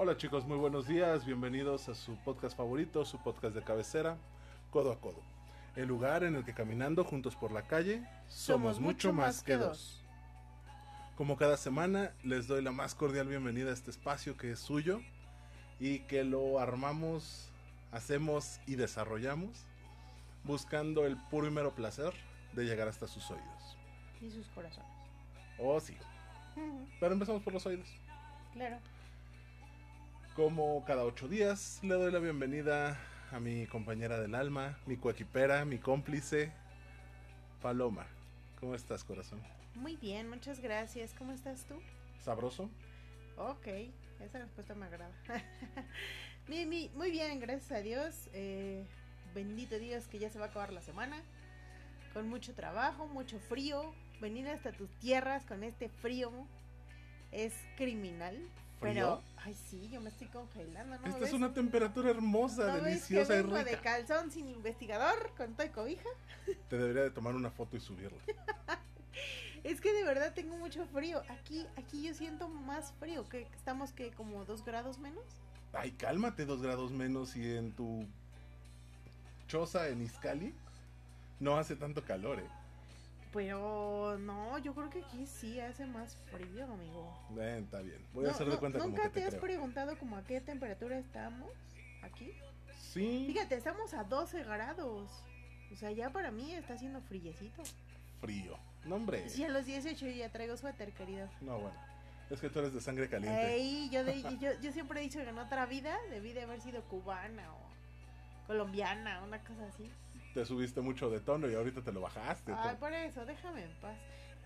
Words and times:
Hola 0.00 0.16
chicos, 0.16 0.46
muy 0.46 0.56
buenos 0.58 0.86
días, 0.86 1.26
bienvenidos 1.26 1.88
a 1.88 1.94
su 1.96 2.14
podcast 2.18 2.56
favorito, 2.56 3.04
su 3.04 3.18
podcast 3.18 3.52
de 3.56 3.62
cabecera, 3.62 4.16
Codo 4.70 4.92
a 4.92 5.00
Codo. 5.00 5.20
El 5.74 5.88
lugar 5.88 6.22
en 6.22 6.36
el 6.36 6.44
que 6.44 6.54
caminando 6.54 7.02
juntos 7.02 7.34
por 7.34 7.50
la 7.50 7.62
calle 7.62 8.08
somos, 8.28 8.78
mucho 8.78 9.12
más 9.12 9.42
que 9.42 9.56
dos. 9.56 10.00
Como 11.16 11.36
cada 11.36 11.56
semana, 11.56 12.12
les 12.22 12.46
doy 12.46 12.62
la 12.62 12.70
más 12.70 12.94
cordial 12.94 13.26
bienvenida 13.26 13.70
a 13.70 13.72
este 13.72 13.90
espacio 13.90 14.36
que 14.36 14.52
es 14.52 14.60
suyo 14.60 15.00
y 15.80 15.98
que 16.06 16.22
lo 16.22 16.60
armamos, 16.60 17.50
hacemos 17.90 18.60
y 18.68 18.76
desarrollamos 18.76 19.66
buscando 20.44 21.06
el 21.06 21.16
puro 21.28 21.48
y 21.48 21.50
mero 21.50 21.74
placer 21.74 22.12
de 22.52 22.66
llegar 22.66 22.86
hasta 22.86 23.08
sus 23.08 23.28
oídos. 23.32 23.76
Y 24.20 24.30
sus 24.30 24.46
corazones. 24.50 24.92
Oh, 25.58 25.80
sí. 25.80 25.96
Pero 27.00 27.14
empezamos 27.14 27.42
por 27.42 27.52
los 27.52 27.66
oídos. 27.66 27.88
Claro. 28.52 28.78
Como 30.38 30.84
cada 30.84 31.02
ocho 31.02 31.26
días, 31.26 31.80
le 31.82 31.94
doy 31.94 32.12
la 32.12 32.20
bienvenida 32.20 32.96
a 33.32 33.40
mi 33.40 33.66
compañera 33.66 34.20
del 34.20 34.36
alma, 34.36 34.78
mi 34.86 34.96
coequipera, 34.96 35.64
mi 35.64 35.78
cómplice, 35.78 36.52
Paloma. 37.60 38.06
¿Cómo 38.60 38.76
estás, 38.76 39.02
corazón? 39.02 39.42
Muy 39.74 39.96
bien, 39.96 40.30
muchas 40.30 40.60
gracias. 40.60 41.12
¿Cómo 41.18 41.32
estás 41.32 41.64
tú? 41.64 41.74
¿Sabroso? 42.24 42.70
Ok, 43.36 43.66
esa 44.20 44.38
respuesta 44.38 44.76
me 44.76 44.86
agrada. 44.86 45.10
muy, 46.46 46.66
muy, 46.66 46.88
muy 46.90 47.10
bien, 47.10 47.40
gracias 47.40 47.72
a 47.72 47.82
Dios. 47.82 48.28
Eh, 48.32 48.84
bendito 49.34 49.76
Dios 49.80 50.06
que 50.06 50.20
ya 50.20 50.30
se 50.30 50.38
va 50.38 50.44
a 50.44 50.48
acabar 50.50 50.72
la 50.72 50.82
semana. 50.82 51.20
Con 52.14 52.28
mucho 52.28 52.54
trabajo, 52.54 53.08
mucho 53.08 53.40
frío. 53.40 53.92
Venir 54.20 54.46
hasta 54.46 54.70
tus 54.70 54.88
tierras 55.00 55.44
con 55.46 55.64
este 55.64 55.88
frío 55.88 56.30
es 57.32 57.54
criminal. 57.76 58.38
¿Frío? 58.80 58.92
Pero, 58.94 59.22
ay, 59.38 59.54
sí, 59.68 59.88
yo 59.90 60.00
me 60.00 60.10
estoy 60.10 60.28
congelando, 60.28 60.98
¿no? 60.98 61.06
Esta 61.06 61.24
es 61.26 61.32
una 61.32 61.52
temperatura 61.52 62.10
hermosa, 62.10 62.66
¿No 62.68 62.82
deliciosa 62.84 63.34
y 63.34 63.42
vengo 63.42 63.56
de 63.56 63.64
rica. 63.64 63.80
calzón 63.82 64.30
sin 64.30 64.48
investigador 64.48 65.32
con 65.36 65.54
toda 65.54 65.70
cobija? 65.72 66.08
Te 66.68 66.78
debería 66.78 67.02
de 67.02 67.10
tomar 67.10 67.34
una 67.34 67.50
foto 67.50 67.76
y 67.76 67.80
subirla. 67.80 68.18
Es 69.64 69.80
que 69.80 69.92
de 69.92 70.04
verdad 70.04 70.32
tengo 70.34 70.56
mucho 70.56 70.86
frío. 70.86 71.20
Aquí, 71.28 71.66
aquí 71.76 72.04
yo 72.04 72.14
siento 72.14 72.48
más 72.48 72.92
frío. 73.00 73.28
que 73.28 73.42
Estamos 73.56 73.92
que 73.92 74.12
como 74.12 74.44
dos 74.44 74.64
grados 74.64 74.98
menos. 74.98 75.24
Ay, 75.72 75.90
cálmate 75.90 76.46
dos 76.46 76.62
grados 76.62 76.92
menos 76.92 77.36
y 77.36 77.56
en 77.56 77.72
tu 77.72 78.06
choza 79.48 79.88
en 79.88 80.00
Izcali 80.00 80.54
no 81.40 81.56
hace 81.58 81.74
tanto 81.76 82.04
calor, 82.04 82.38
eh. 82.38 82.46
Pero 83.32 84.16
no, 84.18 84.58
yo 84.58 84.74
creo 84.74 84.88
que 84.90 85.02
aquí 85.04 85.26
sí 85.26 85.60
hace 85.60 85.84
más 85.86 86.16
frío, 86.30 86.64
amigo. 86.64 87.12
Eh, 87.38 87.60
está 87.62 87.80
bien. 87.80 88.04
Voy 88.14 88.26
a 88.26 88.30
hacer 88.30 88.46
de 88.46 88.54
no, 88.54 88.58
cuenta 88.60 88.78
como 88.78 88.90
¿Nunca 88.90 89.02
que 89.04 89.08
te, 89.10 89.20
te 89.20 89.26
has 89.26 89.30
creo. 89.34 89.42
preguntado 89.42 89.98
como 89.98 90.16
a 90.16 90.24
qué 90.24 90.40
temperatura 90.40 90.98
estamos 90.98 91.50
aquí? 92.02 92.32
Sí, 92.78 93.24
Fíjate, 93.30 93.56
estamos 93.56 93.92
a 93.94 94.04
12 94.04 94.44
grados. 94.44 95.10
O 95.70 95.76
sea, 95.76 95.90
ya 95.90 96.10
para 96.10 96.30
mí 96.30 96.54
está 96.54 96.74
haciendo 96.74 97.00
frillecito. 97.02 97.62
frío. 98.20 98.56
No, 98.84 98.96
hombre. 98.96 99.28
Sí, 99.28 99.44
a 99.44 99.48
los 99.50 99.66
18 99.66 100.06
yo 100.06 100.12
ya 100.12 100.30
traigo 100.30 100.56
suéter, 100.56 100.92
querido. 100.92 101.28
No, 101.42 101.58
bueno. 101.58 101.76
Es 102.30 102.40
que 102.40 102.48
tú 102.48 102.58
eres 102.60 102.72
de 102.72 102.80
sangre 102.80 103.08
caliente. 103.08 103.54
Ey, 103.54 103.88
yo, 103.90 104.04
de- 104.04 104.22
yo, 104.38 104.60
yo 104.60 104.72
siempre 104.72 105.00
he 105.00 105.02
dicho 105.02 105.18
que 105.18 105.28
en 105.28 105.38
otra 105.38 105.66
vida 105.66 105.96
debí 106.10 106.32
de 106.32 106.42
haber 106.42 106.60
sido 106.60 106.82
cubana 106.84 107.52
o 107.52 108.46
colombiana, 108.46 109.22
una 109.22 109.38
cosa 109.40 109.66
así. 109.66 109.90
Te 110.34 110.44
subiste 110.44 110.80
mucho 110.80 111.10
de 111.10 111.20
tono 111.20 111.48
y 111.50 111.54
ahorita 111.54 111.82
te 111.82 111.92
lo 111.92 112.00
bajaste. 112.00 112.52
Ay, 112.56 112.76
por 112.78 112.92
eso, 112.92 113.24
déjame 113.24 113.64
en 113.64 113.72
paz. 113.80 113.96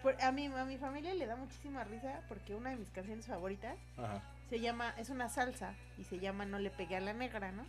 Por- 0.03 0.21
a, 0.21 0.33
mi, 0.33 0.47
a 0.47 0.65
mi 0.65 0.79
familia 0.79 1.15
le 1.15 1.27
da 1.27 1.37
muchísima 1.37 1.85
risa 1.85 2.23
porque 2.29 2.55
una 2.55 2.71
de 2.71 2.77
mis 2.77 2.91
canciones 2.91 3.27
favoritas 3.27 3.77
Ajá. 3.97 4.23
se 4.51 4.59
llama, 4.61 4.95
es 4.99 5.11
una 5.11 5.29
salsa 5.29 5.75
y 5.99 6.05
se 6.05 6.19
llama 6.19 6.45
No 6.45 6.59
le 6.59 6.71
pegué 6.71 6.97
a 6.97 7.01
la 7.01 7.13
negra, 7.13 7.53
¿no? 7.53 7.65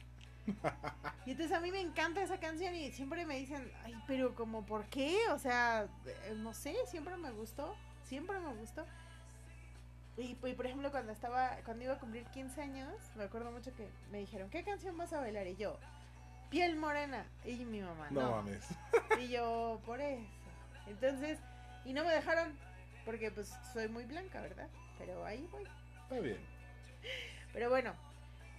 Y 1.25 1.31
entonces 1.31 1.55
a 1.55 1.61
mí 1.61 1.71
me 1.71 1.79
encanta 1.79 2.21
esa 2.21 2.37
canción 2.39 2.75
y 2.75 2.91
siempre 2.91 3.25
me 3.25 3.37
dicen, 3.37 3.71
ay, 3.85 3.95
pero 4.07 4.35
como, 4.35 4.65
¿por 4.65 4.85
qué? 4.87 5.15
O 5.31 5.39
sea, 5.39 5.87
eh, 6.05 6.33
no 6.37 6.53
sé, 6.53 6.75
siempre 6.87 7.15
me 7.15 7.31
gustó, 7.31 7.75
siempre 8.03 8.37
me 8.41 8.53
gustó. 8.55 8.85
Y, 10.17 10.37
y, 10.43 10.53
por 10.53 10.65
ejemplo, 10.65 10.91
cuando 10.91 11.11
estaba, 11.13 11.57
cuando 11.65 11.85
iba 11.85 11.93
a 11.93 11.99
cumplir 11.99 12.25
15 12.25 12.61
años, 12.61 12.89
me 13.15 13.23
acuerdo 13.23 13.51
mucho 13.51 13.73
que 13.73 13.87
me 14.11 14.19
dijeron, 14.19 14.49
¿qué 14.49 14.63
canción 14.63 14.97
vas 14.97 15.13
a 15.13 15.19
bailar? 15.21 15.47
Y 15.47 15.55
yo, 15.55 15.77
Piel 16.53 16.75
Morena. 16.75 17.25
Y 17.43 17.65
mi 17.65 17.81
mamá, 17.81 18.07
No, 18.11 18.21
no. 18.21 18.31
mames. 18.31 18.63
Y 19.19 19.29
yo, 19.29 19.81
por 19.87 19.99
eso. 19.99 20.21
Entonces, 20.85 21.39
y 21.83 21.93
no 21.93 22.03
me 22.05 22.11
dejaron, 22.13 22.53
porque 23.05 23.31
pues 23.31 23.51
soy 23.73 23.87
muy 23.87 24.05
blanca, 24.05 24.39
¿verdad? 24.39 24.67
Pero 24.99 25.25
ahí 25.25 25.47
voy. 25.51 25.63
Está 26.03 26.19
bien. 26.19 26.37
Pero 27.53 27.69
bueno, 27.71 27.93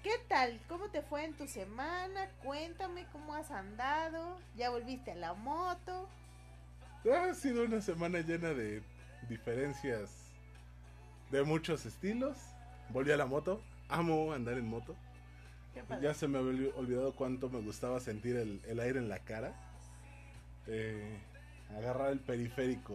¿qué 0.02 0.10
tal? 0.28 0.60
¿Cómo 0.68 0.88
te 0.90 1.02
fue 1.02 1.24
en 1.24 1.34
tu 1.34 1.46
semana? 1.46 2.28
Cuéntame 2.42 3.06
cómo 3.12 3.32
has 3.34 3.52
andado. 3.52 4.38
¿Ya 4.56 4.70
volviste 4.70 5.12
a 5.12 5.14
la 5.14 5.34
moto? 5.34 6.08
Ha 7.08 7.32
sido 7.34 7.64
una 7.64 7.80
semana 7.80 8.20
llena 8.20 8.48
de 8.54 8.82
diferencias 9.28 10.10
de 11.30 11.44
muchos 11.44 11.86
estilos. 11.86 12.38
Volví 12.88 13.12
a 13.12 13.16
la 13.16 13.26
moto. 13.26 13.62
Amo 13.88 14.32
andar 14.32 14.54
en 14.58 14.66
moto. 14.66 14.96
¿Qué 15.74 15.82
padre. 15.82 16.02
Ya 16.02 16.14
se 16.14 16.28
me 16.28 16.38
había 16.38 16.52
olvi- 16.52 16.72
olvidado 16.76 17.14
cuánto 17.14 17.50
me 17.50 17.60
gustaba 17.60 18.00
sentir 18.00 18.36
el, 18.36 18.60
el 18.66 18.80
aire 18.80 18.98
en 18.98 19.08
la 19.08 19.18
cara. 19.18 19.54
Eh, 20.66 21.18
agarrar 21.76 22.10
el 22.12 22.20
periférico 22.20 22.94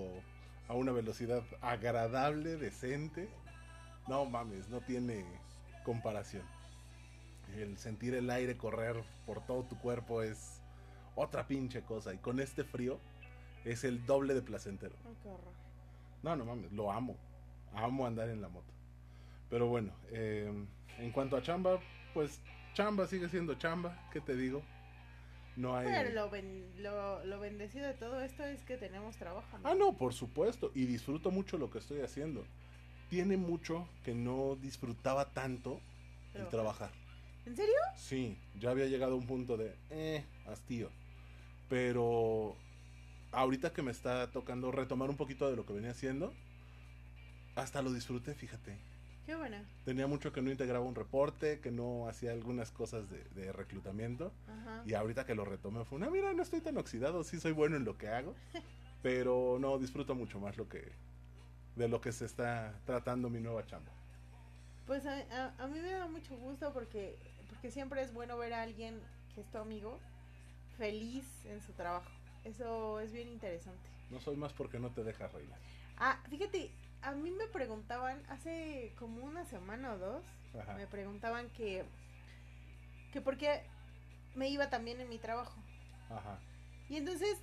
a 0.68 0.74
una 0.74 0.92
velocidad 0.92 1.44
agradable, 1.62 2.56
decente. 2.58 3.30
No 4.08 4.26
mames, 4.26 4.70
no 4.70 4.80
tiene 4.82 5.26
comparación. 5.84 6.44
El 7.58 7.78
sentir 7.78 8.14
el 8.16 8.30
aire 8.30 8.58
correr 8.58 9.04
por 9.26 9.46
todo 9.46 9.64
tu 9.64 9.78
cuerpo 9.80 10.22
es 10.22 10.62
otra 11.16 11.48
pinche 11.48 11.82
cosa. 11.82 12.14
Y 12.14 12.18
con 12.18 12.40
este 12.40 12.64
frío 12.64 13.00
es 13.66 13.84
el 13.84 14.06
doble 14.06 14.34
de 14.34 14.42
placentero. 14.42 14.96
No, 16.24 16.36
no 16.36 16.46
mames, 16.46 16.72
lo 16.72 16.92
amo. 16.92 17.18
Amo 17.74 18.06
andar 18.08 18.30
en 18.30 18.42
la 18.42 18.50
moto. 18.50 18.72
Pero 19.50 19.68
bueno, 19.68 19.92
eh, 20.12 20.52
en 20.98 21.12
cuanto 21.12 21.36
a 21.38 21.42
chamba, 21.42 21.80
pues 22.14 22.40
chamba 22.80 23.08
sigue 23.08 23.28
siendo 23.28 23.56
chamba. 23.56 23.98
¿Qué 24.14 24.22
te 24.22 24.36
digo? 24.38 24.64
No 25.58 25.76
hay... 25.76 25.86
Pero 25.88 26.12
lo, 26.12 26.30
ben- 26.30 26.72
lo, 26.78 27.26
lo 27.26 27.40
bendecido 27.40 27.86
de 27.88 27.94
todo 27.94 28.22
esto 28.22 28.46
es 28.46 28.64
que 28.64 28.78
tenemos 28.78 29.18
trabajo. 29.18 29.58
¿no? 29.58 29.68
Ah, 29.70 29.76
no, 29.76 29.98
por 29.98 30.14
supuesto. 30.14 30.72
Y 30.74 30.86
disfruto 30.86 31.30
mucho 31.30 31.58
lo 31.58 31.70
que 31.70 31.80
estoy 31.80 32.00
haciendo. 32.02 32.46
Tiene 33.10 33.36
mucho 33.36 33.86
que 34.06 34.14
no 34.16 34.56
disfrutaba 34.62 35.26
tanto 35.34 35.82
el 36.34 36.48
Trabajar. 36.48 36.52
trabajar. 36.52 36.92
¿En 37.46 37.56
serio? 37.58 37.76
Sí, 37.98 38.38
ya 38.58 38.70
había 38.70 38.86
llegado 38.86 39.14
a 39.14 39.18
un 39.18 39.28
punto 39.28 39.58
de, 39.58 39.76
eh, 39.90 40.24
hastío. 40.48 40.90
Pero 41.68 42.56
ahorita 43.34 43.74
que 43.74 43.82
me 43.82 43.92
está 43.92 44.32
tocando 44.32 44.72
retomar 44.72 45.10
un 45.10 45.18
poquito 45.18 45.50
de 45.50 45.58
lo 45.58 45.66
que 45.66 45.74
venía 45.74 45.92
haciendo, 45.92 46.34
hasta 47.56 47.82
lo 47.82 47.92
disfruté, 47.92 48.36
fíjate. 48.36 48.78
Qué 49.30 49.36
buena. 49.36 49.64
Tenía 49.86 50.08
mucho 50.08 50.34
que 50.34 50.42
no 50.42 50.50
integraba 50.50 50.84
un 50.84 50.96
reporte, 50.96 51.60
que 51.60 51.70
no 51.70 52.08
hacía 52.10 52.32
algunas 52.32 52.72
cosas 52.72 53.12
de, 53.12 53.24
de 53.36 53.52
reclutamiento. 53.54 54.34
Ajá. 54.48 54.82
Y 54.88 54.96
ahorita 54.96 55.28
que 55.28 55.36
lo 55.36 55.46
retomé 55.46 55.86
fue 55.86 56.00
una, 56.00 56.10
mira, 56.10 56.34
no 56.34 56.42
estoy 56.42 56.62
tan 56.62 56.78
oxidado, 56.78 57.24
sí 57.24 57.40
soy 57.40 57.52
bueno 57.52 57.76
en 57.76 57.86
lo 57.86 57.96
que 57.96 58.08
hago. 58.08 58.34
Pero 59.04 59.58
no, 59.60 59.78
disfruto 59.78 60.16
mucho 60.16 60.40
más 60.40 60.58
lo 60.58 60.68
que 60.68 60.94
de 61.76 61.88
lo 61.88 62.02
que 62.02 62.12
se 62.12 62.26
está 62.26 62.74
tratando 62.88 63.30
mi 63.30 63.40
nueva 63.40 63.64
chamba. 63.68 63.92
Pues 64.88 65.06
a, 65.06 65.14
a- 65.14 65.54
a 65.64 65.68
mí 65.68 65.80
me 65.80 65.92
da 65.92 66.08
mucho 66.08 66.36
gusto 66.36 66.74
porque, 66.74 67.16
porque 67.50 67.70
siempre 67.70 68.02
es 68.02 68.12
bueno 68.12 68.36
ver 68.36 68.54
a 68.54 68.64
alguien 68.64 69.00
que 69.36 69.42
es 69.42 69.52
tu 69.52 69.60
amigo 69.60 70.00
feliz 70.80 71.46
en 71.46 71.62
su 71.62 71.72
trabajo. 71.74 72.10
Eso 72.46 73.00
es 73.00 73.12
bien 73.14 73.28
interesante. 73.28 73.88
No 74.10 74.20
soy 74.22 74.38
más 74.38 74.54
porque 74.54 74.80
no 74.80 74.90
te 74.90 75.04
dejas 75.04 75.32
reír. 75.34 75.50
Ah, 75.98 76.20
fíjate, 76.32 76.72
a 77.02 77.12
mí 77.12 77.32
me 77.32 77.48
preguntaban 77.48 78.22
hace 78.30 78.94
como 78.98 79.24
una 79.24 79.46
semana 79.46 79.94
o 79.94 79.98
dos, 79.98 80.24
Ajá. 80.60 80.74
me 80.74 80.88
preguntaban 80.88 81.50
que, 81.52 81.86
que 83.14 83.22
por 83.22 83.38
qué 83.38 83.62
me 84.36 84.50
iba 84.50 84.70
también 84.70 85.00
en 85.02 85.10
mi 85.10 85.18
trabajo. 85.18 85.60
Ajá. 86.10 86.40
Y 86.90 86.98
entonces 86.98 87.38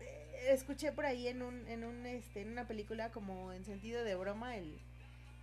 eh, 0.00 0.48
escuché 0.52 0.92
por 0.92 1.04
ahí 1.04 1.28
en 1.28 1.42
un, 1.42 1.66
en 1.68 1.84
un 1.84 2.06
este, 2.06 2.42
en 2.42 2.50
una 2.50 2.66
película 2.66 3.10
como 3.10 3.52
en 3.52 3.64
sentido 3.64 4.04
de 4.04 4.14
broma 4.14 4.56
el 4.56 4.78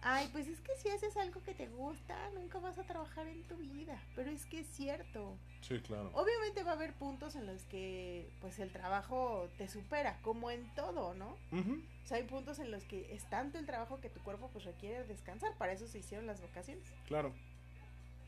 ay, 0.04 0.30
pues 0.32 0.48
es 0.48 0.60
que 0.62 0.76
si 0.78 0.90
haces 0.90 1.16
algo 1.18 1.42
que 1.44 1.54
te 1.54 1.68
gusta, 1.68 2.16
nunca 2.34 2.60
vas 2.60 2.78
a 2.80 2.84
trabajar 2.84 3.28
en 3.28 3.44
tu 3.44 3.56
vida. 3.58 4.02
Pero 4.16 4.30
es 4.32 4.46
que 4.46 4.60
es 4.62 4.68
cierto. 4.68 5.38
Sí, 5.62 5.80
claro. 5.80 6.10
Obviamente 6.14 6.64
va 6.64 6.72
a 6.72 6.74
haber 6.76 6.94
puntos 6.94 7.36
en 7.36 7.46
los 7.46 7.64
que 7.66 8.30
pues 8.42 8.60
el 8.60 8.72
trabajo 8.72 9.48
te 9.58 9.68
supera, 9.68 10.20
como 10.22 10.50
en 10.52 10.74
todo, 10.76 11.14
¿no? 11.14 11.38
O 11.52 12.08
sea, 12.08 12.18
hay 12.18 12.24
puntos 12.24 12.60
en 12.60 12.72
los 12.72 12.84
que 12.86 13.14
es 13.14 13.30
tanto 13.30 13.58
el 13.60 13.66
trabajo 13.66 14.00
que 14.02 14.10
tu 14.10 14.22
cuerpo 14.22 14.50
pues 14.52 14.66
requiere 14.66 15.04
descansar, 15.06 15.56
para 15.58 15.74
eso 15.74 15.88
se 15.88 16.00
hicieron 16.00 16.26
las 16.26 16.42
vacaciones. 16.42 16.84
Claro. 17.08 17.34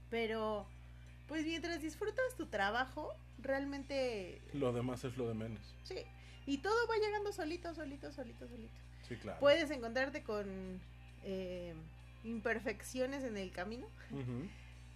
Pero 0.09 0.65
pues 1.27 1.45
mientras 1.45 1.81
disfrutas 1.81 2.35
tu 2.37 2.45
trabajo, 2.47 3.13
realmente 3.39 4.41
Lo 4.53 4.73
demás 4.73 5.03
es 5.05 5.17
lo 5.17 5.27
de 5.27 5.33
menos. 5.33 5.75
sí, 5.83 5.95
y 6.45 6.57
todo 6.57 6.75
va 6.87 6.97
llegando 6.97 7.31
solito, 7.31 7.73
solito, 7.73 8.11
solito, 8.11 8.47
solito. 8.47 8.73
Sí, 9.07 9.15
claro. 9.15 9.39
Puedes 9.39 9.71
encontrarte 9.71 10.23
con 10.23 10.81
eh, 11.23 11.73
imperfecciones 12.23 13.23
en 13.23 13.37
el 13.37 13.51
camino. 13.51 13.87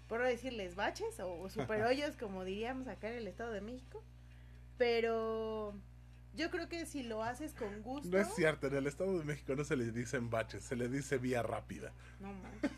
Por 0.08 0.24
decirles 0.24 0.76
baches 0.76 1.20
o, 1.20 1.42
o 1.42 1.50
super 1.50 1.84
hoyos, 1.84 2.16
como 2.20 2.46
diríamos 2.46 2.88
acá 2.88 3.10
en 3.10 3.18
el 3.18 3.28
Estado 3.28 3.52
de 3.52 3.62
México. 3.62 4.02
Pero 4.78 5.74
yo 6.36 6.52
creo 6.52 6.70
que 6.70 6.86
si 6.86 7.04
lo 7.04 7.24
haces 7.24 7.54
con 7.54 7.82
gusto. 7.82 8.10
No 8.10 8.20
es 8.20 8.34
cierto, 8.36 8.68
en 8.68 8.76
el 8.76 8.88
Estado 8.88 9.18
de 9.18 9.26
México 9.26 9.56
no 9.56 9.64
se 9.64 9.76
le 9.76 9.92
dicen 9.92 10.30
baches, 10.30 10.64
se 10.64 10.76
le 10.76 10.88
dice 10.88 11.18
vía 11.18 11.42
rápida. 11.42 11.92
No 12.20 12.32
manches. 12.34 12.72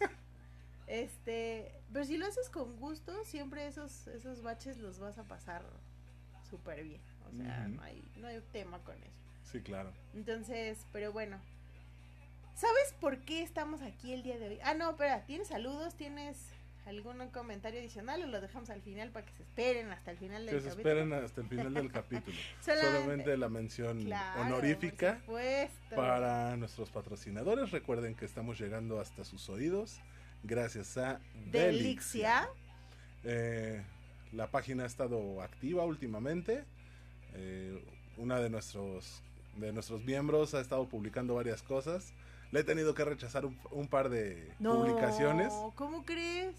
Este, 0.87 1.71
pero 1.93 2.03
si 2.03 2.17
lo 2.17 2.25
haces 2.25 2.49
con 2.49 2.75
gusto, 2.77 3.23
siempre 3.23 3.67
esos, 3.67 4.07
esos 4.07 4.41
baches 4.41 4.77
los 4.77 4.97
vas 4.97 5.19
a 5.19 5.23
pasar 5.23 5.63
súper 6.49 6.83
bien. 6.83 7.01
O 7.27 7.35
sea, 7.37 7.67
no, 7.67 7.83
hay, 7.83 8.03
no 8.17 8.27
hay 8.27 8.41
tema 8.51 8.79
con 8.79 8.95
eso. 8.95 9.21
Sí, 9.43 9.61
claro. 9.61 9.93
Entonces, 10.15 10.87
pero 10.91 11.11
bueno. 11.11 11.39
¿Sabes 12.59 12.93
por 12.99 13.19
qué 13.19 13.41
estamos 13.41 13.81
aquí 13.81 14.11
el 14.13 14.23
día 14.23 14.37
de 14.37 14.49
hoy? 14.49 14.59
Ah, 14.63 14.73
no, 14.73 14.89
espera, 14.91 15.23
¿tienes 15.25 15.47
saludos? 15.47 15.95
¿Tienes 15.95 16.37
algún 16.85 17.25
comentario 17.29 17.79
adicional 17.79 18.21
o 18.23 18.27
lo 18.27 18.41
dejamos 18.41 18.69
al 18.69 18.81
final 18.81 19.11
para 19.11 19.25
que 19.25 19.31
se 19.33 19.43
esperen 19.43 19.91
hasta 19.91 20.11
el 20.11 20.17
final 20.17 20.45
del 20.45 20.55
Que 20.55 20.61
se 20.61 20.69
capítulo? 20.69 20.89
esperen 20.89 21.13
hasta 21.13 21.41
el 21.41 21.47
final 21.47 21.73
del 21.73 21.91
capítulo. 21.91 22.35
Solamente- 22.61 22.91
Solamente 22.99 23.37
la 23.37 23.49
mención 23.49 24.03
Claro, 24.03 24.41
honorífica 24.41 25.21
para 25.95 26.57
nuestros 26.57 26.89
patrocinadores. 26.89 27.71
Recuerden 27.71 28.15
que 28.15 28.25
estamos 28.25 28.59
llegando 28.59 28.99
hasta 28.99 29.23
sus 29.23 29.47
oídos 29.49 29.99
gracias 30.43 30.97
a 30.97 31.21
Delixia. 31.51 32.49
Eh, 33.23 33.83
la 34.33 34.47
página 34.47 34.83
ha 34.83 34.87
estado 34.87 35.41
activa 35.41 35.85
últimamente. 35.85 36.65
Eh, 37.35 37.81
una 38.17 38.39
de 38.39 38.49
nuestros 38.49 39.21
de 39.55 39.73
nuestros 39.73 40.03
miembros 40.05 40.53
ha 40.53 40.61
estado 40.61 40.87
publicando 40.87 41.35
varias 41.35 41.61
cosas. 41.61 42.13
Le 42.51 42.61
he 42.61 42.63
tenido 42.63 42.93
que 42.95 43.05
rechazar 43.05 43.45
un, 43.45 43.57
un 43.71 43.87
par 43.87 44.09
de 44.09 44.51
No, 44.59 44.75
publicaciones. 44.77 45.53
¿cómo 45.75 46.03
crees? 46.03 46.55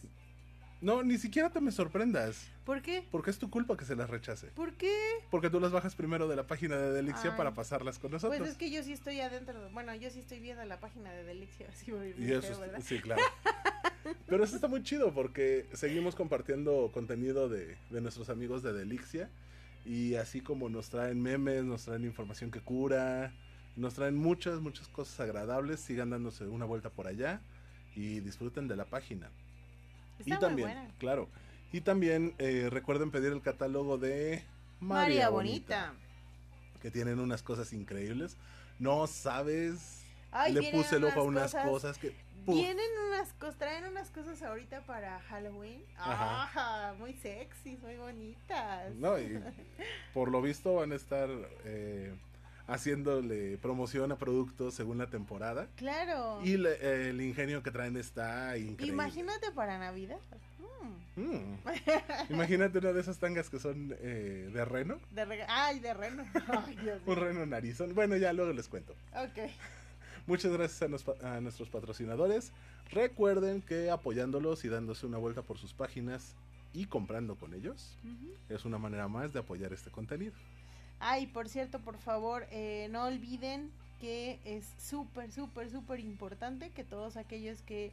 No, 0.81 1.03
ni 1.03 1.19
siquiera 1.19 1.51
te 1.51 1.61
me 1.61 1.73
sorprendas, 1.73 2.47
¿Por 2.65 2.81
qué? 2.81 3.07
porque 3.11 3.29
es 3.31 3.39
tu 3.39 3.51
culpa 3.51 3.77
que 3.77 3.85
se 3.85 3.95
las 3.97 4.09
rechace. 4.09 4.47
¿Por 4.49 4.73
qué? 4.75 4.97
Porque 5.31 5.51
tú 5.51 5.61
las 5.61 5.73
bajas 5.73 5.95
primero 5.95 6.27
de 6.27 6.37
la 6.37 6.47
página 6.47 6.79
de 6.79 6.91
Delixia 6.93 7.33
Ay. 7.33 7.37
para 7.37 7.53
pasarlas 7.53 7.99
con 7.99 8.13
nosotros. 8.13 8.39
Pues 8.39 8.53
es 8.53 8.57
que 8.57 8.71
yo 8.71 8.83
sí 8.83 8.93
estoy 8.95 9.21
adentro. 9.21 9.69
Bueno, 9.73 9.95
yo 9.95 10.09
sí 10.11 10.21
estoy 10.21 10.41
viendo 10.41 10.65
la 10.65 10.81
página 10.81 11.13
de 11.13 11.25
Delixia. 11.25 11.67
Así 11.69 11.91
voy 11.91 12.15
Y 12.17 12.31
eso, 12.33 12.41
feo, 12.43 12.53
es- 12.53 12.59
¿verdad? 12.61 12.81
sí, 12.83 12.99
claro. 13.01 13.21
Pero 14.27 14.43
eso 14.43 14.55
está 14.55 14.69
muy 14.69 14.83
chido 14.83 15.13
porque 15.13 15.69
seguimos 15.75 16.15
compartiendo 16.15 16.91
contenido 16.95 17.51
de, 17.51 17.77
de 17.91 18.01
nuestros 18.01 18.31
amigos 18.31 18.63
de 18.63 18.73
Delixia. 18.73 19.29
Y 19.85 20.15
así 20.15 20.41
como 20.41 20.71
nos 20.71 20.89
traen 20.89 21.21
memes, 21.21 21.65
nos 21.65 21.85
traen 21.85 22.05
información 22.07 22.51
que 22.51 22.61
cura, 22.61 23.35
nos 23.77 23.95
traen 23.95 24.17
muchas, 24.17 24.61
muchas 24.61 24.89
cosas 24.89 25.19
agradables, 25.21 25.81
sigan 25.81 26.11
dándose 26.11 26.45
una 26.45 26.65
vuelta 26.65 26.91
por 26.91 27.07
allá 27.07 27.41
y 27.95 28.21
disfruten 28.21 28.69
de 28.69 28.77
la 28.77 28.85
página. 28.85 29.31
Está 30.19 30.29
y 30.29 30.31
muy 30.33 30.41
también, 30.41 30.69
buena. 30.69 30.89
claro, 30.99 31.29
y 31.73 31.81
también 31.81 32.35
eh, 32.39 32.69
recuerden 32.71 33.11
pedir 33.11 33.33
el 33.33 33.41
catálogo 33.43 33.97
de 33.99 34.43
María, 34.81 35.03
María 35.05 35.29
Bonita, 35.31 35.87
Bonita. 35.89 36.81
que 36.83 36.91
tienen 36.91 37.21
unas 37.21 37.43
cosas 37.43 37.73
increíbles. 37.73 38.37
No 38.79 39.07
sabes, 39.07 40.03
Ay, 40.33 40.53
le 40.53 40.71
puse 40.73 40.97
el 40.97 41.05
ojo 41.05 41.21
a 41.21 41.23
unas 41.25 41.53
cosas- 41.53 41.69
cosas 41.69 41.99
que... 41.99 42.15
¡puf! 42.47 42.55
Vienen 42.55 42.87
unas 43.09 43.33
cosas, 43.35 43.57
traen 43.57 43.85
unas 43.85 44.11
cosas 44.11 44.43
ahorita 44.43 44.81
para 44.87 45.21
Halloween. 45.21 45.83
Ajá. 45.97 46.43
Ajá, 46.45 46.95
muy 46.99 47.13
sexy, 47.15 47.77
muy 47.79 47.97
bonitas. 47.97 48.95
No, 48.95 49.19
y 49.19 49.39
por 50.15 50.31
lo 50.31 50.41
visto 50.41 50.75
van 50.77 50.93
a 50.93 50.95
estar 50.97 51.29
eh, 51.65 52.15
haciéndole 52.71 53.59
promoción 53.59 54.13
a 54.13 54.17
productos 54.19 54.75
según 54.75 54.99
la 54.99 55.09
temporada. 55.09 55.67
Claro. 55.77 56.41
Y 56.45 56.57
le- 56.57 56.75
eh, 56.81 57.11
el 57.11 57.21
ingenio 57.21 57.63
que 57.63 57.71
traen 57.71 57.97
está 57.97 58.57
increíble. 58.57 58.87
Imagínate 58.95 59.51
para 59.53 59.79
Navidad. 59.79 60.19
Mm, 60.59 61.21
Mm. 61.21 61.59
Imagínate 62.31 62.79
una 62.79 62.93
de 62.93 63.01
esas 63.01 63.19
tangas 63.19 63.51
que 63.51 63.59
son 63.59 63.95
eh, 64.01 64.49
de 64.53 64.65
reno. 64.65 64.99
de 65.11 65.25
rega- 65.27 65.47
Ay, 65.49 65.81
de 65.81 65.93
reno. 65.93 66.25
Ay, 66.67 66.77
Dios 66.77 67.01
Un 67.05 67.17
reno 67.17 67.45
narizón. 67.45 67.95
Bueno, 67.95 68.17
ya 68.17 68.33
luego 68.33 68.53
les 68.53 68.69
cuento. 68.69 68.95
Ok. 69.15 69.51
Muchas 70.27 70.53
gracias 70.53 70.83
a, 70.83 70.89
nos- 70.89 71.09
a 71.23 71.41
nuestros 71.41 71.69
patrocinadores. 71.69 72.53
Recuerden 72.93 73.61
que 73.63 73.91
apoyándolos 73.91 74.65
y 74.65 74.69
dándose 74.69 75.07
una 75.07 75.19
vuelta 75.19 75.43
por 75.43 75.59
sus 75.59 75.75
páginas 75.75 76.35
y 76.73 76.87
comprando 76.87 77.35
con 77.35 77.53
ellos 77.53 77.97
es 78.49 78.65
una 78.65 78.79
manera 78.79 79.09
más 79.09 79.33
de 79.33 79.41
apoyar 79.41 79.73
este 79.73 79.91
contenido. 79.91 80.33
Ay, 81.01 81.27
por 81.27 81.49
cierto, 81.49 81.81
por 81.81 81.97
favor, 81.99 82.47
eh, 82.51 82.89
no 82.91 83.05
olviden 83.05 83.71
que 84.01 84.39
es 84.45 84.67
súper, 84.79 85.33
súper, 85.33 85.71
súper 85.71 86.01
importante 86.01 86.71
que 86.71 86.85
todos 86.85 87.17
aquellos 87.17 87.63
que 87.63 87.93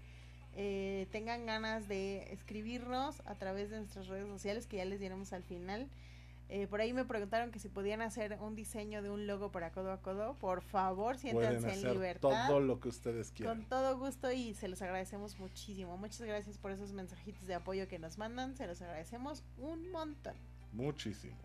eh, 0.56 1.08
tengan 1.12 1.46
ganas 1.46 1.88
de 1.88 2.32
escribirnos 2.34 3.22
a 3.26 3.36
través 3.36 3.70
de 3.70 3.78
nuestras 3.78 4.08
redes 4.08 4.28
sociales, 4.28 4.68
que 4.68 4.78
ya 4.78 4.86
les 4.86 5.00
diremos 5.00 5.32
al 5.34 5.44
final. 5.44 5.88
eh, 6.50 6.66
por 6.68 6.80
ahí 6.80 6.94
me 6.94 7.04
preguntaron 7.04 7.52
que 7.52 7.60
si 7.60 7.68
podían 7.68 8.02
hacer 8.02 8.38
un 8.42 8.56
diseño 8.56 9.02
de 9.02 9.10
un 9.10 9.28
logo 9.28 9.52
para 9.52 9.72
codo 9.72 9.92
a 9.92 10.02
codo. 10.02 10.34
Por 10.36 10.62
favor, 10.62 11.18
siéntanse 11.18 11.74
en 11.74 11.94
libertad. 11.94 12.48
todo 12.48 12.60
lo 12.62 12.80
que 12.80 12.88
ustedes 12.90 13.32
quieran. 13.32 13.58
Con 13.58 13.66
todo 13.70 13.98
gusto 13.98 14.32
y 14.32 14.54
se 14.54 14.68
los 14.70 14.82
agradecemos 14.82 15.38
muchísimo. 15.40 15.98
Muchas 15.98 16.22
gracias 16.22 16.58
por 16.58 16.72
esos 16.72 16.94
mensajitos 16.94 17.46
de 17.48 17.56
apoyo 17.56 17.88
que 17.90 18.00
nos 18.00 18.18
mandan. 18.18 18.56
Se 18.56 18.66
los 18.66 18.82
agradecemos 18.82 19.44
un 19.58 19.92
montón. 19.92 20.36
Muchísimo. 20.72 21.36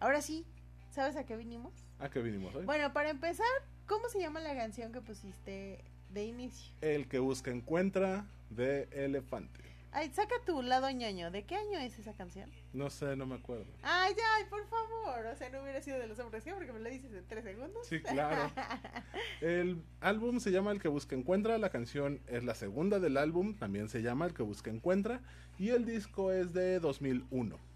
Ahora 0.00 0.20
sí, 0.20 0.44
¿sabes 0.92 1.16
a 1.16 1.24
qué 1.24 1.36
vinimos? 1.36 1.72
¿A 1.98 2.10
qué 2.10 2.20
vinimos 2.20 2.54
hoy? 2.54 2.64
Bueno, 2.64 2.92
para 2.92 3.10
empezar, 3.10 3.46
¿cómo 3.86 4.08
se 4.08 4.20
llama 4.20 4.40
la 4.40 4.54
canción 4.54 4.92
que 4.92 5.00
pusiste 5.00 5.82
de 6.10 6.24
inicio? 6.24 6.74
El 6.80 7.08
que 7.08 7.18
busca 7.18 7.50
encuentra 7.50 8.26
de 8.50 8.88
Elefante. 8.92 9.60
Ay, 9.94 10.10
saca 10.14 10.34
tu 10.46 10.62
lado 10.62 10.90
ñoño. 10.90 11.30
¿De 11.30 11.44
qué 11.44 11.54
año 11.54 11.78
es 11.78 11.98
esa 11.98 12.14
canción? 12.14 12.50
No 12.72 12.88
sé, 12.88 13.14
no 13.14 13.26
me 13.26 13.34
acuerdo. 13.34 13.66
Ay, 13.82 14.14
ay, 14.36 14.44
por 14.48 14.66
favor. 14.66 15.26
O 15.26 15.36
sea, 15.36 15.50
no 15.50 15.62
hubiera 15.62 15.82
sido 15.82 15.98
de 15.98 16.06
los 16.06 16.18
hombres 16.18 16.44
¿sí? 16.44 16.50
porque 16.54 16.72
me 16.72 16.80
lo 16.80 16.88
dices 16.88 17.12
en 17.12 17.26
tres 17.26 17.44
segundos. 17.44 17.86
Sí, 17.86 18.00
claro. 18.00 18.50
El 19.42 19.82
álbum 20.00 20.40
se 20.40 20.50
llama 20.50 20.72
El 20.72 20.80
que 20.80 20.88
busca 20.88 21.14
encuentra, 21.14 21.58
la 21.58 21.68
canción 21.68 22.20
es 22.26 22.42
la 22.42 22.54
segunda 22.54 23.00
del 23.00 23.18
álbum, 23.18 23.54
también 23.54 23.90
se 23.90 24.00
llama 24.00 24.24
El 24.24 24.32
que 24.32 24.42
busca 24.42 24.70
encuentra 24.70 25.20
y 25.58 25.70
el 25.70 25.84
disco 25.84 26.32
es 26.32 26.54
de 26.54 26.80
2001. 26.80 27.71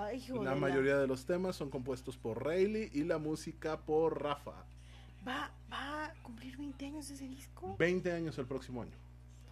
Ay, 0.00 0.24
La 0.44 0.54
mayoría 0.54 0.96
de 0.96 1.08
los 1.08 1.26
temas 1.26 1.56
son 1.56 1.70
compuestos 1.70 2.16
por 2.16 2.44
Rayleigh 2.44 2.88
y 2.94 3.02
la 3.02 3.18
música 3.18 3.80
por 3.80 4.22
Rafa. 4.22 4.64
¿Va, 5.26 5.50
¿Va 5.72 6.04
a 6.04 6.14
cumplir 6.22 6.56
20 6.56 6.86
años 6.86 7.10
ese 7.10 7.26
disco? 7.26 7.74
20 7.76 8.12
años 8.12 8.38
el 8.38 8.46
próximo 8.46 8.82
año. 8.82 8.96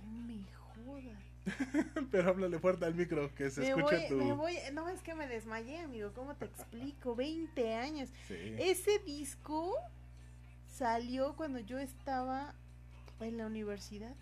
No 0.05 0.21
me 0.21 0.45
jodas. 0.55 1.19
Pero 2.13 2.29
háblale 2.31 2.61
fuerte 2.61 2.85
al 2.85 2.95
micro, 2.95 3.35
que 3.35 3.51
se 3.51 3.63
Me 3.63 3.69
escuche 3.71 3.97
voy, 3.97 4.09
tu... 4.09 4.17
me 4.19 4.33
voy. 4.35 4.55
No, 4.73 4.89
es 4.89 5.03
que 5.03 5.17
me 5.17 5.27
desmayé, 5.27 5.81
amigo. 5.81 6.13
¿Cómo 6.15 6.37
te 6.37 6.45
explico? 6.45 7.17
20 7.17 7.75
años. 7.75 8.11
Sí. 8.29 8.55
Ese 8.61 9.01
disco 9.01 9.75
salió 10.73 11.35
cuando 11.35 11.59
yo 11.59 11.81
estaba 11.81 12.55
en 13.19 13.37
la 13.37 13.47
universidad. 13.47 14.15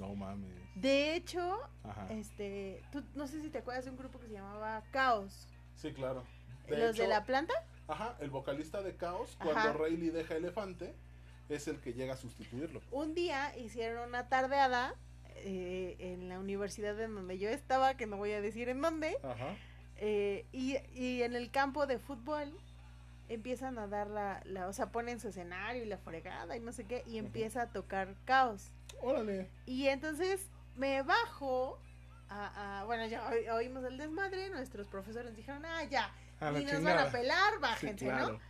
No 0.00 0.14
mames. 0.14 0.50
De 0.74 1.14
hecho, 1.16 1.58
Ajá. 1.84 2.06
este, 2.10 2.82
tú 2.92 3.02
no 3.14 3.26
sé 3.26 3.40
si 3.42 3.50
te 3.50 3.58
acuerdas 3.58 3.84
de 3.84 3.90
un 3.90 3.96
grupo 3.96 4.18
que 4.20 4.26
se 4.28 4.34
llamaba 4.34 4.82
Caos. 4.90 5.48
Sí, 5.74 5.92
claro. 5.92 6.24
Los 6.68 6.96
de 6.96 7.06
la 7.08 7.24
planta. 7.24 7.54
Ajá, 7.88 8.16
el 8.20 8.30
vocalista 8.30 8.82
de 8.82 8.94
Caos, 8.96 9.36
Ajá. 9.40 9.50
cuando 9.52 9.72
Rayleigh 9.78 10.10
deja 10.10 10.36
Elefante, 10.36 10.94
es 11.48 11.66
el 11.68 11.80
que 11.80 11.94
llega 11.94 12.14
a 12.14 12.16
sustituirlo. 12.16 12.80
Un 12.90 13.14
día 13.14 13.56
hicieron 13.56 14.08
una 14.08 14.28
tardeada 14.28 14.94
eh, 15.36 15.96
en 15.98 16.28
la 16.28 16.38
universidad 16.38 17.00
en 17.00 17.14
donde 17.14 17.38
yo 17.38 17.48
estaba, 17.48 17.96
que 17.96 18.06
no 18.06 18.16
voy 18.18 18.32
a 18.32 18.40
decir 18.42 18.68
en 18.68 18.82
dónde, 18.82 19.16
Ajá. 19.22 19.56
eh, 19.96 20.44
y, 20.52 20.76
y 20.94 21.22
en 21.22 21.34
el 21.34 21.50
campo 21.50 21.86
de 21.86 21.98
fútbol 21.98 22.52
empiezan 23.28 23.78
a 23.78 23.86
dar 23.86 24.08
la, 24.08 24.40
la, 24.44 24.68
o 24.68 24.72
sea, 24.72 24.90
ponen 24.90 25.20
su 25.20 25.28
escenario 25.28 25.82
y 25.82 25.86
la 25.86 25.98
fregada 25.98 26.56
y 26.56 26.60
no 26.60 26.72
sé 26.72 26.84
qué, 26.84 27.02
y 27.06 27.18
empieza 27.18 27.62
a 27.62 27.66
tocar 27.72 28.14
Caos. 28.24 28.70
Órale. 29.00 29.48
Y 29.66 29.86
entonces 29.88 30.48
me 30.76 31.02
bajo 31.02 31.78
a, 32.28 32.80
a- 32.80 32.84
bueno, 32.84 33.06
ya 33.06 33.28
oí- 33.30 33.48
oímos 33.48 33.84
el 33.84 33.96
desmadre, 33.98 34.50
nuestros 34.50 34.86
profesores 34.88 35.34
dijeron, 35.36 35.64
ah, 35.64 35.84
ya, 35.84 36.10
A 36.40 36.50
y 36.58 36.64
nos 36.64 36.82
van 36.82 36.98
a 36.98 37.10
pelar, 37.10 37.52
Sí, 37.54 37.58
bájense, 37.60 38.04
claro. 38.06 38.32
¿no? 38.34 38.40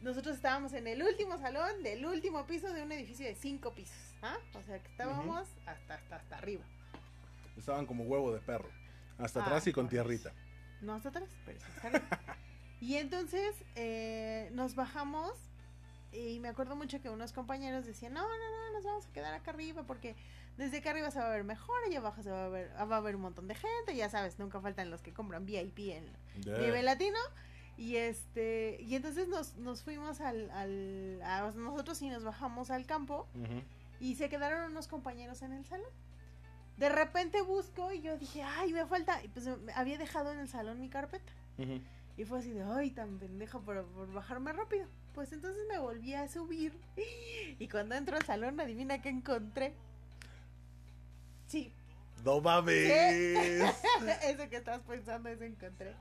Nosotros 0.00 0.36
estábamos 0.36 0.72
en 0.74 0.86
el 0.86 1.02
último 1.02 1.38
salón 1.38 1.82
del 1.82 2.06
último 2.06 2.46
piso 2.46 2.72
de 2.72 2.82
un 2.84 2.92
edificio 2.92 3.26
de 3.26 3.34
cinco 3.34 3.72
pisos, 3.74 4.14
¿ah? 4.22 4.36
O 4.54 4.62
sea 4.62 4.78
que 4.80 4.88
estábamos 4.90 5.48
hasta, 5.66 5.94
hasta, 5.94 6.16
hasta 6.16 6.36
arriba. 6.38 6.62
Estaban 7.56 7.84
como 7.86 8.04
huevo 8.04 8.32
de 8.32 8.40
perro. 8.40 8.68
Hasta 9.18 9.40
Ah, 9.40 9.46
atrás 9.46 9.66
y 9.66 9.72
con 9.72 9.88
Dios. 9.88 10.06
tierrita. 10.06 10.32
No 10.80 10.94
hasta 10.94 11.08
atrás, 11.08 11.28
pero 11.44 11.58
sí 11.58 11.66
hasta 11.74 11.88
arriba. 11.88 12.36
Y 12.80 12.96
entonces 12.96 13.54
eh, 13.76 14.50
nos 14.52 14.74
bajamos 14.74 15.32
y 16.12 16.38
me 16.40 16.48
acuerdo 16.48 16.74
mucho 16.76 17.00
que 17.02 17.10
unos 17.10 17.32
compañeros 17.32 17.84
decían, 17.86 18.14
no, 18.14 18.22
no, 18.22 18.28
no, 18.28 18.72
nos 18.72 18.84
vamos 18.84 19.06
a 19.06 19.12
quedar 19.12 19.34
acá 19.34 19.50
arriba 19.50 19.82
porque 19.82 20.16
desde 20.56 20.78
acá 20.78 20.90
arriba 20.90 21.10
se 21.10 21.18
va 21.20 21.26
a 21.26 21.30
ver 21.30 21.44
mejor, 21.44 21.76
y 21.90 21.94
abajo 21.94 22.20
se 22.22 22.30
va 22.30 22.46
a 22.46 22.48
ver, 22.48 22.70
va 22.76 22.96
a 22.96 22.98
haber 22.98 23.14
un 23.14 23.22
montón 23.22 23.46
de 23.46 23.54
gente, 23.54 23.94
ya 23.94 24.08
sabes, 24.08 24.38
nunca 24.40 24.60
faltan 24.60 24.90
los 24.90 25.02
que 25.02 25.12
compran 25.12 25.46
VIP 25.46 25.78
en 25.90 26.06
Ya. 26.40 26.58
nivel 26.58 26.84
latino. 26.84 27.18
Y 27.76 27.94
este, 27.94 28.78
y 28.80 28.96
entonces 28.96 29.28
nos, 29.28 29.54
nos 29.56 29.82
fuimos 29.84 30.20
al, 30.20 30.50
al 30.50 31.20
a- 31.22 31.52
nosotros 31.54 31.96
sí 31.98 32.08
nos 32.08 32.24
bajamos 32.24 32.70
al 32.72 32.86
campo. 32.86 33.28
Y 34.00 34.16
se 34.16 34.28
quedaron 34.28 34.68
unos 34.72 34.88
compañeros 34.88 35.42
en 35.42 35.52
el 35.52 35.64
salón. 35.64 35.86
De 36.76 36.88
repente 36.88 37.40
busco 37.42 37.92
y 37.92 38.00
yo 38.02 38.18
dije, 38.18 38.42
ay, 38.42 38.72
me 38.72 38.84
falta. 38.86 39.22
Y 39.22 39.28
pues 39.28 39.46
me- 39.46 39.72
había 39.74 39.96
dejado 39.96 40.32
en 40.32 40.40
el 40.40 40.48
salón 40.48 40.80
mi 40.80 40.88
carpeta. 40.88 41.32
Ujú. 41.56 41.80
Y 42.18 42.24
fue 42.24 42.40
así 42.40 42.50
de, 42.50 42.62
ay, 42.62 42.90
tan 42.90 43.18
pendeja 43.18 43.60
por, 43.60 43.86
por 43.86 44.12
bajarme 44.12 44.52
rápido. 44.52 44.86
Pues 45.14 45.32
entonces 45.32 45.62
me 45.68 45.78
volví 45.78 46.12
a 46.14 46.28
subir. 46.28 46.78
Y 47.58 47.68
cuando 47.68 47.94
entro 47.94 48.16
al 48.16 48.24
salón, 48.24 48.60
adivina 48.60 49.00
qué 49.00 49.08
encontré. 49.08 49.72
Sí, 51.46 51.72
¡No 52.24 52.40
mames! 52.40 52.90
eso 54.24 54.48
que 54.48 54.56
estabas 54.56 54.80
pensando, 54.82 55.28
eso 55.28 55.44
encontré. 55.44 55.94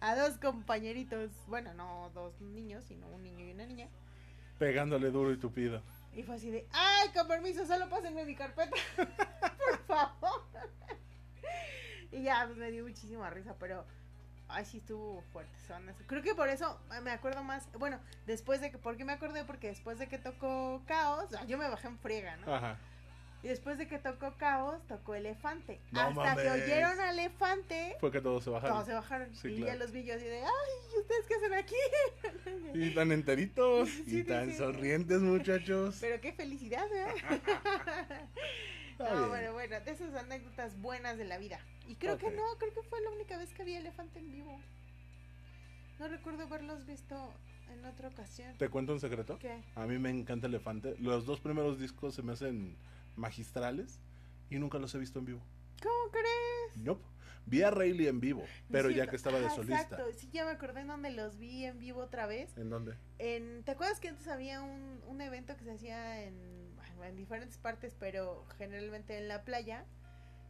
A 0.00 0.16
dos 0.16 0.36
compañeritos, 0.38 1.30
bueno, 1.46 1.72
no 1.74 2.10
dos 2.14 2.40
niños, 2.40 2.84
sino 2.84 3.06
un 3.08 3.22
niño 3.22 3.46
y 3.46 3.52
una 3.52 3.66
niña. 3.66 3.88
Pegándole 4.58 5.10
duro 5.10 5.32
y 5.32 5.36
tupido. 5.36 5.82
Y 6.12 6.22
fue 6.22 6.34
así 6.34 6.50
de, 6.50 6.66
ay, 6.72 7.08
con 7.10 7.28
permiso, 7.28 7.64
solo 7.66 7.88
pásenme 7.88 8.24
mi 8.24 8.34
carpeta. 8.34 8.76
Por 8.96 9.78
favor. 9.86 10.42
y 12.12 12.22
ya, 12.22 12.44
pues 12.46 12.58
me 12.58 12.70
dio 12.70 12.84
muchísima 12.84 13.30
risa, 13.30 13.54
pero... 13.58 13.84
Ay, 14.52 14.64
sí 14.64 14.78
estuvo 14.78 15.22
fuerte. 15.32 15.52
son 15.66 15.88
eso. 15.88 15.98
Creo 16.06 16.22
que 16.22 16.34
por 16.34 16.48
eso 16.48 16.80
me 17.02 17.10
acuerdo 17.10 17.42
más. 17.42 17.68
Bueno, 17.78 17.98
después 18.26 18.60
de 18.60 18.70
que. 18.70 18.78
¿Por 18.78 18.96
qué 18.96 19.04
me 19.04 19.12
acordé? 19.12 19.44
Porque 19.44 19.68
después 19.68 19.98
de 19.98 20.08
que 20.08 20.18
tocó 20.18 20.82
Caos. 20.86 21.32
ah, 21.38 21.44
Yo 21.46 21.58
me 21.58 21.68
bajé 21.68 21.88
en 21.88 21.98
friega, 21.98 22.36
¿no? 22.38 22.54
Ajá. 22.54 22.76
Y 23.42 23.48
después 23.48 23.78
de 23.78 23.88
que 23.88 23.98
tocó 23.98 24.34
Caos, 24.36 24.86
tocó 24.86 25.14
Elefante. 25.14 25.80
No 25.92 26.00
Hasta 26.02 26.36
que 26.42 26.50
oyeron 26.50 27.00
a 27.00 27.10
Elefante. 27.10 27.96
Fue 27.98 28.12
que 28.12 28.20
todos 28.20 28.44
se 28.44 28.50
bajaron. 28.50 28.74
Todos 28.76 28.86
se 28.86 28.92
bajaron. 28.92 29.34
Sí, 29.34 29.48
y 29.48 29.56
claro. 29.56 29.72
ya 29.72 29.78
los 29.78 29.92
vi 29.92 30.04
yo 30.04 30.14
así 30.14 30.24
de. 30.26 30.40
¡Ay! 30.42 30.98
¿Ustedes 31.00 31.26
qué 31.26 31.34
hacen 31.36 31.54
aquí? 31.54 31.74
Y 32.74 32.94
tan 32.94 33.10
enteritos. 33.12 33.88
Sí, 33.88 34.04
y 34.06 34.10
sí, 34.10 34.24
tan 34.24 34.54
sonrientes, 34.54 35.20
muchachos. 35.20 35.96
Pero 36.00 36.20
qué 36.20 36.32
felicidad, 36.32 36.86
¿eh? 36.92 37.08
Está 39.02 39.14
no, 39.14 39.18
bien. 39.18 39.28
bueno, 39.30 39.52
bueno, 39.54 39.80
de 39.80 39.90
esas 39.90 40.14
anécdotas 40.14 40.78
buenas 40.80 41.16
de 41.16 41.24
la 41.24 41.38
vida. 41.38 41.58
Y 41.88 41.96
creo 41.96 42.14
Ok. 42.14 42.20
que 42.20 42.30
no, 42.30 42.42
creo 42.58 42.72
que 42.74 42.82
fue 42.82 43.00
la 43.00 43.10
única 43.10 43.38
vez 43.38 43.52
que 43.52 43.64
vi 43.64 43.74
elefante 43.74 44.18
en 44.18 44.30
vivo. 44.30 44.60
No 45.98 46.08
recuerdo 46.08 46.42
haberlos 46.44 46.86
visto 46.86 47.32
en 47.72 47.84
otra 47.84 48.08
ocasión. 48.08 48.56
¿Te 48.58 48.68
cuento 48.68 48.92
un 48.92 49.00
secreto? 49.00 49.38
¿Qué? 49.38 49.62
A 49.74 49.86
mí 49.86 49.98
me 49.98 50.10
encanta 50.10 50.46
Elefante. 50.46 50.96
Los 50.98 51.24
dos 51.26 51.40
primeros 51.40 51.78
discos 51.78 52.14
se 52.14 52.22
me 52.22 52.32
hacen 52.32 52.76
magistrales 53.16 54.00
y 54.50 54.58
nunca 54.58 54.78
los 54.78 54.94
he 54.94 54.98
visto 54.98 55.18
en 55.18 55.24
vivo. 55.26 55.40
¿Cómo 55.82 56.10
crees? 56.10 56.84
Nope. 56.84 57.04
Vi 57.46 57.62
a 57.62 57.70
Rayleigh 57.70 58.08
en 58.08 58.20
vivo, 58.20 58.42
No 58.42 58.46
pero 58.70 58.90
ya 58.90 59.06
que 59.06 59.16
estaba 59.16 59.40
de 59.40 59.46
Ah, 59.46 59.50
solista. 59.50 59.82
Exacto, 59.82 60.04
sí, 60.18 60.28
ya 60.30 60.44
me 60.44 60.50
acordé 60.52 60.82
en 60.82 60.88
donde 60.88 61.10
los 61.10 61.38
vi 61.38 61.64
en 61.64 61.78
vivo 61.78 62.00
otra 62.00 62.26
vez. 62.26 62.56
¿En 62.56 62.68
dónde? 62.70 62.94
En, 63.18 63.62
¿Te 63.64 63.72
acuerdas 63.72 63.98
que 63.98 64.08
antes 64.08 64.28
había 64.28 64.60
un, 64.62 65.00
un 65.08 65.20
evento 65.20 65.56
que 65.56 65.64
se 65.64 65.72
hacía 65.72 66.22
en, 66.22 66.59
en 67.04 67.16
diferentes 67.16 67.58
partes, 67.58 67.94
pero 67.98 68.44
generalmente 68.58 69.18
en 69.18 69.28
la 69.28 69.44
playa, 69.44 69.84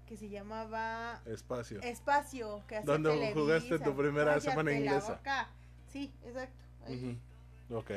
que 0.06 0.16
se 0.16 0.28
llamaba 0.28 1.22
Espacio. 1.26 1.80
Espacio, 1.82 2.64
que 2.66 2.76
hacía 2.76 2.92
¿Dónde 2.92 3.10
Televisa. 3.10 3.40
jugaste 3.40 3.78
tu 3.78 3.94
primera 3.96 4.26
Cállate 4.34 4.50
semana 4.50 4.70
la 4.70 4.76
inglesa? 4.76 5.14
boca. 5.14 5.48
Sí, 5.92 6.12
exacto. 6.24 6.64
ahí. 6.86 7.18
Ok. 7.70 7.90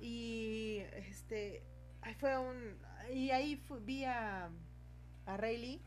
Y 0.00 0.78
este, 1.08 1.62
ahí 2.02 2.14
fue 2.14 2.38
un, 2.38 2.76
y 3.12 3.30
ahí 3.30 3.56
fu- 3.56 3.78
vi 3.80 4.04
a, 4.04 4.48
a 5.26 5.36
Rayleigh 5.36 5.80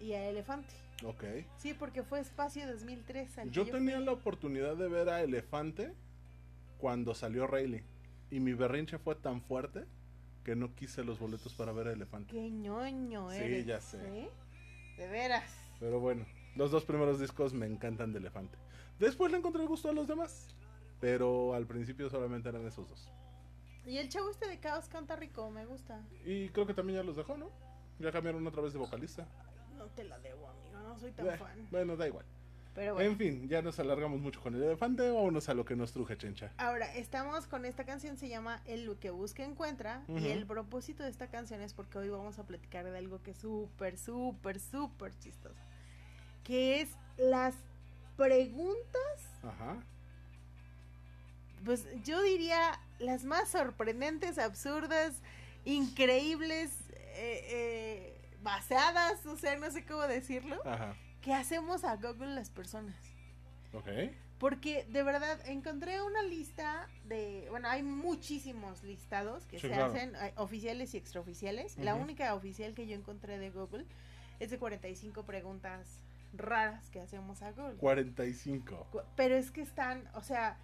y 0.00 0.12
a 0.12 0.28
Elefante. 0.28 0.74
Ok. 1.04 1.24
Sí, 1.58 1.74
porque 1.74 2.02
fue 2.02 2.20
Espacio 2.20 2.66
2003. 2.66 3.38
al 3.38 3.48
que 3.48 3.54
Yo 3.54 3.64
tenía 3.66 3.96
fui. 3.96 4.04
la 4.06 4.12
oportunidad 4.12 4.76
de 4.76 4.88
ver 4.88 5.08
a 5.08 5.20
Elefante 5.22 5.92
cuando 6.78 7.14
salió 7.14 7.46
Rayleigh. 7.46 7.84
Y 8.30 8.40
mi 8.40 8.54
berrinche 8.54 8.98
fue 8.98 9.14
tan 9.14 9.42
fuerte 9.42 9.84
que 10.44 10.56
no 10.56 10.74
quise 10.74 11.04
los 11.04 11.18
boletos 11.18 11.54
para 11.54 11.72
ver 11.72 11.88
a 11.88 11.92
Elefante. 11.92 12.32
Qué 12.32 12.50
ñoño 12.50 13.30
Sí, 13.30 13.36
eres. 13.38 13.66
ya 13.66 13.80
sé. 13.80 13.98
¿eh? 14.20 14.30
De 14.96 15.08
veras. 15.08 15.50
Pero 15.80 16.00
bueno, 16.00 16.26
los 16.56 16.70
dos 16.70 16.84
primeros 16.84 17.18
discos 17.20 17.52
me 17.54 17.66
encantan 17.66 18.12
de 18.12 18.18
Elefante. 18.18 18.58
Después 18.98 19.30
le 19.32 19.38
encontré 19.38 19.62
el 19.62 19.68
gusto 19.68 19.88
a 19.88 19.92
los 19.92 20.06
demás. 20.06 20.54
Pero 21.00 21.54
al 21.54 21.66
principio 21.66 22.08
solamente 22.08 22.48
eran 22.48 22.64
esos 22.66 22.88
dos. 22.88 23.10
Y 23.84 23.96
el 23.98 24.08
chavo 24.08 24.30
este 24.30 24.46
de 24.46 24.60
Caos 24.60 24.88
canta 24.88 25.16
rico, 25.16 25.50
me 25.50 25.66
gusta. 25.66 26.00
Y 26.24 26.48
creo 26.50 26.66
que 26.66 26.74
también 26.74 27.00
ya 27.00 27.02
los 27.04 27.16
dejó, 27.16 27.36
¿no? 27.36 27.50
Ya 27.98 28.12
cambiaron 28.12 28.46
otra 28.46 28.62
vez 28.62 28.72
de 28.72 28.78
vocalista. 28.78 29.26
No 29.76 29.86
te 29.86 30.04
la 30.04 30.18
debo, 30.20 30.48
amigo, 30.48 30.78
no 30.80 30.96
soy 30.98 31.10
tan 31.10 31.26
Eh, 31.26 31.36
fan. 31.36 31.66
bueno, 31.72 31.96
da 31.96 32.06
igual. 32.06 32.24
Pero 32.74 32.94
bueno. 32.94 33.10
En 33.10 33.18
fin, 33.18 33.48
ya 33.48 33.60
nos 33.60 33.78
alargamos 33.78 34.20
mucho 34.20 34.40
con 34.40 34.54
el 34.54 34.62
elefante. 34.62 35.10
Vámonos 35.10 35.48
a 35.48 35.54
lo 35.54 35.64
que 35.64 35.76
nos 35.76 35.92
truje, 35.92 36.16
chencha. 36.16 36.52
Ahora, 36.56 36.94
estamos 36.94 37.46
con 37.46 37.66
esta 37.66 37.84
canción, 37.84 38.16
se 38.16 38.28
llama 38.28 38.62
El 38.64 38.96
que 38.98 39.10
busca 39.10 39.44
encuentra. 39.44 40.02
Y 40.08 40.28
el 40.28 40.46
propósito 40.46 41.02
de 41.02 41.10
esta 41.10 41.28
canción 41.28 41.60
es 41.60 41.74
porque 41.74 41.98
hoy 41.98 42.08
vamos 42.08 42.38
a 42.38 42.46
platicar 42.46 42.84
de 42.84 42.96
algo 42.96 43.22
que 43.22 43.32
es 43.32 43.38
súper, 43.38 43.98
súper, 43.98 44.58
súper 44.58 45.16
chistoso. 45.18 45.60
Que 46.44 46.80
es 46.80 46.90
las 47.18 47.54
preguntas, 48.16 49.18
Ajá. 49.42 49.76
pues 51.64 51.86
yo 52.04 52.22
diría 52.22 52.80
las 52.98 53.24
más 53.24 53.50
sorprendentes, 53.50 54.38
absurdas, 54.38 55.20
increíbles, 55.64 56.70
eh, 57.14 57.46
eh, 57.50 58.30
baseadas, 58.42 59.24
o 59.26 59.36
sea, 59.36 59.56
no 59.56 59.70
sé 59.70 59.84
cómo 59.84 60.02
decirlo, 60.02 60.56
Ajá. 60.64 60.96
Que 61.22 61.32
hacemos 61.34 61.84
a 61.84 61.96
Google 61.96 62.34
las 62.34 62.50
personas. 62.50 62.94
Ok. 63.72 63.88
Porque 64.38 64.84
de 64.90 65.02
verdad 65.04 65.38
encontré 65.48 66.02
una 66.02 66.22
lista 66.24 66.88
de, 67.04 67.46
bueno, 67.50 67.68
hay 67.68 67.82
muchísimos 67.84 68.82
listados 68.82 69.46
que 69.46 69.56
Sí, 69.58 69.68
se 69.68 69.74
claro. 69.74 69.86
hacen 69.92 70.14
eh, 70.16 70.32
oficiales 70.36 70.94
y 70.94 70.96
extraoficiales. 70.98 71.78
La 71.78 71.94
única 71.94 72.34
oficial 72.34 72.74
que 72.74 72.86
yo 72.88 72.96
encontré 72.96 73.38
de 73.38 73.50
Google 73.50 73.86
es 74.40 74.50
de 74.50 74.58
45 74.58 75.24
preguntas 75.24 76.00
raras 76.34 76.90
que 76.90 77.00
hacemos 77.00 77.40
a 77.42 77.52
Google. 77.52 77.76
45. 77.76 78.88
Cu- 78.90 79.02
Pero 79.14 79.36
es 79.36 79.52
que 79.52 79.60
están, 79.62 80.08
o 80.14 80.22
sea, 80.22 80.58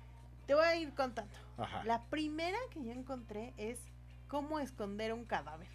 te 0.46 0.54
voy 0.54 0.64
a 0.64 0.74
ir 0.74 0.92
contando. 0.94 1.32
Ajá. 1.56 1.84
La 1.84 2.02
primera 2.06 2.58
que 2.70 2.82
yo 2.82 2.90
encontré 2.90 3.54
es 3.58 3.78
cómo 4.26 4.58
esconder 4.58 5.12
un 5.12 5.24
cadáver. 5.24 5.68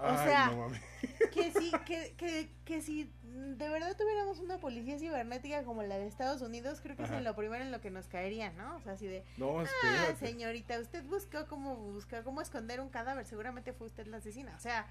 Ay, 0.00 0.28
sea, 0.28 0.46
no. 0.50 0.68
Que 1.32 1.52
si, 1.52 1.70
que, 1.84 2.14
que, 2.16 2.48
que 2.64 2.80
si 2.82 3.10
de 3.22 3.68
verdad 3.68 3.96
tuviéramos 3.96 4.38
una 4.38 4.58
policía 4.58 4.98
cibernética 4.98 5.62
como 5.64 5.82
la 5.82 5.98
de 5.98 6.06
Estados 6.06 6.40
Unidos, 6.40 6.80
creo 6.82 6.96
que 6.96 7.02
Ajá. 7.02 7.14
es 7.14 7.18
en 7.18 7.24
lo 7.24 7.36
primero 7.36 7.62
en 7.62 7.70
lo 7.70 7.80
que 7.80 7.90
nos 7.90 8.06
caería, 8.06 8.50
¿no? 8.52 8.76
O 8.76 8.80
sea, 8.80 8.92
así 8.92 9.06
de, 9.06 9.24
No, 9.36 9.60
ah, 9.60 10.14
señorita, 10.18 10.78
usted 10.80 11.04
buscó 11.04 11.46
cómo 11.46 11.76
buscar, 11.76 12.24
cómo 12.24 12.40
esconder 12.40 12.80
un 12.80 12.88
cadáver, 12.88 13.26
seguramente 13.26 13.72
fue 13.72 13.86
usted 13.88 14.06
la 14.06 14.18
asesina. 14.18 14.54
O 14.56 14.60
sea, 14.60 14.86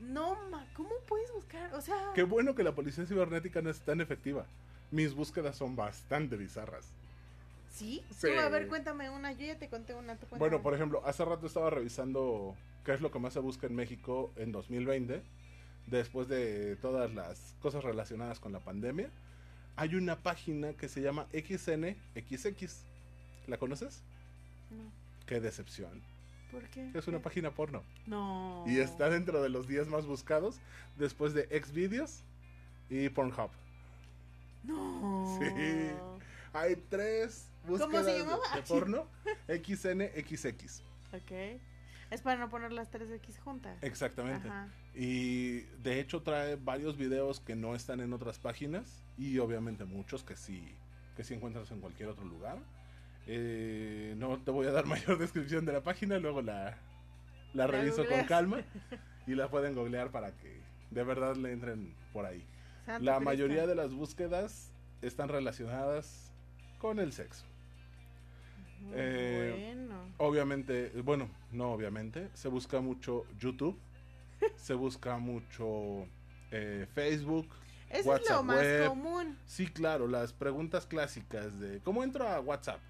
no, 0.00 0.36
ma, 0.50 0.66
¿cómo 0.74 0.90
puedes 1.06 1.32
buscar? 1.32 1.74
O 1.74 1.80
sea, 1.80 2.12
Qué 2.14 2.22
bueno 2.22 2.54
que 2.54 2.62
la 2.62 2.72
policía 2.72 3.06
cibernética 3.06 3.62
no 3.62 3.70
es 3.70 3.80
tan 3.80 4.00
efectiva. 4.00 4.46
Mis 4.90 5.14
búsquedas 5.14 5.56
son 5.56 5.74
bastante 5.74 6.36
bizarras. 6.36 6.92
¿Sí? 7.72 8.04
Sí. 8.10 8.28
Tú, 8.32 8.40
a 8.40 8.48
ver, 8.48 8.68
cuéntame 8.68 9.10
una, 9.10 9.32
yo 9.32 9.46
ya 9.46 9.58
te 9.58 9.68
conté 9.68 9.94
una, 9.94 10.16
tú. 10.16 10.26
Bueno, 10.36 10.62
por 10.62 10.74
ejemplo, 10.74 11.02
hace 11.04 11.24
rato 11.24 11.46
estaba 11.46 11.70
revisando 11.70 12.54
qué 12.84 12.92
es 12.94 13.00
lo 13.00 13.10
que 13.10 13.18
más 13.18 13.32
se 13.32 13.40
busca 13.40 13.66
en 13.66 13.74
México 13.74 14.32
en 14.36 14.52
2020, 14.52 15.22
después 15.86 16.28
de 16.28 16.76
todas 16.76 17.12
las 17.14 17.56
cosas 17.60 17.82
relacionadas 17.82 18.38
con 18.38 18.52
la 18.52 18.60
pandemia. 18.60 19.10
Hay 19.76 19.94
una 19.94 20.16
página 20.16 20.74
que 20.74 20.88
se 20.88 21.00
llama 21.00 21.26
XNXX. 21.32 22.84
¿La 23.46 23.56
conoces? 23.56 24.02
No, 24.70 24.92
Qué 25.26 25.40
decepción. 25.40 26.02
¿por 26.50 26.62
qué? 26.68 26.90
Es 26.94 27.08
una 27.08 27.18
¿Qué? 27.18 27.24
página 27.24 27.50
porno. 27.52 27.82
No. 28.06 28.64
Y 28.66 28.78
está 28.78 29.08
dentro 29.08 29.42
de 29.42 29.48
los 29.48 29.66
10 29.66 29.88
más 29.88 30.04
buscados 30.04 30.60
después 30.98 31.32
de 31.32 31.44
Xvideos 31.44 32.22
y 32.90 33.08
Pornhub. 33.08 33.50
No. 34.62 35.38
Sí. 35.40 35.90
Hay 36.52 36.76
tres 36.90 37.48
búsquedas 37.66 38.04
se 38.04 38.18
llamaba? 38.18 38.42
de 38.54 38.62
porno 38.62 39.06
XNXX. 39.48 40.82
Ok. 41.12 41.60
Es 42.10 42.20
para 42.20 42.38
no 42.38 42.50
poner 42.50 42.72
las 42.72 42.90
tres 42.90 43.10
X 43.10 43.38
juntas. 43.38 43.82
Exactamente. 43.82 44.46
Ajá. 44.48 44.68
Y 44.94 45.60
de 45.82 45.98
hecho 46.00 46.22
trae 46.22 46.56
varios 46.56 46.96
videos 46.98 47.40
que 47.40 47.56
no 47.56 47.74
están 47.74 48.00
en 48.00 48.12
otras 48.12 48.38
páginas 48.38 49.02
y 49.16 49.38
obviamente 49.38 49.84
muchos 49.86 50.22
que 50.22 50.36
sí, 50.36 50.76
que 51.16 51.24
sí 51.24 51.32
encuentras 51.34 51.70
en 51.70 51.80
cualquier 51.80 52.10
otro 52.10 52.24
lugar. 52.24 52.58
Eh, 53.26 54.14
no 54.18 54.38
te 54.38 54.50
voy 54.50 54.66
a 54.66 54.72
dar 54.72 54.84
mayor 54.86 55.18
descripción 55.18 55.64
de 55.64 55.72
la 55.72 55.82
página, 55.82 56.18
luego 56.18 56.42
la, 56.42 56.76
la 57.54 57.64
La 57.64 57.66
reviso 57.66 58.04
con 58.06 58.24
calma 58.24 58.60
y 59.26 59.34
la 59.34 59.48
pueden 59.48 59.74
googlear 59.74 60.10
para 60.10 60.32
que 60.36 60.60
de 60.90 61.04
verdad 61.04 61.36
le 61.36 61.52
entren 61.52 61.94
por 62.12 62.26
ahí. 62.26 62.44
La 62.86 62.96
Cristo. 62.98 63.20
mayoría 63.20 63.66
de 63.66 63.74
las 63.74 63.94
búsquedas 63.94 64.70
están 65.00 65.30
relacionadas 65.30 66.30
con 66.78 66.98
el 66.98 67.12
sexo. 67.12 67.46
Muy 68.82 68.94
eh, 68.96 69.74
bueno. 69.74 70.02
Obviamente, 70.18 70.90
bueno, 71.02 71.28
no 71.52 71.72
obviamente, 71.72 72.30
se 72.34 72.48
busca 72.48 72.80
mucho 72.80 73.24
YouTube, 73.38 73.78
se 74.56 74.74
busca 74.74 75.18
mucho 75.18 76.06
eh, 76.50 76.86
Facebook. 76.94 77.48
Eso 77.88 78.00
es 78.00 78.06
WhatsApp 78.06 78.36
lo 78.36 78.42
más 78.42 78.56
web. 78.56 78.88
común. 78.88 79.38
Sí, 79.46 79.66
claro, 79.66 80.08
las 80.08 80.32
preguntas 80.32 80.86
clásicas 80.86 81.58
de 81.60 81.80
cómo 81.80 82.02
entro 82.02 82.26
a 82.26 82.40
WhatsApp, 82.40 82.80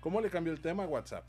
cómo 0.00 0.20
le 0.20 0.30
cambio 0.30 0.52
el 0.52 0.60
tema 0.60 0.84
a 0.84 0.86
WhatsApp, 0.86 1.24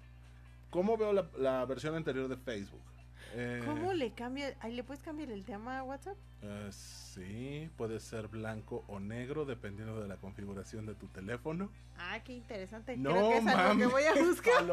cómo 0.70 0.98
veo 0.98 1.13
la, 1.13 1.27
la 1.38 1.65
versión 1.65 1.96
anterior 1.96 2.27
de 2.27 2.38
Facebook. 2.38 2.93
Eh, 3.36 3.62
¿Cómo 3.66 3.94
le 3.94 4.12
cambia? 4.13 4.56
Ahí 4.60 4.74
le 4.74 4.84
puedes 4.84 5.02
cambiar 5.02 5.32
el 5.32 5.44
tema 5.44 5.80
a 5.80 5.84
WhatsApp. 5.84 6.16
eh, 6.44 6.70
sí, 6.72 7.70
puede 7.78 8.00
ser 8.00 8.28
blanco 8.28 8.84
o 8.88 9.00
negro 9.00 9.46
dependiendo 9.46 10.00
de 10.02 10.08
la 10.08 10.18
configuración 10.18 10.86
de 10.86 10.94
tu 10.96 11.08
teléfono. 11.08 11.70
Ah, 11.98 12.20
qué 12.24 12.34
interesante. 12.34 12.96
No, 12.98 13.10
Creo 13.12 13.30
que 13.32 13.38
es 13.40 13.48
algo 13.48 13.80
que 13.80 13.86
voy 13.88 14.04
a 14.04 14.13
buscar. 14.24 14.63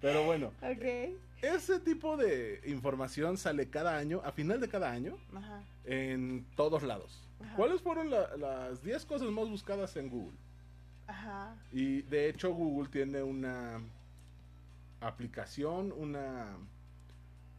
Pero 0.00 0.24
bueno, 0.24 0.48
ok. 0.62 1.14
ese 1.42 1.78
tipo 1.80 2.16
de 2.16 2.60
información 2.66 3.36
sale 3.36 3.70
cada 3.70 3.96
año, 3.96 4.20
a 4.24 4.32
final 4.32 4.60
de 4.60 4.68
cada 4.68 4.90
año, 4.90 5.16
Ajá. 5.34 5.62
en 5.84 6.44
todos 6.56 6.82
lados. 6.82 7.28
Ajá. 7.40 7.54
¿Cuáles 7.56 7.80
fueron 7.82 8.10
la- 8.10 8.36
las 8.36 8.82
10 8.82 9.04
cosas 9.06 9.30
más 9.30 9.48
buscadas 9.48 9.96
en 9.96 10.08
Google? 10.08 10.36
Ajá. 11.06 11.54
Y 11.70 12.02
de 12.02 12.28
hecho 12.28 12.52
Google 12.52 12.88
tiene 12.88 13.22
una 13.22 13.80
aplicación, 15.02 15.92
una... 15.92 16.56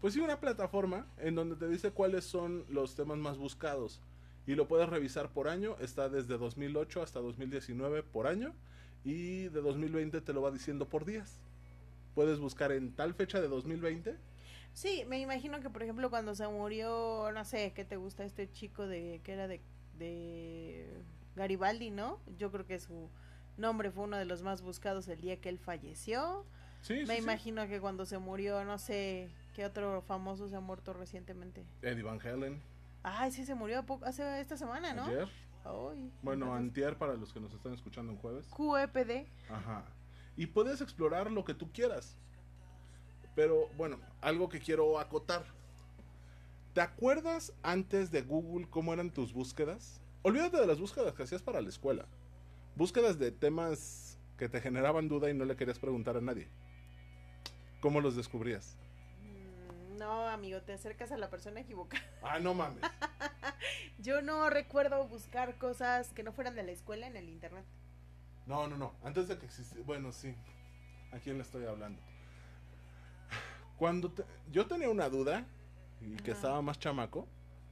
Pues 0.01 0.13
sí, 0.13 0.19
una 0.19 0.39
plataforma 0.39 1.07
en 1.17 1.35
donde 1.35 1.55
te 1.55 1.67
dice 1.67 1.91
cuáles 1.91 2.25
son 2.25 2.65
los 2.69 2.95
temas 2.95 3.17
más 3.17 3.37
buscados. 3.37 4.01
Y 4.45 4.55
lo 4.55 4.67
puedes 4.67 4.89
revisar 4.89 5.29
por 5.29 5.47
año. 5.47 5.77
Está 5.79 6.09
desde 6.09 6.37
2008 6.37 7.01
hasta 7.01 7.19
2019 7.21 8.03
por 8.03 8.27
año. 8.27 8.53
Y 9.05 9.43
de 9.43 9.61
2020 9.61 10.19
te 10.19 10.33
lo 10.33 10.41
va 10.41 10.51
diciendo 10.51 10.89
por 10.89 11.05
días. 11.05 11.39
Puedes 12.15 12.39
buscar 12.39 12.71
en 12.73 12.91
tal 12.91 13.13
fecha 13.13 13.39
de 13.39 13.47
2020. 13.47 14.17
Sí, 14.73 15.05
me 15.07 15.19
imagino 15.19 15.61
que, 15.61 15.69
por 15.69 15.83
ejemplo, 15.83 16.09
cuando 16.09 16.35
se 16.35 16.47
murió, 16.47 17.31
no 17.31 17.45
sé, 17.45 17.73
¿qué 17.73 17.85
te 17.85 17.95
gusta 17.95 18.25
este 18.25 18.51
chico 18.51 18.87
de 18.87 19.21
que 19.23 19.33
era 19.33 19.47
de, 19.47 19.61
de 19.97 20.87
Garibaldi, 21.35 21.91
no? 21.91 22.19
Yo 22.37 22.51
creo 22.51 22.65
que 22.65 22.79
su 22.79 23.09
nombre 23.57 23.91
fue 23.91 24.05
uno 24.05 24.17
de 24.17 24.25
los 24.25 24.41
más 24.41 24.61
buscados 24.61 25.07
el 25.07 25.21
día 25.21 25.39
que 25.39 25.49
él 25.49 25.59
falleció. 25.59 26.45
Sí, 26.83 27.03
me 27.07 27.15
sí. 27.17 27.23
imagino 27.23 27.67
que 27.67 27.79
cuando 27.81 28.05
se 28.05 28.17
murió, 28.19 28.63
no 28.65 28.77
sé, 28.77 29.29
¿qué 29.55 29.65
otro 29.65 30.01
famoso 30.03 30.47
se 30.49 30.55
ha 30.55 30.59
muerto 30.59 30.93
recientemente? 30.93 31.65
Eddie 31.81 32.03
Van 32.03 32.19
Halen. 32.21 32.61
Ay, 33.01 33.31
sí, 33.31 33.45
se 33.45 33.55
murió 33.55 33.83
poco- 33.85 34.05
hace 34.05 34.39
esta 34.39 34.55
semana, 34.57 34.93
¿no? 34.93 35.05
Ayer. 35.05 35.27
Ay, 35.65 36.11
Bueno, 36.21 36.45
entonces, 36.45 36.67
antier 36.69 36.97
para 36.97 37.15
los 37.15 37.31
que 37.33 37.39
nos 37.39 37.53
están 37.53 37.73
escuchando 37.73 38.11
en 38.11 38.17
jueves. 38.19 38.45
QEPD. 38.47 39.27
Ajá. 39.49 39.85
Y 40.35 40.45
puedes 40.47 40.81
explorar 40.81 41.31
lo 41.31 41.43
que 41.45 41.53
tú 41.53 41.71
quieras. 41.71 42.17
Pero 43.35 43.67
bueno, 43.77 43.97
algo 44.21 44.49
que 44.49 44.59
quiero 44.59 44.99
acotar. 44.99 45.43
¿Te 46.73 46.81
acuerdas 46.81 47.53
antes 47.63 48.11
de 48.11 48.21
Google 48.23 48.67
cómo 48.69 48.93
eran 48.93 49.09
tus 49.11 49.31
búsquedas? 49.33 50.01
Olvídate 50.21 50.57
de 50.59 50.67
las 50.67 50.79
búsquedas 50.79 51.13
que 51.13 51.23
hacías 51.23 51.41
para 51.41 51.61
la 51.61 51.69
escuela. 51.69 52.05
Búsquedas 52.75 53.19
de 53.19 53.31
temas 53.31 54.17
que 54.37 54.49
te 54.49 54.59
generaban 54.59 55.07
duda 55.07 55.29
y 55.29 55.33
no 55.33 55.45
le 55.45 55.55
querías 55.55 55.79
preguntar 55.79 56.17
a 56.17 56.21
nadie. 56.21 56.49
¿Cómo 57.83 57.99
los 57.99 58.15
descubrías? 58.15 58.77
Mm, 59.21 59.97
No, 59.97 60.29
amigo, 60.29 60.61
te 60.61 60.71
acercas 60.71 61.11
a 61.11 61.17
la 61.17 61.29
persona 61.29 61.59
equivocada. 61.59 62.01
Ah, 62.23 62.39
no 62.39 62.53
mames. 62.53 62.81
Yo 63.99 64.21
no 64.21 64.49
recuerdo 64.49 65.05
buscar 65.09 65.57
cosas 65.57 66.13
que 66.13 66.23
no 66.23 66.31
fueran 66.31 66.55
de 66.55 66.63
la 66.63 66.71
escuela 66.71 67.07
en 67.07 67.17
el 67.17 67.27
internet. 67.27 67.65
No, 68.45 68.67
no, 68.69 68.77
no. 68.77 68.93
Antes 69.03 69.27
de 69.27 69.37
que 69.37 69.45
existiera. 69.47 69.83
Bueno, 69.85 70.13
sí. 70.13 70.33
¿A 71.11 71.19
quién 71.19 71.35
le 71.35 71.43
estoy 71.43 71.65
hablando? 71.65 72.01
Cuando 73.77 74.09
te- 74.13 74.23
yo 74.49 74.65
tenía 74.65 74.87
una 74.89 75.09
duda 75.09 75.45
y 75.99 76.15
que 76.15 76.31
Ajá. 76.31 76.39
estaba 76.39 76.61
más 76.61 76.79
chamaco, 76.79 77.27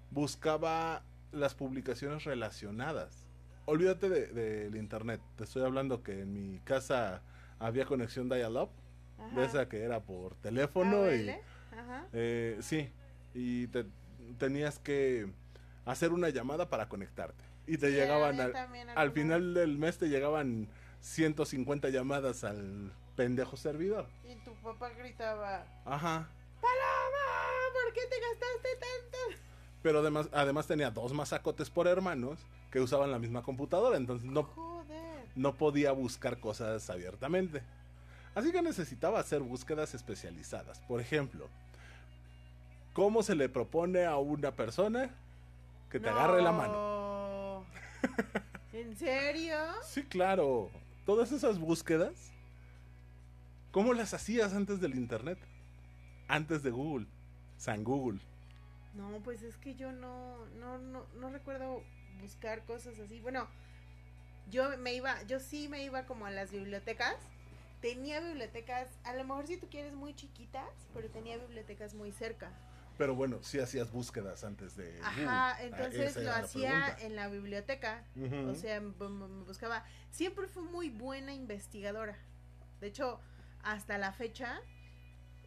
buscaba 0.10 1.04
las 1.32 1.56
publicaciones 1.56 2.26
relacionadas. 2.26 3.30
Olvídate 3.64 4.10
de- 4.10 4.28
del 4.28 4.76
internet. 4.76 5.22
Te 5.38 5.46
estoy 5.46 5.64
hablando 5.64 6.04
que 6.04 6.20
en 6.20 6.34
mi 6.34 6.60
casa 6.60 7.22
había 7.60 7.86
conexión 7.86 8.28
dial-up, 8.28 8.72
Ajá. 9.22 9.40
de 9.40 9.46
esa 9.46 9.70
que 9.70 9.82
era 9.84 10.00
por 10.02 10.36
teléfono 10.36 11.12
y 11.14 11.30
AOL, 11.30 11.40
Ajá. 11.80 12.06
eh, 12.14 12.58
sí, 12.62 12.90
y 13.34 13.68
te, 13.68 13.86
tenías 14.38 14.80
que 14.80 15.32
hacer 15.86 16.12
una 16.12 16.30
llamada 16.30 16.70
para 16.70 16.90
conectarte. 16.90 17.44
Y 17.68 17.78
te 17.78 17.90
Sí, 17.90 17.94
llegaban 17.96 18.40
al, 18.96 19.12
final 19.12 19.54
del 19.54 19.78
mes 19.78 19.98
te 19.98 20.10
llegaban 20.10 20.68
150 21.02 21.90
llamadas 21.90 22.44
al 22.44 22.92
pendejo 23.16 23.56
servidor. 23.58 24.08
Y 24.24 24.36
tu 24.44 24.54
papá 24.56 24.90
gritaba, 24.90 25.66
Ajá. 25.86 26.28
¡Paloma! 26.60 27.74
¿Por 27.74 27.94
qué 27.94 28.02
te 28.10 28.20
gastaste 28.20 28.70
tanto? 28.80 29.42
Pero 29.82 30.00
además, 30.00 30.30
además 30.32 30.68
tenía 30.68 30.92
dos 30.92 31.14
masacotes 31.14 31.70
por 31.70 31.88
hermanos 31.88 32.40
que 32.72 32.80
usaban 32.80 33.12
la 33.12 33.20
misma 33.20 33.42
computadora, 33.42 33.98
entonces 33.98 34.30
no, 34.30 34.44
Joder. 34.44 35.26
no 35.36 35.56
podía 35.58 35.92
buscar 35.92 36.40
cosas 36.40 36.90
abiertamente. 36.90 37.64
Así 38.34 38.52
que 38.52 38.62
necesitaba 38.62 39.20
hacer 39.20 39.41
búsquedas 39.41 39.94
especializadas. 39.94 40.80
Por 40.82 41.02
ejemplo, 41.02 41.50
¿cómo 42.94 43.24
se 43.24 43.36
le 43.36 43.50
propone 43.50 44.06
a 44.06 44.17
una 44.17 44.52
persona 44.52 45.10
que 45.89 46.00
te 46.00 46.10
agarre 46.10 46.41
la 46.41 46.52
mano? 46.52 46.74
No. 46.74 47.65
¿En 48.74 48.96
serio? 48.96 49.58
Sí, 49.84 50.04
claro. 50.04 50.70
Todas 51.06 51.32
esas 51.32 51.60
búsquedas, 51.60 52.32
¿cómo 53.72 53.94
las 53.94 54.13
hacías 54.13 54.54
antes 54.54 54.80
del 54.80 54.96
internet? 54.96 55.38
Antes 56.28 56.63
de 56.63 56.72
Google. 56.72 57.08
San 57.58 57.84
Google. 57.84 58.20
No, 58.96 59.20
pues 59.24 59.44
es 59.44 59.58
que 59.58 59.76
yo 59.76 59.91
no, 59.91 60.46
no, 60.60 60.78
no, 60.78 61.06
no 61.15 61.30
recuerdo 61.30 61.84
buscar 62.22 62.63
cosas 62.65 62.98
así. 63.00 63.20
Bueno, 63.20 63.48
yo 64.50 64.78
me 64.78 64.94
iba, 64.94 65.22
yo 65.24 65.39
sí 65.39 65.67
me 65.67 65.84
iba 65.84 66.06
como 66.06 66.26
a 66.26 66.32
las 66.32 66.52
bibliotecas. 66.52 67.15
Tenía 67.82 68.20
bibliotecas, 68.20 68.88
a 69.04 69.13
lo 69.15 69.24
mejor 69.24 69.48
si 69.48 69.58
tú 69.58 69.67
quieres 69.70 69.94
muy 69.94 70.13
chiquitas, 70.13 70.70
pero 70.94 71.10
tenía 71.10 71.38
bibliotecas 71.38 71.94
muy 71.94 72.12
cerca. 72.12 72.52
Pero 72.98 73.15
bueno, 73.15 73.41
sí 73.41 73.60
hacías 73.60 73.91
búsquedas 73.91 74.44
antes 74.44 74.76
de. 74.76 75.00
Ajá, 75.02 75.26
Ah, 75.28 75.58
entonces 75.62 76.15
lo 76.17 76.24
la 76.24 76.38
hacía 76.38 76.96
en 77.02 77.15
la 77.15 77.30
biblioteca. 77.30 78.06
O 78.48 78.54
sea, 78.54 78.80
me 78.80 78.91
buscaba. 79.46 79.84
Siempre 80.12 80.48
fue 80.48 80.63
muy 80.63 80.89
buena 80.89 81.34
investigadora. 81.34 82.17
De 82.80 82.88
hecho, 82.88 83.20
hasta 83.63 83.98
la 83.98 84.12
fecha, 84.12 84.62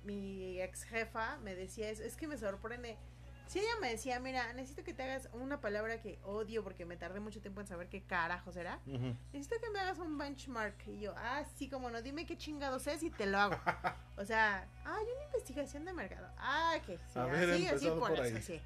mi 0.02 0.60
ex 0.60 0.82
jefa 0.84 1.36
me 1.44 1.54
decía 1.54 1.90
eso. 1.90 2.02
Es 2.02 2.16
que 2.16 2.26
me 2.26 2.36
sorprende. 2.36 2.98
Si 3.46 3.58
ella 3.58 3.72
me 3.80 3.90
decía, 3.90 4.18
mira, 4.20 4.52
necesito 4.54 4.82
que 4.84 4.94
te 4.94 5.02
hagas 5.02 5.28
una 5.32 5.60
palabra 5.60 6.00
que 6.00 6.18
odio 6.24 6.64
porque 6.64 6.84
me 6.84 6.96
tardé 6.96 7.20
mucho 7.20 7.40
tiempo 7.40 7.60
en 7.60 7.66
saber 7.66 7.88
qué 7.88 8.02
carajos 8.02 8.56
era. 8.56 8.80
Ujú. 8.86 9.14
Necesito 9.32 9.60
que 9.60 9.70
me 9.70 9.80
hagas 9.80 9.98
un 9.98 10.16
benchmark. 10.16 10.86
Y 10.88 11.00
yo, 11.00 11.14
ah, 11.16 11.44
sí, 11.56 11.68
como 11.68 11.90
no, 11.90 12.02
dime 12.02 12.26
qué 12.26 12.36
chingados 12.36 12.86
es 12.86 13.02
y 13.02 13.10
te 13.10 13.26
lo 13.26 13.38
hago. 13.38 13.56
o 14.16 14.24
sea, 14.24 14.66
ah, 14.84 14.96
hay 14.98 15.04
una 15.04 15.24
investigación 15.26 15.84
de 15.84 15.92
mercado. 15.92 16.28
Ah, 16.38 16.76
que 16.84 16.98
sí, 16.98 17.18
así, 17.18 17.66
así 17.66 17.88
por 17.88 18.14
por 18.16 18.26
eso, 18.26 18.40
sí. 18.40 18.60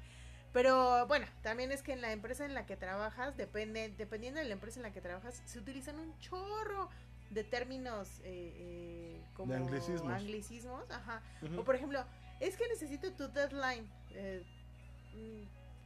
Pero 0.53 1.05
bueno, 1.05 1.27
también 1.43 1.71
es 1.71 1.83
que 1.83 1.93
en 1.93 2.01
la 2.01 2.11
empresa 2.11 2.45
en 2.45 2.55
la 2.55 2.65
que 2.65 2.75
trabajas, 2.75 3.37
depende, 3.37 3.93
dependiendo 3.97 4.39
de 4.39 4.47
la 4.47 4.53
empresa 4.53 4.79
en 4.79 4.83
la 4.83 4.91
que 4.91 5.01
trabajas, 5.01 5.41
se 5.45 5.59
utilizan 5.59 5.99
un 5.99 6.17
chorro 6.19 6.89
de 7.29 7.43
términos 7.43 8.19
eh, 8.23 8.53
eh, 8.55 9.23
como 9.35 9.53
De 9.53 9.59
anglicismos. 9.59 10.11
anglicismos, 10.11 10.89
ajá. 10.89 11.21
O 11.55 11.63
por 11.63 11.75
ejemplo, 11.75 12.03
es 12.39 12.57
que 12.57 12.67
necesito 12.67 13.11
tu 13.13 13.27
deadline. 13.27 13.87
Eh, 14.11 14.43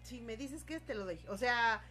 si 0.03 0.21
me 0.21 0.35
dices 0.37 0.63
que 0.63 0.75
es, 0.75 0.85
te 0.85 0.93
lo 0.93 1.05
doy. 1.05 1.19
O 1.29 1.37
sea, 1.37 1.81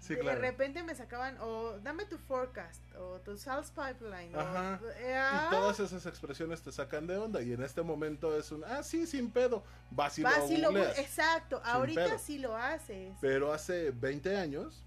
Sí, 0.00 0.14
de 0.14 0.20
claro. 0.20 0.40
repente 0.40 0.82
me 0.82 0.94
sacaban, 0.94 1.36
o 1.42 1.78
dame 1.80 2.06
tu 2.06 2.16
forecast, 2.16 2.80
o 2.96 3.20
tu 3.20 3.36
sales 3.36 3.70
pipeline. 3.70 4.34
o- 4.34 4.90
eh, 4.96 5.14
ah, 5.14 5.46
Y 5.48 5.54
todas 5.54 5.78
esas 5.78 6.06
expresiones 6.06 6.62
te 6.62 6.72
sacan 6.72 7.06
de 7.06 7.18
onda. 7.18 7.42
Y 7.42 7.52
en 7.52 7.62
este 7.62 7.82
momento 7.82 8.34
es 8.34 8.50
un, 8.50 8.64
ah, 8.64 8.82
sí, 8.82 9.06
sin 9.06 9.30
pedo. 9.30 9.62
Vas 9.90 10.18
y 10.18 10.22
vas 10.22 10.48
lo 10.48 10.54
y 10.54 10.56
lo. 10.56 10.70
Exacto, 10.88 11.58
Sin 11.62 11.66
ahorita 11.74 12.04
pedo. 12.06 12.18
sí 12.18 12.38
lo 12.38 12.56
haces. 12.56 13.12
Pero 13.20 13.52
hace 13.52 13.90
20 13.90 14.38
años, 14.38 14.82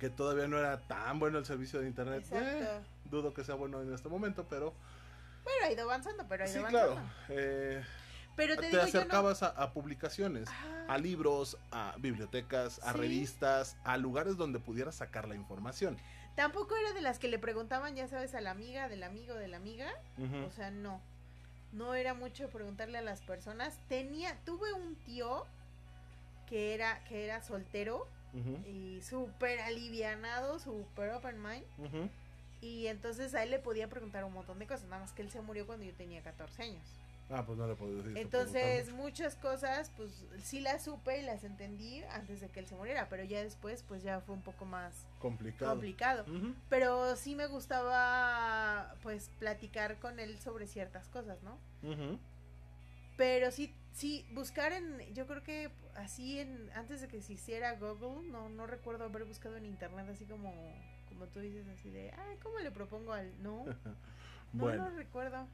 que 0.00 0.10
todavía 0.10 0.48
no 0.48 0.58
era 0.58 0.80
tan 0.88 1.20
bueno 1.20 1.38
el 1.38 1.46
servicio 1.46 1.80
de 1.80 1.86
internet. 1.86 2.24
eh, 2.32 2.80
dudo 3.04 3.32
que 3.32 3.44
sea 3.44 3.54
bueno 3.54 3.80
en 3.80 3.94
este 3.94 4.08
momento, 4.08 4.44
pero 4.50 4.74
Pero 5.44 5.66
ha 5.66 5.70
ido 5.72 5.84
avanzando, 5.84 6.24
pero 6.28 6.42
ha 6.42 6.48
ido 6.48 6.52
sí, 6.54 6.58
avanzando. 6.58 6.94
claro. 6.96 7.10
eh, 7.28 7.84
Pero 8.36 8.54
te, 8.56 8.62
te, 8.62 8.66
digo, 8.68 8.78
yo 8.78 8.82
no- 8.82 8.88
acercabas 8.88 9.42
a, 9.42 9.48
a 9.48 9.72
publicaciones, 9.72 10.48
Ah, 10.48 10.94
a 10.94 10.98
libros, 10.98 11.56
a 11.72 11.94
bibliotecas, 11.98 12.78
a 12.84 12.92
Sí. 12.92 12.98
revistas, 12.98 13.76
a 13.84 13.96
lugares 13.96 14.36
donde 14.36 14.58
pudieras 14.58 14.94
sacar 14.96 15.26
la 15.26 15.34
información. 15.34 15.96
Tampoco 16.36 16.76
era 16.76 16.92
de 16.92 17.00
las 17.00 17.18
que 17.18 17.28
le 17.28 17.38
preguntaban, 17.38 17.96
ya 17.96 18.08
sabes, 18.08 18.34
a 18.34 18.40
la 18.42 18.50
amiga, 18.50 18.88
del 18.88 19.02
amigo, 19.04 19.34
de 19.34 19.48
la 19.48 19.56
amiga. 19.56 19.90
O 20.46 20.50
sea, 20.50 20.70
no. 20.70 21.00
No 21.72 21.94
era 21.94 22.14
mucho 22.14 22.48
preguntarle 22.50 22.98
a 22.98 23.02
las 23.02 23.22
personas. 23.22 23.78
Tenía, 23.88 24.38
tuve 24.44 24.72
un 24.74 24.94
tío 24.96 25.44
que 26.46 26.74
era, 26.74 27.02
que 27.04 27.24
era 27.24 27.42
soltero 27.42 28.06
y 28.66 29.00
súper 29.02 29.60
alivianado, 29.60 30.58
súper 30.58 31.10
open 31.10 31.42
mind. 31.42 31.64
Y 32.60 32.86
entonces 32.88 33.34
a 33.34 33.42
él 33.42 33.50
le 33.50 33.58
podía 33.58 33.88
preguntar 33.88 34.24
un 34.24 34.32
montón 34.34 34.58
de 34.58 34.66
cosas, 34.66 34.84
nada 34.88 35.00
más 35.02 35.12
que 35.12 35.22
él 35.22 35.30
se 35.30 35.40
murió 35.40 35.66
cuando 35.66 35.84
yo 35.86 35.94
tenía 35.94 36.22
14 36.22 36.62
años. 36.64 36.84
Ah, 37.28 37.44
pues 37.44 37.58
no 37.58 37.66
le 37.66 37.74
puedo 37.74 37.96
decir. 37.96 38.16
Entonces 38.16 38.92
muchas 38.92 39.34
cosas, 39.34 39.90
pues 39.96 40.24
sí 40.42 40.60
las 40.60 40.84
supe 40.84 41.18
y 41.20 41.22
las 41.22 41.42
entendí 41.42 42.02
antes 42.12 42.40
de 42.40 42.48
que 42.48 42.60
él 42.60 42.66
se 42.66 42.76
muriera, 42.76 43.08
pero 43.08 43.24
ya 43.24 43.42
después, 43.42 43.82
pues 43.82 44.02
ya 44.02 44.20
fue 44.20 44.34
un 44.34 44.42
poco 44.42 44.64
más 44.64 45.06
complicado. 45.18 45.72
complicado. 45.72 46.24
Pero 46.68 47.16
sí 47.16 47.34
me 47.34 47.46
gustaba, 47.46 48.94
pues, 49.02 49.30
platicar 49.40 49.98
con 49.98 50.20
él 50.20 50.38
sobre 50.38 50.66
ciertas 50.68 51.08
cosas, 51.08 51.42
¿no? 51.42 51.58
Pero 53.16 53.50
sí, 53.50 53.74
sí, 53.92 54.24
buscar 54.32 54.72
en, 54.72 55.00
yo 55.14 55.26
creo 55.26 55.42
que 55.42 55.70
así 55.96 56.38
en, 56.38 56.70
antes 56.74 57.00
de 57.00 57.08
que 57.08 57.22
se 57.22 57.32
hiciera 57.32 57.72
Google, 57.72 58.28
no, 58.30 58.48
no 58.50 58.66
recuerdo 58.66 59.04
haber 59.04 59.24
buscado 59.24 59.56
en 59.56 59.64
internet 59.64 60.06
así 60.10 60.26
como, 60.26 60.52
como 61.08 61.26
tú 61.26 61.40
dices, 61.40 61.66
así 61.68 61.90
de, 61.90 62.12
ay, 62.12 62.36
¿cómo 62.42 62.58
le 62.60 62.70
propongo 62.70 63.14
al, 63.14 63.32
no, 63.42 63.64
no, 64.52 64.64
bueno, 64.64 64.90
no 64.90 64.96
recuerdo. 64.96 65.48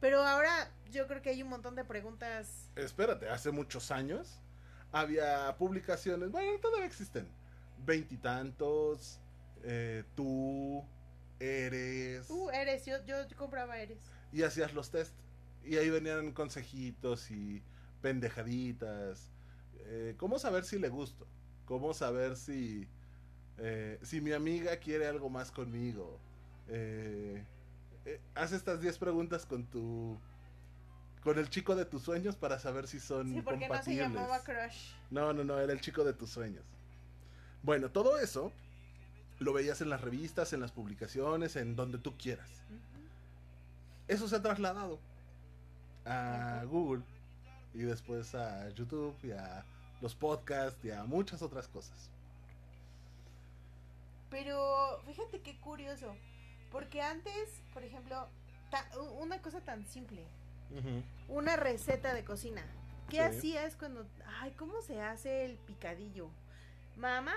Pero 0.00 0.22
ahora 0.22 0.70
yo 0.90 1.06
creo 1.06 1.22
que 1.22 1.30
hay 1.30 1.42
un 1.42 1.48
montón 1.48 1.74
de 1.74 1.84
preguntas. 1.84 2.70
espérate, 2.76 3.28
hace 3.28 3.50
muchos 3.50 3.90
años 3.90 4.40
había 4.92 5.54
publicaciones, 5.58 6.30
bueno, 6.30 6.58
todavía 6.60 6.86
existen, 6.86 7.28
veintitantos, 7.84 9.20
eh, 9.62 10.04
tú, 10.14 10.84
eres, 11.40 12.26
Tú 12.26 12.50
eres, 12.50 12.84
yo, 12.86 13.04
yo 13.04 13.16
compraba 13.36 13.78
eres. 13.78 13.98
y 14.32 14.42
hacías 14.42 14.72
los 14.74 14.90
test. 14.90 15.14
Y 15.64 15.76
ahí 15.76 15.90
venían 15.90 16.32
consejitos 16.32 17.30
y 17.30 17.62
pendejaditas. 18.00 19.30
Eh, 19.80 20.14
¿Cómo 20.16 20.38
saber 20.38 20.64
si 20.64 20.78
le 20.78 20.88
gusto? 20.88 21.26
¿Cómo 21.64 21.92
saber 21.92 22.36
si, 22.36 22.88
eh, 23.58 23.98
si 24.02 24.20
mi 24.20 24.32
amiga 24.32 24.76
quiere 24.76 25.08
algo 25.08 25.28
más 25.28 25.50
conmigo? 25.50 26.20
Eh, 26.68 27.44
eh, 28.06 28.20
haz 28.34 28.52
estas 28.52 28.80
10 28.80 28.98
preguntas 28.98 29.44
con 29.46 29.64
tu... 29.66 30.18
Con 31.22 31.38
el 31.38 31.50
chico 31.50 31.74
de 31.74 31.84
tus 31.84 32.02
sueños 32.02 32.36
para 32.36 32.58
saber 32.60 32.86
si 32.86 33.00
son 33.00 33.32
Sí, 33.34 33.42
porque 33.42 33.66
no 33.68 33.74
se 33.74 33.80
compatibles. 33.80 34.08
llamaba 34.12 34.38
Crush. 34.44 34.92
No, 35.10 35.32
no, 35.32 35.42
no, 35.42 35.58
era 35.58 35.72
el 35.72 35.80
chico 35.80 36.04
de 36.04 36.12
tus 36.12 36.30
sueños. 36.30 36.64
Bueno, 37.62 37.90
todo 37.90 38.18
eso 38.18 38.52
lo 39.40 39.52
veías 39.52 39.80
en 39.80 39.90
las 39.90 40.00
revistas, 40.00 40.52
en 40.52 40.60
las 40.60 40.70
publicaciones, 40.70 41.56
en 41.56 41.74
donde 41.74 41.98
tú 41.98 42.16
quieras. 42.16 42.48
Eso 44.06 44.28
se 44.28 44.36
ha 44.36 44.42
trasladado 44.42 45.00
a. 46.04 46.62
Google 46.66 47.02
y 47.74 47.80
después 47.80 48.34
a 48.36 48.68
YouTube 48.70 49.16
y 49.24 49.32
a 49.32 49.64
los 50.00 50.14
podcasts 50.14 50.84
y 50.84 50.92
a 50.92 51.02
muchas 51.04 51.42
otras 51.42 51.66
cosas. 51.66 52.08
Pero 54.30 55.00
fíjate 55.06 55.40
qué 55.40 55.58
curioso. 55.58 56.14
Porque 56.72 57.00
antes, 57.02 57.48
por 57.72 57.84
ejemplo, 57.84 58.28
ta- 58.70 58.88
una 59.20 59.40
cosa 59.42 59.60
tan 59.60 59.84
simple. 59.86 60.24
Una 61.28 61.56
receta 61.56 62.12
de 62.12 62.24
cocina. 62.24 62.62
¿Qué 63.08 63.16
Sí. 63.16 63.20
hacías 63.22 63.76
cuando... 63.76 64.04
Ay, 64.40 64.50
¿cómo 64.58 64.82
se 64.82 65.00
hace 65.00 65.44
el 65.44 65.56
picadillo? 65.58 66.28
Mamá, 66.96 67.34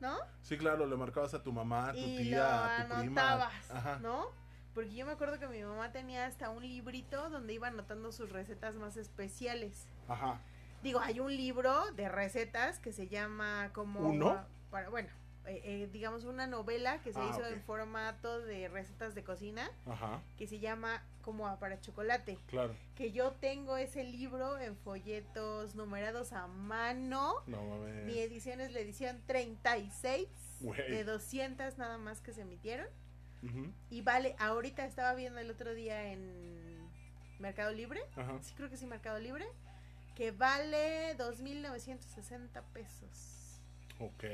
¿no? 0.00 0.18
Sí, 0.42 0.58
claro, 0.58 0.86
le 0.86 0.96
marcabas 0.96 1.32
a 1.32 1.42
tu 1.42 1.52
mamá, 1.52 1.88
a 1.88 1.92
tu 1.92 1.98
y 1.98 2.16
tía, 2.18 2.38
lo 2.38 2.44
a 2.44 2.76
tu 2.88 3.00
prima. 3.00 3.22
anotabas, 3.22 3.70
Ajá. 3.70 3.98
¿no? 4.00 4.26
Porque 4.74 4.94
yo 4.94 5.06
me 5.06 5.12
acuerdo 5.12 5.38
que 5.38 5.48
mi 5.48 5.62
mamá 5.62 5.90
tenía 5.90 6.26
hasta 6.26 6.50
un 6.50 6.62
librito 6.62 7.30
donde 7.30 7.54
iba 7.54 7.68
anotando 7.68 8.12
sus 8.12 8.30
recetas 8.30 8.76
más 8.76 8.96
especiales. 8.96 9.86
Ajá. 10.06 10.38
Digo, 10.82 11.00
hay 11.00 11.18
un 11.20 11.34
libro 11.34 11.90
de 11.92 12.08
recetas 12.08 12.78
que 12.78 12.92
se 12.92 13.08
llama 13.08 13.70
como... 13.72 14.00
¿Uno? 14.00 14.44
Para, 14.70 14.88
bueno, 14.90 15.08
eh, 15.50 15.62
eh, 15.64 15.88
digamos 15.92 16.24
una 16.24 16.46
novela 16.46 17.00
que 17.02 17.12
se 17.12 17.20
Ah, 17.20 17.28
hizo 17.30 17.46
en 17.46 17.60
formato 17.62 18.40
de 18.40 18.68
recetas 18.68 19.14
de 19.14 19.24
cocina 19.24 19.70
Ajá. 19.86 20.22
que 20.38 20.46
se 20.46 20.58
llama 20.60 21.02
como 21.22 21.58
para 21.58 21.80
chocolate. 21.80 22.38
Claro. 22.46 22.74
Que 22.94 23.12
yo 23.12 23.32
tengo 23.32 23.76
ese 23.76 24.04
libro 24.04 24.58
en 24.58 24.76
folletos 24.76 25.74
numerados 25.74 26.32
a 26.32 26.46
mano. 26.46 27.34
No 27.46 27.62
mames. 27.64 28.04
Mi 28.06 28.18
edición 28.20 28.60
es 28.60 28.72
la 28.72 28.80
edición 28.80 29.20
36 29.26 30.28
Güey. 30.60 30.90
de 30.90 31.04
200 31.04 31.78
nada 31.78 31.98
más 31.98 32.20
que 32.20 32.32
se 32.32 32.42
emitieron. 32.42 32.86
Y 33.88 34.02
vale, 34.02 34.36
ahorita 34.38 34.84
estaba 34.84 35.14
viendo 35.14 35.40
el 35.40 35.50
otro 35.50 35.72
día 35.74 36.12
en 36.12 36.78
Mercado 37.38 37.72
Libre. 37.72 38.00
Ajá. 38.16 38.38
Sí, 38.42 38.52
creo 38.54 38.68
que 38.68 38.76
sí, 38.76 38.86
Mercado 38.86 39.18
Libre. 39.18 39.46
Que 40.14 40.30
vale 40.30 41.16
2.960 41.16 42.62
pesos. 42.74 43.60
Ok. 43.98 44.24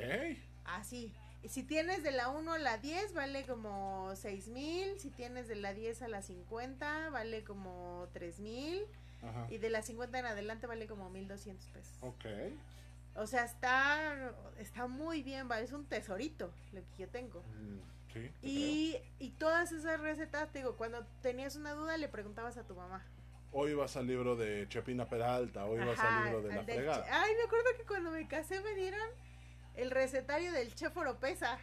Así. 0.66 1.12
Y 1.42 1.48
si 1.48 1.62
tienes 1.62 2.02
de 2.02 2.10
la 2.10 2.28
1 2.28 2.52
a 2.52 2.58
la 2.58 2.78
10, 2.78 3.14
vale 3.14 3.44
como 3.46 4.10
6.000. 4.12 4.98
Si 4.98 5.10
tienes 5.10 5.46
de 5.48 5.54
la 5.56 5.74
10 5.74 6.02
a 6.02 6.08
la 6.08 6.22
50, 6.22 7.10
vale 7.10 7.44
como 7.44 8.08
3.000. 8.14 8.84
Ajá. 9.22 9.46
Y 9.50 9.58
de 9.58 9.70
la 9.70 9.82
50 9.82 10.18
en 10.18 10.26
adelante 10.26 10.66
vale 10.66 10.86
como 10.86 11.10
1.200 11.10 11.56
pesos. 11.72 11.96
Ok. 12.00 12.24
O 13.14 13.26
sea, 13.26 13.44
está, 13.44 14.34
está 14.58 14.86
muy 14.88 15.22
bien, 15.22 15.48
vale. 15.48 15.64
Es 15.64 15.72
un 15.72 15.86
tesorito 15.86 16.52
lo 16.72 16.80
que 16.82 17.02
yo 17.02 17.08
tengo. 17.08 17.40
Mm, 17.42 17.78
Sí. 18.12 18.30
te 18.40 18.46
Y, 18.46 18.96
y 19.18 19.30
todas 19.32 19.72
esas 19.72 20.00
recetas, 20.00 20.50
te 20.50 20.60
digo, 20.60 20.76
cuando 20.76 21.04
tenías 21.22 21.54
una 21.56 21.72
duda 21.74 21.96
le 21.98 22.08
preguntabas 22.08 22.56
a 22.56 22.66
tu 22.66 22.74
mamá. 22.74 23.04
Hoy 23.52 23.74
vas 23.74 23.96
al 23.96 24.06
libro 24.06 24.36
de 24.36 24.66
Chepina 24.68 25.06
Peralta, 25.08 25.66
hoy 25.66 25.78
vas 25.78 25.98
Ajá, 25.98 26.18
al 26.18 26.24
libro 26.24 26.42
de 26.48 26.54
la 26.54 26.64
fregada. 26.64 27.06
Ay, 27.10 27.34
me 27.36 27.42
acuerdo 27.44 27.66
que 27.76 27.84
cuando 27.84 28.10
me 28.10 28.26
casé 28.26 28.60
me 28.60 28.74
dieron 28.74 29.08
el 29.76 29.90
recetario 29.90 30.52
del 30.52 30.74
chef 30.74 30.96
Oropesa. 30.96 31.58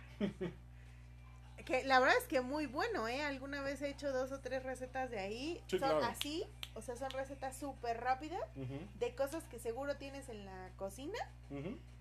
que 1.65 1.83
la 1.85 1.99
verdad 1.99 2.15
es 2.19 2.27
que 2.27 2.41
muy 2.41 2.65
bueno, 2.65 3.07
¿eh? 3.07 3.21
Alguna 3.23 3.61
vez 3.61 3.81
he 3.81 3.89
hecho 3.89 4.11
dos 4.11 4.31
o 4.31 4.39
tres 4.39 4.63
recetas 4.63 5.09
de 5.09 5.19
ahí. 5.19 5.61
Sí, 5.67 5.79
son 5.79 5.89
claro. 5.89 6.05
así, 6.05 6.45
o 6.73 6.81
sea, 6.81 6.95
son 6.95 7.09
recetas 7.11 7.55
súper 7.57 8.01
rápidas 8.01 8.41
de 8.99 9.15
cosas 9.15 9.43
que 9.45 9.59
seguro 9.59 9.95
tienes 9.97 10.29
en 10.29 10.45
la 10.45 10.69
cocina. 10.75 11.17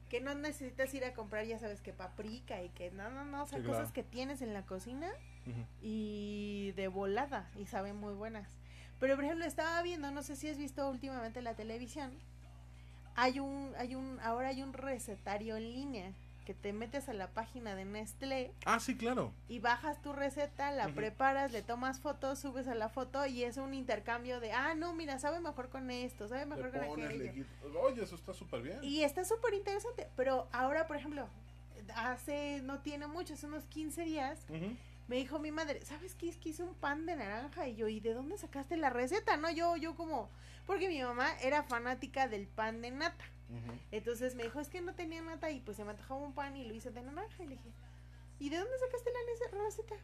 Que 0.09 0.21
no 0.21 0.35
necesitas 0.35 0.93
ir 0.93 1.05
a 1.07 1.15
comprar, 1.15 1.47
ya 1.47 1.59
sabes, 1.59 1.81
que 1.81 1.93
paprika 1.95 2.63
y 2.63 2.69
que 2.71 2.91
no, 2.91 3.09
no, 3.11 3.25
no, 3.25 3.47
son 3.47 3.61
Sí, 3.63 3.67
cosas 3.67 3.93
claro. 3.93 3.93
que 3.95 4.03
tienes 4.03 4.43
en 4.43 4.53
la 4.53 4.67
cocina 4.67 5.11
y 5.81 6.73
de 6.77 6.89
volada 6.89 7.51
y 7.57 7.67
saben 7.67 7.97
muy 7.97 8.15
buenas. 8.15 8.49
Pero 9.01 9.17
por 9.17 9.25
ejemplo 9.25 9.45
estaba 9.47 9.81
viendo, 9.83 10.11
no 10.11 10.23
sé 10.23 10.37
si 10.37 10.49
has 10.49 10.59
visto 10.59 10.89
últimamente 10.89 11.41
la 11.43 11.55
televisión, 11.55 12.13
hay 13.17 13.41
un, 13.41 13.73
hay 13.79 13.95
un, 13.95 14.19
ahora 14.21 14.49
hay 14.49 14.63
un 14.63 14.73
recetario 14.73 15.57
en 15.57 15.73
línea 15.73 16.13
que 16.47 16.55
te 16.55 16.73
metes 16.73 17.09
a 17.09 17.13
la 17.13 17.29
página 17.29 17.77
de 17.77 17.85
Nestlé 17.85 18.51
Ah, 18.65 18.81
sí, 18.81 18.97
claro. 18.97 19.33
y 19.49 19.61
bajas 19.61 20.03
tu 20.03 20.13
receta, 20.13 20.73
la 20.73 20.89
preparas, 20.89 21.53
le 21.53 21.63
tomas 21.63 22.01
fotos, 22.01 22.41
subes 22.41 22.67
a 22.67 22.75
la 22.75 22.89
foto 22.89 23.25
y 23.27 23.45
es 23.45 23.59
un 23.59 23.75
intercambio 23.75 24.41
de, 24.41 24.53
ah, 24.53 24.75
no, 24.75 24.93
mira, 24.93 25.21
sabe 25.21 25.39
mejor 25.39 25.69
con 25.69 25.89
esto, 25.93 26.27
sabe 26.29 26.41
Le 26.41 26.47
mejor 26.47 26.71
con 26.73 26.81
le 26.81 27.07
aquello. 27.07 27.33
quitas- 27.33 27.77
Oye, 27.81 28.03
eso 28.03 28.17
está 28.17 28.35
súper 28.35 28.61
bien. 28.63 28.79
Y 28.83 29.05
está 29.05 29.25
súper 29.25 29.55
interesante, 29.55 30.09
pero 30.17 30.49
ahora, 30.53 30.89
por 30.89 30.97
ejemplo, 30.97 31.29
hace, 31.95 32.61
no 32.63 32.81
tiene 32.81 33.07
mucho, 33.07 33.35
hace 33.35 33.47
unos 33.47 33.65
15 33.67 34.03
días, 34.05 34.41
me 35.09 35.17
dijo 35.17 35.39
mi 35.39 35.51
madre, 35.53 35.85
¿sabes 35.85 36.15
qué? 36.15 36.29
Es 36.29 36.37
que 36.39 36.51
hice 36.51 36.63
un 36.63 36.75
pan 36.75 37.07
de 37.07 37.17
naranja 37.17 37.69
y 37.69 37.77
yo, 37.77 37.89
¿y 37.89 38.01
de 38.01 38.15
dónde 38.15 38.37
sacaste 38.39 38.77
la 38.77 38.91
receta? 38.91 39.37
No, 39.37 39.51
yo, 39.51 39.77
yo 39.77 39.95
como, 39.95 40.29
porque 40.67 40.89
mi 40.89 41.03
mamá 41.03 41.29
era 41.41 41.63
fanática 41.63 42.29
del 42.29 42.47
pan 42.47 42.81
de 42.83 42.91
nata. 42.91 43.25
Entonces 43.91 44.35
me 44.35 44.45
dijo, 44.45 44.61
es 44.61 44.69
que 44.69 44.81
no 44.81 44.95
tenía 44.95 45.21
nata 45.21 45.51
y 45.51 45.61
pues 45.61 45.77
se 45.77 45.85
me 45.85 45.91
antojaba 45.91 46.21
un 46.21 46.33
pan 46.35 46.57
y 46.57 46.65
lo 46.65 46.73
hice 46.75 46.91
de 46.91 47.03
naranja. 47.03 47.43
Y 47.43 47.47
le 47.49 47.57
dije, 47.57 47.71
¿y 48.41 48.49
de 48.49 48.57
dónde 48.59 48.79
sacaste 48.79 49.11
la 49.13 49.65
receta? 49.65 49.95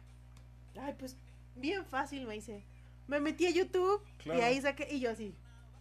Ay, 0.81 0.95
pues 0.99 1.17
bien 1.55 1.83
fácil, 1.85 2.27
me 2.27 2.35
dice. 2.35 2.63
Me 3.07 3.19
metí 3.19 3.47
a 3.47 3.49
YouTube 3.49 4.03
Claro. 4.19 4.39
y 4.39 4.43
ahí 4.43 4.61
saqué, 4.61 4.87
y 4.93 4.99
yo 4.99 5.09
así, 5.09 5.33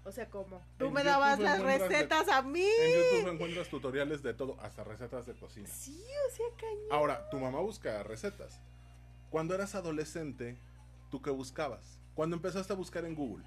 o 0.05 0.11
sea, 0.13 0.31
¿cómo? 0.31 0.63
Tú 0.79 0.87
En 0.87 0.95
me 0.95 1.01
YouTube 1.01 1.11
dabas 1.13 1.39
las 1.41 1.59
de- 1.59 1.65
recetas 1.79 2.29
a 2.29 2.41
mí. 2.41 2.65
En 2.65 2.91
YouTube 3.21 3.33
encuentras 3.35 3.69
tutoriales 3.69 4.23
de 4.23 4.33
todo, 4.33 4.59
hasta 4.63 4.83
recetas 4.83 5.27
de 5.27 5.35
cocina. 5.35 5.69
Sí, 5.69 6.03
o 6.27 6.35
sea, 6.35 6.47
cañón. 6.57 6.87
Ahora, 6.91 7.29
tu 7.29 7.39
mamá 7.39 7.61
busca 7.61 8.03
recetas. 8.03 8.59
Cuando 9.29 9.55
eras 9.55 9.75
adolescente, 9.75 10.57
¿tú 11.11 11.21
qué 11.21 11.29
buscabas? 11.29 11.99
Cuando 12.15 12.35
empezaste 12.37 12.73
a 12.73 12.77
buscar 12.77 13.05
en 13.05 13.15
Google. 13.15 13.45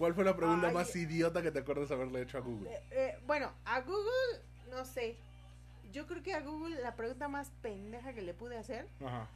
¿Cuál 0.00 0.14
fue 0.14 0.24
la 0.24 0.34
pregunta 0.34 0.68
Ay. 0.68 0.72
más 0.74 0.96
idiota 0.96 1.42
que 1.42 1.50
te 1.50 1.58
acuerdas 1.58 1.90
haberle 1.90 2.22
hecho 2.22 2.38
a 2.38 2.40
Google? 2.40 2.70
Eh, 2.72 2.82
eh, 2.90 3.18
bueno, 3.26 3.52
a 3.66 3.82
Google, 3.82 4.40
no 4.70 4.86
sé. 4.86 5.14
Yo 5.92 6.06
creo 6.06 6.22
que 6.22 6.32
a 6.32 6.40
Google 6.40 6.80
la 6.80 6.96
pregunta 6.96 7.28
más 7.28 7.50
pendeja 7.60 8.14
que 8.14 8.22
le 8.22 8.32
pude 8.32 8.56
hacer 8.56 8.86
Ajá, 9.04 9.28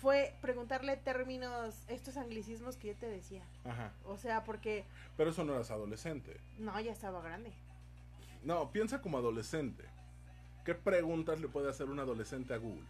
fue 0.00 0.32
preguntarle 0.40 0.96
términos, 0.96 1.74
estos 1.88 2.16
anglicismos 2.16 2.78
que 2.78 2.88
yo 2.88 2.94
te 2.94 3.06
decía. 3.06 3.42
ajá. 3.66 3.92
O 4.06 4.16
sea, 4.16 4.44
porque 4.44 4.86
Pero 5.18 5.28
eso 5.28 5.44
no 5.44 5.52
eras 5.52 5.70
adolescente. 5.70 6.40
no, 6.58 6.80
ya 6.80 6.92
estaba 6.92 7.20
grande. 7.20 7.52
No, 8.44 8.72
piensa 8.72 9.02
como 9.02 9.18
adolescente. 9.18 9.84
¿Qué 10.64 10.74
preguntas 10.74 11.38
le 11.38 11.48
puede 11.48 11.68
hacer 11.68 11.90
un 11.90 11.98
adolescente 11.98 12.54
a 12.54 12.56
Google? 12.56 12.86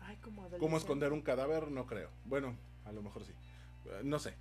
Ay, 0.00 0.14
como 0.22 0.42
adolescente. 0.42 0.64
¿Cómo 0.64 0.76
esconder 0.76 1.12
un 1.12 1.22
cadáver? 1.22 1.72
No 1.72 1.86
creo. 1.86 2.08
Bueno, 2.24 2.54
a 2.84 2.92
lo 2.92 3.02
mejor 3.02 3.24
sí. 3.24 3.32
Eh, 3.86 4.02
No 4.04 4.20
sé. 4.20 4.34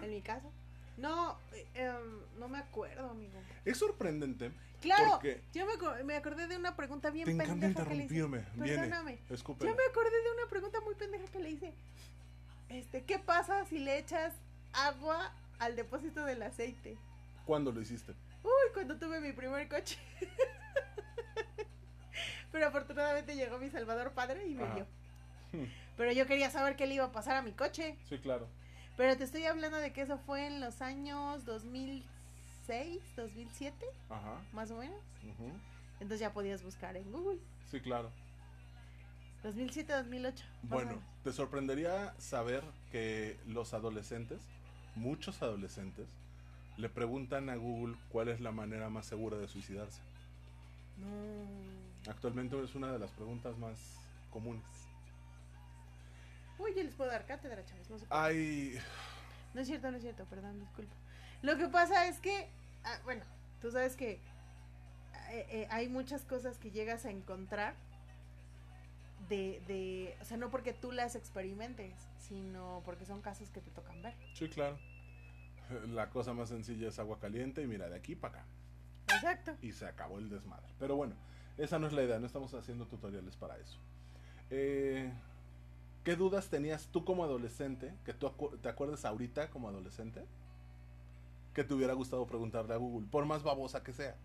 En 0.00 0.10
mi 0.12 0.22
caso. 0.22 0.48
No, 1.00 1.38
eh, 1.52 1.66
em, 1.74 2.38
no 2.38 2.48
me 2.48 2.58
acuerdo, 2.58 3.10
amigo. 3.10 3.38
Es 3.64 3.78
sorprendente. 3.78 4.52
Claro, 4.80 5.10
Porque- 5.12 5.42
yo 5.52 5.66
me, 5.66 5.72
aco- 5.74 6.04
me 6.04 6.16
acordé 6.16 6.46
de 6.46 6.56
una 6.56 6.74
pregunta 6.76 7.10
bien 7.10 7.26
Te 7.26 7.32
encanta 7.32 7.52
pendeja 7.52 7.84
que 7.88 7.94
le 7.94 8.04
hice. 8.04 8.14
interrumpirme. 8.14 8.66
Perdóname. 8.66 9.18
Escúpela. 9.30 9.70
Yo 9.70 9.76
me 9.76 9.82
acordé 9.84 10.10
de 10.22 10.32
una 10.38 10.48
pregunta 10.48 10.80
muy 10.80 10.94
pendeja 10.94 11.24
que 11.26 11.38
le 11.38 11.50
hice. 11.50 11.74
Este, 12.68 13.02
¿qué 13.04 13.18
pasa 13.18 13.64
si 13.66 13.78
le 13.78 13.98
echas 13.98 14.32
agua 14.72 15.32
al 15.58 15.76
depósito 15.76 16.24
del 16.24 16.42
aceite? 16.42 16.96
¿Cuándo 17.46 17.72
lo 17.72 17.80
hiciste? 17.80 18.12
Uy, 18.42 18.72
cuando 18.72 18.96
tuve 18.96 19.20
mi 19.20 19.32
primer 19.32 19.68
coche. 19.68 19.98
Pero 22.52 22.66
afortunadamente 22.66 23.36
llegó 23.36 23.58
mi 23.58 23.70
Salvador 23.70 24.12
Padre 24.12 24.46
y 24.46 24.54
me 24.54 24.64
Ajá. 24.64 24.74
dio. 24.74 24.86
Pero 25.96 26.12
yo 26.12 26.26
quería 26.26 26.50
saber 26.50 26.76
qué 26.76 26.86
le 26.86 26.94
iba 26.94 27.04
a 27.04 27.12
pasar 27.12 27.36
a 27.36 27.42
mi 27.42 27.52
coche. 27.52 27.96
Sí, 28.08 28.18
claro. 28.18 28.48
Pero 29.00 29.16
te 29.16 29.24
estoy 29.24 29.44
hablando 29.44 29.78
de 29.78 29.94
que 29.94 30.02
eso 30.02 30.18
fue 30.18 30.46
en 30.46 30.60
los 30.60 30.82
años 30.82 31.46
2006, 31.46 33.00
2007, 33.16 33.74
Ajá. 34.10 34.42
más 34.52 34.70
o 34.70 34.76
menos. 34.76 35.00
Entonces 36.00 36.20
ya 36.20 36.34
podías 36.34 36.62
buscar 36.62 36.98
en 36.98 37.10
Google. 37.10 37.38
Sí, 37.70 37.80
claro. 37.80 38.10
2007, 39.42 39.90
2008. 39.90 40.44
más 40.44 40.64
o 40.64 40.74
Bueno, 40.74 41.02
te 41.24 41.32
sorprendería 41.32 42.14
saber 42.18 42.62
que 42.92 43.38
los 43.46 43.72
adolescentes, 43.72 44.42
muchos 44.96 45.40
adolescentes, 45.40 46.06
le 46.76 46.90
preguntan 46.90 47.48
a 47.48 47.56
Google 47.56 47.96
cuál 48.10 48.28
es 48.28 48.42
la 48.42 48.52
manera 48.52 48.90
más 48.90 49.06
segura 49.06 49.38
de 49.38 49.48
suicidarse. 49.48 50.02
No. 50.98 52.10
Actualmente 52.10 52.62
es 52.62 52.74
una 52.74 52.92
de 52.92 52.98
las 52.98 53.12
preguntas 53.12 53.56
más 53.56 53.78
comunes. 54.30 54.79
Uy, 56.60 56.74
yo 56.76 56.82
les 56.82 56.94
puedo 56.94 57.10
dar 57.10 57.26
cátedra, 57.26 57.64
chavos. 57.64 57.88
No, 57.88 57.98
se 57.98 58.06
puede. 58.06 58.20
Hay... 58.20 58.78
no 59.54 59.60
es 59.60 59.66
cierto, 59.66 59.90
no 59.90 59.96
es 59.96 60.02
cierto, 60.02 60.24
perdón, 60.26 60.60
disculpa. 60.60 60.94
Lo 61.42 61.56
que 61.56 61.68
pasa 61.68 62.06
es 62.06 62.20
que, 62.20 62.48
ah, 62.84 62.98
bueno, 63.04 63.24
tú 63.62 63.70
sabes 63.70 63.96
que 63.96 64.20
eh, 65.30 65.46
eh, 65.50 65.66
hay 65.70 65.88
muchas 65.88 66.22
cosas 66.22 66.58
que 66.58 66.70
llegas 66.70 67.06
a 67.06 67.10
encontrar 67.10 67.74
de, 69.28 69.62
de, 69.66 70.16
o 70.20 70.24
sea, 70.24 70.36
no 70.36 70.50
porque 70.50 70.72
tú 70.72 70.92
las 70.92 71.14
experimentes, 71.14 71.94
sino 72.18 72.82
porque 72.84 73.06
son 73.06 73.22
casos 73.22 73.48
que 73.50 73.60
te 73.60 73.70
tocan 73.70 74.02
ver. 74.02 74.14
Sí, 74.34 74.48
claro. 74.48 74.78
La 75.88 76.10
cosa 76.10 76.34
más 76.34 76.48
sencilla 76.48 76.88
es 76.88 76.98
agua 76.98 77.20
caliente 77.20 77.62
y 77.62 77.66
mira, 77.66 77.88
de 77.88 77.96
aquí 77.96 78.16
para 78.16 78.40
acá. 78.40 78.46
Exacto. 79.14 79.56
y 79.60 79.72
se 79.72 79.86
acabó 79.86 80.18
el 80.18 80.28
desmadre. 80.28 80.66
Pero 80.78 80.96
bueno, 80.96 81.14
esa 81.58 81.78
no 81.78 81.86
es 81.86 81.92
la 81.92 82.02
idea, 82.02 82.18
no 82.18 82.26
estamos 82.26 82.54
haciendo 82.54 82.86
tutoriales 82.86 83.36
para 83.36 83.56
eso. 83.58 83.78
Eh, 84.50 85.12
¿Qué 86.04 86.16
dudas 86.16 86.48
tenías 86.48 86.86
tú 86.88 87.04
como 87.04 87.24
adolescente, 87.24 87.94
que 88.04 88.14
tú 88.14 88.26
acu- 88.26 88.58
te 88.60 88.68
acuerdas 88.68 89.04
ahorita 89.04 89.50
como 89.50 89.68
adolescente, 89.68 90.24
que 91.54 91.62
te 91.64 91.74
hubiera 91.74 91.92
gustado 91.92 92.26
preguntarle 92.26 92.72
a 92.74 92.78
Google, 92.78 93.06
por 93.10 93.26
más 93.26 93.42
babosa 93.42 93.82
que 93.82 93.92
sea? 93.92 94.16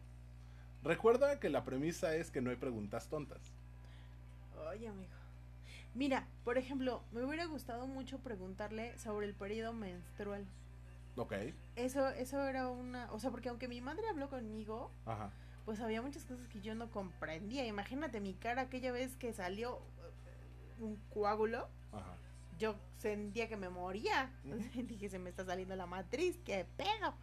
Recuerda 0.83 1.39
que 1.39 1.49
la 1.49 1.63
premisa 1.65 2.15
es 2.15 2.31
que 2.31 2.41
no 2.41 2.49
hay 2.49 2.55
preguntas 2.55 3.07
tontas. 3.09 3.41
Oye, 4.69 4.87
amigo. 4.87 5.09
Mira, 5.95 6.27
por 6.43 6.57
ejemplo, 6.57 7.01
me 7.11 7.23
hubiera 7.23 7.45
gustado 7.45 7.87
mucho 7.87 8.19
preguntarle 8.19 8.97
sobre 8.97 9.25
el 9.27 9.33
periodo 9.33 9.73
menstrual. 9.73 10.45
Ok, 11.17 11.33
Eso, 11.77 12.09
eso 12.09 12.45
era 12.45 12.67
una, 12.69 13.11
o 13.13 13.19
sea, 13.19 13.31
porque 13.31 13.47
aunque 13.49 13.67
mi 13.69 13.79
madre 13.81 14.07
habló 14.09 14.29
conmigo, 14.29 14.91
ajá. 15.05 15.31
pues 15.63 15.79
había 15.79 16.01
muchas 16.01 16.25
cosas 16.25 16.47
que 16.49 16.59
yo 16.61 16.75
no 16.75 16.91
comprendía. 16.91 17.65
Imagínate 17.65 18.19
mi 18.19 18.33
cara 18.33 18.63
aquella 18.63 18.91
vez 18.91 19.15
que 19.15 19.31
salió 19.31 19.79
un 20.79 20.97
coágulo, 21.13 21.69
Ajá. 21.91 22.17
yo 22.57 22.75
sentía 22.97 23.47
que 23.47 23.57
me 23.57 23.69
moría. 23.69 24.31
Dije, 24.75 25.09
se 25.09 25.19
me 25.19 25.29
está 25.29 25.45
saliendo 25.45 25.75
la 25.75 25.85
matriz, 25.85 26.37
qué 26.45 26.65
pedo. 26.77 27.15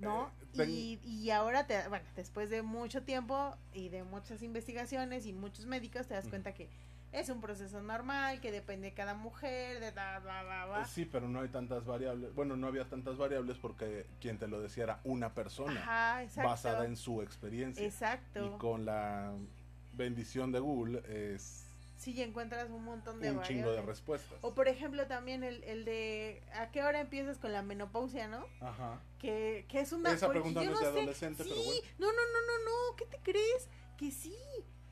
¿No? 0.00 0.30
Eh, 0.58 0.64
y, 0.68 1.00
y 1.04 1.30
ahora, 1.30 1.66
te, 1.66 1.88
bueno, 1.88 2.04
después 2.16 2.50
de 2.50 2.62
mucho 2.62 3.04
tiempo 3.04 3.56
y 3.72 3.88
de 3.88 4.02
muchas 4.02 4.42
investigaciones 4.42 5.24
y 5.24 5.32
muchos 5.32 5.66
médicos, 5.66 6.08
te 6.08 6.14
das 6.14 6.28
cuenta 6.28 6.52
que 6.52 6.68
es 7.14 7.28
un 7.28 7.40
proceso 7.40 7.80
normal, 7.80 8.40
que 8.40 8.50
depende 8.50 8.88
de 8.88 8.94
cada 8.94 9.14
mujer, 9.14 9.78
de 9.78 9.92
bla, 9.92 10.18
bla, 10.18 10.42
bla, 10.42 10.66
bla. 10.66 10.84
Sí, 10.84 11.04
pero 11.04 11.28
no 11.28 11.40
hay 11.40 11.48
tantas 11.48 11.84
variables. 11.84 12.34
Bueno, 12.34 12.56
no 12.56 12.66
había 12.66 12.88
tantas 12.88 13.16
variables 13.16 13.56
porque 13.58 14.06
quien 14.20 14.36
te 14.36 14.48
lo 14.48 14.60
decía 14.60 14.82
era 14.82 15.00
una 15.04 15.32
persona, 15.32 15.80
Ajá, 15.80 16.22
exacto. 16.24 16.50
basada 16.50 16.86
en 16.86 16.96
su 16.96 17.22
experiencia. 17.22 17.86
Exacto. 17.86 18.44
Y 18.56 18.58
con 18.58 18.84
la 18.84 19.32
bendición 19.92 20.50
de 20.50 20.58
Google 20.58 21.02
es 21.08 21.63
Sí, 22.04 22.20
encuentras 22.20 22.68
un 22.68 22.84
montón 22.84 23.18
de 23.18 23.30
un 23.30 23.40
chingo 23.42 23.72
de 23.72 23.80
respuestas. 23.80 24.38
O 24.42 24.52
por 24.52 24.68
ejemplo 24.68 25.06
también 25.06 25.42
el, 25.42 25.64
el 25.64 25.86
de 25.86 26.42
a 26.52 26.70
qué 26.70 26.82
hora 26.82 27.00
empiezas 27.00 27.38
con 27.38 27.52
la 27.52 27.62
menopausia, 27.62 28.28
¿no? 28.28 28.46
Ajá. 28.60 29.00
Que, 29.18 29.64
que 29.68 29.80
es 29.80 29.90
una... 29.92 30.12
Esa 30.12 30.28
pregunta 30.28 30.62
no 30.62 30.72
es 30.72 30.80
de 30.80 30.86
adolescente, 30.86 31.44
sí, 31.44 31.50
pero 31.50 31.64
bueno. 31.64 31.80
No, 31.98 32.06
no, 32.08 32.12
no, 32.12 32.40
no, 32.46 32.64
no, 32.90 32.96
¿qué 32.96 33.06
te 33.06 33.18
crees? 33.22 33.68
Que 33.96 34.10
sí, 34.10 34.36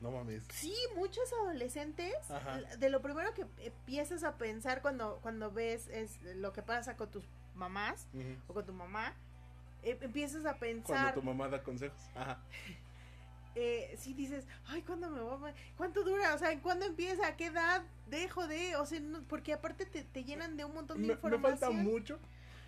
No 0.01 0.09
mames. 0.09 0.43
sí, 0.49 0.73
muchos 0.95 1.31
adolescentes, 1.33 2.15
Ajá. 2.31 2.61
de 2.61 2.89
lo 2.89 3.01
primero 3.03 3.31
que 3.35 3.45
empiezas 3.59 4.23
a 4.23 4.37
pensar 4.37 4.81
cuando, 4.81 5.19
cuando 5.21 5.51
ves 5.51 5.87
es 5.89 6.19
lo 6.35 6.51
que 6.51 6.63
pasa 6.63 6.97
con 6.97 7.11
tus 7.11 7.25
mamás 7.53 8.07
o 8.47 8.53
con 8.55 8.65
tu 8.65 8.73
mamá, 8.73 9.13
eh, 9.83 9.99
empiezas 10.01 10.45
a 10.47 10.57
Cuando 10.57 10.59
pensar, 10.59 11.13
tu 11.13 11.21
mamá 11.21 11.47
da 11.47 11.61
consejos. 11.61 12.01
Ajá. 12.15 12.39
eh, 13.55 13.95
sí 13.99 14.13
dices, 14.13 14.45
ay, 14.67 14.81
¿cuándo 14.81 15.09
me 15.09 15.21
voy? 15.21 15.49
a- 15.49 15.53
¿Cuánto 15.77 16.03
dura? 16.03 16.33
O 16.33 16.37
sea, 16.37 16.57
¿cuándo 16.61 16.85
empieza? 16.85 17.27
¿A 17.27 17.35
qué 17.37 17.47
edad 17.47 17.83
dejo 18.07 18.47
de? 18.47 18.75
O 18.77 18.85
sea, 18.85 18.99
no- 18.99 19.21
porque 19.23 19.53
aparte 19.53 19.85
te, 19.85 20.03
te 20.03 20.23
llenan 20.23 20.57
de 20.57 20.65
un 20.65 20.73
montón 20.73 20.97
de 20.97 21.01
Me, 21.03 21.07
me 21.07 21.13
información. 21.13 21.59
falta 21.59 21.71
mucho. 21.71 22.19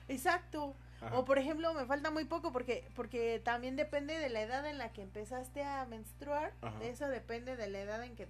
Exacto. 0.07 0.75
Ajá. 1.01 1.17
O 1.19 1.25
por 1.25 1.37
ejemplo, 1.37 1.73
me 1.73 1.85
falta 1.85 2.09
muy 2.09 2.25
poco 2.25 2.51
porque 2.51 2.87
porque 2.95 3.41
también 3.43 3.75
depende 3.75 4.17
de 4.17 4.29
la 4.29 4.41
edad 4.41 4.65
en 4.65 4.77
la 4.77 4.93
que 4.93 5.01
empezaste 5.01 5.63
a 5.63 5.85
menstruar. 5.85 6.53
Ajá. 6.61 6.81
Eso 6.83 7.07
depende 7.09 7.55
de 7.57 7.67
la 7.67 7.79
edad 7.81 8.03
en 8.03 8.15
que 8.15 8.27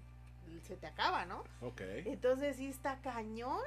se 0.68 0.76
te 0.76 0.88
acaba, 0.88 1.26
¿no? 1.26 1.44
Ok. 1.62 1.82
Entonces 2.06 2.58
sí 2.58 2.68
está 2.68 3.00
cañón. 3.02 3.62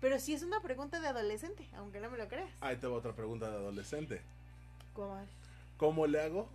Pero 0.00 0.18
sí 0.18 0.34
es 0.34 0.42
una 0.42 0.60
pregunta 0.60 0.98
de 1.00 1.06
adolescente, 1.06 1.68
aunque 1.76 2.00
no 2.00 2.10
me 2.10 2.18
lo 2.18 2.26
creas. 2.28 2.50
Ahí 2.60 2.76
te 2.76 2.88
va 2.88 2.94
otra 2.94 3.14
pregunta 3.14 3.48
de 3.48 3.56
adolescente. 3.56 4.20
¿Cómo? 4.94 5.24
¿Cómo 5.76 6.06
le 6.08 6.20
hago 6.20 6.48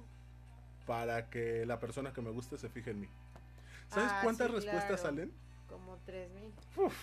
para 0.87 1.29
que 1.29 1.65
la 1.67 1.79
persona 1.79 2.13
que 2.13 2.21
me 2.21 2.31
guste 2.31 2.57
se 2.57 2.69
fije 2.69 2.89
en 2.91 3.01
mí? 3.01 3.07
¿Sabes 3.89 4.09
Ah, 4.11 4.19
cuántas 4.23 4.47
sí, 4.47 4.53
respuestas 4.55 4.85
claro. 4.87 5.01
salen? 5.03 5.31
Como 5.69 5.97
tres 6.05 6.29
mil. 6.31 6.51
Uf, 6.77 6.95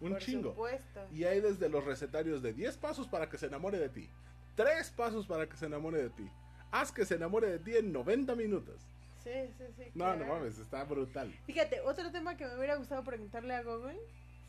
un 0.00 0.10
Por 0.12 0.20
chingo. 0.20 0.50
supuesto. 0.50 1.00
Y 1.12 1.24
hay 1.24 1.40
desde 1.40 1.68
los 1.68 1.84
recetarios 1.84 2.42
de 2.42 2.52
10 2.52 2.76
pasos 2.76 3.08
para 3.08 3.28
que 3.28 3.38
se 3.38 3.46
enamore 3.46 3.78
de 3.78 3.88
ti. 3.88 4.08
3 4.56 4.90
pasos 4.90 5.26
para 5.26 5.48
que 5.48 5.56
se 5.56 5.66
enamore 5.66 6.02
de 6.02 6.10
ti. 6.10 6.30
Haz 6.70 6.92
que 6.92 7.04
se 7.04 7.14
enamore 7.16 7.48
de 7.48 7.58
ti 7.58 7.76
en 7.76 7.92
90 7.92 8.34
minutos. 8.36 8.80
Sí, 9.24 9.30
sí, 9.58 9.64
sí. 9.76 9.84
No, 9.94 10.14
no 10.16 10.26
mames, 10.26 10.58
está 10.58 10.84
brutal. 10.84 11.32
Fíjate, 11.46 11.80
otro 11.82 12.10
tema 12.10 12.36
que 12.36 12.46
me 12.46 12.56
hubiera 12.56 12.76
gustado 12.76 13.02
preguntarle 13.04 13.54
a 13.54 13.62
Google 13.62 13.98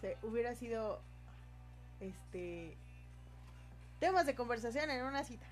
se, 0.02 0.18
hubiera 0.24 0.56
sido 0.56 1.00
este 2.00 2.76
temas 4.00 4.26
de 4.26 4.36
conversación 4.36 4.90
en 4.90 5.06
una 5.06 5.24
cita. 5.24 5.46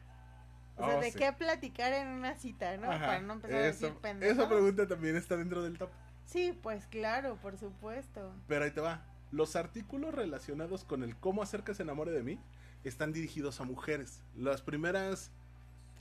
O 0.82 0.86
sea, 0.86 0.98
Oh, 0.98 1.02
de 1.02 1.12
sí. 1.12 1.18
qué 1.20 1.32
platicar 1.34 1.94
en 1.94 2.08
una 2.08 2.36
cita, 2.36 2.76
¿no? 2.78 2.92
Ajá, 2.92 3.06
Para 3.06 3.22
no 3.22 3.34
empezar 3.34 3.58
a 3.58 3.62
decir 3.64 3.94
pendejadas. 4.02 4.38
Esa 4.40 4.50
pregunta 4.50 4.88
también 4.88 5.16
está 5.16 5.38
dentro 5.38 5.62
del 5.64 5.78
top. 5.78 5.90
Sí, 6.26 6.58
pues 6.62 6.88
claro, 6.88 7.38
por 7.42 7.58
supuesto. 7.58 8.34
Pero 8.48 8.66
ahí 8.66 8.72
te 8.72 8.82
va. 8.82 9.06
Los 9.32 9.56
artículos 9.56 10.14
relacionados 10.14 10.84
con 10.84 11.04
el 11.04 11.16
cómo 11.18 11.42
hacer 11.42 11.64
que 11.64 11.74
se 11.74 11.84
enamore 11.84 12.12
de 12.12 12.24
mí 12.24 12.40
están 12.84 13.14
dirigidos 13.14 13.62
a 13.62 13.64
mujeres. 13.64 14.24
Las 14.36 14.62
primeras. 14.62 15.32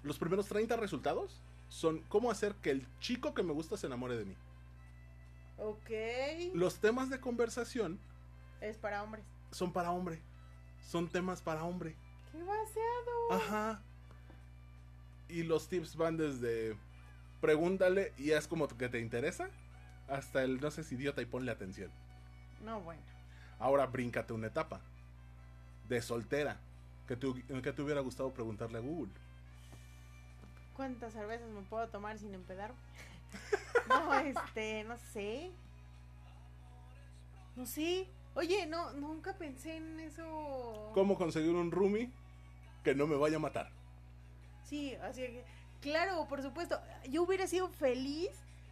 Los 0.02 0.18
primeros 0.18 0.46
30 0.48 0.76
resultados 0.76 1.42
son 1.68 2.00
cómo 2.08 2.30
hacer 2.30 2.54
que 2.56 2.70
el 2.70 2.86
chico 3.00 3.34
que 3.34 3.42
me 3.42 3.52
gusta 3.52 3.76
se 3.76 3.86
enamore 3.86 4.16
de 4.16 4.24
mí. 4.24 4.36
Ok. 5.58 5.90
Los 6.54 6.80
temas 6.80 7.10
de 7.10 7.20
conversación 7.20 8.00
Es 8.60 8.78
para 8.78 9.02
hombres. 9.02 9.24
son 9.50 9.72
para 9.72 9.90
hombre. 9.90 10.20
Son 10.80 11.08
temas 11.08 11.42
para 11.42 11.64
hombre. 11.64 11.96
¡Qué 12.32 12.38
vaciado! 12.42 13.32
Ajá. 13.32 13.82
Y 15.32 15.42
los 15.44 15.68
tips 15.68 15.96
van 15.96 16.16
desde 16.16 16.76
pregúntale 17.40 18.12
y 18.18 18.32
haz 18.32 18.46
como 18.46 18.68
que 18.68 18.88
te 18.88 19.00
interesa 19.00 19.48
hasta 20.08 20.42
el 20.42 20.60
no 20.60 20.70
seas 20.70 20.90
idiota 20.92 21.22
y 21.22 21.26
ponle 21.26 21.52
atención. 21.52 21.90
No, 22.64 22.80
bueno. 22.80 23.02
Ahora 23.58 23.86
bríncate 23.86 24.32
una 24.32 24.48
etapa 24.48 24.80
de 25.88 26.02
soltera 26.02 26.58
que 27.06 27.16
te, 27.16 27.26
que 27.62 27.72
te 27.72 27.82
hubiera 27.82 28.00
gustado 28.00 28.32
preguntarle 28.32 28.78
a 28.78 28.80
Google. 28.80 29.12
¿Cuántas 30.74 31.12
cervezas 31.12 31.48
me 31.50 31.62
puedo 31.62 31.88
tomar 31.88 32.18
sin 32.18 32.34
empedar? 32.34 32.72
no, 33.88 34.14
este, 34.14 34.84
no 34.84 34.96
sé. 35.12 35.50
No 37.56 37.66
sé. 37.66 38.08
Oye, 38.34 38.66
no, 38.66 38.92
nunca 38.92 39.34
pensé 39.34 39.76
en 39.76 40.00
eso. 40.00 40.90
¿Cómo 40.94 41.16
conseguir 41.16 41.54
un 41.54 41.70
roomie 41.70 42.10
que 42.84 42.94
no 42.94 43.06
me 43.06 43.16
vaya 43.16 43.36
a 43.36 43.40
matar? 43.40 43.79
Sí, 44.70 44.94
así 45.02 45.22
que, 45.22 45.44
claro, 45.80 46.28
por 46.28 46.42
supuesto. 46.42 46.80
Yo 47.10 47.24
hubiera 47.24 47.48
sido 47.48 47.68
feliz 47.68 48.30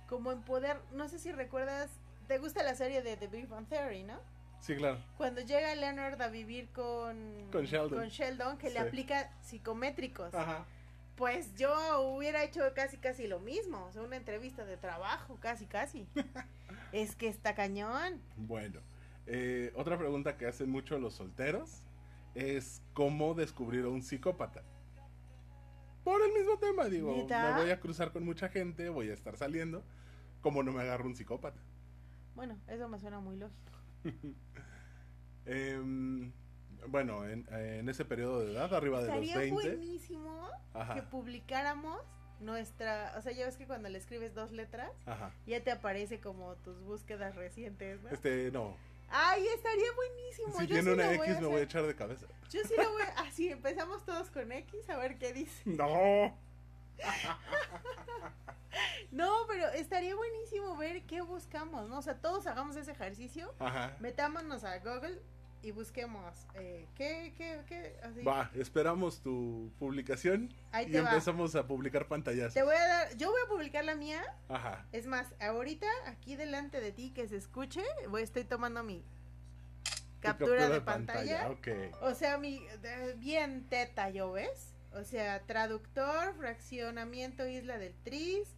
como 0.08 0.30
en 0.30 0.42
poder, 0.42 0.76
no 0.92 1.08
sé 1.08 1.18
si 1.18 1.32
recuerdas, 1.32 1.90
te 2.28 2.38
gusta 2.38 2.62
la 2.62 2.76
serie 2.76 3.02
de 3.02 3.16
The 3.16 3.26
Big 3.26 3.48
Bang 3.48 3.66
Theory, 3.66 4.04
¿no? 4.04 4.14
Sí, 4.60 4.76
claro. 4.76 4.98
Cuando 5.16 5.40
llega 5.40 5.74
Leonard 5.74 6.22
a 6.22 6.28
vivir 6.28 6.68
con, 6.68 7.48
Con 7.50 7.64
Sheldon. 7.64 7.98
con 7.98 8.08
Sheldon, 8.08 8.58
que 8.58 8.70
le 8.70 8.78
aplica 8.78 9.32
psicométricos. 9.42 10.32
Ajá. 10.34 10.66
Pues 11.16 11.56
yo 11.56 12.00
hubiera 12.02 12.44
hecho 12.44 12.60
casi 12.74 12.96
casi 12.96 13.26
lo 13.26 13.40
mismo, 13.40 13.84
o 13.86 13.92
sea, 13.92 14.02
una 14.02 14.16
entrevista 14.16 14.64
de 14.64 14.76
trabajo, 14.76 15.36
casi 15.40 15.66
casi. 15.66 16.06
es 16.92 17.16
que 17.16 17.26
está 17.26 17.56
cañón. 17.56 18.20
Bueno, 18.36 18.80
eh, 19.26 19.72
otra 19.74 19.98
pregunta 19.98 20.36
que 20.36 20.46
hacen 20.46 20.70
mucho 20.70 20.96
los 21.00 21.14
solteros 21.14 21.82
es 22.36 22.82
cómo 22.92 23.34
descubrir 23.34 23.84
a 23.84 23.88
un 23.88 24.02
psicópata. 24.02 24.62
Por 26.08 26.22
el 26.22 26.32
mismo 26.32 26.56
tema, 26.58 26.86
digo, 26.86 27.14
¿Neta? 27.14 27.52
me 27.54 27.60
voy 27.60 27.70
a 27.70 27.80
cruzar 27.80 28.12
con 28.12 28.24
mucha 28.24 28.48
gente, 28.48 28.88
voy 28.88 29.10
a 29.10 29.12
estar 29.12 29.36
saliendo, 29.36 29.84
como 30.40 30.62
no 30.62 30.72
me 30.72 30.80
agarro 30.80 31.04
un 31.04 31.14
psicópata. 31.14 31.60
Bueno, 32.34 32.58
eso 32.66 32.88
me 32.88 32.98
suena 32.98 33.20
muy 33.20 33.36
lógico. 33.36 33.72
Em, 35.44 36.32
bueno, 36.88 37.26
en, 37.28 37.46
en 37.52 37.88
ese 37.90 38.06
periodo 38.06 38.40
de 38.40 38.52
edad, 38.52 38.72
arriba 38.74 39.00
de 39.02 39.06
los 39.08 39.16
Estaría 39.16 39.36
20. 39.38 39.54
buenísimo 39.54 40.48
Ajá. 40.72 40.94
que 40.94 41.02
publicáramos 41.02 42.00
nuestra, 42.40 43.14
o 43.18 43.20
sea, 43.22 43.32
ya 43.32 43.44
ves 43.44 43.56
que 43.58 43.66
cuando 43.66 43.88
le 43.90 43.98
escribes 43.98 44.34
dos 44.34 44.50
letras, 44.50 44.90
Ajá. 45.04 45.32
ya 45.46 45.62
te 45.62 45.70
aparece 45.70 46.20
como 46.20 46.54
tus 46.56 46.80
búsquedas 46.80 47.34
recientes, 47.36 48.02
¿no? 48.02 48.08
Este, 48.10 48.50
no. 48.50 48.76
Ay, 49.10 49.46
estaría 49.48 49.92
buenísimo. 49.92 50.52
Si 50.58 50.66
yo 50.66 50.74
tiene 50.74 50.82
sí 50.82 50.90
una 50.90 51.12
X, 51.14 51.34
voy 51.34 51.42
me 51.42 51.46
voy 51.48 51.60
a 51.60 51.62
echar 51.64 51.86
de 51.86 51.94
cabeza. 51.94 52.26
Yo 52.50 52.60
sí 52.64 52.74
lo 52.76 52.90
voy 52.92 53.02
a... 53.02 53.20
Así, 53.20 53.48
empezamos 53.48 54.04
todos 54.04 54.30
con 54.30 54.50
X, 54.52 54.88
a 54.90 54.96
ver 54.96 55.18
qué 55.18 55.32
dice. 55.32 55.62
No. 55.64 56.36
No, 59.10 59.46
pero 59.48 59.68
estaría 59.68 60.14
buenísimo 60.14 60.76
ver 60.76 61.02
qué 61.04 61.20
buscamos, 61.22 61.88
¿no? 61.88 61.98
O 61.98 62.02
sea, 62.02 62.20
todos 62.20 62.46
hagamos 62.46 62.76
ese 62.76 62.92
ejercicio, 62.92 63.54
Ajá. 63.58 63.96
metámonos 64.00 64.64
a 64.64 64.78
Google 64.78 65.20
y 65.62 65.72
busquemos 65.72 66.46
eh, 66.54 66.86
qué, 66.94 67.32
qué, 67.36 67.60
qué, 67.66 67.96
así. 68.02 68.22
Va, 68.22 68.50
esperamos 68.54 69.20
tu 69.20 69.70
publicación 69.78 70.54
Ahí 70.72 70.86
y 70.88 70.92
va. 70.92 71.00
empezamos 71.00 71.54
a 71.56 71.66
publicar 71.66 72.06
pantallas. 72.06 72.54
Te 72.54 72.62
voy 72.62 72.76
a 72.76 72.86
dar, 72.86 73.16
yo 73.16 73.30
voy 73.30 73.40
a 73.44 73.48
publicar 73.48 73.84
la 73.84 73.94
mía. 73.94 74.22
Ajá. 74.48 74.86
Es 74.92 75.06
más, 75.06 75.26
ahorita 75.40 75.86
aquí 76.06 76.36
delante 76.36 76.80
de 76.80 76.92
ti 76.92 77.10
que 77.10 77.26
se 77.28 77.36
escuche, 77.36 77.82
voy 78.08 78.22
estoy 78.22 78.44
tomando 78.44 78.82
mi 78.84 79.02
Tu 79.02 80.20
captura, 80.20 80.68
de 80.68 80.80
pantalla. 80.80 81.50
O 82.02 82.14
sea, 82.14 82.38
mi 82.38 82.62
bien 83.16 83.66
teta, 83.68 84.10
¿yo 84.10 84.32
ves? 84.32 84.74
O 84.92 85.04
sea, 85.04 85.40
traductor, 85.40 86.34
fraccionamiento 86.36 87.46
Isla 87.46 87.78
del 87.78 87.94
Tris, 88.04 88.48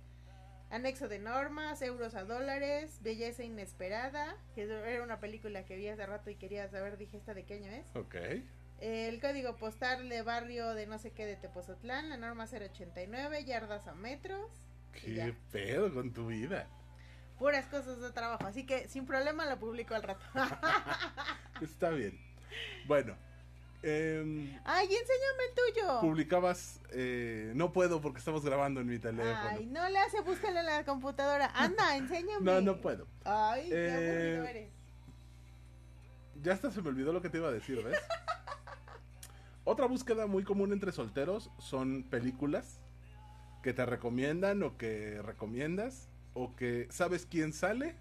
anexo 0.71 1.09
de 1.09 1.19
normas, 1.19 1.83
euros 1.83 2.15
a 2.15 2.25
dólares, 2.25 3.01
belleza 3.03 3.43
inesperada, 3.43 4.37
que 4.55 4.63
era 4.63 5.03
una 5.03 5.21
película 5.21 5.65
que 5.65 5.77
vi 5.77 5.89
hace 5.89 6.07
rato 6.07 6.31
y 6.31 6.37
quería 6.37 6.69
saber, 6.69 6.97
dije, 6.97 7.17
¿esta 7.17 7.35
de 7.35 7.45
qué 7.45 7.55
año 7.55 7.71
es? 7.71 7.95
Ok. 7.97 8.17
El 8.81 9.21
código 9.21 9.57
postal 9.57 10.09
de 10.09 10.23
barrio 10.23 10.73
de 10.75 10.87
no 10.87 10.99
sé 10.99 11.11
qué 11.11 11.27
de 11.27 11.37
Tepozotlán, 11.37 12.09
la 12.09 12.17
norma 12.17 12.47
089, 12.47 13.45
yardas 13.45 13.87
a 13.87 13.95
metros. 13.95 14.51
¿Qué 14.93 15.35
pedo 15.53 15.93
con 15.93 16.13
tu 16.13 16.29
vida? 16.29 16.67
Puras 17.39 17.67
cosas 17.67 18.01
de 18.01 18.11
trabajo, 18.13 18.47
así 18.47 18.65
que 18.65 18.89
sin 18.89 19.07
problema 19.07 19.47
lo 19.47 19.59
publico 19.59 19.95
al 19.95 20.03
rato. 20.03 20.25
Está 21.61 21.91
bien. 21.91 22.19
Bueno. 22.87 23.17
Em, 23.83 24.59
Ay, 24.65 24.87
enséñame 24.87 25.45
el 25.49 25.55
tuyo. 25.75 26.01
publicabas. 26.01 26.81
eh, 26.93 27.53
no 27.55 27.73
puedo 27.73 28.01
porque 28.01 28.19
estamos 28.19 28.45
grabando 28.45 28.81
en 28.81 28.87
mi 28.87 28.99
teléfono. 28.99 29.49
Ay, 29.51 29.67
no 29.67 29.89
le 29.89 29.99
hace, 29.99 30.21
búscalo 30.21 30.61
en 30.61 30.67
la 30.67 30.85
computadora. 30.85 31.51
Anda, 31.55 31.97
enséñame. 31.97 32.41
no, 32.45 32.61
no 32.61 32.81
puedo. 32.81 33.07
Ay, 33.25 33.69
qué 33.69 33.87
Eh, 33.87 34.37
aburrido 34.37 34.45
eres. 34.45 34.71
Ya 36.43 36.53
hasta 36.55 36.71
se 36.71 36.81
me 36.83 36.89
olvidó 36.89 37.13
lo 37.13 37.21
que 37.21 37.29
te 37.29 37.37
iba 37.39 37.49
a 37.49 37.53
decir, 37.53 37.83
¿ves? 37.83 37.99
Otra 39.65 39.87
búsqueda 39.87 40.27
muy 40.27 40.43
común 40.43 40.73
entre 40.73 40.91
solteros 40.93 41.51
son 41.59 42.03
películas 42.05 42.81
que 43.63 43.75
te 43.75 43.85
recomiendan 43.85 44.63
o 44.63 44.77
que 44.79 45.21
recomiendas 45.23 46.09
o 46.33 46.57
que 46.57 46.89
sabes 46.91 47.27
quién 47.27 47.53
sale, 47.53 47.95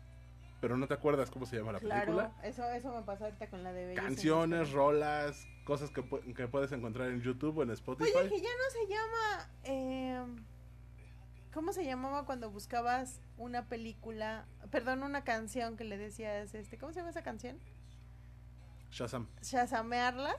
pero 0.61 0.77
no 0.77 0.87
te 0.87 0.93
acuerdas 0.93 1.29
cómo 1.29 1.45
se 1.45 1.57
llama 1.57 1.73
la 1.73 1.79
Claro, 1.79 2.05
película. 2.15 2.31
eso, 2.43 2.63
eso 2.69 2.93
me 2.95 3.01
pasó 3.03 3.25
ahorita 3.25 3.49
con 3.49 3.63
la 3.63 3.73
de 3.73 3.87
Belleza 3.87 4.01
Canciones, 4.01 4.71
rolas, 4.71 5.45
cosas 5.69 5.91
que, 5.91 6.03
que 6.33 6.47
puedes 6.47 6.71
encontrar 6.71 7.09
en 7.09 7.21
YouTube 7.21 7.59
o 7.59 7.63
en 7.63 7.69
Spotify. 7.69 8.11
Oye, 8.17 8.29
que 8.29 8.41
ya 8.41 8.49
no 8.49 8.71
se 8.71 8.87
llama. 8.91 9.49
eh, 9.65 10.25
¿Cómo 11.53 11.73
se 11.73 11.85
llamaba 11.85 12.25
cuando 12.25 12.49
buscabas 12.49 13.21
una 13.37 13.67
película? 13.67 14.47
Perdón, 14.71 15.03
una 15.03 15.23
canción 15.23 15.77
que 15.77 15.83
le 15.83 15.99
decías, 15.99 16.55
este, 16.55 16.79
¿cómo 16.79 16.91
se 16.91 16.99
llama 17.01 17.11
esa 17.11 17.21
canción? 17.21 17.59
Shazam. 18.91 19.27
Shazamearlas. 19.43 20.37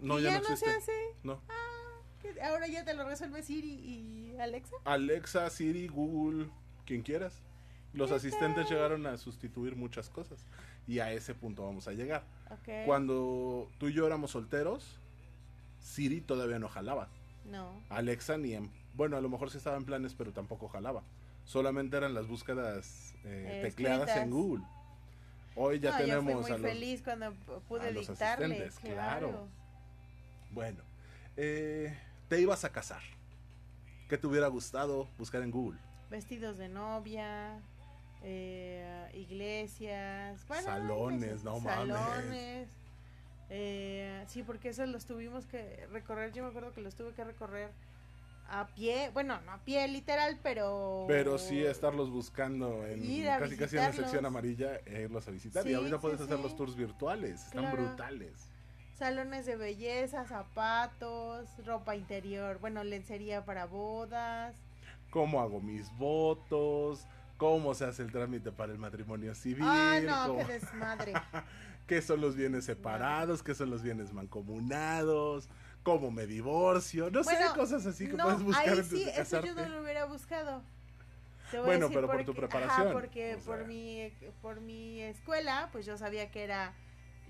No, 0.00 0.18
ya, 0.18 0.32
ya, 0.32 0.40
no 0.40 0.56
se 0.56 0.68
hace. 0.68 0.92
No. 1.22 1.40
que 2.20 2.42
Ahora 2.42 2.66
ya 2.66 2.84
te 2.84 2.94
lo 2.94 3.04
resuelve 3.04 3.44
Siri 3.44 3.70
y 3.70 4.36
Alexa. 4.40 4.74
Alexa, 4.84 5.48
Siri, 5.50 5.86
Google, 5.86 6.50
quien 6.84 7.02
quieras. 7.02 7.42
Los 7.92 8.10
asistentes 8.10 8.68
llegaron 8.68 9.06
a 9.06 9.16
sustituir 9.18 9.76
muchas 9.76 10.10
cosas. 10.10 10.44
Y 10.88 10.98
a 11.00 11.12
ese 11.12 11.34
punto 11.34 11.64
vamos 11.64 11.86
a 11.86 11.92
llegar. 11.92 12.24
Cuando 12.86 13.70
tú 13.78 13.88
y 13.88 13.92
yo 13.92 14.06
éramos 14.06 14.30
solteros, 14.32 14.98
Siri 15.80 16.20
todavía 16.22 16.58
no 16.58 16.68
jalaba. 16.68 17.08
No. 17.44 17.80
Alexa 17.90 18.36
ni 18.38 18.54
en... 18.54 18.70
Bueno, 18.94 19.16
a 19.16 19.20
lo 19.20 19.28
mejor 19.28 19.50
sí 19.50 19.58
estaba 19.58 19.76
en 19.76 19.84
planes, 19.84 20.14
pero 20.14 20.32
tampoco 20.32 20.66
jalaba. 20.68 21.02
Solamente 21.44 21.96
eran 21.96 22.14
las 22.14 22.26
búsquedas 22.26 23.14
eh, 23.24 23.58
Eh, 23.58 23.62
tecleadas 23.62 24.08
escritas. 24.08 24.24
en 24.24 24.30
Google. 24.30 24.64
Hoy 25.56 25.78
ya 25.78 25.92
No, 25.92 25.98
tenemos 25.98 26.24
yo 26.34 26.42
fui 26.42 26.52
a 26.52 26.56
muy 26.56 26.62
los... 26.62 26.70
feliz 26.72 27.02
cuando 27.02 27.32
pude 27.68 27.88
a 27.88 27.90
los 27.90 28.08
dictarle. 28.08 28.44
asistentes, 28.46 28.78
claro. 28.80 29.28
claro. 29.28 29.48
Bueno, 30.50 30.82
eh, 31.36 31.96
te 32.28 32.40
ibas 32.40 32.64
a 32.64 32.72
casar. 32.72 33.02
¿Qué 34.08 34.16
te 34.16 34.26
hubiera 34.26 34.48
gustado 34.48 35.08
buscar 35.18 35.42
en 35.42 35.50
Google? 35.50 35.78
Vestidos 36.10 36.56
de 36.56 36.68
novia, 36.70 37.60
eh, 38.22 39.10
iglesias, 39.14 40.46
bueno, 40.48 40.62
Salones, 40.64 41.44
no 41.44 41.60
mames. 41.60 41.94
salones. 41.96 42.68
Eh, 43.50 44.24
sí, 44.28 44.42
porque 44.42 44.70
esos 44.70 44.88
los 44.88 45.06
tuvimos 45.06 45.46
que 45.46 45.86
recorrer. 45.90 46.32
Yo 46.32 46.42
me 46.42 46.50
acuerdo 46.50 46.72
que 46.72 46.80
los 46.82 46.94
tuve 46.94 47.12
que 47.14 47.24
recorrer 47.24 47.70
a 48.50 48.66
pie. 48.74 49.10
Bueno, 49.14 49.40
no 49.42 49.52
a 49.52 49.58
pie 49.58 49.88
literal, 49.88 50.38
pero. 50.42 51.04
Pero 51.08 51.38
sí 51.38 51.64
estarlos 51.64 52.10
buscando 52.10 52.86
en 52.86 53.00
casi 53.38 53.56
casi 53.56 53.76
en 53.76 53.82
la 53.84 53.92
sección 53.92 54.26
amarilla 54.26 54.76
e 54.84 55.02
irlos 55.02 55.26
a 55.28 55.30
visitar. 55.30 55.66
y 55.66 55.74
ahorita 55.74 55.96
sí, 55.96 56.02
puedes 56.02 56.20
hacer 56.20 56.38
los 56.40 56.56
tours 56.56 56.76
virtuales, 56.76 57.44
están 57.44 57.62
Claro. 57.64 57.76
brutales. 57.84 58.50
Salones 58.98 59.46
de 59.46 59.54
belleza, 59.56 60.24
zapatos, 60.26 61.48
ropa 61.64 61.94
interior, 61.94 62.58
bueno, 62.58 62.82
lencería 62.82 63.44
para 63.44 63.64
bodas. 63.64 64.56
¿Cómo 65.10 65.40
hago 65.40 65.60
mis 65.60 65.90
votos? 65.96 67.06
¿Cómo 67.38 67.72
se 67.74 67.84
hace 67.86 68.02
el 68.02 68.10
trámite 68.12 68.52
para 68.52 68.72
el 68.72 68.78
matrimonio 68.78 69.34
civil? 69.34 69.64
Ah, 69.66 69.98
no, 70.04 70.26
¿Cómo- 70.26 70.46
qué 70.46 70.52
desmadre. 70.54 71.12
¿Qué 71.86 72.02
son 72.02 72.20
los 72.20 72.36
bienes 72.36 72.66
separados? 72.66 73.42
¿Qué 73.42 73.54
son 73.54 73.70
los 73.70 73.82
bienes 73.82 74.12
mancomunados? 74.12 75.48
¿Cómo 75.82 76.10
me 76.10 76.26
divorcio? 76.26 77.10
No 77.10 77.24
sé, 77.24 77.36
cosas 77.54 77.86
así 77.86 78.08
que 78.08 78.12
no, 78.12 78.24
puedes 78.24 78.42
buscar 78.42 78.64
ahí 78.64 78.70
antes 78.70 78.88
sí, 78.88 79.04
de 79.04 79.10
eso 79.20 79.42
yo 79.42 79.54
no 79.54 79.66
lo 79.68 79.80
hubiera 79.82 80.04
buscado. 80.04 80.62
Te 81.50 81.56
voy 81.58 81.64
a 81.64 81.66
Bueno, 81.68 81.88
decir 81.88 81.96
pero 82.02 82.12
por 82.12 82.24
tu 82.26 82.34
preparación, 82.34 82.88
Ajá, 82.88 82.92
porque 82.92 83.36
o 83.36 83.38
por 83.38 83.64
mi 83.66 84.12
por 84.42 84.60
mi 84.60 85.00
escuela, 85.00 85.70
pues 85.72 85.86
yo 85.86 85.96
sabía 85.96 86.30
que 86.30 86.44
era 86.44 86.74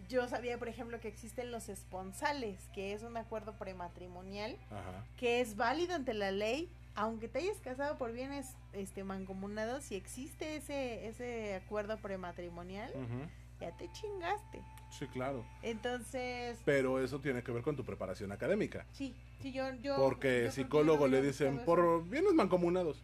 yo 0.08 0.26
sabía, 0.26 0.58
por 0.58 0.68
ejemplo, 0.68 0.98
que 1.00 1.06
existen 1.08 1.52
los 1.52 1.68
esponsales, 1.68 2.58
que 2.74 2.94
es 2.94 3.02
un 3.02 3.16
acuerdo 3.18 3.52
prematrimonial 3.58 4.56
Ajá. 4.70 5.04
que 5.18 5.40
es 5.42 5.54
válido 5.54 5.94
ante 5.94 6.14
la 6.14 6.30
ley, 6.32 6.72
aunque 6.98 7.28
te 7.28 7.38
hayas 7.38 7.58
casado 7.58 7.96
por 7.96 8.10
bienes 8.12 8.56
este 8.72 9.04
mancomunados, 9.04 9.84
si 9.84 9.94
existe 9.94 10.56
ese 10.56 11.06
ese 11.06 11.54
acuerdo 11.54 11.96
prematrimonial, 11.98 12.90
Ujú. 12.90 13.28
ya 13.60 13.70
te 13.76 13.88
chingaste. 13.92 14.60
Sí, 14.90 15.06
claro. 15.06 15.44
Entonces, 15.62 16.58
Pero 16.64 17.00
eso 17.00 17.20
tiene 17.20 17.42
que 17.44 17.52
ver 17.52 17.62
con 17.62 17.76
tu 17.76 17.84
preparación 17.84 18.32
académica. 18.32 18.84
sí, 18.92 19.14
sí 19.40 19.52
yo 19.52 19.72
yo 19.74 19.94
Porque 19.96 20.44
yo 20.46 20.50
psicólogo 20.50 21.06
no 21.06 21.12
le 21.12 21.22
dicen, 21.22 21.60
por 21.64 22.04
bienes 22.08 22.34
mancomunados. 22.34 23.00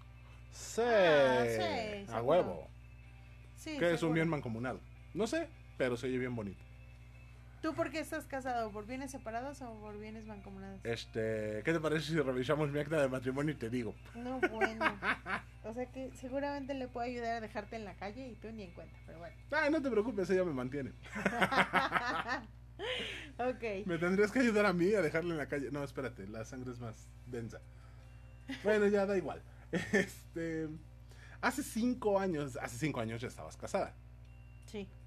Sí, 0.50 0.80
Ah, 0.84 1.44
sí, 1.46 2.02
a 2.02 2.06
seguro. 2.06 2.22
huevo. 2.22 2.68
Sí, 3.56 3.76
¿Qué 3.78 3.92
es 3.94 4.02
un 4.02 4.12
bien 4.12 4.28
mancomunado? 4.28 4.80
No 5.14 5.28
sé, 5.28 5.46
pero 5.78 5.96
se 5.96 6.08
oye 6.08 6.18
bien 6.18 6.34
bonito. 6.34 6.63
¿Tú 7.64 7.72
por 7.72 7.90
qué 7.90 8.00
estás 8.00 8.26
casado? 8.26 8.70
¿Por 8.72 8.84
bienes 8.84 9.10
separados 9.10 9.62
o 9.62 9.80
por 9.80 9.98
bienes 9.98 10.26
mancomunados? 10.26 10.84
Este, 10.84 11.62
¿qué 11.64 11.72
te 11.72 11.80
parece 11.80 12.08
si 12.08 12.20
revisamos 12.20 12.70
mi 12.70 12.78
acta 12.78 13.00
de 13.00 13.08
matrimonio 13.08 13.54
y 13.54 13.56
te 13.56 13.70
digo? 13.70 13.94
No, 14.14 14.38
bueno. 14.50 14.84
O 15.64 15.72
sea 15.72 15.90
que 15.90 16.12
seguramente 16.12 16.74
le 16.74 16.88
puedo 16.88 17.06
ayudar 17.06 17.36
a 17.36 17.40
dejarte 17.40 17.76
en 17.76 17.86
la 17.86 17.94
calle 17.94 18.28
y 18.28 18.34
tú 18.34 18.52
ni 18.52 18.64
en 18.64 18.72
cuenta, 18.72 18.94
pero 19.06 19.18
bueno. 19.18 19.34
Ah, 19.50 19.70
no 19.70 19.80
te 19.80 19.90
preocupes, 19.90 20.28
ella 20.28 20.44
me 20.44 20.52
mantiene. 20.52 20.90
ok. 23.38 23.86
Me 23.86 23.96
tendrías 23.96 24.30
que 24.30 24.40
ayudar 24.40 24.66
a 24.66 24.74
mí 24.74 24.92
a 24.92 25.00
dejarle 25.00 25.30
en 25.30 25.38
la 25.38 25.48
calle. 25.48 25.70
No, 25.70 25.82
espérate, 25.82 26.26
la 26.26 26.44
sangre 26.44 26.70
es 26.70 26.80
más 26.80 27.08
densa. 27.24 27.62
Bueno, 28.62 28.88
ya 28.88 29.06
da 29.06 29.16
igual. 29.16 29.42
Este, 29.72 30.68
hace 31.40 31.62
cinco 31.62 32.20
años, 32.20 32.58
hace 32.60 32.76
cinco 32.76 33.00
años 33.00 33.22
ya 33.22 33.28
estabas 33.28 33.56
casada. 33.56 33.94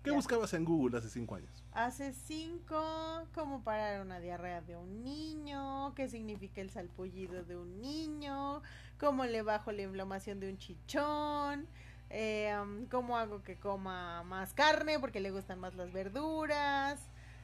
¿Qué 0.08 0.12
ya. 0.12 0.16
buscabas 0.16 0.54
en 0.54 0.64
Google 0.64 0.98
hace 0.98 1.10
cinco 1.10 1.36
años? 1.36 1.52
Hace 1.74 2.14
cinco, 2.14 3.28
cómo 3.36 3.62
parar 3.62 4.02
una 4.02 4.22
diarrea 4.22 4.62
de 4.62 4.78
un 4.78 5.04
niño, 5.04 5.94
qué 5.96 6.08
significa 6.08 6.62
el 6.62 6.70
salpullido 6.70 7.44
de 7.44 7.58
un 7.58 7.82
niño, 7.82 8.62
cómo 9.02 9.26
le 9.26 9.42
bajo 9.42 9.74
la 9.74 9.82
inflamación 9.82 10.40
de 10.40 10.50
un 10.50 10.58
chichón, 10.58 11.68
eh, 12.10 12.56
um, 12.58 12.86
cómo 12.86 13.18
hago 13.18 13.44
que 13.44 13.58
coma 13.60 14.24
más 14.24 14.54
carne 14.54 14.98
porque 14.98 15.20
le 15.20 15.30
gustan 15.32 15.60
más 15.60 15.76
las 15.76 15.92
verduras, 15.92 17.02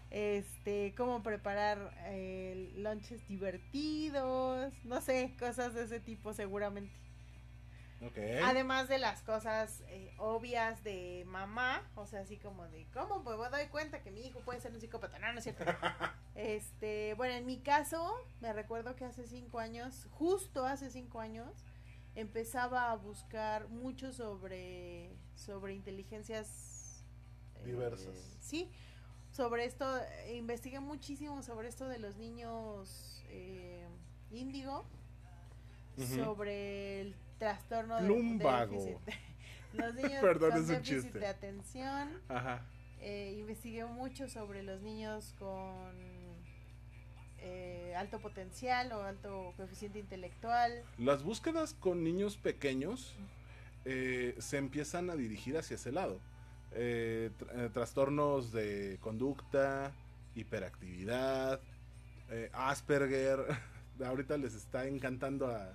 este, 0.09 0.95
cómo 0.95 1.21
preparar 1.21 1.93
eh, 2.05 2.71
lunches 2.77 3.27
divertidos, 3.27 4.71
no 4.85 5.01
sé, 5.01 5.35
cosas 5.37 5.73
de 5.73 5.83
ese 5.83 5.99
tipo 5.99 6.31
seguramente. 6.31 7.02
Además 8.43 8.89
de 8.89 8.97
las 8.97 9.21
cosas 9.21 9.81
eh, 9.87 10.13
obvias 10.17 10.83
de 10.83 11.23
mamá, 11.27 11.89
o 11.95 12.05
sea, 12.05 12.21
así 12.21 12.37
como 12.37 12.67
de, 12.67 12.85
¿cómo 12.93 13.23
me 13.23 13.49
doy 13.49 13.67
cuenta 13.67 14.01
que 14.01 14.11
mi 14.11 14.25
hijo 14.25 14.39
puede 14.41 14.59
ser 14.59 14.73
un 14.73 14.81
psicópata? 14.81 15.19
No, 15.19 15.31
no 15.31 15.37
es 15.37 15.43
cierto. 15.43 15.63
este, 16.35 17.13
bueno, 17.15 17.35
en 17.35 17.45
mi 17.45 17.59
caso, 17.59 18.13
me 18.41 18.51
recuerdo 18.53 18.95
que 18.95 19.05
hace 19.05 19.25
cinco 19.25 19.59
años, 19.59 20.07
justo 20.11 20.65
hace 20.65 20.89
cinco 20.89 21.19
años, 21.19 21.65
empezaba 22.15 22.91
a 22.91 22.95
buscar 22.95 23.69
mucho 23.69 24.11
sobre, 24.11 25.15
sobre 25.35 25.73
inteligencias 25.73 27.03
eh, 27.55 27.65
Diversas. 27.65 28.37
Sí, 28.39 28.69
sobre 29.31 29.65
esto, 29.65 29.85
investigué 30.31 30.79
muchísimo 30.79 31.41
sobre 31.41 31.69
esto 31.69 31.87
de 31.87 31.99
los 31.99 32.17
niños 32.17 33.23
eh, 33.29 33.87
índigo, 34.31 34.85
sobre 35.97 37.01
el 37.01 37.15
trastorno 37.39 38.01
de- 38.01 38.07
déficit. 38.71 38.97
Los 39.73 39.95
niños 39.95 40.21
Perdón, 40.21 40.51
con 40.51 40.59
es 40.59 40.65
un 40.69 40.75
déficit 40.75 41.01
chiste. 41.03 41.19
de 41.19 41.27
atención. 41.27 42.09
Ajá. 42.29 42.61
Eh, 43.01 43.35
investigué 43.39 43.85
mucho 43.85 44.29
sobre 44.29 44.61
los 44.63 44.81
niños 44.81 45.33
con 45.39 45.91
eh, 47.39 47.93
alto 47.97 48.19
potencial 48.19 48.91
o 48.93 49.01
alto 49.03 49.53
coeficiente 49.57 49.99
intelectual. 49.99 50.83
Las 50.97 51.23
búsquedas 51.23 51.73
con 51.73 52.03
niños 52.03 52.37
pequeños 52.37 53.13
eh, 53.85 54.35
se 54.39 54.57
empiezan 54.57 55.09
a 55.09 55.15
dirigir 55.15 55.57
hacia 55.57 55.75
ese 55.75 55.91
lado. 55.91 56.19
Eh, 56.71 57.31
tr- 57.39 57.71
trastornos 57.73 58.51
de 58.53 58.97
conducta, 59.01 59.91
hiperactividad, 60.35 61.59
Asperger. 62.53 63.39
Ahorita 64.05 64.37
les 64.37 64.53
está 64.55 64.87
encantando 64.87 65.47
a 65.47 65.73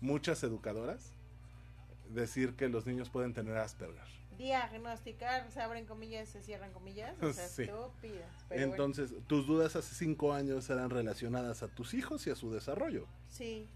muchas 0.00 0.42
educadoras 0.42 1.12
decir 2.10 2.54
que 2.56 2.68
los 2.68 2.86
niños 2.86 3.10
pueden 3.10 3.34
tener 3.34 3.56
Asperger. 3.56 4.04
Diagnosticar, 4.38 5.50
se 5.50 5.60
abren 5.62 5.86
comillas, 5.86 6.28
se 6.28 6.42
cierran 6.42 6.70
comillas. 6.72 7.16
O 7.22 7.32
sea, 7.32 7.48
Sí. 7.48 7.62
estúpidas. 7.62 8.30
pero 8.48 8.60
bueno, 8.68 8.72
Entonces, 8.74 9.14
tus 9.26 9.46
dudas 9.46 9.76
hace 9.76 9.94
cinco 9.94 10.32
años 10.34 10.68
eran 10.68 10.90
relacionadas 10.90 11.62
a 11.62 11.68
tus 11.68 11.94
hijos 11.94 12.26
y 12.26 12.30
a 12.30 12.34
su 12.36 12.52
desarrollo. 12.52 13.06
sí. 13.28 13.68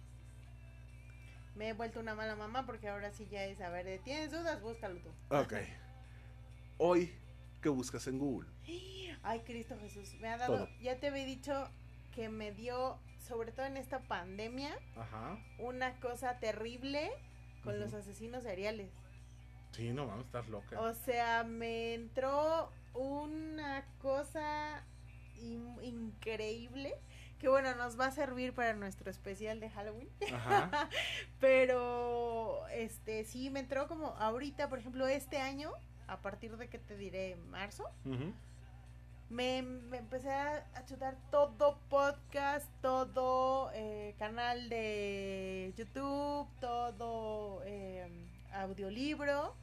Me 1.57 1.69
he 1.71 1.73
vuelto 1.75 2.01
una 2.01 2.15
mala 2.15 2.37
mamá 2.37 2.65
porque 2.65 2.89
ahora 2.89 3.11
sí 3.11 3.27
ya 3.31 3.45
es, 3.45 3.61
a 3.61 3.69
ver, 3.69 4.01
¿tienes 4.03 4.31
dudas? 4.31 4.63
Búscalo 4.63 4.99
tú. 5.01 5.11
Ok. 5.29 5.53
Hoy, 6.79 7.13
¿qué 7.61 7.69
buscas 7.69 8.07
en 8.07 8.19
Google? 8.19 8.49
Ay, 9.23 9.41
Cristo 9.41 9.77
Jesús, 9.79 10.15
me 10.21 10.29
ha 10.29 10.39
dado, 10.39 10.57
Todo. 10.59 10.69
ya 10.81 10.99
te 10.99 11.09
había 11.09 11.27
dicho 11.27 11.69
que 12.15 12.29
me 12.31 12.53
dio, 12.53 12.99
sobre 13.27 13.53
todo 13.53 13.67
en 13.67 13.77
esta 13.77 14.01
pandemia, 14.01 14.77
Ajá. 14.97 15.39
una 15.59 15.95
cosa 16.01 16.39
terrible 16.39 17.11
con 17.65 17.79
los 17.79 17.93
asesinos 17.95 18.43
seriales. 18.43 18.91
Sí, 19.73 19.93
no, 19.93 20.07
vamos 20.07 20.25
a 20.25 20.27
estar 20.27 20.49
loca. 20.49 20.81
O 20.81 20.95
sea, 20.95 21.45
me 21.45 21.95
entró 21.95 22.73
una 22.95 23.85
cosa 24.03 24.83
in- 25.37 25.77
increíble 25.83 26.95
que 27.39 27.49
bueno, 27.49 27.75
nos 27.77 27.99
va 27.99 28.07
a 28.07 28.11
servir 28.11 28.53
para 28.53 28.75
nuestro 28.75 29.11
especial 29.11 29.61
de 29.61 29.71
Halloween. 29.71 30.09
Ajá. 30.35 30.89
Pero 31.41 32.67
este 32.69 33.25
sí 33.25 33.49
me 33.51 33.61
entró 33.61 33.89
como 33.89 34.09
ahorita, 34.19 34.69
por 34.69 34.79
ejemplo, 34.79 35.07
este 35.07 35.39
año, 35.39 35.73
a 36.07 36.19
partir 36.21 36.57
de 36.57 36.69
que 36.69 36.79
te 36.79 36.97
diré 36.97 37.37
marzo, 37.37 37.85
Ujú. 38.05 38.35
Me, 39.31 39.63
me 39.63 39.99
empecé 39.99 40.31
a, 40.31 40.67
a 40.75 40.85
chutar 40.85 41.17
todo 41.31 41.79
podcast, 41.89 42.69
todo 42.83 43.71
eh, 43.75 44.15
canal 44.19 44.69
de 44.69 45.73
YouTube, 45.77 46.49
todo 46.61 47.63
eh, 47.65 48.09
audiolibro, 48.53 49.55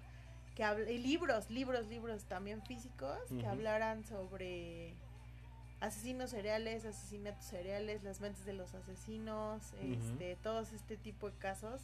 que 0.56 0.64
y 0.90 0.98
libros, 0.98 1.50
libros, 1.52 1.88
libros 1.88 2.24
también 2.24 2.64
físicos, 2.64 3.20
que 3.40 3.46
hablaran 3.46 4.06
sobre 4.06 4.96
asesinos 5.82 6.32
seriales, 6.32 6.86
asesinatos 6.86 7.46
seriales, 7.46 8.04
las 8.04 8.22
mentes 8.22 8.46
de 8.46 8.54
los 8.54 8.74
asesinos, 8.74 9.62
Ujú. 9.74 9.94
este, 9.94 10.36
todos 10.38 10.72
este 10.72 10.98
tipo 10.98 11.30
de 11.30 11.38
casos. 11.38 11.82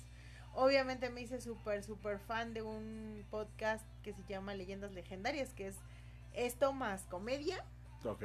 Obviamente 0.56 1.10
me 1.10 1.22
hice 1.22 1.42
súper, 1.42 1.84
súper 1.84 2.18
fan 2.20 2.54
de 2.54 2.62
un 2.62 3.26
podcast 3.30 3.86
que 4.04 4.14
se 4.14 4.24
llama 4.28 4.56
Leyendas 4.56 4.94
Legendarias, 4.94 5.54
que 5.54 5.68
es 5.68 5.76
esto 6.34 6.74
más 6.74 7.04
comedia, 7.04 7.64
Ok. 8.06 8.24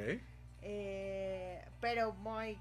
eh, 0.62 1.64
pero 1.80 2.12
muy, 2.14 2.58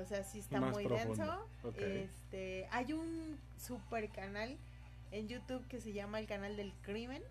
o 0.00 0.04
sea, 0.06 0.24
sí 0.24 0.38
está 0.38 0.60
Más 0.60 0.72
muy 0.72 0.84
profundo, 0.86 1.14
denso. 1.14 1.46
ok. 1.68 1.78
Este, 1.78 2.66
hay 2.70 2.92
un 2.92 3.38
super 3.58 4.08
canal 4.10 4.56
en 5.10 5.28
YouTube 5.28 5.66
que 5.68 5.80
se 5.80 5.92
llama 5.92 6.18
el 6.18 6.26
canal 6.26 6.56
del 6.56 6.72
crimen, 6.82 7.22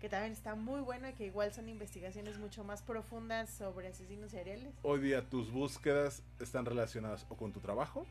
que 0.00 0.08
también 0.08 0.32
está 0.32 0.54
muy 0.54 0.80
bueno 0.80 1.08
y 1.08 1.12
que 1.14 1.26
igual 1.26 1.52
son 1.52 1.68
investigaciones 1.68 2.38
mucho 2.38 2.64
más 2.64 2.82
profundas 2.82 3.50
sobre 3.50 3.88
asesinos 3.88 4.30
seriales. 4.32 4.72
Hoy 4.82 5.00
día 5.00 5.28
tus 5.28 5.50
búsquedas 5.50 6.22
están 6.40 6.64
relacionadas 6.64 7.26
o 7.28 7.36
con 7.36 7.52
tu 7.52 7.60
trabajo 7.60 8.06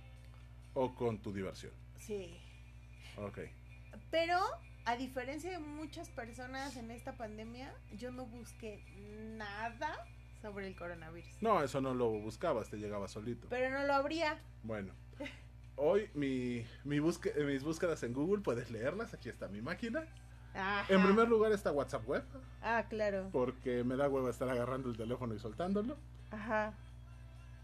o 0.74 0.94
con 0.96 1.18
tu 1.20 1.34
diversión. 1.34 1.74
Sí. 1.98 2.38
Ok. 3.18 3.40
Pero 4.10 4.40
a 4.86 4.96
diferencia 4.96 5.52
de 5.52 5.60
muchas 5.60 6.10
personas 6.10 6.76
en 6.78 6.92
esta 6.92 7.14
pandemia, 7.18 7.74
yo 7.98 8.12
no 8.12 8.26
busqué 8.26 8.84
nada 9.38 10.06
sobre 10.42 10.68
el 10.68 10.76
coronavirus. 10.76 11.42
No, 11.42 11.62
eso 11.62 11.82
no 11.82 11.94
lo 11.94 12.10
buscabas, 12.10 12.70
te 12.70 12.78
llegaba 12.78 13.08
solito. 13.08 13.48
Pero 13.50 13.70
no 13.70 13.86
lo 13.86 13.94
habría. 13.94 14.40
Bueno. 14.64 14.94
Hoy 15.76 16.10
mi, 16.14 16.66
mi 16.84 17.00
busque- 17.00 17.34
mis 17.46 17.64
búsquedas 17.64 18.04
en 18.04 18.14
Google 18.14 18.42
puedes 18.44 18.70
leerlas, 18.72 19.14
aquí 19.14 19.30
está 19.30 19.48
mi 19.48 19.62
máquina. 19.62 20.06
Ajá. 20.54 20.86
En 20.94 21.02
primer 21.04 21.30
lugar 21.30 21.52
está 21.54 21.72
WhatsApp 21.72 22.08
Web, 22.08 22.24
Ah, 22.62 22.86
claro. 22.90 23.30
porque 23.32 23.84
me 23.86 23.96
da 23.96 24.10
huevo 24.10 24.30
estar 24.30 24.50
agarrando 24.50 24.90
el 24.90 24.98
teléfono 24.98 25.34
y 25.34 25.40
soltándolo. 25.40 25.98
Ajá. 26.30 26.74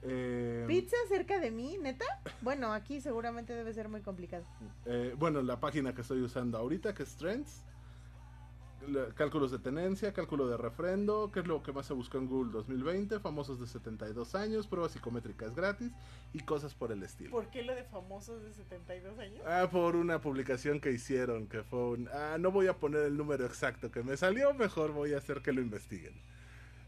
Eh, 0.03 0.65
¿Pizza 0.67 0.95
cerca 1.07 1.39
de 1.39 1.51
mí, 1.51 1.77
neta? 1.81 2.05
Bueno, 2.41 2.73
aquí 2.73 3.01
seguramente 3.01 3.53
debe 3.53 3.73
ser 3.73 3.89
muy 3.89 4.01
complicado. 4.01 4.45
Eh, 4.85 5.15
bueno, 5.17 5.41
la 5.41 5.59
página 5.59 5.93
que 5.93 6.01
estoy 6.01 6.21
usando 6.21 6.57
ahorita, 6.57 6.93
que 6.93 7.03
es 7.03 7.15
Trends. 7.15 7.63
Cálculos 9.15 9.51
de 9.51 9.59
tenencia, 9.59 10.13
cálculo 10.13 10.47
de 10.47 10.55
refrendo, 10.55 11.31
que 11.31 11.41
es 11.41 11.47
lo 11.47 11.61
que 11.61 11.73
más 11.73 11.87
se 11.87 11.93
buscó 11.93 12.19
en 12.19 12.27
Google 12.27 12.53
2020, 12.53 13.19
famosos 13.19 13.59
de 13.59 13.65
72 13.65 14.35
años, 14.35 14.67
pruebas 14.67 14.91
psicométricas 14.91 15.55
gratis 15.55 15.91
y 16.31 16.39
cosas 16.41 16.73
por 16.75 16.91
el 16.91 17.01
estilo. 17.03 17.31
¿Por 17.31 17.49
qué 17.49 17.63
lo 17.63 17.75
de 17.75 17.83
famosos 17.83 18.43
de 18.43 18.53
72 18.53 19.17
años? 19.17 19.41
Ah, 19.45 19.67
por 19.69 19.95
una 19.95 20.21
publicación 20.21 20.79
que 20.79 20.91
hicieron, 20.91 21.47
que 21.47 21.63
fue 21.63 21.79
un... 21.79 22.07
Ah, 22.13 22.37
no 22.39 22.51
voy 22.51 22.67
a 22.67 22.77
poner 22.77 23.01
el 23.01 23.17
número 23.17 23.45
exacto 23.45 23.91
que 23.91 24.03
me 24.03 24.15
salió, 24.15 24.53
mejor 24.53 24.93
voy 24.93 25.15
a 25.15 25.17
hacer 25.17 25.41
que 25.41 25.51
lo 25.51 25.59
investiguen. 25.59 26.13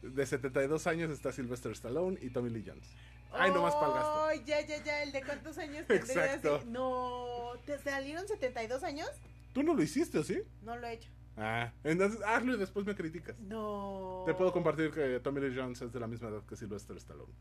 De 0.02 0.26
72 0.26 0.88
años 0.88 1.12
está 1.12 1.32
Sylvester 1.32 1.72
Stallone 1.74 2.18
y 2.22 2.30
Tommy 2.30 2.50
Lee 2.50 2.64
Jones. 2.66 2.88
Ay, 3.32 3.52
nomás 3.52 3.76
para 3.76 3.88
el 3.88 3.94
gasto. 3.94 4.24
Oh, 4.24 4.46
ya, 4.46 4.62
ya, 4.62 4.84
ya. 4.84 5.04
¿El 5.04 5.12
de 5.12 5.24
cuántos 5.24 5.58
años 5.58 5.86
tendría? 5.86 6.26
Exacto. 6.26 6.56
así? 6.56 6.68
No. 6.68 7.52
¿Te 7.66 7.78
salieron 7.80 8.28
72 8.28 8.84
años? 8.84 9.10
¿Tú 9.54 9.64
no 9.64 9.74
lo 9.74 9.84
hiciste 9.84 10.20
o 10.20 10.24
sí? 10.24 10.42
No 10.62 10.78
lo 10.78 10.88
he 10.88 10.94
hecho. 10.94 11.10
Ah, 11.38 11.72
entonces 11.84 12.20
hazlo 12.26 12.56
y 12.56 12.58
después 12.58 12.86
me 12.86 12.96
criticas. 12.96 13.40
No. 13.40 14.24
Te 14.26 14.34
puedo 14.34 14.52
compartir 14.52 14.92
que 14.92 15.20
Tommy 15.20 15.42
Lee 15.42 15.56
Jones 15.56 15.82
es 15.82 15.94
de 15.94 16.00
la 16.00 16.08
misma 16.08 16.30
edad 16.30 16.44
que 16.46 16.56
Sylvester 16.56 16.98
Stallone. 16.98 17.34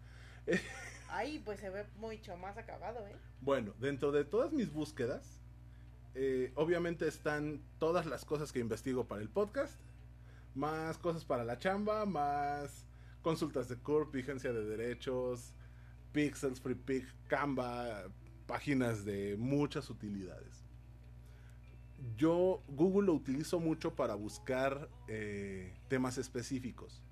Ay, 1.11 1.41
pues 1.45 1.59
se 1.59 1.71
ve 1.71 1.85
mucho 1.97 2.37
más 2.37 2.57
acabado, 2.59 3.07
¿eh? 3.07 3.17
Bueno, 3.41 3.75
dentro 3.79 4.13
de 4.13 4.25
todas 4.25 4.53
mis 4.53 4.73
búsquedas, 4.73 5.41
eh, 6.15 6.53
obviamente 6.55 7.09
están 7.09 7.63
todas 7.79 8.07
las 8.07 8.25
cosas 8.25 8.53
que 8.53 8.61
investigo 8.61 9.07
para 9.07 9.23
el 9.23 9.29
podcast, 9.29 9.79
más 10.59 10.99
cosas 10.99 11.25
para 11.25 11.45
la 11.45 11.59
chamba, 11.59 12.05
más 12.05 12.85
consultas 13.23 13.69
de 13.69 13.77
CURP, 13.77 14.13
vigencia 14.13 14.53
de 14.53 14.65
derechos, 14.65 15.55
Pixels, 16.13 16.61
FreePic, 16.61 17.07
Canva, 17.29 18.09
páginas 18.47 19.05
de 19.05 19.37
muchas 19.39 19.89
utilidades. 19.89 20.65
Yo 22.17 22.63
Google 22.69 23.07
lo 23.07 23.15
utilizo 23.15 23.61
mucho 23.61 23.95
para 23.95 24.15
buscar 24.15 24.89
eh, 25.07 25.75
temas 25.89 26.19
específicos. 26.19 27.03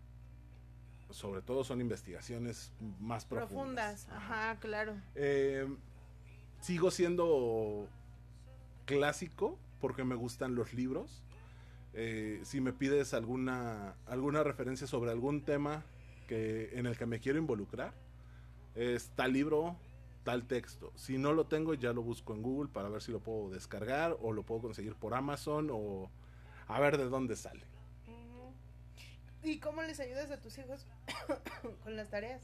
Sobre 1.10 1.40
todo 1.40 1.62
son 1.62 1.80
investigaciones 1.80 2.72
más 2.98 3.24
profundas. 3.24 4.06
Profundas. 4.06 4.08
Ajá, 4.10 4.58
claro. 4.58 4.96
Eh, 5.14 5.66
sigo 6.60 6.90
siendo 6.90 7.88
clásico 8.86 9.58
porque 9.80 10.02
me 10.02 10.16
gustan 10.16 10.56
los 10.56 10.74
libros. 10.74 11.22
Eh, 11.98 12.40
si 12.44 12.60
me 12.60 12.74
pides 12.74 13.14
alguna, 13.14 13.96
alguna 14.04 14.42
referencia 14.42 14.86
sobre 14.86 15.10
algún 15.10 15.42
tema 15.42 15.82
que, 16.28 16.78
en 16.78 16.84
el 16.84 16.98
que 16.98 17.06
me 17.06 17.20
quiero 17.20 17.38
involucrar, 17.38 17.94
es 18.74 19.08
tal 19.16 19.32
libro, 19.32 19.76
tal 20.22 20.46
texto. 20.46 20.92
Si 20.94 21.16
no 21.16 21.32
lo 21.32 21.46
tengo, 21.46 21.72
ya 21.72 21.94
lo 21.94 22.02
busco 22.02 22.34
en 22.34 22.42
Google 22.42 22.70
para 22.70 22.90
ver 22.90 23.00
si 23.00 23.12
lo 23.12 23.20
puedo 23.20 23.48
descargar 23.48 24.14
o 24.20 24.34
lo 24.34 24.42
puedo 24.42 24.60
conseguir 24.60 24.94
por 24.94 25.14
Amazon 25.14 25.70
o 25.72 26.10
a 26.66 26.78
ver 26.80 26.98
de 26.98 27.06
dónde 27.06 27.34
sale. 27.34 27.64
¿Y 29.42 29.58
cómo 29.58 29.80
les 29.82 29.98
ayudas 29.98 30.30
a 30.30 30.38
tus 30.38 30.58
hijos 30.58 30.86
con 31.82 31.96
las 31.96 32.10
tareas? 32.10 32.42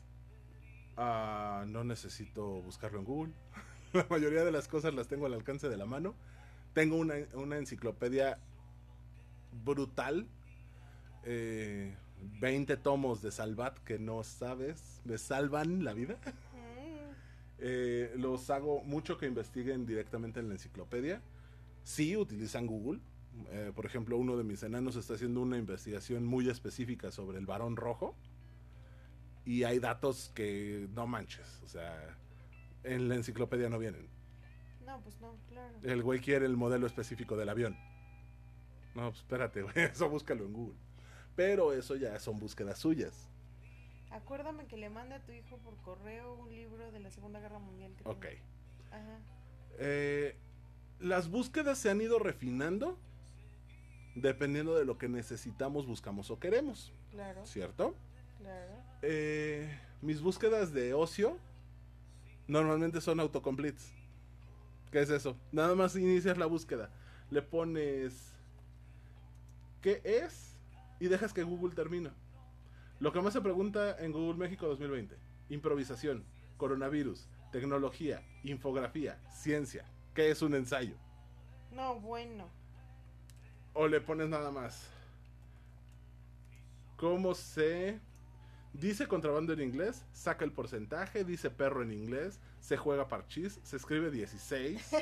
Ah, 0.96 1.64
no 1.66 1.84
necesito 1.84 2.62
buscarlo 2.62 3.00
en 3.00 3.04
Google. 3.04 3.32
La 3.92 4.06
mayoría 4.08 4.44
de 4.44 4.52
las 4.52 4.66
cosas 4.66 4.94
las 4.94 5.08
tengo 5.08 5.26
al 5.26 5.34
alcance 5.34 5.68
de 5.68 5.76
la 5.76 5.84
mano. 5.84 6.14
Tengo 6.72 6.96
una, 6.96 7.16
una 7.34 7.58
enciclopedia 7.58 8.38
brutal. 9.52 10.26
eh, 11.24 11.96
20 12.40 12.76
tomos 12.76 13.22
de 13.22 13.30
Salvat 13.30 13.78
que 13.78 13.98
no 13.98 14.22
sabes, 14.22 15.00
me 15.04 15.18
salvan 15.18 15.84
la 15.84 15.92
vida. 15.92 16.18
Eh, 17.64 18.12
los 18.16 18.50
hago 18.50 18.82
mucho 18.82 19.18
que 19.18 19.26
investiguen 19.26 19.86
directamente 19.86 20.40
en 20.40 20.48
la 20.48 20.54
enciclopedia. 20.54 21.22
Sí, 21.84 22.16
utilizan 22.16 22.66
Google. 22.66 23.00
Eh, 23.50 23.72
por 23.74 23.86
ejemplo, 23.86 24.16
uno 24.18 24.36
de 24.36 24.44
mis 24.44 24.62
enanos 24.64 24.96
está 24.96 25.14
haciendo 25.14 25.40
una 25.40 25.56
investigación 25.58 26.24
muy 26.26 26.48
específica 26.48 27.12
sobre 27.12 27.38
el 27.38 27.46
varón 27.46 27.76
rojo. 27.76 28.16
Y 29.44 29.62
hay 29.62 29.78
datos 29.78 30.32
que 30.34 30.88
no 30.92 31.06
manches. 31.06 31.60
O 31.64 31.68
sea, 31.68 32.16
en 32.82 33.08
la 33.08 33.14
enciclopedia 33.14 33.68
no 33.68 33.78
vienen. 33.78 34.08
No, 34.84 35.00
pues 35.00 35.20
no, 35.20 35.36
claro. 35.48 35.78
El 35.82 36.02
güey 36.02 36.20
quiere 36.20 36.46
el 36.46 36.56
modelo 36.56 36.86
específico 36.86 37.36
del 37.36 37.48
avión. 37.48 37.76
No, 38.94 39.08
pues 39.10 39.18
espérate, 39.18 39.62
güey. 39.62 39.74
Eso 39.76 40.08
búscalo 40.08 40.44
en 40.44 40.52
Google. 40.52 40.76
Pero 41.36 41.72
eso 41.72 41.96
ya 41.96 42.18
son 42.20 42.38
búsquedas 42.38 42.78
suyas. 42.78 43.28
Acuérdame 44.10 44.66
que 44.66 44.76
le 44.76 44.90
mande 44.90 45.14
a 45.14 45.24
tu 45.24 45.32
hijo 45.32 45.56
por 45.58 45.76
correo 45.78 46.34
un 46.34 46.50
libro 46.50 46.92
de 46.92 47.00
la 47.00 47.10
Segunda 47.10 47.40
Guerra 47.40 47.58
Mundial. 47.58 47.94
Que 47.96 48.08
Ok. 48.08 48.26
Ajá. 48.90 49.18
Eh, 49.78 50.36
las 51.00 51.30
búsquedas 51.30 51.78
se 51.78 51.88
han 51.90 52.00
ido 52.02 52.18
refinando 52.18 52.98
dependiendo 54.14 54.74
de 54.76 54.84
lo 54.84 54.98
que 54.98 55.08
necesitamos, 55.08 55.86
buscamos 55.86 56.30
o 56.30 56.38
queremos, 56.38 56.92
Claro, 57.10 57.46
¿cierto? 57.46 57.96
claro. 58.38 58.72
Eh, 59.00 59.74
mis 60.02 60.20
búsquedas 60.20 60.74
de 60.74 60.92
ocio 60.92 61.38
normalmente 62.46 63.00
son 63.00 63.20
autocompletes. 63.20 63.90
¿Qué 64.90 65.00
es 65.00 65.08
eso? 65.08 65.38
Nada 65.50 65.74
más 65.74 65.96
inicias 65.96 66.36
la 66.36 66.44
búsqueda, 66.44 66.90
le 67.30 67.40
pones 67.40 68.34
¿qué 69.82 70.00
es? 70.04 70.52
y 71.02 71.08
dejas 71.08 71.32
que 71.32 71.42
Google 71.42 71.74
termine. 71.74 72.12
Lo 73.00 73.12
que 73.12 73.20
más 73.20 73.32
se 73.32 73.40
pregunta 73.40 73.96
en 73.98 74.12
Google 74.12 74.38
México 74.38 74.68
2020, 74.68 75.16
improvisación, 75.48 76.24
coronavirus, 76.56 77.26
tecnología, 77.50 78.22
infografía, 78.44 79.18
ciencia, 79.28 79.84
¿qué 80.14 80.30
es 80.30 80.42
un 80.42 80.54
ensayo? 80.54 80.94
No, 81.72 81.98
bueno. 81.98 82.48
O 83.72 83.88
le 83.88 84.00
pones 84.00 84.28
nada 84.28 84.52
más. 84.52 84.88
¿Cómo 86.96 87.34
se 87.34 87.98
dice 88.72 89.08
contrabando 89.08 89.52
en 89.54 89.60
inglés? 89.60 90.04
Saca 90.12 90.44
el 90.44 90.52
porcentaje, 90.52 91.24
dice 91.24 91.50
perro 91.50 91.82
en 91.82 91.90
inglés, 91.90 92.38
se 92.60 92.76
juega 92.76 93.08
parchís, 93.08 93.58
se 93.64 93.76
escribe 93.76 94.12
16. 94.12 94.94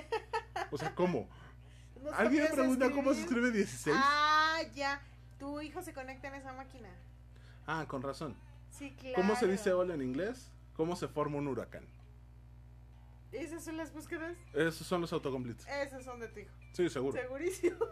O 0.71 0.79
sea, 0.79 0.95
¿cómo? 0.95 1.29
¿No 2.03 2.11
¿Alguien 2.15 2.47
pregunta 2.55 2.91
cómo 2.91 3.13
se 3.13 3.21
escribe 3.21 3.51
16? 3.51 3.95
Ah, 3.99 4.30
ya. 4.75 5.01
Tu 5.39 5.61
hijo 5.61 5.83
se 5.83 5.93
conecta 5.93 6.29
en 6.29 6.35
esa 6.35 6.53
máquina. 6.53 6.89
Ah, 7.67 7.85
con 7.89 8.03
razón. 8.03 8.35
Sí, 8.71 8.91
claro. 8.99 9.15
¿Cómo 9.17 9.37
se 9.37 9.47
dice 9.47 9.73
hola 9.73 9.95
en 9.95 10.03
inglés? 10.03 10.51
¿Cómo 10.75 10.97
se 10.97 11.09
forma 11.09 11.37
un 11.39 11.49
huracán? 11.49 11.85
¿Esas 13.33 13.65
son 13.65 13.77
las 13.77 13.93
búsquedas? 13.93 14.37
Esos 14.55 14.87
son 14.87 15.01
los 15.01 15.13
autocompletes. 15.13 15.67
Esas 15.69 16.05
son 16.05 16.19
de 16.21 16.29
tu 16.29 16.41
hijo. 16.41 16.51
Sí, 16.73 16.89
seguro. 16.89 17.19
Segurísimo. 17.21 17.77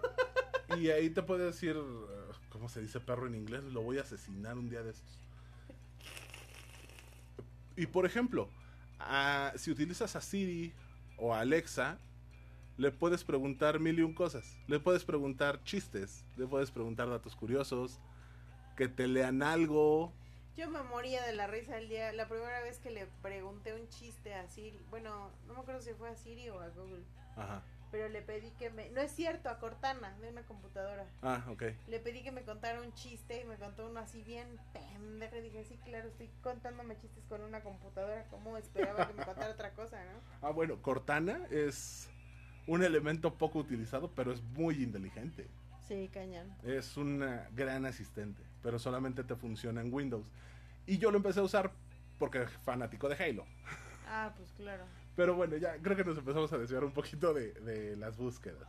Y 0.77 0.91
ahí 0.91 1.09
te 1.09 1.23
puede 1.23 1.47
decir, 1.47 1.75
eh, 1.77 2.33
¿cómo 2.51 2.69
se 2.69 2.83
dice 2.83 3.01
perro 3.01 3.27
en 3.27 3.35
inglés? 3.35 3.63
Lo 3.65 3.81
voy 3.81 3.97
a 3.97 4.03
asesinar 4.03 4.59
un 4.59 4.69
día 4.69 4.83
de 4.83 4.91
estos. 4.91 5.19
Y 7.75 7.87
por 7.87 8.05
ejemplo, 8.05 8.51
a- 8.99 9.53
si 9.57 9.71
utilizas 9.71 10.15
a 10.15 10.21
Siri 10.21 10.75
o 11.17 11.35
a 11.35 11.41
Alexa, 11.41 11.99
le 12.79 12.93
puedes 12.93 13.25
preguntar 13.25 13.81
mil 13.81 13.99
y 13.99 14.03
un 14.03 14.15
cosas. 14.15 14.57
Le 14.69 14.79
puedes 14.79 15.05
preguntar 15.05 15.63
chistes, 15.65 16.25
le 16.37 16.47
puedes 16.47 16.71
preguntar 16.71 17.11
datos 17.11 17.35
curiosos, 17.35 17.99
que 18.77 18.89
te 18.89 19.09
lean 19.09 19.43
algo. 19.43 20.13
Yo 20.57 20.71
me 20.71 20.83
moría 20.85 21.23
de 21.25 21.35
la 21.35 21.49
risa 21.49 21.77
el 21.77 21.89
día, 21.89 22.13
la 22.13 22.29
primera 22.29 22.61
vez 22.63 22.79
que 22.79 22.91
le 22.91 23.07
pregunté 23.21 23.75
un 23.75 23.89
chiste 23.89 24.33
a 24.33 24.49
Siri. 24.49 24.79
Bueno, 24.91 25.31
no 25.47 25.55
me 25.55 25.61
acuerdo 25.61 25.83
si 25.83 25.93
fue 25.95 26.09
a 26.09 26.17
Siri 26.17 26.49
o 26.51 26.61
a 26.61 26.69
Google. 26.69 27.03
Ajá. 27.37 27.63
Pero 27.91 28.09
le 28.09 28.23
pedí 28.23 28.51
que 28.59 28.71
me. 28.71 28.91
No 28.91 29.01
es 29.01 29.11
cierto, 29.13 29.49
a 29.49 29.59
Cortana, 29.59 30.17
de 30.19 30.29
una 30.29 30.43
computadora. 30.43 31.07
Ah, 31.23 31.45
ok. 31.49 31.63
Le 31.89 31.99
pedí 32.01 32.23
que 32.23 32.31
me 32.31 32.43
contara 32.43 32.83
un 32.83 32.93
chiste 32.93 33.41
y 33.41 33.45
me 33.45 33.57
contó 33.57 33.87
uno 33.87 34.01
así 34.01 34.23
bien 34.23 34.47
pendejo. 34.73 35.37
Y 35.37 35.41
dije, 35.41 35.65
sí, 35.65 35.79
claro, 35.85 36.09
estoy 36.09 36.29
contándome 36.43 36.99
chistes 36.99 37.25
con 37.29 37.41
una 37.41 37.63
computadora. 37.63 38.27
¿Cómo 38.31 38.59
esperaba 38.59 39.09
que 39.09 39.15
me 39.15 39.25
contara 39.25 39.53
otra 39.53 39.73
cosa, 39.73 39.97
no? 40.05 40.21
Ah, 40.47 40.51
bueno, 40.51 40.83
Cortana 40.83 41.47
es 41.51 42.11
un 42.69 42.85
elemento 42.85 43.35
poco 43.35 43.59
utilizado, 43.59 44.11
pero 44.15 44.31
es 44.31 44.41
muy 44.43 44.83
inteligente. 44.83 45.49
Sí, 45.89 46.09
cañón. 46.13 46.47
Es 46.63 46.97
una 46.97 47.49
gran 47.57 47.87
asistente, 47.87 48.43
pero 48.63 48.79
solamente 48.79 49.25
te 49.25 49.35
funciona 49.35 49.81
en 49.81 49.93
Windows. 49.93 50.27
Y 50.87 50.99
yo 50.99 51.11
lo 51.11 51.17
empecé 51.17 51.41
a 51.41 51.43
usar 51.43 51.73
porque 52.19 52.47
fanático 52.65 53.09
de 53.09 53.17
Halo. 53.17 53.45
Ah, 54.11 54.33
pues 54.35 54.51
claro. 54.53 54.85
Pero 55.17 55.35
bueno, 55.35 55.59
ya 55.59 55.77
creo 55.83 55.95
que 55.95 56.03
nos 56.03 56.17
empezamos 56.17 56.51
a 56.55 56.57
desviar 56.57 56.83
un 56.83 56.93
poquito 56.93 57.35
de, 57.35 57.53
de 57.53 57.95
las 57.95 58.17
búsquedas. 58.17 58.67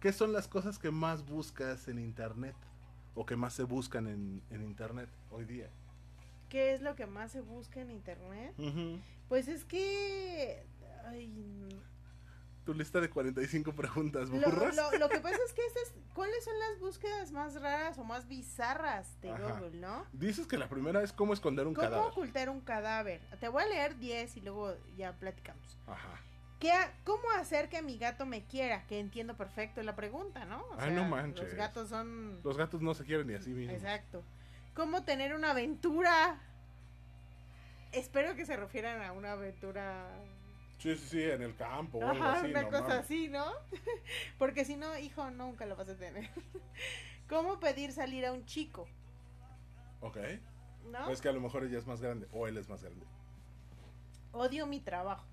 ¿Qué 0.00 0.12
son 0.12 0.32
las 0.32 0.48
cosas 0.48 0.80
que 0.80 0.90
más 0.90 1.24
buscas 1.24 1.86
en 1.86 2.00
Internet? 2.00 2.56
O 3.14 3.24
que 3.24 3.36
más 3.36 3.52
se 3.52 3.62
buscan 3.62 4.08
en, 4.08 4.42
en 4.50 4.64
Internet 4.64 5.08
hoy 5.30 5.44
día. 5.44 5.70
¿Qué 6.48 6.74
es 6.74 6.80
lo 6.80 6.96
que 6.96 7.06
más 7.06 7.32
se 7.32 7.40
busca 7.40 7.80
en 7.80 7.90
internet? 7.90 8.54
Pues 9.28 9.48
es 9.48 9.64
que. 9.64 10.64
Ay, 11.04 11.68
Tu 12.66 12.74
lista 12.74 13.00
de 13.00 13.08
45 13.08 13.72
preguntas, 13.74 14.28
burras. 14.28 14.74
lo- 14.76 14.98
lo 14.98 15.08
que 15.08 15.20
pasa 15.20 15.38
es 15.46 15.52
que 15.54 15.64
estas, 15.66 15.94
¿cuáles 16.14 16.44
son 16.44 16.58
las 16.58 16.80
búsquedas 16.80 17.30
más 17.30 17.54
raras 17.60 17.96
o 17.96 18.02
más 18.04 18.26
bizarras 18.26 19.18
de 19.22 19.30
Ajá. 19.30 19.52
Google, 19.60 19.78
no? 19.78 20.04
Dices 20.12 20.46
que 20.48 20.58
la 20.58 20.68
primera 20.68 21.00
es 21.02 21.12
cómo 21.12 21.32
esconder 21.32 21.68
un 21.68 21.74
¿Cómo 21.74 21.88
cadáver. 21.88 22.10
ocultar 22.10 22.50
un 22.50 22.60
cadáver? 22.60 23.20
Te 23.40 23.48
voy 23.48 23.62
a 23.62 23.66
leer 23.68 23.96
10 23.98 24.36
y 24.36 24.40
luego 24.40 24.74
ya 24.96 25.12
platicamos. 25.12 25.78
Ajá. 25.86 26.20
¿Qué, 26.58 26.72
ha- 26.72 26.92
¿Cómo 27.04 27.22
hacer 27.38 27.68
que 27.68 27.82
mi 27.82 27.98
gato 27.98 28.26
me 28.26 28.44
quiera? 28.46 28.84
Que 28.88 28.98
entiendo 28.98 29.36
perfecto 29.36 29.80
la 29.84 29.94
pregunta, 29.94 30.44
¿no? 30.44 30.58
O 30.62 30.76
Ay, 30.78 30.92
no 30.92 31.04
manches. 31.04 31.44
Los 31.44 31.54
gatos 31.54 31.88
son... 31.90 32.40
Los 32.42 32.56
gatos 32.56 32.82
no 32.82 32.94
se 32.94 33.04
quieren 33.04 33.28
ni 33.28 33.34
así 33.34 33.50
mismos. 33.50 33.76
Exacto. 33.76 34.24
¿Cómo 34.74 35.04
tener 35.04 35.34
una 35.34 35.52
aventura? 35.52 36.40
Espero 37.92 38.34
que 38.34 38.44
se 38.44 38.56
refieran 38.56 39.02
a 39.02 39.12
una 39.12 39.32
aventura... 39.32 40.08
Sí, 40.78 40.94
sí, 40.96 41.08
sí, 41.08 41.22
en 41.22 41.42
el 41.42 41.56
campo 41.56 41.98
o 41.98 42.06
algo 42.06 42.22
así. 42.24 42.46
una 42.50 42.62
no 42.62 42.68
cosa 42.70 42.82
mames. 42.82 42.98
así, 43.04 43.28
¿no? 43.28 43.46
Porque 44.38 44.64
si 44.64 44.76
no, 44.76 44.96
hijo, 44.98 45.30
nunca 45.30 45.64
lo 45.66 45.74
vas 45.76 45.88
a 45.88 45.96
tener. 45.96 46.28
¿Cómo 47.28 47.58
pedir 47.58 47.92
salir 47.92 48.26
a 48.26 48.32
un 48.32 48.44
chico? 48.44 48.86
Ok. 50.00 50.18
¿No? 50.90 51.10
Es 51.10 51.20
que 51.20 51.28
a 51.28 51.32
lo 51.32 51.40
mejor 51.40 51.64
ella 51.64 51.78
es 51.78 51.86
más 51.86 52.00
grande 52.00 52.28
o 52.32 52.46
él 52.46 52.56
es 52.58 52.68
más 52.68 52.82
grande. 52.82 53.04
Odio 54.32 54.66
mi 54.66 54.80
trabajo. 54.80 55.26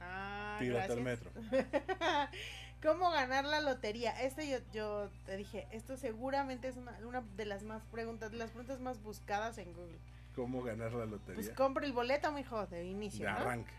Ah, 0.00 0.56
Tírate 0.60 0.92
al 0.92 1.00
metro. 1.00 1.30
¿Cómo 2.82 3.10
ganar 3.10 3.44
la 3.46 3.60
lotería? 3.60 4.22
Este 4.22 4.48
yo, 4.48 4.58
yo 4.72 5.10
te 5.24 5.36
dije, 5.36 5.66
esto 5.72 5.96
seguramente 5.96 6.68
es 6.68 6.76
una, 6.76 6.92
una 7.04 7.22
de 7.22 7.46
las 7.46 7.62
más 7.64 7.82
preguntas, 7.86 8.30
de 8.30 8.36
las 8.36 8.50
preguntas 8.50 8.80
más 8.80 9.02
buscadas 9.02 9.56
en 9.58 9.72
Google. 9.72 9.98
¿Cómo 10.36 10.62
ganar 10.62 10.92
la 10.92 11.06
lotería? 11.06 11.34
Pues 11.42 11.50
compra 11.56 11.86
el 11.86 11.92
boleto, 11.94 12.30
mijo, 12.30 12.66
de 12.66 12.84
inicio, 12.84 13.24
de 13.26 13.32
¿no? 13.32 13.38
arranque. 13.38 13.72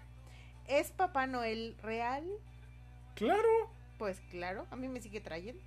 ¿Es 0.68 0.92
Papá 0.92 1.28
Noel 1.28 1.78
real? 1.82 2.26
Claro. 3.16 3.48
Pues 3.98 4.20
claro, 4.30 4.68
a 4.70 4.76
mí 4.76 4.88
me 4.88 5.02
sigue 5.02 5.22
trayendo. 5.22 5.62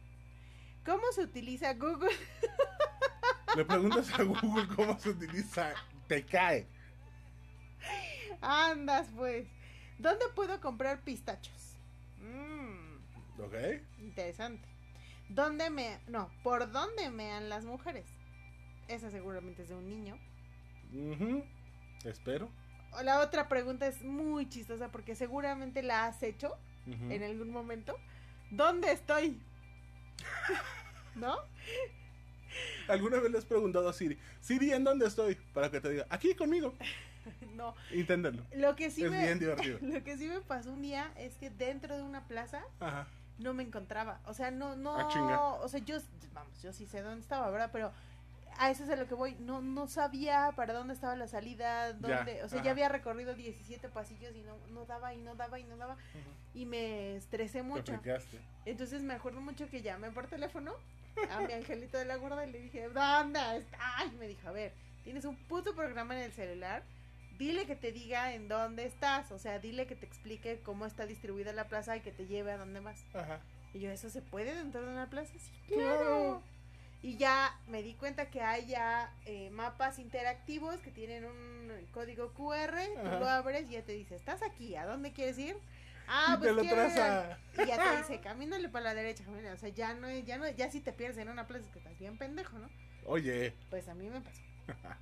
¿Cómo 0.85 1.03
se 1.13 1.23
utiliza 1.23 1.75
Google? 1.75 2.11
Le 3.57 3.65
preguntas 3.65 4.13
a 4.19 4.23
Google 4.23 4.69
cómo 4.77 4.99
se 4.99 5.11
utiliza. 5.11 5.75
Te 6.07 6.25
cae. 6.25 6.67
Andas, 8.41 9.09
pues. 9.17 9.49
¿Dónde 9.99 10.25
puedo 10.35 10.61
comprar 10.61 11.01
pistachos? 11.03 11.77
Mmm, 12.21 13.43
¿Ok? 13.43 13.55
interesante. 13.99 14.67
¿Dónde 15.29 15.71
me... 15.71 16.01
No, 16.09 16.31
¿por 16.43 16.71
dónde 16.73 17.11
mean 17.11 17.49
las 17.49 17.65
mujeres? 17.65 18.07
Esa 18.89 19.11
seguramente 19.11 19.63
es 19.63 19.69
de 19.69 19.75
un 19.77 19.89
niño. 19.89 20.19
Espero. 22.05 22.49
La 23.05 23.21
otra 23.21 23.49
pregunta 23.49 23.87
es 23.87 24.03
muy 24.03 24.49
chistosa 24.49 24.89
porque 24.89 25.15
seguramente 25.15 25.83
la 25.83 26.07
has 26.07 26.23
hecho 26.23 26.57
en 26.87 27.23
algún 27.23 27.51
momento. 27.51 27.97
¿Dónde 28.51 28.93
estoy? 28.93 29.41
¿No? 31.15 31.37
¿Alguna 32.89 33.21
vez 33.21 33.31
le 33.31 33.39
has 33.39 33.45
preguntado 33.45 33.89
a 33.89 33.93
Siri? 33.93 34.19
Siri, 34.41 34.73
¿en 34.73 34.85
dónde 34.85 35.07
estoy? 35.07 35.37
Para 35.55 35.71
que 35.71 35.81
te 35.81 35.91
diga, 35.91 36.07
aquí 36.11 36.35
conmigo. 36.35 36.75
No. 37.55 37.75
Inténtenlo. 37.93 38.43
Lo 38.55 38.75
que 38.75 38.91
sí 38.91 39.05
es 39.05 39.11
me... 39.11 39.23
bien 39.23 39.39
divertido. 39.41 39.79
Lo 39.83 40.03
que 40.03 40.17
sí 40.17 40.27
me 40.27 40.41
pasó 40.41 40.73
un 40.73 40.81
día 40.81 41.13
es 41.17 41.37
que 41.37 41.51
dentro 41.51 41.95
de 41.95 42.03
una 42.03 42.27
plaza 42.27 42.63
Ajá. 42.81 43.07
no 43.39 43.53
me 43.53 43.63
encontraba. 43.63 44.21
O 44.25 44.33
sea, 44.33 44.51
no, 44.51 44.75
no. 44.75 44.97
Ah. 44.97 45.59
O 45.63 45.69
sea, 45.69 45.81
yo, 45.81 45.99
vamos, 46.33 46.63
yo 46.63 46.73
sí 46.73 46.87
sé 46.87 47.03
dónde 47.03 47.21
estaba, 47.21 47.51
¿verdad? 47.51 47.69
Pero 47.73 47.93
a 48.59 48.71
eso 48.71 48.85
es 48.85 48.91
a 48.91 48.97
lo 48.97 49.07
que 49.07 49.15
voy. 49.15 49.37
No, 49.41 49.61
no 49.61 49.87
sabía 49.89 50.53
para 50.57 50.73
dónde 50.73 50.95
estaba 50.95 51.17
la 51.17 51.27
salida, 51.29 51.93
dónde, 51.93 52.43
o 52.43 52.49
sea, 52.49 52.59
ajá. 52.59 52.65
ya 52.65 52.71
había 52.73 52.89
recorrido 52.89 53.35
17 53.35 53.89
pasillos 53.89 54.35
y 54.37 54.43
no, 54.43 54.57
no 54.69 54.85
daba 54.85 55.15
y 55.15 55.19
no 55.19 55.35
daba 55.35 55.59
y 55.59 55.65
no 55.65 55.77
daba. 55.77 55.97
Y 56.55 56.67
me 56.67 57.17
estresé 57.17 57.63
mucho. 57.63 57.93
Entonces 58.65 59.03
me 59.03 59.15
acuerdo 59.15 59.41
mucho 59.41 59.69
que 59.69 59.83
llamé 59.83 60.11
por 60.11 60.27
teléfono 60.27 60.73
a 61.31 61.41
mi 61.41 61.53
angelito 61.53 61.99
de 61.99 62.05
la 62.05 62.17
guarda 62.17 62.47
y 62.47 62.53
le 62.53 62.61
dije, 62.61 62.89
¿dónde 62.89 63.41
está? 63.59 64.05
Y 64.13 64.17
me 64.17 64.29
dijo, 64.29 64.49
a 64.49 64.53
ver, 64.53 64.73
tienes 65.05 65.25
un 65.25 65.37
puto 65.37 65.75
programa 65.75 66.17
en 66.17 66.25
el 66.25 66.33
celular, 66.33 66.83
dile 67.39 67.67
que 67.67 67.77
te 67.77 67.93
diga 67.93 68.35
en 68.35 68.49
dónde 68.49 68.85
estás, 68.85 69.33
o 69.33 69.39
sea, 69.39 69.59
dile 69.59 69.87
que 69.87 69.97
te 69.97 70.07
explique 70.07 70.61
cómo 70.63 70.87
está 70.87 71.07
distribuida 71.07 71.53
la 71.53 71.69
plaza 71.69 71.97
y 71.97 72.01
que 72.01 72.13
te 72.13 72.27
lleve 72.27 72.53
a 72.53 72.59
dónde. 72.59 72.81
Ajá. 73.15 73.41
Y 73.73 73.81
yo, 73.81 73.91
¿eso 73.91 74.11
se 74.11 74.21
puede 74.23 74.55
dentro 74.55 74.83
de 74.85 74.93
una 74.93 75.09
plaza? 75.09 75.33
Sí, 75.33 75.51
Claro. 75.69 75.99
claro. 75.99 76.43
Y 77.03 77.17
ya 77.17 77.59
me 77.67 77.83
di 77.83 77.95
cuenta 77.95 78.31
que 78.31 78.43
hay 78.43 78.67
ya 78.67 79.11
eh, 79.25 79.49
mapas 79.51 79.99
interactivos 79.99 80.81
que 80.81 80.91
tienen 80.91 81.25
un 81.25 81.87
código 81.93 82.35
QR, 82.35 82.75
tú 82.95 83.07
Ajá. 83.07 83.19
lo 83.19 83.29
abres 83.29 83.69
y 83.71 83.73
ya 83.73 83.83
te 83.83 83.93
dice, 83.93 84.17
¿estás 84.17 84.43
aquí? 84.43 84.77
¿A 84.77 84.85
dónde 84.87 85.13
quieres 85.13 85.39
ir? 85.39 85.57
Ah, 86.07 86.37
Y 86.37 86.43
te 86.43 86.53
lo 86.53 86.61
quiero 86.61 86.85
ir 86.85 86.93
y 86.93 87.67
ya 87.67 87.77
te 87.79 87.97
dice, 87.99 88.21
camínale 88.21 88.69
para 88.69 88.87
la 88.87 88.95
derecha, 88.95 89.25
camínale. 89.25 89.53
O 89.53 89.57
sea, 89.57 89.69
ya 89.71 89.95
no, 89.95 90.11
ya 90.11 90.37
no, 90.37 90.49
ya 90.51 90.71
si 90.71 90.81
te 90.81 90.93
pierdes 90.93 91.19
en 91.19 91.29
una 91.29 91.47
plaza 91.47 91.65
es 91.65 91.71
que 91.71 91.79
estás 91.79 91.99
bien 91.99 92.19
pendejo, 92.19 92.59
¿no? 92.59 92.69
Oye. 93.07 93.55
Pues 93.71 93.89
a 93.89 93.95
mí 93.95 94.11
me 94.11 94.21
pasó. 94.21 94.43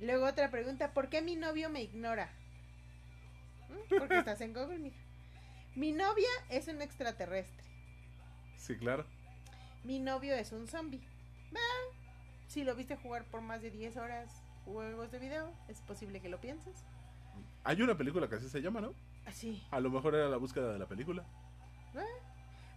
Luego 0.00 0.26
otra 0.26 0.50
pregunta, 0.50 0.92
¿por 0.92 1.08
qué 1.08 1.22
mi 1.22 1.36
novio 1.36 1.70
me 1.70 1.82
ignora? 1.82 2.30
¿Mm? 3.68 3.98
Porque 3.98 4.18
estás 4.18 4.40
en 4.42 4.52
Google, 4.52 4.78
mija. 4.78 5.00
Mi 5.74 5.92
novia 5.92 6.28
es 6.50 6.68
un 6.68 6.82
extraterrestre. 6.82 7.64
Sí, 8.58 8.76
claro. 8.76 9.06
Mi 9.84 10.00
novio 10.00 10.34
es 10.34 10.52
un 10.52 10.66
zombie. 10.66 11.00
Ah, 11.54 11.94
si 12.48 12.64
lo 12.64 12.74
viste 12.74 12.96
jugar 12.96 13.24
por 13.26 13.42
más 13.42 13.60
de 13.60 13.70
10 13.70 13.96
horas 13.98 14.42
juegos 14.64 15.10
de 15.12 15.18
video, 15.18 15.52
es 15.68 15.80
posible 15.82 16.20
que 16.20 16.30
lo 16.30 16.40
pienses. 16.40 16.84
Hay 17.64 17.82
una 17.82 17.96
película 17.96 18.28
que 18.28 18.36
así 18.36 18.48
se 18.48 18.62
llama, 18.62 18.80
¿no? 18.80 18.94
Así. 19.26 19.62
A 19.70 19.80
lo 19.80 19.90
mejor 19.90 20.14
era 20.14 20.28
la 20.28 20.38
búsqueda 20.38 20.72
de 20.72 20.78
la 20.78 20.86
película. 20.86 21.24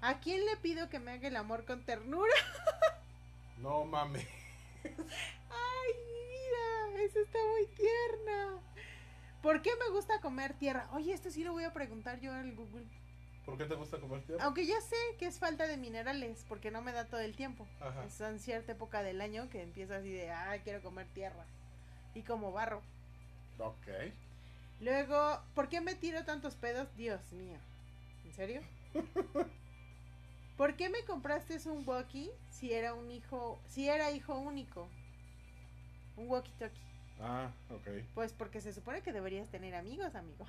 ¿A 0.02 0.20
quién 0.20 0.46
le 0.46 0.58
pido 0.58 0.90
que 0.90 1.00
me 1.00 1.12
haga 1.12 1.28
el 1.28 1.36
amor 1.36 1.66
con 1.66 1.84
ternura? 1.84 2.34
No 3.58 3.86
mames. 3.86 4.28
Ay, 4.84 5.92
mira, 6.06 7.02
esa 7.04 7.20
está 7.22 7.40
muy 7.40 7.66
tierna. 7.76 8.62
¿Por 9.42 9.64
qué 9.64 9.72
me 9.80 9.90
gusta 9.90 10.22
comer 10.22 10.54
tierra? 10.54 10.88
Oye, 10.94 11.12
esto 11.12 11.32
sí 11.32 11.44
lo 11.44 11.54
voy 11.54 11.64
a 11.64 11.74
preguntar 11.74 12.20
yo 12.20 12.32
al 12.32 12.54
Google. 12.54 12.86
¿Por 13.48 13.58
qué 13.58 13.64
te 13.64 13.76
gusta 13.76 13.98
comer 13.98 14.22
tierra? 14.24 14.44
Aunque 14.44 14.66
ya 14.66 14.80
sé 14.82 14.98
que 15.18 15.26
es 15.26 15.40
falta 15.40 15.68
de 15.68 15.78
minerales, 15.78 16.46
porque 16.50 16.70
no 16.70 16.82
me 16.82 16.92
da 16.92 17.06
todo 17.06 17.22
el 17.22 17.34
tiempo. 17.34 17.66
Ajá. 17.80 18.04
Es 18.04 18.20
en 18.20 18.40
cierta 18.42 18.74
época 18.74 19.04
del 19.04 19.22
año 19.22 19.50
que 19.50 19.64
empieza 19.64 19.96
así 19.96 20.12
de, 20.12 20.30
ah, 20.30 20.58
quiero 20.66 20.82
comer 20.82 21.08
tierra. 21.14 21.46
Y 22.14 22.24
como 22.24 22.52
barro. 22.52 22.82
Ok. 23.58 23.88
Luego, 24.82 25.42
¿por 25.56 25.70
qué 25.70 25.80
me 25.80 25.96
tiro 25.96 26.26
tantos 26.26 26.56
pedos? 26.56 26.94
Dios 26.98 27.22
mío. 27.32 27.58
¿En 28.26 28.34
serio? 28.34 28.62
¿Por 30.58 30.76
qué 30.76 30.90
me 30.90 31.06
compraste 31.06 31.58
un 31.70 31.88
walkie 31.88 32.30
si 32.50 32.74
era 32.74 32.96
un 32.96 33.10
hijo, 33.10 33.62
si 33.70 33.88
era 33.88 34.12
hijo 34.12 34.38
único? 34.38 34.90
Un 36.18 36.28
walkie 36.28 36.52
talkie. 36.60 36.82
Ah, 37.22 37.50
ok. 37.70 38.04
Pues 38.14 38.34
porque 38.34 38.60
se 38.60 38.74
supone 38.74 39.02
que 39.02 39.14
deberías 39.14 39.48
tener 39.48 39.74
amigos, 39.74 40.16
amigo. 40.16 40.46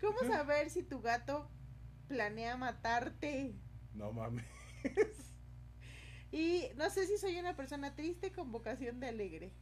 ¿Cómo 0.00 0.18
saber 0.20 0.70
si 0.70 0.82
tu 0.82 1.00
gato 1.00 1.48
planea 2.08 2.56
matarte? 2.56 3.54
No 3.94 4.12
mames. 4.12 4.44
Y 6.30 6.68
no 6.76 6.90
sé 6.90 7.06
si 7.06 7.18
soy 7.18 7.38
una 7.38 7.56
persona 7.56 7.94
triste 7.94 8.32
con 8.32 8.52
vocación 8.52 9.00
de 9.00 9.08
alegre. 9.08 9.52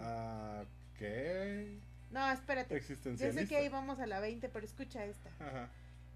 Ah, 0.00 0.64
¿qué? 0.98 1.80
No, 2.10 2.30
espérate. 2.30 2.80
Yo 2.80 3.32
sé 3.32 3.46
que 3.46 3.56
ahí 3.56 3.68
vamos 3.68 3.98
a 4.00 4.06
la 4.06 4.20
20, 4.20 4.48
pero 4.48 4.64
escucha 4.64 5.04
esta. 5.04 5.30
Ajá. 5.38 5.70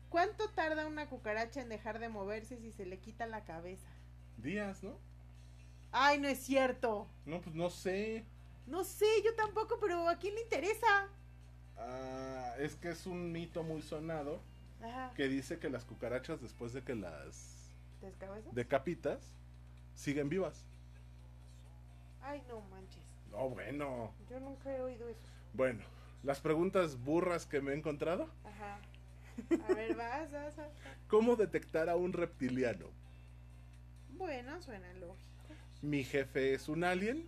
¿Cuánto 0.08 0.48
tarda 0.50 0.86
una 0.86 1.08
cucaracha 1.08 1.60
en 1.60 1.68
dejar 1.68 1.98
de 1.98 2.08
moverse 2.08 2.58
si 2.58 2.70
se 2.70 2.86
le 2.86 2.98
quita 2.98 3.26
la 3.26 3.44
cabeza? 3.44 3.88
Días, 4.36 4.82
¿no? 4.82 4.98
Ay, 5.90 6.20
no 6.20 6.28
es 6.28 6.38
cierto. 6.38 7.08
No, 7.24 7.40
pues 7.40 7.54
no 7.54 7.70
sé. 7.70 8.24
No 8.66 8.84
sé, 8.84 9.06
yo 9.24 9.34
tampoco, 9.34 9.78
pero 9.80 10.08
¿a 10.08 10.18
quién 10.18 10.34
le 10.34 10.42
interesa? 10.42 11.08
Ah, 11.78 12.54
es 12.58 12.76
que 12.76 12.90
es 12.90 13.06
un 13.06 13.32
mito 13.32 13.62
muy 13.62 13.82
sonado 13.82 14.40
Ajá. 14.82 15.12
que 15.16 15.28
dice 15.28 15.58
que 15.58 15.70
las 15.70 15.84
cucarachas 15.84 16.40
después 16.40 16.72
de 16.72 16.82
que 16.82 16.94
las 16.94 17.72
¿Descabeza? 18.00 18.48
decapitas 18.52 19.34
siguen 19.94 20.28
vivas. 20.28 20.64
Ay, 22.22 22.42
no 22.48 22.60
manches. 22.62 23.02
No, 23.30 23.48
bueno. 23.50 24.12
Yo 24.30 24.40
nunca 24.40 24.74
he 24.74 24.80
oído 24.80 25.08
eso. 25.08 25.20
Bueno, 25.52 25.82
las 26.22 26.40
preguntas 26.40 26.96
burras 27.02 27.46
que 27.46 27.60
me 27.60 27.72
he 27.72 27.76
encontrado. 27.76 28.28
Ajá. 28.44 28.78
A 29.68 29.74
ver, 29.74 29.94
vas, 29.96 30.30
vas, 30.30 30.56
vas. 30.56 30.68
¿Cómo 31.08 31.36
detectar 31.36 31.88
a 31.88 31.96
un 31.96 32.12
reptiliano? 32.12 32.86
Bueno, 34.16 34.60
suena 34.62 34.92
lógico. 34.94 35.30
¿Mi 35.82 36.04
jefe 36.04 36.54
es 36.54 36.68
un 36.68 36.84
alien? 36.84 37.26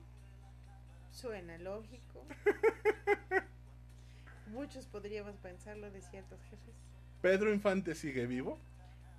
Suena 1.13 1.59
lógico. 1.59 2.25
Muchos 4.57 4.87
podríamos 4.87 5.37
pensarlo 5.37 5.91
de 5.91 6.01
ciertos 6.01 6.41
jefes. 6.45 6.75
¿Pedro 7.21 7.53
Infante 7.53 7.95
sigue 7.95 8.27
vivo? 8.27 8.59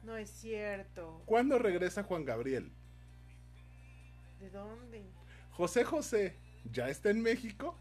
No 0.02 0.18
es 0.18 0.32
cierto. 0.32 1.22
¿Cuándo 1.28 1.60
regresa 1.60 2.02
Juan 2.02 2.26
Gabriel? 2.26 2.72
¿De 4.40 4.50
dónde? 4.50 5.04
¿José 5.52 5.84
José 5.84 6.36
ya 6.72 6.90
está 6.90 7.12
en 7.12 7.22
México? 7.22 7.76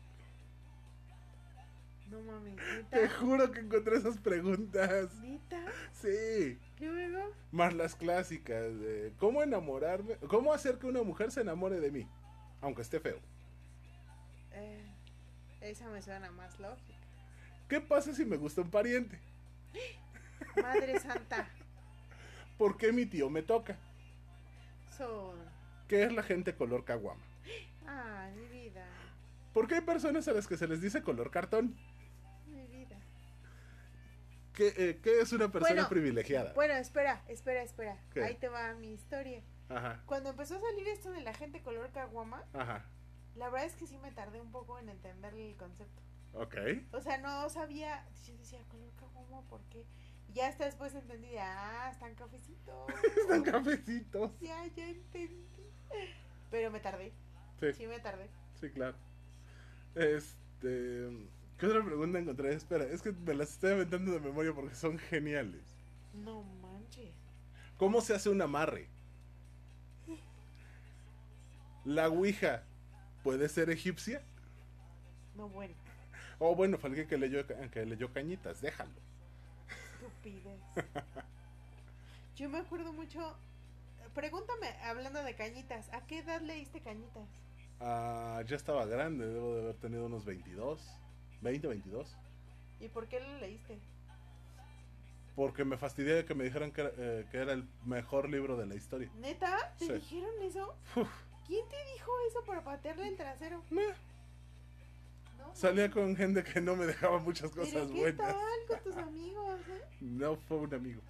No 2.11 2.21
mames, 2.21 2.57
Te 2.91 3.09
juro 3.09 3.51
que 3.51 3.61
encontré 3.61 3.97
esas 3.97 4.19
preguntas. 4.19 5.15
¿Neta? 5.23 5.65
Sí. 5.93 6.59
Luego, 6.79 7.33
Más 7.53 7.73
las 7.73 7.95
clásicas 7.95 8.79
de 8.79 9.15
cómo 9.19 9.43
enamorarme, 9.43 10.17
cómo 10.29 10.53
hacer 10.53 10.79
que 10.79 10.87
una 10.89 11.03
mujer 11.03 11.31
se 11.31 11.41
enamore 11.41 11.81
de 11.81 11.91
mí, 11.91 12.07
aunque 12.61 12.83
esté 12.83 13.01
feo. 13.01 13.19
eh, 14.53 14.85
esa 15.63 15.89
me 15.89 16.03
suena 16.03 16.31
más 16.33 16.61
lógica. 16.61 16.96
¿Qué 17.69 17.81
pasa 17.81 18.15
si 18.15 18.25
me 18.25 18.37
gusta 18.37 18.61
un 18.61 18.71
pariente? 18.71 19.19
Madre 20.63 20.99
Santa, 21.01 21.49
¿Por 22.57 22.77
qué 22.79 22.93
mi 22.93 23.05
tío 23.07 23.29
me 23.29 23.43
toca? 23.43 23.77
son. 24.97 25.37
¿Qué 25.89 26.05
es 26.05 26.13
la 26.13 26.23
gente 26.23 26.55
color 26.55 26.85
caguama? 26.85 27.23
Ay, 27.87 28.33
mi 28.35 28.47
vida, 28.49 28.87
¿Por 29.53 29.69
qué 29.69 29.77
hay 29.77 29.81
personas 29.83 30.27
a 30.29 30.33
las 30.33 30.47
que 30.47 30.57
se 30.57 30.67
les 30.67 30.81
dice 30.81 31.03
color 31.03 31.31
cartón? 31.31 31.77
mi 32.47 32.67
vida. 32.69 32.97
¿Qué, 34.55 34.73
eh, 34.77 35.01
qué 35.03 35.21
es 35.21 35.33
una 35.33 35.51
persona 35.53 35.75
Bueno, 35.75 35.89
privilegiada? 35.89 36.53
Bueno, 36.55 36.75
espera, 36.75 37.23
espera, 37.29 37.63
espera. 37.63 37.99
¿Qué? 38.15 38.23
Ahí 38.25 38.37
te 38.37 38.49
va 38.49 38.73
mi 38.75 38.93
historia. 38.95 39.43
Ajá, 39.69 40.03
Cuando 40.07 40.31
empezó 40.31 40.57
a 40.57 40.61
salir 40.61 40.87
esto 40.89 41.11
de 41.11 41.21
la 41.21 41.35
gente 41.35 41.61
color 41.61 41.91
caguama, 41.93 42.43
ajá, 42.55 42.85
la 43.35 43.51
verdad 43.51 43.67
es 43.67 43.75
que 43.75 43.87
sí 43.87 43.99
me 43.99 44.13
tardé 44.13 44.41
un 44.41 44.51
poco 44.53 44.79
en 44.79 44.89
entender 44.89 45.35
el 45.35 45.57
concepto. 45.57 46.03
Ok. 46.37 46.55
O 46.93 47.01
sea, 47.01 47.19
no 47.19 47.49
sabía. 47.51 48.05
Yo 48.27 48.37
decía, 48.37 48.61
color 48.69 48.93
caguama, 48.99 49.43
¿por 49.49 49.61
qué? 49.65 49.85
Y 50.29 50.33
ya 50.35 50.49
hasta 50.49 50.65
después 50.65 50.95
entendí, 50.95 51.37
ah, 51.39 51.89
están 51.93 52.15
cafecitos. 52.15 52.75
Están 53.23 53.43
cafecitos. 53.43 54.33
Ya, 54.41 54.65
ya 54.75 54.89
entendí. 54.89 55.47
Pero 56.51 56.71
me 56.71 56.81
tardé, 56.81 57.13
Sí, 57.61 57.73
sí 57.73 57.87
me 57.87 57.99
tardé. 58.01 58.29
sí, 58.61 58.71
claro. 58.71 58.97
Este. 59.95 61.09
¿Qué 61.59 61.67
otra 61.67 61.83
pregunta 61.85 62.19
encontré? 62.19 62.53
Espera, 62.55 62.85
es 62.85 63.01
que 63.01 63.13
me 63.13 63.33
las 63.35 63.53
estoy 63.53 63.73
aventando 63.73 64.13
de 64.13 64.21
memoria 64.21 64.53
porque 64.53 64.75
son 64.75 64.99
geniales. 64.99 65.63
No 66.13 66.43
manches. 66.43 67.15
¿Cómo 67.79 68.01
se 68.03 68.15
hace 68.15 68.29
un 68.29 68.43
amarre? 68.43 68.89
¿La 71.85 72.09
Ouija 72.09 72.65
puede 73.23 73.49
ser 73.49 73.71
egipcia? 73.71 74.23
No, 75.37 75.49
bueno, 75.49 75.75
O 76.39 76.55
bueno, 76.55 76.79
fue 76.79 76.91
alguien 76.91 77.09
que 77.09 77.17
leyó, 77.17 77.45
que 77.47 77.87
leyó 77.87 78.13
cañitas, 78.13 78.61
déjalo. 78.61 78.91
estupidez. 79.95 80.61
Yo 82.37 82.49
me 82.51 82.59
acuerdo 82.59 82.93
mucho. 82.93 83.37
Pregúntame, 84.15 84.69
hablando 84.85 85.23
de 85.23 85.35
cañitas, 85.35 85.93
¿a 85.93 86.07
qué 86.07 86.19
edad 86.19 86.41
leíste 86.41 86.81
cañitas? 86.81 87.29
Ah, 87.81 88.43
ya 88.47 88.57
estaba 88.57 88.87
grande, 88.87 89.27
debo 89.27 89.55
de 89.55 89.63
haber 89.63 89.77
tenido 89.77 90.07
unos 90.07 90.25
22, 90.25 90.81
20, 91.43 91.67
22. 91.69 92.17
¿Y 92.81 92.89
por 92.89 93.07
qué 93.09 93.21
lo 93.21 93.39
leíste? 93.39 93.79
Porque 95.35 95.65
me 95.67 95.77
fastidié 95.77 96.15
de 96.15 96.25
que 96.25 96.35
me 96.35 96.45
dijeran 96.45 96.73
que 96.73 96.81
era, 96.83 96.91
eh, 96.97 97.27
que 97.31 97.37
era 97.39 97.53
el 97.53 97.69
mejor 97.85 98.31
libro 98.31 98.57
de 98.57 98.67
la 98.67 98.75
historia. 98.75 99.11
¿Neta? 99.17 99.75
¿Te 99.79 99.87
Sí. 99.87 99.93
dijeron 99.93 100.31
eso? 100.43 100.75
Uf, 100.97 101.09
¿Quién 101.47 101.69
te 101.69 101.77
dijo 101.95 102.11
eso 102.31 102.43
para 102.47 102.65
patearle 102.65 103.09
el 103.09 103.17
trasero? 103.17 103.63
Salía 105.57 105.91
con 105.91 106.15
gente 106.17 106.45
que 106.45 106.61
no 106.61 106.77
me 106.77 106.87
dejaba 106.87 107.19
muchas 107.19 107.51
¿Pero 107.51 107.63
cosas 107.65 107.89
qué 107.89 107.99
buenas. 108.01 108.27
tal 108.35 108.67
con 108.69 108.81
tus 108.85 108.97
amigos? 108.97 109.61
eh? 109.69 109.83
No 110.01 110.37
fue 110.37 110.59
un 110.59 110.75
amigo. 110.75 111.01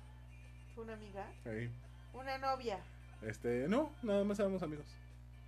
¿Fue 0.74 0.84
una 0.84 0.94
amiga? 0.94 1.26
Ahí. 1.44 1.70
Una 2.14 2.38
novia. 2.38 2.78
Este, 3.22 3.66
no, 3.68 3.90
nada 4.02 4.24
más 4.24 4.38
éramos 4.38 4.62
amigos. 4.62 4.86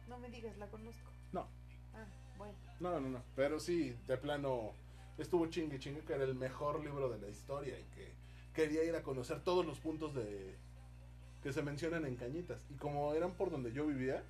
No 0.09 0.19
me 0.19 0.29
digas, 0.31 0.57
la 0.59 0.67
conozco. 0.67 1.11
No. 1.33 1.47
Ah, 1.95 2.05
bueno. 2.37 2.55
No, 2.81 3.01
no, 3.01 3.09
no. 3.09 3.23
Pero 3.37 3.61
sí, 3.61 3.95
de 4.07 4.17
plano, 4.17 4.73
estuvo 5.19 5.47
chingue 5.47 5.79
chingue 5.79 6.01
que 6.03 6.15
era 6.15 6.25
el 6.25 6.35
mejor 6.35 6.83
libro 6.83 7.09
de 7.09 7.19
la 7.19 7.29
historia 7.29 7.79
y 7.79 7.85
que 7.95 8.13
quería 8.55 8.85
ir 8.85 8.97
a 8.97 9.03
conocer 9.03 9.43
todos 9.45 9.65
los 9.65 9.79
puntos 9.79 10.15
de 10.15 10.57
que 11.43 11.53
se 11.53 11.63
mencionan 11.63 12.05
en 12.07 12.17
Cañitas. 12.17 12.67
Y 12.71 12.75
como 12.75 13.15
eran 13.15 13.33
por 13.33 13.51
donde 13.51 13.73
yo 13.73 13.87
vivía, 13.87 14.25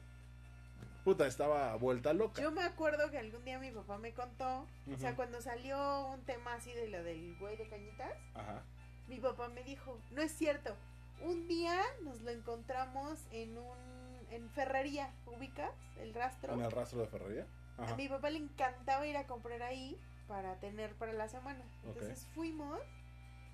puta, 1.08 1.26
estaba 1.26 1.74
vuelta 1.76 2.12
loca. 2.12 2.42
Yo 2.42 2.50
me 2.50 2.62
acuerdo 2.62 3.10
que 3.10 3.16
algún 3.16 3.42
día 3.42 3.58
mi 3.58 3.70
papá 3.70 3.96
me 3.96 4.12
contó, 4.12 4.66
o 4.92 4.98
sea, 4.98 5.16
cuando 5.16 5.40
salió 5.40 6.08
un 6.08 6.20
tema 6.24 6.52
así 6.52 6.70
de 6.74 6.88
lo 6.88 7.02
del 7.02 7.34
güey 7.38 7.56
de 7.56 7.66
cañitas, 7.66 8.12
Ajá. 8.34 8.62
mi 9.08 9.18
papá 9.18 9.48
me 9.48 9.62
dijo, 9.62 9.96
no 10.10 10.20
es 10.20 10.32
cierto, 10.32 10.76
un 11.22 11.48
día 11.48 11.80
nos 12.04 12.20
lo 12.20 12.30
encontramos 12.30 13.20
en 13.32 13.56
un, 13.56 14.18
en 14.30 14.50
ferrería, 14.50 15.10
¿ubicas? 15.34 15.72
El 15.98 16.12
rastro. 16.12 16.52
¿En 16.52 16.60
el 16.60 16.70
rastro 16.70 17.00
de 17.00 17.06
Ferrería? 17.06 17.46
A 17.78 17.94
mi 17.96 18.06
papá 18.06 18.28
le 18.28 18.40
encantaba 18.40 19.06
ir 19.06 19.16
a 19.16 19.26
comprar 19.26 19.62
ahí 19.62 19.98
para 20.26 20.56
tener 20.56 20.92
para 20.96 21.14
la 21.14 21.28
semana. 21.28 21.64
Entonces 21.86 22.26
fuimos 22.34 22.82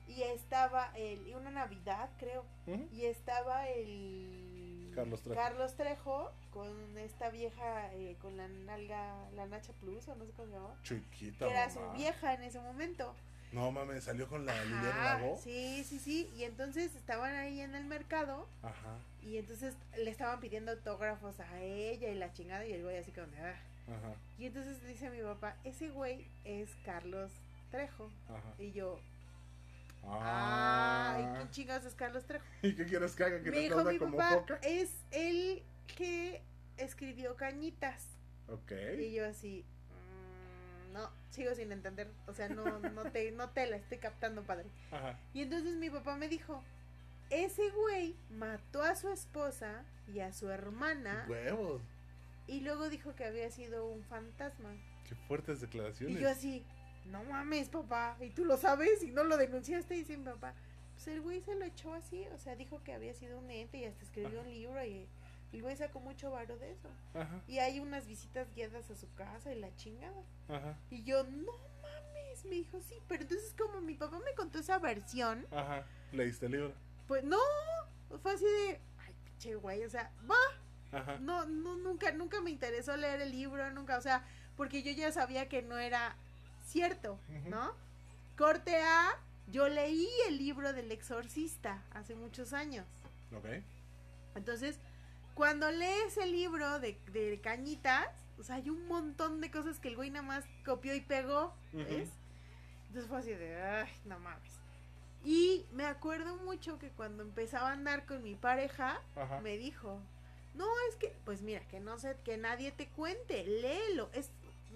y 0.09 0.22
estaba 0.22 0.90
el, 0.96 1.24
y 1.28 1.34
una 1.34 1.52
Navidad 1.52 2.11
creo, 2.18 2.44
y 2.90 3.05
estaba 3.05 3.68
el 3.68 4.90
Carlos 4.92 5.22
Trejo. 5.22 5.40
Carlos 5.40 5.76
Trejo 5.76 6.32
con 6.55 6.96
esta 6.98 7.28
vieja 7.30 7.92
eh, 7.94 8.16
con 8.22 8.36
la 8.36 8.48
nalga, 8.48 9.28
la 9.34 9.46
Nacha 9.46 9.72
Plus 9.80 10.09
o 10.09 10.14
no 10.14 10.24
sé 10.24 10.30
cómo 10.36 10.48
se 10.48 10.55
llama. 10.55 10.74
Chiquita. 10.84 11.46
Que 11.46 11.52
era 11.52 11.68
su 11.70 11.80
vieja 11.92 12.32
en 12.34 12.44
ese 12.44 12.61
momento. 12.61 13.14
No 13.52 13.70
mames, 13.70 14.05
salió 14.05 14.26
con 14.28 14.46
la 14.46 14.52
Ajá, 14.52 15.18
Lago. 15.18 15.38
sí, 15.42 15.84
sí, 15.84 15.98
sí. 15.98 16.30
Y 16.36 16.44
entonces 16.44 16.94
estaban 16.96 17.34
ahí 17.34 17.61
en 17.61 17.74
el 17.74 17.84
mercado 17.84 18.46
Ajá. 18.62 18.96
y 19.22 19.36
entonces 19.36 19.74
le 19.96 20.11
estaban 20.11 20.40
pidiendo 20.40 20.72
autógrafos 20.72 21.38
a 21.40 21.61
ella 21.61 22.09
y 22.09 22.14
la 22.14 22.32
chingada 22.32 22.64
y 22.66 22.72
el 22.72 22.82
güey 22.82 22.96
así 22.98 23.12
como 23.12 23.26
de, 23.28 23.40
"Ah". 23.40 23.61
Ajá. 23.86 24.14
Y 24.38 24.46
entonces 24.46 24.82
dice 24.86 25.11
mi 25.11 25.20
papá, 25.22 25.57
ese 25.64 25.90
güey 25.90 26.26
es 26.44 26.70
Carlos 26.84 27.30
Trejo. 27.70 28.11
Ajá. 28.28 28.55
Y 28.59 28.72
yo, 28.72 28.98
Ah. 30.07 31.14
ay, 31.16 31.24
¿quién 31.36 31.50
chingados 31.50 31.84
es 31.86 31.94
Carlos 31.94 32.24
Trejo? 32.24 32.44
¿Y 32.62 32.74
qué 32.74 32.84
quieres 32.86 33.14
que 33.14 33.24
haga? 33.24 33.42
¿Que 33.42 33.50
Me 33.50 33.59
dijo 33.61 33.84
mi 33.84 33.98
como 33.98 34.16
papá, 34.16 34.59
es 34.62 34.90
el 35.12 35.62
que 35.87 36.43
escribió 36.76 37.37
Cañitas. 37.37 38.07
Ok. 38.49 38.72
Y 38.99 39.12
yo 39.14 39.26
así, 39.26 39.64
"Mm, 40.91 40.93
no, 40.95 41.11
sigo 41.30 41.55
sin 41.55 41.72
entender. 41.72 42.11
O 42.26 42.35
sea, 42.35 42.49
no, 42.49 42.78
no, 42.78 43.03
te, 43.11 43.30
no 43.32 43.51
te 43.51 43.66
la 43.66 43.76
estoy 43.76 43.99
captando, 43.99 44.43
padre. 44.43 44.66
Ajá. 44.91 45.18
Y 45.32 45.43
entonces 45.43 45.76
mi 45.76 45.91
papá 45.91 46.16
me 46.16 46.28
dijo, 46.28 46.62
ese 47.30 47.70
güey 47.70 48.16
mató 48.30 48.82
a 48.82 48.95
su 48.97 49.09
esposa 49.11 49.85
y 50.12 50.20
a 50.20 50.32
su 50.32 50.51
hermana 50.51 51.26
Huevos. 51.28 51.80
y 52.47 52.61
luego 52.61 52.91
dijo 52.91 53.14
que 53.14 53.24
había 53.24 53.51
sido 53.51 53.87
un 53.89 54.05
fantasma. 54.05 54.70
Qué 55.09 55.14
fuertes 55.14 55.61
declaraciones. 55.61 56.18
Y 56.18 56.20
yo 56.22 56.28
así, 56.30 56.64
no 57.07 57.24
mames, 57.24 57.68
papá, 57.70 58.16
y 58.20 58.30
tú 58.30 58.45
lo 58.45 58.57
sabes 58.57 59.03
y 59.03 59.11
no 59.11 59.24
lo 59.24 59.37
denunciaste. 59.37 59.95
Y 59.97 59.99
dice 60.01 60.16
mi 60.18 60.24
papá, 60.24 60.55
pues 60.95 61.09
el 61.09 61.22
güey 61.22 61.41
se 61.43 61.55
lo 61.55 61.64
echó 61.64 61.95
así, 61.95 62.26
o 62.35 62.39
sea, 62.39 62.57
dijo 62.57 62.82
que 62.85 62.93
había 62.93 63.14
sido 63.14 63.39
un 63.39 63.51
ente 63.51 63.78
y 63.78 63.85
hasta 63.85 64.03
escribió 64.05 64.41
Ajá. 64.41 64.49
un 64.49 64.55
libro 64.55 64.85
y 64.85 65.07
el 65.55 65.62
güey 65.62 65.76
sacó 65.76 66.00
mucho 66.00 66.30
varo 66.32 66.57
de 66.59 66.72
eso. 66.72 66.88
Ajá. 67.14 67.40
Y 67.46 67.59
hay 67.59 67.78
unas 67.80 68.07
visitas 68.07 68.52
guiadas 68.55 68.90
a 68.90 68.96
su 68.96 69.12
casa 69.14 69.52
y 69.52 69.59
la 69.61 69.74
chingada. 69.76 70.22
Ajá. 70.48 70.76
Y 70.90 71.02
yo, 71.05 71.22
no 71.24 71.52
mames, 71.82 72.44
me 72.44 72.57
dijo, 72.57 72.80
sí, 72.80 72.96
pero 73.09 73.22
entonces 73.22 73.55
como 73.57 73.80
mi 73.80 73.94
papá 73.94 74.18
me 74.18 74.34
contó 74.34 74.59
esa 74.59 74.78
versión, 74.78 75.46
Ajá. 75.52 75.84
Leíste 76.12 76.46
el 76.46 76.52
libro. 76.52 76.74
pues 77.07 77.22
no, 77.24 77.38
fue 78.22 78.32
así 78.32 78.44
de, 78.44 78.80
ay, 78.98 79.14
pinche 79.24 79.55
güey, 79.55 79.84
o 79.84 79.90
sea, 79.90 80.11
va, 80.30 80.98
Ajá. 80.98 81.18
no, 81.20 81.44
no, 81.46 81.76
nunca, 81.76 82.11
nunca 82.12 82.40
me 82.40 82.50
interesó 82.50 82.96
leer 82.96 83.20
el 83.20 83.30
libro, 83.30 83.70
nunca, 83.70 83.96
o 83.96 84.00
sea, 84.02 84.24
porque 84.57 84.82
yo 84.82 84.90
ya 84.92 85.12
sabía 85.12 85.48
que 85.48 85.62
no 85.62 85.78
era 85.78 86.16
cierto. 86.66 87.18
¿no? 87.48 87.74
Corte 88.36 88.76
A, 88.82 89.11
yo 89.48 89.68
leí 89.68 90.09
el 90.28 90.38
libro 90.38 90.72
del 90.72 90.90
exorcista 90.90 91.82
hace 91.92 92.14
muchos 92.16 92.52
años. 92.52 92.86
Ok. 93.36 93.46
Entonces, 94.34 94.78
cuando 95.35 95.70
lees 95.70 96.16
el 96.16 96.32
libro 96.32 96.78
de, 96.80 96.99
de 97.12 97.41
Cañitas, 97.41 98.09
o 98.39 98.43
sea, 98.43 98.57
hay 98.57 98.70
un 98.70 98.87
montón 98.87 99.41
de 99.41 99.51
cosas 99.51 99.78
que 99.78 99.89
el 99.89 99.97
güey 99.97 100.11
nada 100.11 100.24
más 100.24 100.45
copió 100.64 100.95
y 100.95 101.01
pegó, 101.01 101.55
¿ves? 101.72 102.09
Entonces 102.89 103.09
fue 103.09 103.18
así 103.18 103.32
de, 103.32 103.61
ay, 103.62 103.91
no 104.05 104.18
mames. 104.18 104.53
Y 105.24 105.64
me 105.72 105.87
acuerdo 105.87 106.37
mucho 106.37 106.78
que 106.78 106.91
cuando 106.91 107.22
empezaba 107.22 107.70
a 107.70 107.72
andar 107.72 108.05
con 108.07 108.22
mi 108.22 108.35
pareja, 108.35 109.01
Ajá. 109.16 109.41
me 109.41 109.57
dijo, 109.57 110.01
no, 110.55 110.66
es 110.91 110.97
que, 110.97 111.14
pues 111.24 111.43
mira, 111.43 111.61
que 111.68 111.80
no 111.80 111.99
sé, 111.99 112.16
que 112.24 112.37
nadie 112.37 112.72
te 112.72 112.89
cuente, 112.89 113.45
léelo. 113.45 114.11
Es, 114.12 114.30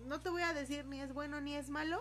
no 0.06 0.20
te 0.20 0.30
voy 0.30 0.42
a 0.42 0.52
decir 0.54 0.84
ni 0.86 1.00
es 1.00 1.12
bueno 1.12 1.40
ni 1.40 1.54
es 1.54 1.68
malo, 1.68 2.00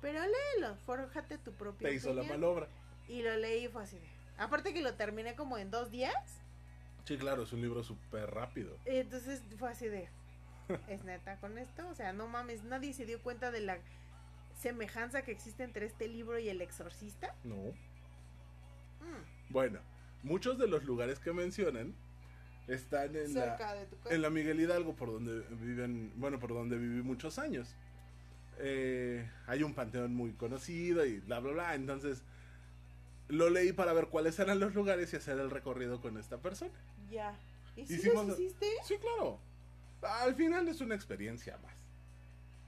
pero 0.00 0.20
léelo, 0.20 0.76
forjate 0.84 1.38
tu 1.38 1.52
propia 1.52 1.88
Te 1.88 1.94
hizo 1.94 2.12
la 2.12 2.24
malobra. 2.24 2.68
Y 3.08 3.22
lo 3.22 3.36
leí 3.36 3.66
y 3.66 3.68
fue 3.68 3.84
así 3.84 3.96
de, 3.96 4.08
aparte 4.36 4.74
que 4.74 4.82
lo 4.82 4.94
terminé 4.94 5.34
como 5.34 5.56
en 5.56 5.70
dos 5.70 5.90
días, 5.90 6.40
Sí, 7.08 7.16
claro, 7.16 7.44
es 7.44 7.52
un 7.54 7.62
libro 7.62 7.82
súper 7.82 8.30
rápido. 8.30 8.76
entonces 8.84 9.42
fue 9.58 9.70
así 9.70 9.88
de, 9.88 10.10
¿es 10.88 11.04
neta 11.04 11.36
con 11.36 11.56
esto? 11.56 11.88
O 11.88 11.94
sea, 11.94 12.12
no 12.12 12.28
mames, 12.28 12.64
nadie 12.64 12.92
se 12.92 13.06
dio 13.06 13.18
cuenta 13.22 13.50
de 13.50 13.62
la 13.62 13.78
semejanza 14.60 15.22
que 15.22 15.30
existe 15.30 15.62
entre 15.62 15.86
este 15.86 16.06
libro 16.06 16.38
y 16.38 16.50
el 16.50 16.60
exorcista. 16.60 17.34
No. 17.44 17.54
Mm, 17.54 19.24
Bueno, 19.48 19.78
muchos 20.22 20.58
de 20.58 20.68
los 20.68 20.84
lugares 20.84 21.18
que 21.18 21.32
mencionan 21.32 21.94
están 22.66 23.16
en 23.16 23.32
la, 23.32 23.56
cerca 23.56 23.72
de 23.72 23.86
tu 23.86 23.96
casa. 24.00 24.14
en 24.14 24.20
la 24.20 24.28
Miguel 24.28 24.60
Hidalgo, 24.60 24.94
por 24.94 25.10
donde 25.10 25.40
viven, 25.62 26.12
bueno, 26.16 26.38
por 26.38 26.52
donde 26.52 26.76
viví 26.76 27.00
muchos 27.00 27.38
años. 27.38 27.74
Eh, 28.58 29.26
hay 29.46 29.62
un 29.62 29.72
panteón 29.72 30.14
muy 30.14 30.32
conocido 30.32 31.06
y 31.06 31.20
bla, 31.20 31.40
bla, 31.40 31.52
bla. 31.52 31.74
Entonces, 31.74 32.22
lo 33.28 33.48
leí 33.48 33.72
para 33.72 33.94
ver 33.94 34.08
cuáles 34.08 34.38
eran 34.38 34.60
los 34.60 34.74
lugares 34.74 35.10
y 35.14 35.16
hacer 35.16 35.38
el 35.38 35.50
recorrido 35.50 36.02
con 36.02 36.18
esta 36.18 36.36
persona. 36.36 36.74
Ya. 37.10 37.34
¿Y 37.76 37.86
si 37.86 37.94
Hicimos- 37.94 38.26
los 38.26 38.38
hiciste? 38.38 38.66
Sí, 38.84 38.96
claro. 38.98 39.38
Al 40.02 40.34
final 40.34 40.68
es 40.68 40.80
una 40.80 40.94
experiencia 40.94 41.56
más. 41.62 41.74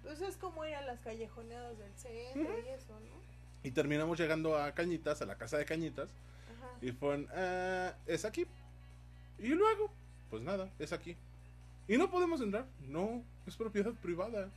Pues 0.02 0.20
es 0.20 0.36
como 0.36 0.64
ir 0.64 0.74
a 0.74 0.82
las 0.82 1.00
callejoneadas 1.00 1.78
del 1.78 1.92
centro 1.94 2.58
y 2.58 2.68
eso, 2.70 2.98
¿no? 3.00 3.20
Y 3.62 3.70
terminamos 3.72 4.18
llegando 4.18 4.56
a 4.56 4.72
Cañitas, 4.72 5.20
a 5.22 5.26
la 5.26 5.36
casa 5.36 5.58
de 5.58 5.64
Cañitas. 5.66 6.08
Ajá. 6.08 6.70
Y 6.80 6.92
fueron, 6.92 7.28
"Ah, 7.34 7.94
es 8.06 8.24
aquí. 8.24 8.46
Y 9.38 9.48
luego, 9.48 9.90
pues 10.30 10.42
nada, 10.42 10.70
es 10.78 10.92
aquí. 10.92 11.16
Y 11.86 11.96
no 11.98 12.10
podemos 12.10 12.40
entrar. 12.40 12.66
No, 12.88 13.22
es 13.46 13.56
propiedad 13.56 13.92
privada. 13.94 14.48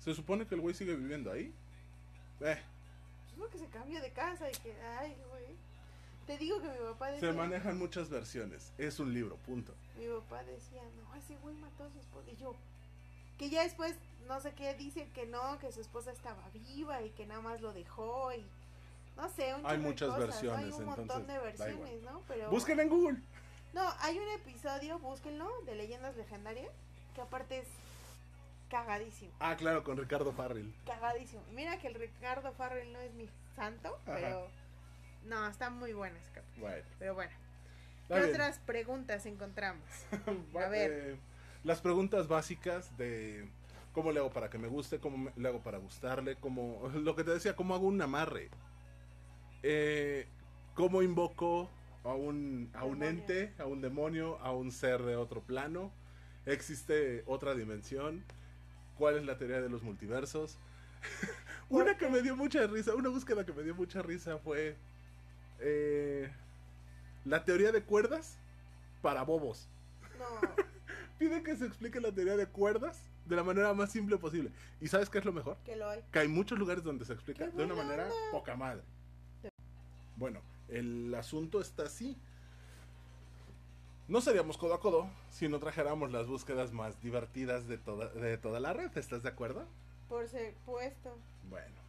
Se 0.00 0.14
supone 0.14 0.46
que 0.46 0.54
el 0.54 0.60
güey 0.60 0.74
sigue 0.74 0.94
viviendo 0.94 1.32
ahí. 1.32 1.52
Eh, 2.40 2.62
Pues 3.26 3.38
no 3.38 3.48
que 3.50 3.58
se 3.58 3.66
cambió 3.66 4.00
de 4.00 4.10
casa 4.12 4.48
y 4.48 4.54
que, 4.58 4.74
ay, 4.98 5.16
güey. 5.30 5.44
Te 6.26 6.36
digo 6.38 6.60
que 6.60 6.68
mi 6.68 6.78
papá 6.78 7.10
decía, 7.12 7.30
se 7.30 7.36
manejan 7.36 7.78
muchas 7.78 8.10
versiones. 8.10 8.72
Es 8.78 8.98
un 8.98 9.14
libro, 9.14 9.36
punto. 9.36 9.74
mi 9.96 10.06
papá 10.08 10.42
decía, 10.44 10.82
no, 10.96 11.14
ese 11.14 11.36
güey 11.36 11.54
mató 11.56 11.84
a 11.84 11.90
su 11.90 11.98
esposa. 12.00 12.30
Y 12.30 12.36
yo, 12.36 12.56
que 13.38 13.48
ya 13.48 13.62
después, 13.62 13.94
no 14.26 14.40
sé 14.40 14.52
qué, 14.54 14.74
dice 14.74 15.08
que 15.14 15.26
no, 15.26 15.58
que 15.60 15.70
su 15.70 15.80
esposa 15.80 16.10
estaba 16.10 16.42
viva 16.52 17.02
y 17.02 17.10
que 17.10 17.26
nada 17.26 17.40
más 17.40 17.60
lo 17.60 17.72
dejó 17.72 18.32
y... 18.32 18.44
No 19.16 19.30
sé, 19.30 19.54
un 19.54 19.64
Hay 19.64 19.78
de 19.78 19.82
muchas 19.82 20.08
cosas, 20.08 20.20
¿no? 20.20 20.26
versiones, 20.26 20.64
Hay 20.64 20.72
un 20.72 20.84
montón 20.84 21.26
de 21.26 21.38
versiones, 21.38 22.02
¿no? 22.02 22.20
Pero... 22.28 22.50
Busquen 22.50 22.80
en 22.80 22.88
Google. 22.90 23.18
No, 23.72 23.82
hay 24.00 24.18
un 24.18 24.28
episodio, 24.28 24.98
búsquenlo, 24.98 25.48
de 25.64 25.74
Leyendas 25.74 26.16
Legendarias, 26.16 26.70
que 27.14 27.22
aparte 27.22 27.60
es 27.60 27.68
cagadísimo. 28.68 29.32
Ah, 29.38 29.56
claro, 29.56 29.84
con 29.84 29.96
Ricardo 29.96 30.32
Farrell. 30.32 30.74
cagadísimo. 30.84 31.42
Mira 31.52 31.78
que 31.78 31.88
el 31.88 31.94
Ricardo 31.94 32.52
Farrell 32.52 32.92
no 32.92 32.98
es 33.00 33.14
mi 33.14 33.28
santo, 33.54 33.88
Ajá. 34.06 34.14
pero 34.16 34.48
no, 35.26 35.46
está 35.48 35.70
muy 35.70 35.92
buena 35.92 36.18
ese 36.18 36.30
capítulo. 36.32 36.66
Bueno. 36.66 36.84
Pero 36.98 37.14
bueno, 37.14 37.32
está 38.02 38.14
¿qué 38.14 38.20
bien. 38.22 38.30
otras 38.34 38.58
preguntas 38.60 39.26
encontramos? 39.26 39.84
Va- 40.56 40.64
A 40.66 40.68
ver. 40.68 40.90
eh, 40.92 41.16
las 41.64 41.80
preguntas 41.80 42.28
básicas 42.28 42.96
de 42.96 43.48
cómo 43.92 44.12
le 44.12 44.20
hago 44.20 44.30
para 44.30 44.50
que 44.50 44.58
me 44.58 44.68
guste, 44.68 44.98
cómo 45.00 45.16
me- 45.18 45.32
le 45.36 45.48
hago 45.48 45.60
para 45.62 45.78
gustarle, 45.78 46.36
cómo, 46.36 46.88
lo 46.94 47.16
que 47.16 47.24
te 47.24 47.30
decía, 47.32 47.56
cómo 47.56 47.74
hago 47.74 47.86
un 47.86 48.00
amarre, 48.00 48.50
Eh, 49.62 50.26
cómo 50.74 51.02
invoco 51.02 51.70
a 52.04 52.14
un, 52.14 52.70
a 52.74 52.84
un 52.84 53.00
Demonio. 53.00 53.20
ente, 53.20 53.52
a 53.58 53.64
un 53.66 53.80
demonio, 53.80 54.38
a 54.38 54.52
un 54.52 54.70
ser 54.70 55.02
de 55.02 55.16
otro 55.16 55.40
plano, 55.42 55.90
existe 56.44 57.24
otra 57.26 57.54
dimensión, 57.54 58.22
cuál 58.96 59.16
es 59.16 59.24
la 59.24 59.38
teoría 59.38 59.60
de 59.60 59.68
los 59.68 59.82
multiversos. 59.82 60.58
una 61.68 61.96
que 61.96 62.08
me 62.08 62.22
dio 62.22 62.36
mucha 62.36 62.66
risa, 62.66 62.94
una 62.94 63.08
búsqueda 63.08 63.44
que 63.44 63.52
me 63.52 63.62
dio 63.62 63.74
mucha 63.74 64.02
risa 64.02 64.38
fue 64.38 64.76
eh, 65.60 66.30
la 67.24 67.44
teoría 67.44 67.72
de 67.72 67.82
cuerdas 67.82 68.38
para 69.02 69.22
bobos. 69.22 69.68
No, 70.18 70.24
Piden 71.18 71.42
que 71.42 71.56
se 71.56 71.66
explique 71.66 72.00
la 72.00 72.12
teoría 72.12 72.36
de 72.36 72.46
cuerdas 72.46 73.00
de 73.24 73.36
la 73.36 73.42
manera 73.42 73.72
más 73.74 73.90
simple 73.90 74.18
posible. 74.18 74.50
¿Y 74.80 74.88
sabes 74.88 75.08
qué 75.08 75.18
es 75.18 75.24
lo 75.24 75.32
mejor? 75.32 75.56
que 75.64 75.76
lo 75.76 75.88
hay. 75.88 76.02
Que 76.12 76.20
hay 76.20 76.28
muchos 76.28 76.58
lugares 76.58 76.84
donde 76.84 77.04
se 77.04 77.12
explica 77.12 77.46
¡Qué 77.46 77.56
de 77.56 77.64
una 77.64 77.74
manera 77.74 78.04
onda! 78.04 78.16
poca 78.32 78.54
madre. 78.56 78.82
Bueno, 80.16 80.40
el 80.68 81.14
asunto 81.14 81.60
está 81.60 81.84
así. 81.84 82.16
No 84.08 84.20
seríamos 84.20 84.56
codo 84.56 84.74
a 84.74 84.80
codo 84.80 85.10
si 85.30 85.48
no 85.48 85.58
trajéramos 85.58 86.12
las 86.12 86.26
búsquedas 86.26 86.72
más 86.72 87.00
divertidas 87.02 87.66
de 87.66 87.76
toda, 87.76 88.08
de 88.10 88.38
toda 88.38 88.60
la 88.60 88.72
red, 88.72 88.96
¿estás 88.96 89.22
de 89.22 89.28
acuerdo? 89.28 89.66
Por 90.08 90.28
supuesto. 90.28 91.16
Bueno. 91.50 91.85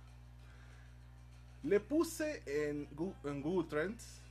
Le 1.63 1.79
puse 1.79 2.43
en 2.45 2.87
Google, 2.95 3.31
en 3.31 3.41
Google 3.41 3.67
Trends, 3.67 4.21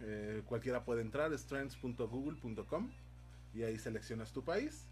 eh, 0.00 0.42
cualquiera 0.46 0.84
puede 0.84 1.02
entrar, 1.02 1.32
es 1.32 1.44
trends.google.com 1.46 2.90
y 3.54 3.62
ahí 3.62 3.78
seleccionas 3.78 4.32
tu 4.32 4.44
país. 4.44 4.86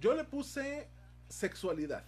Yo 0.00 0.14
le 0.14 0.24
puse 0.24 0.88
sexualidad. 1.28 2.04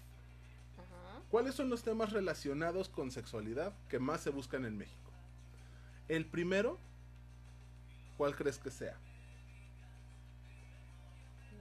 Ajá. 0.76 1.22
¿Cuáles 1.30 1.54
son 1.54 1.70
los 1.70 1.82
temas 1.82 2.12
relacionados 2.12 2.88
con 2.88 3.10
sexualidad 3.10 3.74
que 3.88 3.98
más 3.98 4.22
se 4.22 4.30
buscan 4.30 4.64
en 4.64 4.78
México? 4.78 5.12
El 6.08 6.26
primero, 6.26 6.78
¿cuál 8.16 8.34
crees 8.34 8.58
que 8.58 8.70
sea? 8.70 8.96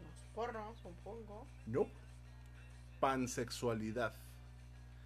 Los 0.03 0.23
porros, 0.33 0.77
supongo. 0.81 1.45
No. 1.67 1.87
Pansexualidad. 2.99 4.13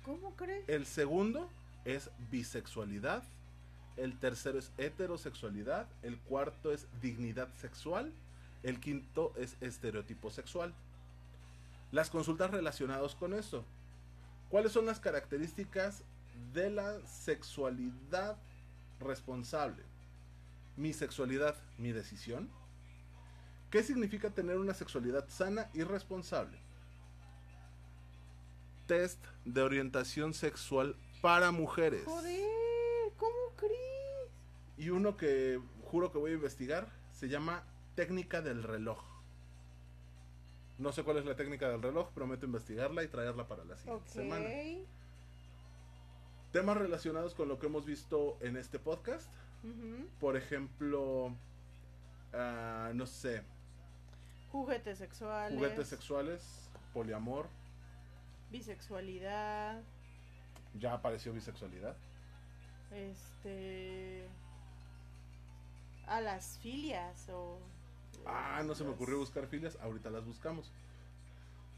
¿Cómo 0.06 0.36
crees? 0.36 0.70
El 0.70 0.86
segundo 0.86 1.50
es 1.84 2.12
bisexualidad. 2.30 3.24
El 3.98 4.20
tercero 4.20 4.60
es 4.60 4.72
heterosexualidad. 4.78 5.88
El 6.04 6.20
cuarto 6.20 6.72
es 6.72 6.88
dignidad 7.02 7.52
sexual. 7.56 8.14
El 8.62 8.80
quinto 8.80 9.34
es 9.36 9.58
estereotipo 9.62 10.30
sexual. 10.30 10.74
Las 11.92 12.12
consultas 12.12 12.52
relacionadas 12.52 13.16
con 13.16 13.34
eso. 13.34 13.66
¿Cuáles 14.50 14.72
son 14.72 14.86
las 14.86 15.00
características 15.00 16.04
de 16.54 16.70
la 16.70 17.00
sexualidad 17.08 18.38
responsable? 19.00 19.82
Mi 20.78 20.94
sexualidad, 20.94 21.56
mi 21.80 21.94
decisión. 21.94 22.50
¿Qué 23.72 23.82
significa 23.82 24.30
tener 24.30 24.58
una 24.58 24.76
sexualidad 24.76 25.28
sana 25.30 25.70
y 25.74 25.84
responsable? 25.84 26.65
Test 28.88 29.24
de 29.46 29.62
orientación 29.62 30.34
sexual 30.34 30.96
para 31.22 31.52
mujeres. 31.52 32.04
Joder, 32.06 33.12
¿cómo 33.18 33.56
crees? 33.56 34.30
Y 34.78 34.90
uno 34.90 35.18
que 35.18 35.60
juro 35.86 36.12
que 36.12 36.18
voy 36.18 36.32
a 36.32 36.36
investigar 36.36 36.88
se 37.12 37.30
llama 37.30 37.64
técnica 37.96 38.42
del 38.42 38.64
reloj. 38.64 39.00
No 40.78 40.92
sé 40.92 41.04
cuál 41.04 41.18
es 41.18 41.26
la 41.26 41.36
técnica 41.36 41.70
del 41.70 41.82
reloj, 41.82 42.10
prometo 42.12 42.46
investigarla 42.46 43.04
y 43.04 43.08
traerla 43.08 43.48
para 43.48 43.64
la 43.64 43.78
siguiente 43.78 44.04
Ok. 44.10 44.14
semana. 44.14 44.50
Temas 46.52 46.78
relacionados 46.78 47.34
con 47.34 47.48
lo 47.48 47.60
que 47.60 47.68
hemos 47.68 47.86
visto 47.86 48.38
en 48.42 48.58
este 48.58 48.80
podcast. 48.80 49.32
Por 50.20 50.38
ejemplo, 50.38 51.34
ah, 52.34 52.92
no 52.94 53.08
sé, 53.08 53.42
Juguetes 54.52 55.00
sexuales. 55.00 55.58
juguetes 55.58 55.88
sexuales, 55.88 56.70
poliamor, 56.94 57.48
Bisexualidad. 58.60 59.82
ya 60.80 60.94
apareció 60.94 61.34
bisexualidad. 61.34 61.98
Este. 62.90 64.28
A 66.08 66.22
las 66.22 66.58
filias 66.60 67.28
o. 67.30 67.60
Ah, 68.26 68.64
no 68.66 68.74
se 68.74 68.86
me 68.86 68.92
ocurrió 68.92 69.18
buscar 69.18 69.48
filias, 69.48 69.78
ahorita 69.82 70.10
las 70.10 70.24
buscamos. 70.26 70.72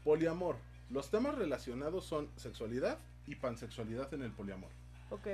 Poliamor. 0.04 0.56
Los 0.90 1.10
temas 1.10 1.34
relacionados 1.34 2.04
son 2.04 2.28
sexualidad 2.36 2.98
y 3.26 3.34
pansexualidad 3.34 4.14
en 4.14 4.22
el 4.22 4.30
poliamor. 4.30 4.70
Ok, 5.10 5.26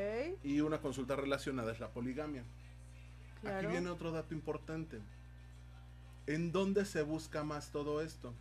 Y 0.45 0.61
una 0.61 0.81
consulta 0.81 1.15
relacionada 1.15 1.73
es 1.73 1.79
la 1.81 1.89
poligamia. 1.91 2.43
claro. 3.43 3.59
Aquí 3.59 3.67
viene 3.67 3.91
otro 3.91 4.13
dato 4.13 4.33
importante. 4.33 4.99
¿En 6.27 6.53
dónde 6.53 6.87
se 6.87 7.03
busca 7.03 7.45
más 7.45 7.71
todo 7.71 8.01
esto? 8.01 8.33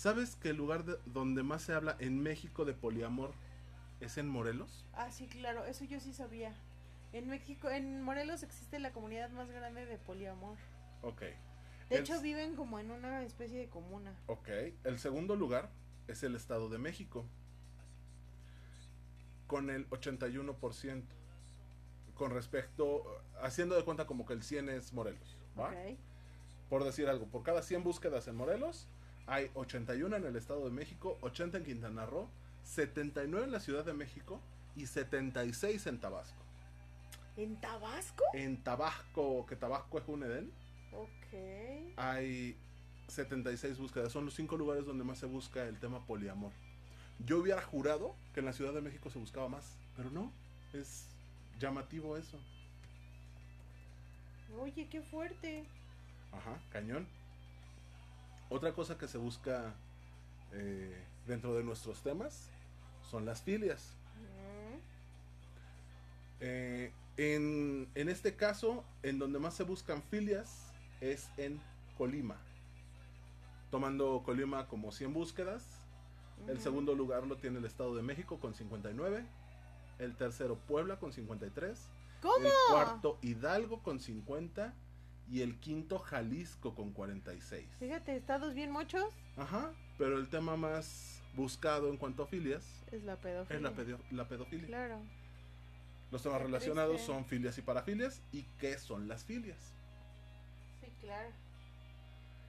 ¿Sabes 0.00 0.36
que 0.36 0.50
el 0.50 0.56
lugar 0.58 0.84
de- 0.84 0.98
donde 1.06 1.42
más 1.42 1.62
se 1.62 1.72
habla 1.72 1.96
en 2.00 2.22
México 2.22 2.66
de 2.66 2.74
poliamor 2.74 3.32
es 4.00 4.18
en 4.18 4.28
Morelos? 4.28 4.84
Ah, 4.92 5.10
sí, 5.10 5.26
claro, 5.26 5.64
eso 5.64 5.86
yo 5.86 6.00
sí 6.00 6.12
sabía. 6.12 6.52
En 7.14 7.28
México, 7.30 7.70
en 7.70 8.02
Morelos 8.02 8.42
existe 8.42 8.78
la 8.78 8.92
comunidad 8.92 9.30
más 9.30 9.50
grande 9.50 9.86
de 9.86 9.96
poliamor. 9.96 10.58
Ok. 11.00 11.20
De 11.22 11.36
El- 11.88 12.00
hecho, 12.02 12.20
viven 12.20 12.56
como 12.56 12.78
en 12.78 12.90
una 12.90 13.22
especie 13.22 13.58
de 13.58 13.68
comuna. 13.70 14.14
Ok. 14.26 14.48
El 14.84 14.98
segundo 14.98 15.34
lugar 15.34 15.70
es 16.08 16.22
el 16.24 16.34
Estado 16.36 16.68
de 16.68 16.76
México. 16.76 17.24
Con 19.46 19.70
el 19.70 19.88
81%. 19.88 21.06
Con 22.16 22.32
respecto, 22.32 23.02
haciendo 23.40 23.76
de 23.76 23.84
cuenta 23.84 24.06
como 24.06 24.26
que 24.26 24.34
el 24.34 24.42
100 24.42 24.68
es 24.68 24.92
Morelos. 24.92 25.38
¿va? 25.58 25.70
Ok. 25.70 25.96
Por 26.68 26.84
decir 26.84 27.08
algo, 27.08 27.24
por 27.28 27.42
cada 27.42 27.62
100 27.62 27.82
búsquedas 27.82 28.28
en 28.28 28.36
Morelos, 28.36 28.88
hay 29.26 29.50
81 29.54 30.16
en 30.16 30.24
el 30.24 30.36
Estado 30.36 30.64
de 30.64 30.70
México, 30.70 31.18
80 31.20 31.58
en 31.58 31.64
Quintana 31.64 32.06
Roo, 32.06 32.28
79 32.64 33.46
en 33.46 33.52
la 33.52 33.60
Ciudad 33.60 33.84
de 33.84 33.92
México 33.92 34.40
y 34.76 34.86
76 34.86 35.86
en 35.86 36.00
Tabasco. 36.00 36.42
¿En 37.36 37.60
Tabasco? 37.60 38.24
En 38.34 38.62
Tabasco, 38.62 39.46
que 39.46 39.56
Tabasco 39.56 39.98
es 39.98 40.08
un 40.08 40.22
Edén, 40.22 40.50
Ok. 40.92 41.96
hay 41.96 42.56
76 43.08 43.78
búsquedas. 43.78 44.12
Son 44.12 44.24
los 44.24 44.34
cinco 44.34 44.56
lugares 44.56 44.86
donde 44.86 45.04
más 45.04 45.18
se 45.18 45.26
busca 45.26 45.64
el 45.64 45.78
tema 45.78 46.04
poliamor. 46.06 46.52
Yo 47.24 47.38
hubiera 47.38 47.62
jurado 47.62 48.14
que 48.32 48.40
en 48.40 48.46
la 48.46 48.52
Ciudad 48.52 48.72
de 48.72 48.80
México 48.80 49.10
se 49.10 49.18
buscaba 49.18 49.48
más, 49.48 49.76
pero 49.96 50.10
no, 50.10 50.32
es 50.72 51.06
llamativo 51.58 52.16
eso. 52.16 52.38
Oye, 54.60 54.86
qué 54.88 55.02
fuerte. 55.02 55.64
Ajá, 56.32 56.58
cañón. 56.70 57.06
Otra 58.48 58.72
cosa 58.72 58.96
que 58.96 59.08
se 59.08 59.18
busca 59.18 59.74
eh, 60.52 61.04
dentro 61.26 61.54
de 61.54 61.64
nuestros 61.64 62.02
temas 62.02 62.50
son 63.10 63.24
las 63.24 63.42
filias. 63.42 63.94
Eh, 66.40 66.92
en, 67.16 67.88
en 67.94 68.08
este 68.08 68.36
caso, 68.36 68.84
en 69.02 69.18
donde 69.18 69.38
más 69.38 69.54
se 69.54 69.62
buscan 69.62 70.02
filias 70.02 70.72
es 71.00 71.28
en 71.36 71.60
Colima. 71.96 72.36
Tomando 73.70 74.22
Colima 74.24 74.68
como 74.68 74.92
100 74.92 75.12
búsquedas. 75.12 75.64
El 76.48 76.60
segundo 76.60 76.94
lugar 76.94 77.26
lo 77.26 77.38
tiene 77.38 77.58
el 77.58 77.64
Estado 77.64 77.96
de 77.96 78.02
México 78.02 78.38
con 78.38 78.54
59. 78.54 79.24
El 79.98 80.14
tercero 80.14 80.56
Puebla 80.56 80.98
con 80.98 81.12
53. 81.12 81.88
¿Cómo? 82.20 82.46
El 82.46 82.52
cuarto 82.70 83.18
Hidalgo 83.22 83.82
con 83.82 83.98
50. 83.98 84.74
Y 85.30 85.42
el 85.42 85.58
quinto 85.58 85.98
Jalisco 85.98 86.74
con 86.74 86.92
46. 86.92 87.66
Fíjate, 87.80 88.16
estados 88.16 88.54
bien 88.54 88.70
mochos. 88.70 89.04
Ajá, 89.36 89.72
pero 89.98 90.18
el 90.18 90.28
tema 90.28 90.56
más 90.56 91.20
buscado 91.34 91.90
en 91.90 91.96
cuanto 91.96 92.22
a 92.22 92.26
filias 92.26 92.84
Es 92.92 93.02
la 93.02 93.16
pedofilia. 93.16 93.56
es 93.56 93.62
la, 93.62 93.70
pedo- 93.72 93.98
la 94.12 94.28
pedofilia. 94.28 94.66
Claro. 94.66 95.00
Los 96.12 96.22
temas 96.22 96.38
Qué 96.38 96.44
relacionados 96.44 96.92
triste. 96.96 97.12
son 97.12 97.24
filias 97.24 97.58
y 97.58 97.62
parafilias. 97.62 98.22
¿Y 98.32 98.44
qué 98.60 98.78
son 98.78 99.08
las 99.08 99.24
filias? 99.24 99.74
Sí, 100.80 100.90
claro. 101.00 101.30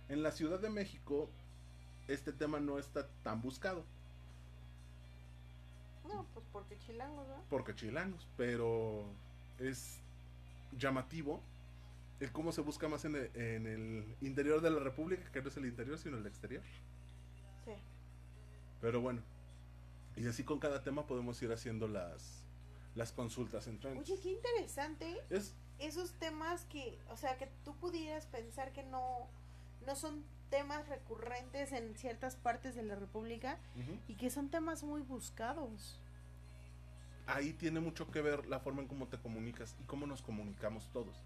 En 0.10 0.22
la 0.24 0.32
Ciudad 0.32 0.60
de 0.60 0.70
México, 0.70 1.28
este 2.08 2.32
tema 2.32 2.60
no 2.60 2.78
está 2.78 3.08
tan 3.24 3.42
buscado, 3.42 3.84
No, 6.08 6.26
pues 6.34 6.46
porque 6.54 6.78
chilangos, 6.86 7.28
¿no? 7.28 7.44
porque 7.50 7.76
chilangos, 7.76 8.26
pero 8.38 9.04
es 9.60 10.00
llamativo 10.78 11.42
el 12.20 12.32
cómo 12.32 12.52
se 12.52 12.62
busca 12.62 12.88
más 12.88 13.06
en 13.06 13.16
el, 13.16 13.32
en 13.36 13.68
el 13.68 14.16
interior 14.22 14.62
de 14.62 14.72
la 14.72 14.80
República, 14.80 15.32
que 15.32 15.42
no 15.42 15.50
es 15.50 15.58
el 15.58 15.66
interior, 15.66 15.98
sino 15.98 16.18
el 16.18 16.26
exterior. 16.26 16.64
Sí. 17.66 17.74
Pero 18.82 19.02
bueno, 19.02 19.22
y 20.16 20.28
así 20.28 20.44
con 20.44 20.60
cada 20.60 20.84
tema 20.84 21.06
podemos 21.06 21.42
ir 21.42 21.52
haciendo 21.52 21.88
las, 21.88 22.46
las 22.96 23.12
consultas 23.12 23.68
en 23.68 23.80
Trends. 23.80 24.10
Oye, 24.10 24.20
qué 24.22 24.32
interesante 24.32 25.22
Es, 25.30 25.54
esos 25.80 26.14
temas 26.14 26.66
que, 26.66 26.98
o 27.10 27.18
sea, 27.18 27.38
que 27.38 27.48
tú 27.64 27.76
pudieras 27.76 28.26
pensar 28.26 28.74
que 28.74 28.84
no, 28.84 29.28
no 29.86 29.96
son 29.96 30.24
temas 30.50 30.88
recurrentes 30.90 31.72
en 31.72 31.96
ciertas 31.96 32.36
partes 32.36 32.74
de 32.74 32.84
la 32.84 32.96
República 32.96 33.60
y 34.08 34.16
que 34.16 34.30
son 34.30 34.50
temas 34.50 34.84
muy 34.84 35.02
buscados. 35.02 36.00
ahí 37.28 37.54
tiene 37.54 37.80
mucho 37.80 38.10
que 38.10 38.22
ver 38.22 38.48
la 38.48 38.60
forma 38.60 38.82
en 38.82 38.88
cómo 38.88 39.08
te 39.08 39.18
comunicas 39.18 39.76
y 39.80 39.84
cómo 39.84 40.08
nos 40.08 40.22
comunicamos 40.22 40.90
todos. 40.92 41.22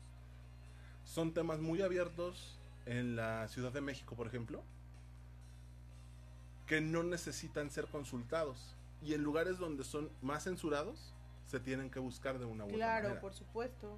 Son 1.05 1.33
temas 1.33 1.59
muy 1.59 1.81
abiertos 1.81 2.57
en 2.85 3.15
la 3.15 3.47
Ciudad 3.47 3.71
de 3.71 3.81
México, 3.81 4.15
por 4.15 4.27
ejemplo, 4.27 4.63
que 6.67 6.81
no 6.81 7.03
necesitan 7.03 7.69
ser 7.69 7.87
consultados. 7.87 8.75
Y 9.03 9.13
en 9.13 9.23
lugares 9.23 9.57
donde 9.57 9.83
son 9.83 10.09
más 10.21 10.43
censurados, 10.43 11.13
se 11.47 11.59
tienen 11.59 11.89
que 11.89 11.99
buscar 11.99 12.39
de 12.39 12.45
una 12.45 12.63
u 12.63 12.67
otra 12.67 12.77
Claro, 12.77 13.03
manera. 13.03 13.21
por 13.21 13.33
supuesto. 13.33 13.97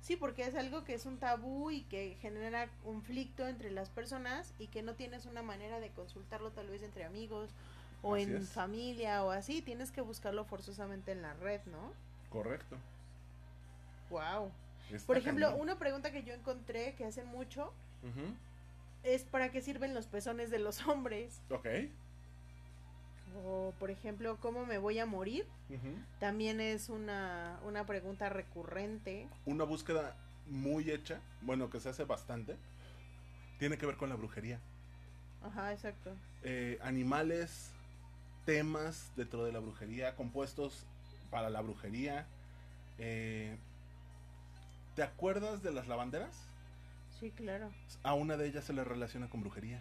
Sí, 0.00 0.16
porque 0.16 0.44
es 0.46 0.54
algo 0.54 0.84
que 0.84 0.94
es 0.94 1.06
un 1.06 1.18
tabú 1.18 1.70
y 1.72 1.82
que 1.82 2.16
genera 2.20 2.68
conflicto 2.84 3.46
entre 3.48 3.70
las 3.72 3.90
personas 3.90 4.54
y 4.58 4.68
que 4.68 4.80
no 4.82 4.94
tienes 4.94 5.26
una 5.26 5.42
manera 5.42 5.80
de 5.80 5.90
consultarlo 5.90 6.52
tal 6.52 6.68
vez 6.68 6.82
entre 6.82 7.04
amigos 7.04 7.50
o 8.00 8.14
Así 8.14 8.22
en 8.24 8.36
es. 8.36 8.48
familia 8.50 9.24
o 9.24 9.30
así, 9.32 9.60
tienes 9.60 9.90
que 9.90 10.00
buscarlo 10.00 10.44
forzosamente 10.44 11.10
en 11.10 11.20
la 11.20 11.34
red, 11.34 11.60
¿no? 11.66 11.92
Correcto. 12.30 12.76
Wow. 14.08 14.52
Está 14.92 15.06
Por 15.06 15.16
ejemplo, 15.18 15.46
cañón. 15.46 15.60
una 15.60 15.78
pregunta 15.78 16.10
que 16.12 16.22
yo 16.22 16.34
encontré 16.34 16.94
que 16.94 17.04
hacen 17.04 17.26
mucho 17.26 17.72
es 19.02 19.22
¿para 19.24 19.50
qué 19.50 19.60
sirven 19.60 19.94
los 19.94 20.06
pezones 20.06 20.50
de 20.50 20.58
los 20.58 20.86
hombres? 20.86 21.40
Ok. 21.50 21.66
O, 23.44 23.72
por 23.78 23.90
ejemplo, 23.90 24.38
¿cómo 24.40 24.64
me 24.66 24.78
voy 24.78 24.98
a 24.98 25.06
morir? 25.06 25.46
También 26.18 26.60
es 26.60 26.88
una, 26.88 27.60
una 27.64 27.84
pregunta 27.84 28.28
recurrente. 28.28 29.28
Una 29.44 29.64
búsqueda 29.64 30.16
muy 30.48 30.90
hecha, 30.90 31.20
bueno, 31.42 31.68
que 31.68 31.78
se 31.78 31.90
hace 31.90 32.04
bastante, 32.04 32.56
tiene 33.58 33.76
que 33.76 33.86
ver 33.86 33.96
con 33.96 34.08
la 34.08 34.14
brujería. 34.16 34.58
Ajá, 35.42 35.72
exacto. 35.72 36.10
Eh, 36.42 36.78
animales, 36.82 37.70
temas 38.44 39.10
dentro 39.14 39.44
de 39.44 39.52
la 39.52 39.58
brujería, 39.58 40.16
compuestos 40.16 40.84
para 41.30 41.50
la 41.50 41.60
brujería. 41.60 42.26
Eh, 42.98 43.56
¿Te 44.98 45.04
acuerdas 45.04 45.62
de 45.62 45.70
las 45.70 45.86
lavanderas? 45.86 46.48
Sí, 47.20 47.30
claro. 47.30 47.70
A 48.02 48.14
una 48.14 48.36
de 48.36 48.48
ellas 48.48 48.64
se 48.64 48.72
le 48.72 48.82
relaciona 48.82 49.30
con 49.30 49.42
brujería. 49.42 49.80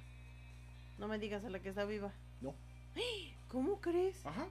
No 0.99 1.07
me 1.07 1.17
digas 1.17 1.43
a 1.43 1.49
la 1.49 1.59
que 1.59 1.69
está 1.69 1.85
viva. 1.85 2.13
No. 2.39 2.53
¿Cómo 3.47 3.81
crees? 3.81 4.23
Ajá. 4.23 4.45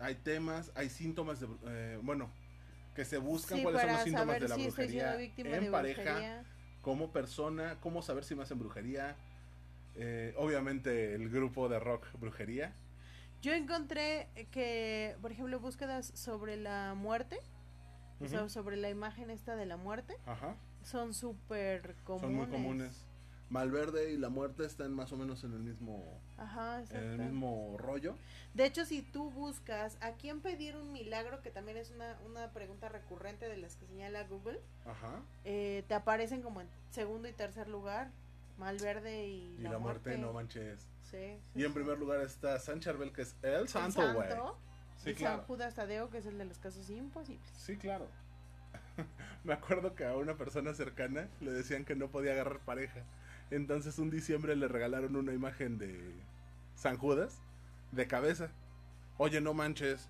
Hay 0.00 0.16
temas, 0.16 0.72
hay 0.74 0.90
síntomas 0.90 1.38
de, 1.38 1.46
eh, 1.68 2.00
bueno, 2.02 2.28
que 2.96 3.04
se 3.04 3.18
buscan 3.18 3.58
Sí, 3.58 3.62
cuáles 3.62 3.82
son 3.82 3.92
los 3.92 4.02
síntomas 4.02 4.40
de 4.40 4.48
la 4.48 4.54
si 4.56 4.62
brujería 4.64 5.14
en 5.22 5.36
de 5.36 5.70
pareja, 5.70 6.02
brujería. 6.02 6.44
como 6.82 7.12
persona, 7.12 7.78
cómo 7.80 8.02
saber 8.02 8.24
si 8.24 8.34
me 8.34 8.42
hacen 8.42 8.58
brujería. 8.58 9.14
Eh, 9.94 10.34
obviamente 10.38 11.14
el 11.14 11.28
grupo 11.30 11.68
de 11.68 11.78
rock 11.78 12.04
brujería. 12.18 12.74
Yo 13.42 13.52
encontré 13.52 14.26
que, 14.50 15.14
por 15.22 15.30
ejemplo, 15.30 15.60
búsquedas 15.60 16.10
sobre 16.16 16.56
la 16.56 16.94
muerte, 16.94 17.38
o 18.20 18.26
sea, 18.28 18.48
sobre 18.48 18.76
la 18.76 18.90
imagen 18.90 19.30
esta 19.30 19.56
de 19.56 19.66
la 19.66 19.76
muerte, 19.76 20.16
Ajá. 20.26 20.54
son 20.82 21.14
súper 21.14 21.94
comunes. 22.04 22.20
Son 22.22 22.34
muy 22.34 22.46
comunes. 22.46 23.04
Malverde 23.50 24.12
y 24.12 24.18
la 24.18 24.28
muerte 24.28 24.66
están 24.66 24.92
más 24.92 25.10
o 25.12 25.16
menos 25.16 25.42
en 25.42 25.54
el 25.54 25.60
mismo, 25.60 26.20
Ajá, 26.36 26.82
en 26.90 26.96
el 26.96 27.18
mismo 27.18 27.76
rollo. 27.78 28.14
De 28.52 28.66
hecho, 28.66 28.84
si 28.84 29.00
tú 29.00 29.30
buscas 29.30 29.96
a 30.02 30.12
quién 30.12 30.40
pedir 30.42 30.76
un 30.76 30.92
milagro, 30.92 31.40
que 31.40 31.50
también 31.50 31.78
es 31.78 31.90
una, 31.90 32.18
una 32.26 32.50
pregunta 32.52 32.90
recurrente 32.90 33.48
de 33.48 33.56
las 33.56 33.76
que 33.76 33.86
señala 33.86 34.24
Google, 34.24 34.60
Ajá. 34.84 35.22
eh, 35.44 35.82
te 35.88 35.94
aparecen 35.94 36.42
como 36.42 36.60
en 36.60 36.68
segundo 36.90 37.26
y 37.26 37.32
tercer 37.32 37.68
lugar, 37.68 38.10
Malverde 38.58 39.28
y, 39.28 39.56
Y 39.60 39.62
la, 39.62 39.78
muerte, 39.78 40.18
no 40.18 40.32
manches. 40.32 40.80
Sí, 41.04 41.16
sí, 41.16 41.38
Y 41.54 41.62
en 41.62 41.68
sí. 41.68 41.74
primer 41.74 41.96
lugar 41.98 42.20
está 42.20 42.58
San 42.58 42.80
Charbel, 42.80 43.12
que 43.12 43.22
es 43.22 43.34
el 43.42 43.54
El 43.54 43.68
santo, 43.68 44.02
güey. 44.12 44.28
Sí, 44.98 45.10
y 45.10 45.14
claro. 45.14 45.38
San 45.38 45.46
Judas 45.46 45.74
Tadeo, 45.74 46.10
que 46.10 46.18
es 46.18 46.26
el 46.26 46.38
de 46.38 46.44
los 46.44 46.58
casos 46.58 46.90
imposibles. 46.90 47.48
Sí, 47.56 47.76
claro. 47.76 48.06
Me 49.44 49.52
acuerdo 49.52 49.94
que 49.94 50.04
a 50.04 50.16
una 50.16 50.36
persona 50.36 50.74
cercana 50.74 51.28
le 51.40 51.52
decían 51.52 51.84
que 51.84 51.94
no 51.94 52.08
podía 52.08 52.32
agarrar 52.32 52.58
pareja. 52.60 53.00
Entonces 53.50 53.98
un 53.98 54.10
diciembre 54.10 54.56
le 54.56 54.68
regalaron 54.68 55.16
una 55.16 55.32
imagen 55.32 55.78
de 55.78 56.12
San 56.74 56.96
Judas 56.98 57.38
de 57.92 58.06
cabeza. 58.06 58.50
Oye, 59.16 59.40
no 59.40 59.54
manches. 59.54 60.08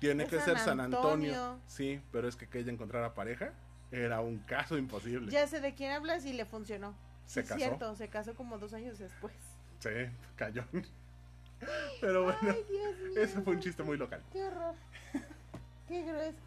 Tiene 0.00 0.24
Es 0.24 0.30
que 0.30 0.36
San 0.36 0.44
ser 0.46 0.58
San 0.58 0.80
Antonio. 0.80 1.10
Antonio. 1.34 1.60
Sí, 1.66 2.00
pero 2.10 2.26
es 2.28 2.36
que 2.36 2.48
que 2.48 2.58
ella 2.58 2.72
encontrara 2.72 3.14
pareja 3.14 3.52
era 3.92 4.20
un 4.20 4.38
caso 4.38 4.76
imposible. 4.76 5.30
Ya 5.30 5.46
sé 5.46 5.60
de 5.60 5.74
quién 5.74 5.92
hablas 5.92 6.24
y 6.24 6.32
le 6.32 6.44
funcionó. 6.44 6.94
Se 7.26 7.42
Sí, 7.42 7.48
casó. 7.48 7.58
cierto, 7.60 7.94
se 7.96 8.08
casó 8.08 8.34
como 8.34 8.58
dos 8.58 8.72
años 8.74 8.98
después. 8.98 9.32
Sí, 9.78 9.90
cayó. 10.36 10.64
Pero 12.00 12.24
bueno, 12.24 12.38
Ay, 12.42 12.64
Dios 12.68 12.96
mío. 13.10 13.22
ese 13.22 13.40
fue 13.42 13.54
un 13.54 13.60
chiste 13.60 13.82
muy 13.82 13.96
local. 13.96 14.22
Qué 14.32 14.44
horror. 14.44 14.74
Qué 15.88 16.02
grueso. 16.02 16.38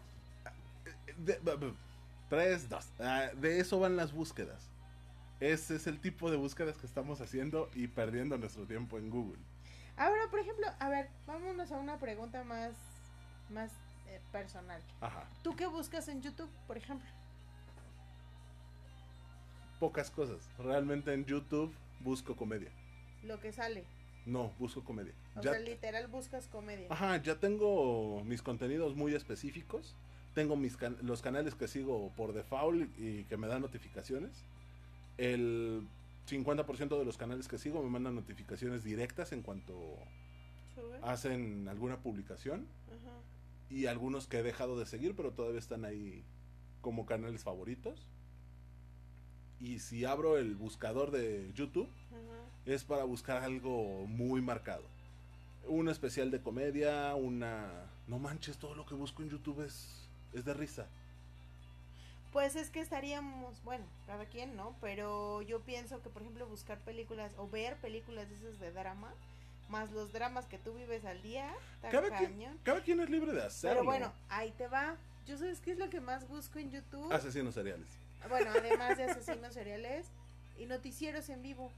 Tres, 2.28 2.68
dos. 2.68 2.86
Ah, 2.98 3.30
de 3.36 3.60
eso 3.60 3.78
van 3.80 3.96
las 3.96 4.12
búsquedas. 4.12 4.68
Ese 5.40 5.76
es 5.76 5.86
el 5.86 6.00
tipo 6.00 6.30
de 6.30 6.36
búsquedas 6.36 6.76
que 6.76 6.86
estamos 6.86 7.20
haciendo 7.20 7.70
y 7.74 7.86
perdiendo 7.86 8.36
nuestro 8.38 8.66
tiempo 8.66 8.98
en 8.98 9.08
Google. 9.10 9.38
Ahora, 9.96 10.28
por 10.30 10.40
ejemplo, 10.40 10.66
a 10.78 10.88
ver, 10.88 11.08
vámonos 11.26 11.72
a 11.72 11.76
una 11.78 11.98
pregunta 11.98 12.44
más, 12.44 12.72
más 13.50 13.72
eh, 14.08 14.20
personal. 14.32 14.80
Ajá. 15.00 15.24
¿Tú 15.42 15.54
qué 15.56 15.66
buscas 15.66 16.08
en 16.08 16.20
YouTube, 16.22 16.50
por 16.66 16.76
ejemplo? 16.76 17.08
Pocas 19.80 20.10
cosas. 20.10 20.48
Realmente 20.58 21.12
en 21.14 21.24
YouTube 21.24 21.72
busco 22.00 22.34
comedia. 22.36 22.70
Lo 23.22 23.40
que 23.40 23.52
sale. 23.52 23.84
No, 24.26 24.52
busco 24.58 24.84
comedia. 24.84 25.14
O 25.36 25.40
Ya- 25.40 25.52
sea, 25.52 25.60
literal 25.60 26.06
buscas 26.08 26.48
comedia. 26.48 26.86
Ajá, 26.90 27.16
ya 27.22 27.36
tengo 27.40 28.22
mis 28.24 28.42
contenidos 28.42 28.94
muy 28.94 29.14
específicos. 29.14 29.94
Tengo 30.34 30.54
mis 30.56 30.76
can- 30.76 30.98
los 31.02 31.22
canales 31.22 31.54
que 31.54 31.66
sigo 31.68 32.12
por 32.16 32.32
default 32.32 32.88
y 32.98 33.24
que 33.24 33.36
me 33.36 33.46
dan 33.48 33.62
notificaciones. 33.62 34.44
El 35.16 35.86
50% 36.26 36.98
de 36.98 37.04
los 37.04 37.16
canales 37.16 37.48
que 37.48 37.58
sigo 37.58 37.82
me 37.82 37.88
mandan 37.88 38.14
notificaciones 38.14 38.84
directas 38.84 39.32
en 39.32 39.42
cuanto 39.42 39.74
Sube. 40.74 40.98
hacen 41.02 41.66
alguna 41.68 41.98
publicación. 41.98 42.66
Ajá. 42.88 43.16
y 43.70 43.84
algunos 43.84 44.26
que 44.26 44.38
he 44.38 44.42
dejado 44.42 44.78
de 44.78 44.86
seguir, 44.86 45.14
pero 45.14 45.32
todavía 45.32 45.58
están 45.58 45.84
ahí 45.84 46.24
como 46.80 47.04
canales 47.04 47.42
favoritos. 47.44 48.06
Y 49.60 49.80
si 49.80 50.06
abro 50.06 50.38
el 50.38 50.54
buscador 50.54 51.10
de 51.10 51.52
YouTube, 51.54 51.90
Ajá. 52.10 52.47
Es 52.68 52.84
para 52.84 53.04
buscar 53.04 53.42
algo 53.42 54.06
muy 54.06 54.42
marcado. 54.42 54.84
Un 55.66 55.88
especial 55.88 56.30
de 56.30 56.40
comedia, 56.40 57.14
una... 57.14 57.66
No 58.06 58.18
manches, 58.18 58.58
todo 58.58 58.74
lo 58.74 58.84
que 58.84 58.94
busco 58.94 59.22
en 59.22 59.30
YouTube 59.30 59.64
es, 59.64 60.06
es 60.34 60.44
de 60.44 60.52
risa. 60.54 60.86
Pues 62.32 62.56
es 62.56 62.68
que 62.68 62.80
estaríamos, 62.80 63.62
bueno, 63.64 63.84
cada 64.06 64.26
quien, 64.26 64.54
¿no? 64.54 64.76
Pero 64.82 65.40
yo 65.42 65.60
pienso 65.60 66.02
que, 66.02 66.10
por 66.10 66.22
ejemplo, 66.22 66.46
buscar 66.46 66.78
películas 66.80 67.32
o 67.38 67.48
ver 67.48 67.76
películas 67.76 68.28
de 68.28 68.34
esas 68.36 68.58
de 68.60 68.70
drama, 68.70 69.12
más 69.70 69.90
los 69.92 70.12
dramas 70.12 70.44
que 70.44 70.58
tú 70.58 70.74
vives 70.74 71.04
al 71.06 71.22
día, 71.22 71.50
está 71.76 71.88
Cada 71.88 72.10
cañón. 72.10 72.34
quien, 72.36 72.58
cada 72.62 72.82
quien 72.82 73.00
es 73.00 73.08
libre 73.08 73.32
de 73.32 73.44
hacerlo. 73.44 73.80
Pero 73.80 73.84
bueno, 73.86 74.12
ahí 74.28 74.52
te 74.58 74.68
va. 74.68 74.96
Yo 75.26 75.38
sabes 75.38 75.60
qué 75.60 75.72
es 75.72 75.78
lo 75.78 75.88
que 75.88 76.00
más 76.00 76.28
busco 76.28 76.58
en 76.58 76.70
YouTube. 76.70 77.10
Asesinos 77.12 77.54
seriales. 77.54 77.88
Bueno, 78.28 78.50
además 78.50 78.98
de 78.98 79.04
asesinos 79.04 79.52
seriales 79.54 80.06
y 80.58 80.66
noticieros 80.66 81.28
en 81.30 81.42
vivo. 81.42 81.70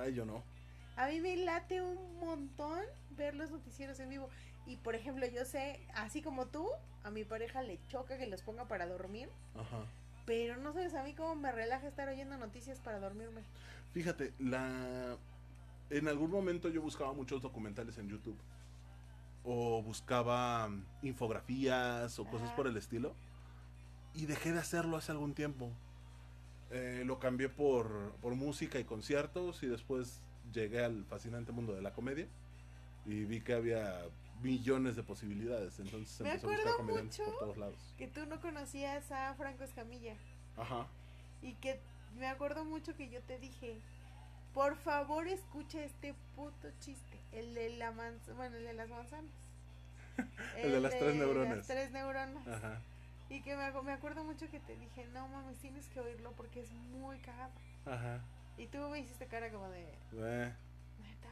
Ay, 0.00 0.14
yo 0.14 0.24
no. 0.24 0.42
A 0.96 1.08
mí 1.08 1.20
me 1.20 1.36
late 1.36 1.82
un 1.82 2.20
montón 2.20 2.80
ver 3.16 3.34
los 3.34 3.50
noticieros 3.50 3.98
en 4.00 4.10
vivo. 4.10 4.28
Y 4.66 4.76
por 4.76 4.94
ejemplo, 4.94 5.26
yo 5.26 5.44
sé, 5.44 5.80
así 5.94 6.22
como 6.22 6.46
tú, 6.46 6.68
a 7.02 7.10
mi 7.10 7.24
pareja 7.24 7.62
le 7.62 7.78
choca 7.88 8.16
que 8.16 8.26
los 8.26 8.42
ponga 8.42 8.66
para 8.66 8.86
dormir. 8.86 9.28
Ajá. 9.54 9.84
Pero 10.24 10.56
no 10.56 10.72
sabes 10.72 10.94
a 10.94 11.02
mí 11.02 11.14
cómo 11.14 11.34
me 11.34 11.52
relaja 11.52 11.86
estar 11.86 12.08
oyendo 12.08 12.36
noticias 12.38 12.80
para 12.80 12.98
dormirme. 12.98 13.42
Fíjate, 13.92 14.32
la 14.38 15.16
en 15.90 16.08
algún 16.08 16.30
momento 16.30 16.68
yo 16.68 16.80
buscaba 16.80 17.12
muchos 17.12 17.42
documentales 17.42 17.98
en 17.98 18.08
YouTube 18.08 18.38
o 19.44 19.82
buscaba 19.82 20.68
mm, 20.68 20.84
infografías 21.02 22.18
o 22.18 22.24
cosas 22.24 22.48
Ajá. 22.48 22.56
por 22.56 22.66
el 22.66 22.76
estilo 22.76 23.14
y 24.14 24.26
dejé 24.26 24.52
de 24.52 24.60
hacerlo 24.60 24.96
hace 24.96 25.12
algún 25.12 25.34
tiempo. 25.34 25.70
Eh, 26.70 27.02
lo 27.04 27.18
cambié 27.18 27.48
por, 27.48 28.12
por 28.22 28.34
música 28.34 28.78
y 28.78 28.84
conciertos 28.84 29.62
y 29.62 29.66
después 29.66 30.20
llegué 30.52 30.84
al 30.84 31.04
fascinante 31.04 31.52
mundo 31.52 31.74
de 31.74 31.82
la 31.82 31.92
comedia 31.92 32.26
y 33.06 33.24
vi 33.24 33.40
que 33.40 33.54
había 33.54 34.02
millones 34.42 34.96
de 34.96 35.02
posibilidades, 35.02 35.78
entonces 35.78 36.20
Me 36.20 36.30
empecé 36.30 36.46
a 36.46 36.50
buscar 36.56 36.76
comediantes 36.76 37.18
mucho. 37.20 37.30
por 37.30 37.38
todos 37.38 37.56
lados. 37.58 37.76
Que 37.98 38.08
tú 38.08 38.26
no 38.26 38.40
conocías 38.40 39.10
a 39.12 39.34
Franco 39.34 39.62
Escamilla. 39.64 40.14
Ajá. 40.56 40.86
Y 41.42 41.52
que 41.54 41.78
me 42.18 42.26
acuerdo 42.26 42.64
mucho 42.64 42.96
que 42.96 43.08
yo 43.08 43.20
te 43.22 43.38
dije, 43.38 43.76
por 44.52 44.76
favor 44.76 45.28
escucha 45.28 45.82
este 45.84 46.14
puto 46.34 46.68
chiste. 46.80 47.18
El 47.32 47.54
de 47.54 47.70
la 47.76 47.92
manz- 47.92 48.34
bueno, 48.36 48.56
el 48.56 48.64
de 48.64 48.72
las 48.74 48.88
manzanas. 48.88 49.30
El 50.56 50.70
de 50.72 50.80
las 50.80 50.96
tres 50.96 51.14
neuronas. 51.16 51.56
Las 51.58 51.66
tres 51.66 51.90
neuronas. 51.90 52.46
Ajá. 52.46 52.80
Y 53.28 53.42
que 53.42 53.56
me, 53.56 53.70
me 53.82 53.92
acuerdo 53.92 54.24
mucho 54.24 54.48
que 54.50 54.60
te 54.60 54.76
dije, 54.76 55.06
no 55.06 55.28
mames, 55.28 55.58
tienes 55.58 55.88
que 55.88 56.00
oírlo 56.00 56.32
porque 56.36 56.60
es 56.60 56.70
muy 56.72 57.18
cagado. 57.20 57.52
Ajá. 57.86 58.20
Y 58.56 58.66
tú 58.68 58.78
me 58.88 59.00
hiciste 59.00 59.26
cara 59.26 59.50
como 59.50 59.68
de, 59.70 59.98
Eh, 60.12 60.52
¿neta? 60.98 61.30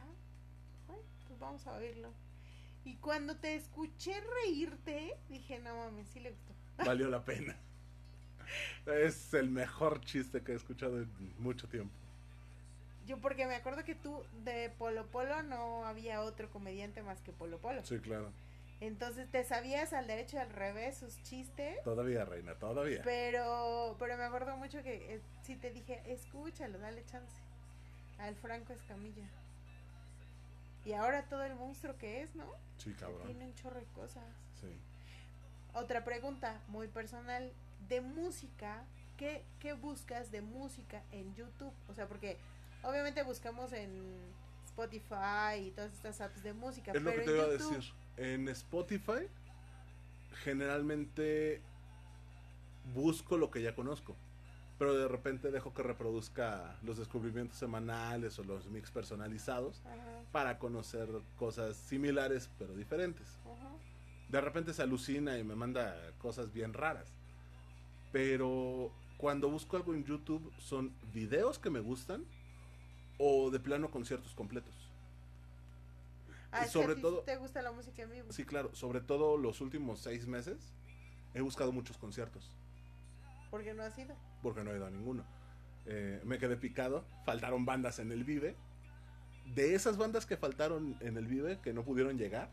Bueno, 0.87 1.03
pues 1.27 1.39
vamos 1.39 1.65
a 1.67 1.73
oírlo. 1.73 2.13
Y 2.83 2.95
cuando 2.97 3.37
te 3.37 3.55
escuché 3.55 4.13
reírte, 4.45 5.17
dije, 5.29 5.59
no 5.59 5.75
mames, 5.77 6.09
sí 6.09 6.19
le 6.19 6.31
gustó. 6.31 6.53
valió 6.83 7.09
la 7.09 7.23
pena. 7.23 7.55
Es 8.85 9.33
el 9.33 9.49
mejor 9.49 10.01
chiste 10.01 10.43
que 10.43 10.51
he 10.53 10.55
escuchado 10.55 11.01
en 11.01 11.09
mucho 11.37 11.67
tiempo. 11.67 11.93
Yo 13.05 13.19
porque 13.19 13.45
me 13.45 13.55
acuerdo 13.55 13.83
que 13.83 13.95
tú 13.95 14.23
de 14.43 14.69
Polo 14.69 15.05
Polo 15.11 15.43
no 15.43 15.85
había 15.85 16.21
otro 16.21 16.49
comediante 16.49 17.03
más 17.03 17.21
que 17.21 17.33
Polo 17.33 17.59
Polo. 17.59 17.83
Sí, 17.83 17.99
claro. 17.99 18.33
Entonces 18.81 19.29
te 19.31 19.43
sabías 19.45 19.93
al 19.93 20.07
derecho 20.07 20.35
y 20.37 20.39
al 20.39 20.49
revés 20.49 20.97
sus 20.97 21.21
chistes. 21.23 21.81
Todavía, 21.83 22.25
reina, 22.25 22.55
todavía. 22.55 23.01
Pero, 23.03 23.95
pero 23.97 24.17
me 24.17 24.23
acuerdo 24.23 24.57
mucho 24.57 24.83
que 24.83 25.15
eh, 25.15 25.21
sí 25.43 25.55
te 25.55 25.71
dije, 25.71 26.01
escúchalo, 26.11 26.79
dale 26.79 27.05
chance. 27.05 27.33
Al 28.19 28.35
Franco 28.35 28.73
Escamilla. 28.73 29.27
Y 30.85 30.93
ahora 30.93 31.23
todo 31.29 31.43
el 31.43 31.55
monstruo 31.55 31.97
que 31.97 32.21
es, 32.23 32.35
¿no? 32.35 32.45
Sí, 32.77 32.93
cabrón. 32.93 33.25
Tiene 33.25 33.45
un 33.45 33.55
chorro 33.55 33.79
de 33.79 33.85
cosas. 33.87 34.23
Sí. 34.59 34.67
Otra 35.73 36.03
pregunta, 36.03 36.59
muy 36.67 36.87
personal. 36.87 37.51
de 37.87 38.01
música, 38.01 38.83
¿qué, 39.17 39.43
¿qué 39.59 39.73
buscas 39.73 40.31
de 40.31 40.41
música 40.41 41.01
en 41.11 41.33
YouTube? 41.35 41.73
O 41.89 41.93
sea, 41.93 42.07
porque 42.07 42.37
obviamente 42.83 43.23
buscamos 43.23 43.71
en 43.73 43.89
Spotify 44.65 45.67
y 45.67 45.71
todas 45.71 45.91
estas 45.93 46.19
apps 46.21 46.43
de 46.43 46.53
música. 46.53 46.91
Es 46.93 47.01
lo 47.01 47.11
pero 47.11 47.21
que 47.23 47.29
te 47.29 47.35
iba 47.35 47.43
a 47.43 47.47
YouTube- 47.47 47.75
decir. 47.77 47.93
En 48.17 48.47
Spotify, 48.49 49.27
generalmente 50.43 51.61
busco 52.93 53.37
lo 53.37 53.49
que 53.49 53.61
ya 53.61 53.75
conozco. 53.75 54.15
Pero 54.79 54.95
de 54.95 55.07
repente 55.07 55.51
dejo 55.51 55.73
que 55.73 55.83
reproduzca 55.83 56.77
los 56.83 56.97
descubrimientos 56.97 57.57
semanales 57.57 58.37
o 58.39 58.43
los 58.43 58.67
mix 58.69 58.91
personalizados 58.91 59.81
Ajá, 59.85 60.21
para 60.31 60.57
conocer 60.59 61.07
cosas 61.37 61.77
similares 61.77 62.49
pero 62.57 62.73
diferentes. 62.75 63.37
ajá. 63.45 63.69
De 64.29 64.41
repente 64.41 64.73
se 64.73 64.81
alucina 64.81 65.37
y 65.37 65.43
me 65.43 65.55
manda 65.55 65.95
cosas 66.17 66.51
bien 66.51 66.73
raras. 66.73 67.13
Pero 68.11 68.91
cuando 69.17 69.47
busco 69.49 69.77
algo 69.77 69.93
en 69.93 70.03
YouTube 70.03 70.51
son 70.57 70.91
videos 71.13 71.59
que 71.59 71.69
me 71.69 71.79
gustan 71.79 72.25
o 73.19 73.51
de 73.51 73.59
plano 73.59 73.91
conciertos 73.91 74.33
completos. 74.33 74.82
Ah, 76.53 76.65
sobre 76.67 76.95
todo- 76.95 77.21
te 77.21 77.35
gusta 77.37 77.61
la 77.61 77.71
música 77.71 78.03
en 78.03 78.11
vivo. 78.11 78.31
Sí, 78.31 78.45
claro, 78.45 78.73
sobre 78.75 79.01
todo 79.01 79.37
los 79.37 79.59
últimos 79.61 79.99
seis 79.99 80.27
meses 80.27 80.73
he 81.33 81.41
buscado 81.41 81.71
muchos 81.71 81.97
conciertos 81.97 82.51
Porque 83.49 83.73
no 83.73 83.83
has 83.83 83.97
ido. 83.97 84.15
porque 84.41 84.63
no 84.63 84.71
he 84.71 84.75
ido 84.75 84.85
a 84.85 84.91
ninguno. 84.91 85.23
Eh, 85.85 86.21
me 86.23 86.37
quedé 86.37 86.55
picado, 86.57 87.05
faltaron 87.25 87.65
bandas 87.65 87.99
en 87.99 88.11
el 88.11 88.23
Vive. 88.23 88.55
De 89.55 89.75
esas 89.75 89.97
bandas 89.97 90.25
que 90.25 90.37
faltaron 90.37 90.95
en 91.01 91.17
el 91.17 91.27
Vive, 91.27 91.59
que 91.59 91.73
no 91.73 91.83
pudieron 91.83 92.17
llegar, 92.17 92.49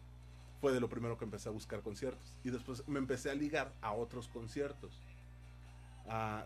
fue 0.61 0.73
de 0.73 0.81
lo 0.81 0.89
primero 0.89 1.17
que 1.17 1.25
empecé 1.25 1.49
a 1.49 1.53
buscar 1.53 1.81
conciertos. 1.83 2.35
Y 2.43 2.51
después 2.51 2.87
me 2.89 2.99
empecé 2.99 3.31
a 3.31 3.35
ligar 3.35 3.73
a 3.83 3.93
otros 3.93 4.29
conciertos. 4.29 4.93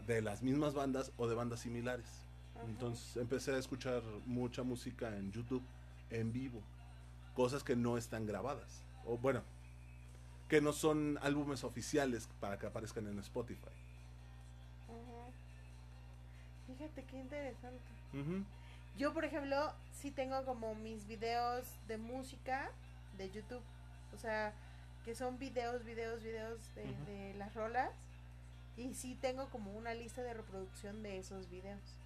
de 0.06 0.20
las 0.20 0.42
mismas 0.42 0.74
bandas 0.74 1.10
o 1.16 1.26
de 1.26 1.34
bandas 1.34 1.60
similares. 1.60 2.06
Ajá. 2.54 2.66
Entonces 2.66 3.16
empecé 3.16 3.54
a 3.54 3.58
escuchar 3.58 4.02
mucha 4.26 4.62
música 4.62 5.16
en 5.16 5.32
YouTube 5.32 5.62
en 6.10 6.32
vivo. 6.32 6.60
Cosas 7.34 7.62
que 7.62 7.76
no 7.76 7.98
están 7.98 8.26
grabadas. 8.26 8.82
O 9.04 9.18
bueno, 9.18 9.42
que 10.48 10.60
no 10.60 10.72
son 10.72 11.18
álbumes 11.22 11.64
oficiales 11.64 12.28
para 12.40 12.58
que 12.58 12.66
aparezcan 12.66 13.06
en 13.08 13.18
Spotify. 13.18 13.74
Ajá. 14.88 15.30
Fíjate 16.66 17.04
qué 17.04 17.18
interesante. 17.18 17.82
Yo, 18.96 19.12
por 19.12 19.24
ejemplo, 19.24 19.72
sí 19.92 20.10
tengo 20.12 20.44
como 20.44 20.74
mis 20.76 21.06
videos 21.06 21.66
de 21.88 21.98
música 21.98 22.70
de 23.18 23.30
YouTube. 23.30 23.62
O 24.14 24.18
sea, 24.18 24.54
que 25.04 25.14
son 25.14 25.38
videos, 25.38 25.84
videos, 25.84 26.22
videos 26.22 26.60
de, 26.76 26.84
de 27.12 27.34
las 27.34 27.54
rolas. 27.54 27.90
Y 28.76 28.94
sí 28.94 29.16
tengo 29.20 29.48
como 29.50 29.72
una 29.72 29.94
lista 29.94 30.22
de 30.22 30.34
reproducción 30.34 31.02
de 31.02 31.18
esos 31.18 31.48
videos. 31.50 31.98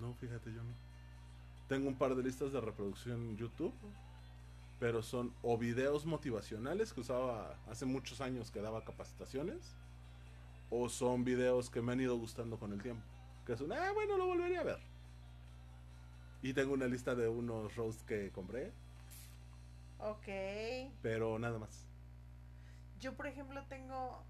No, 0.00 0.14
fíjate, 0.14 0.52
yo 0.52 0.62
no. 0.62 0.72
Tengo 1.68 1.88
un 1.88 1.96
par 1.96 2.14
de 2.14 2.22
listas 2.22 2.52
de 2.52 2.60
reproducción 2.60 3.20
en 3.30 3.36
YouTube, 3.36 3.72
pero 4.82 5.00
son 5.00 5.32
o 5.42 5.56
videos 5.56 6.06
motivacionales 6.06 6.92
que 6.92 7.02
usaba 7.02 7.56
hace 7.70 7.86
muchos 7.86 8.20
años 8.20 8.50
que 8.50 8.60
daba 8.60 8.84
capacitaciones, 8.84 9.76
o 10.70 10.88
son 10.88 11.22
videos 11.22 11.70
que 11.70 11.80
me 11.80 11.92
han 11.92 12.00
ido 12.00 12.16
gustando 12.18 12.58
con 12.58 12.72
el 12.72 12.82
tiempo. 12.82 13.04
Que 13.46 13.56
son, 13.56 13.72
ah, 13.72 13.92
bueno, 13.94 14.16
lo 14.16 14.26
volvería 14.26 14.58
a 14.58 14.64
ver. 14.64 14.80
Y 16.42 16.52
tengo 16.52 16.72
una 16.74 16.88
lista 16.88 17.14
de 17.14 17.28
unos 17.28 17.76
roasts 17.76 18.02
que 18.02 18.32
compré, 18.32 18.72
Ok. 20.00 20.26
pero 21.00 21.38
nada 21.38 21.60
más. 21.60 21.86
Yo, 22.98 23.14
por 23.14 23.28
ejemplo, 23.28 23.64
tengo. 23.68 24.24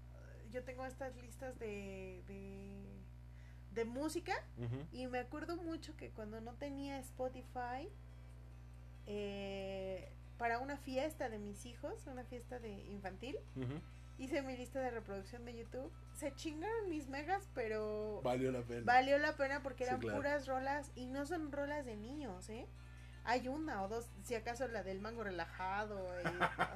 Yo 0.51 0.63
tengo 0.63 0.85
estas 0.85 1.15
listas 1.15 1.57
de. 1.57 2.21
de, 2.27 2.77
de 3.73 3.85
música. 3.85 4.33
Y 4.91 5.07
me 5.07 5.17
acuerdo 5.17 5.57
mucho 5.57 5.97
que 5.97 6.11
cuando 6.11 6.41
no 6.41 6.53
tenía 6.53 6.99
Spotify, 6.99 7.89
eh, 9.07 10.13
para 10.43 10.59
una 10.59 10.75
fiesta 10.75 11.29
de 11.29 11.39
mis 11.39 11.65
hijos, 11.65 12.05
una 12.05 12.25
fiesta 12.25 12.59
de 12.59 12.69
infantil, 12.69 13.37
hice 14.17 14.41
mi 14.41 14.57
lista 14.57 14.81
de 14.81 14.91
reproducción 14.91 15.45
de 15.45 15.55
YouTube. 15.55 15.89
Se 16.15 16.35
chingaron 16.35 16.89
mis 16.89 17.07
megas, 17.07 17.47
pero 17.55 18.19
Valió 18.25 18.51
la 18.51 18.59
pena. 18.61 18.81
valió 18.83 19.17
la 19.19 19.37
pena 19.37 19.63
porque 19.63 19.85
Sí, 19.85 19.89
eran 19.91 20.01
claro. 20.01 20.17
puras 20.17 20.45
rolas 20.45 20.91
y 20.95 21.05
no 21.05 21.25
son 21.25 21.49
rolas 21.53 21.85
de 21.85 21.95
niños, 21.95 22.49
¿eh? 22.49 22.67
Hay 23.23 23.47
una 23.47 23.83
o 23.83 23.87
dos, 23.87 24.09
si 24.21 24.35
acaso 24.35 24.67
la 24.67 24.83
del 24.83 24.99
mango 24.99 25.23
relajado, 25.23 25.97
y, 26.25 26.27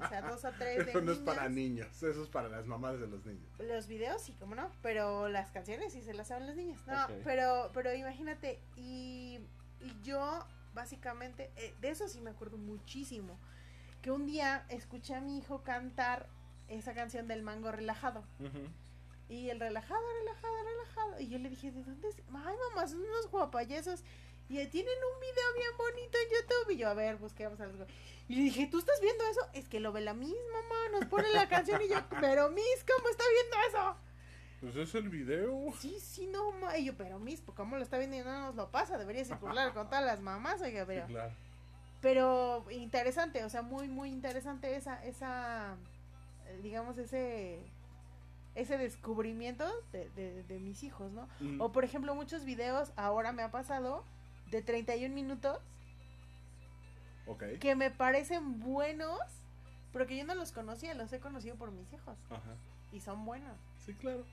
o 0.05 0.07
sea, 0.07 0.21
dos 0.21 0.45
o 0.45 0.51
tres 0.57 0.85
de 0.85 0.91
Eso 0.91 1.01
no 1.01 1.11
es 1.11 1.17
para 1.17 1.49
niños, 1.49 1.89
eso 2.01 2.23
es 2.23 2.29
para 2.29 2.47
las 2.47 2.65
mamás 2.67 2.97
de 3.01 3.07
los 3.07 3.25
niños. 3.25 3.49
Los 3.59 3.87
videos 3.89 4.21
sí, 4.21 4.33
cómo 4.39 4.55
no, 4.55 4.71
pero 4.81 5.27
las 5.27 5.51
canciones 5.51 5.91
sí 5.91 6.01
se 6.03 6.13
las 6.13 6.29
saben 6.29 6.47
las 6.47 6.55
niñas. 6.55 6.79
No, 6.87 7.05
pero 7.25 7.69
pero 7.73 7.93
imagínate, 7.93 8.61
y, 8.77 9.41
y 9.81 10.01
yo 10.03 10.45
básicamente, 10.73 11.49
eh, 11.57 11.73
de 11.81 11.89
eso 11.89 12.07
sí 12.07 12.21
me 12.21 12.29
acuerdo 12.29 12.55
muchísimo, 12.57 13.37
que 14.07 14.11
un 14.11 14.25
día 14.25 14.63
escuché 14.69 15.15
a 15.15 15.19
mi 15.19 15.37
hijo 15.37 15.63
cantar 15.63 16.29
esa 16.69 16.93
canción 16.93 17.27
del 17.27 17.43
mango 17.43 17.73
relajado. 17.73 18.23
Y 19.27 19.49
el 19.49 19.59
relajado, 19.59 20.01
relajado, 20.19 20.53
relajado. 20.63 21.19
Y 21.19 21.27
yo 21.27 21.37
le 21.39 21.49
dije, 21.49 21.73
¿de 21.73 21.83
dónde 21.83 22.07
es? 22.07 22.15
Ay, 22.33 22.55
mamá, 22.69 22.87
son 22.87 23.01
unos 23.01 23.29
guapayazos. 23.29 24.05
Y 24.47 24.65
tienen 24.67 24.93
un 25.13 25.19
video 25.19 25.53
bien 25.55 25.77
bonito 25.77 26.17
en 26.23 26.29
YouTube. 26.29 26.73
Y 26.73 26.77
yo, 26.77 26.87
a 26.87 26.93
ver, 26.93 27.17
busquemos 27.17 27.59
algo. 27.59 27.85
Y 28.29 28.35
le 28.35 28.43
dije, 28.43 28.69
¿tú 28.71 28.79
estás 28.79 28.97
viendo 29.01 29.25
eso? 29.27 29.41
Es 29.51 29.67
que 29.67 29.81
lo 29.81 29.91
ve 29.91 29.99
la 29.99 30.13
misma, 30.13 30.37
mamá. 30.53 30.99
Nos 30.99 31.05
pone 31.09 31.29
la 31.33 31.49
canción 31.49 31.81
y 31.81 31.89
yo, 31.89 31.97
pero 32.21 32.49
Miss, 32.51 32.85
¿cómo 32.87 33.09
está 33.09 33.25
viendo 33.29 33.57
eso? 33.67 33.97
Pues 34.61 34.75
es 34.77 34.95
el 34.95 35.09
video. 35.09 35.73
Sí, 35.81 35.99
sí, 35.99 36.27
no, 36.27 36.53
ma. 36.53 36.77
Y 36.77 36.85
yo, 36.85 36.95
pero 36.95 37.19
Miss, 37.19 37.43
¿cómo 37.53 37.75
lo 37.75 37.83
está 37.83 37.97
viendo 37.97 38.15
y 38.15 38.21
no 38.21 38.39
nos 38.39 38.55
lo 38.55 38.71
pasa? 38.71 38.97
Debería 38.97 39.25
circular 39.25 39.73
con 39.73 39.87
todas 39.87 40.05
las 40.05 40.21
mamás, 40.21 40.61
oiga, 40.61 40.85
pero... 40.85 41.05
Sí, 41.07 41.11
claro. 41.11 41.46
Pero 42.01 42.65
interesante, 42.69 43.43
o 43.43 43.49
sea, 43.49 43.61
muy, 43.63 43.87
muy 43.87 44.09
interesante 44.09 44.75
esa, 44.75 45.03
esa, 45.03 45.75
eh, 46.45 46.59
digamos, 46.61 46.97
ese, 46.97 47.59
ese 48.55 48.77
descubrimiento 48.77 49.65
de, 49.91 50.09
de, 50.11 50.43
de 50.43 50.59
mis 50.59 50.83
hijos, 50.83 51.11
¿no? 51.11 51.27
Mm. 51.39 51.59
O 51.59 51.71
por 51.71 51.83
ejemplo, 51.83 52.13
muchos 52.13 52.45
videos, 52.45 52.91
ahora 52.95 53.31
me 53.31 53.41
ha 53.41 53.49
pasado, 53.51 54.03
de 54.51 54.61
31 54.61 55.13
minutos, 55.13 55.59
Ok. 57.25 57.43
que 57.59 57.75
me 57.75 57.91
parecen 57.91 58.59
buenos, 58.59 59.19
pero 59.91 60.05
que 60.07 60.15
yo 60.17 60.23
no 60.25 60.35
los 60.35 60.51
conocía, 60.51 60.93
los 60.93 61.11
he 61.11 61.19
conocido 61.19 61.55
por 61.55 61.71
mis 61.71 61.91
hijos, 61.93 62.15
Ajá. 62.29 62.55
y 62.91 63.01
son 63.01 63.25
buenos. 63.25 63.57
Sí, 63.85 63.93
claro. 63.95 64.23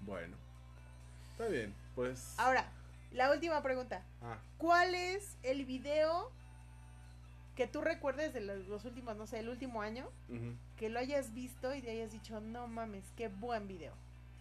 Bueno. 0.00 0.36
Está 1.30 1.46
bien, 1.46 1.74
pues. 1.94 2.34
Ahora, 2.38 2.66
la 3.12 3.30
última 3.30 3.62
pregunta, 3.62 4.02
Ah, 4.20 4.38
¿cuál 4.58 4.94
es 4.94 5.36
el 5.42 5.64
video 5.64 6.30
que 7.62 7.68
tú 7.68 7.80
recuerdes 7.80 8.34
de 8.34 8.40
los, 8.40 8.66
los 8.66 8.84
últimos, 8.84 9.16
no 9.16 9.24
sé, 9.28 9.38
el 9.38 9.48
último 9.48 9.82
año, 9.82 10.08
que 10.76 10.88
lo 10.88 10.98
hayas 10.98 11.32
visto 11.32 11.72
y 11.72 11.80
te 11.80 11.92
hayas 11.92 12.10
dicho, 12.10 12.40
no 12.40 12.66
mames, 12.66 13.04
qué 13.16 13.28
buen 13.28 13.68
video? 13.68 13.94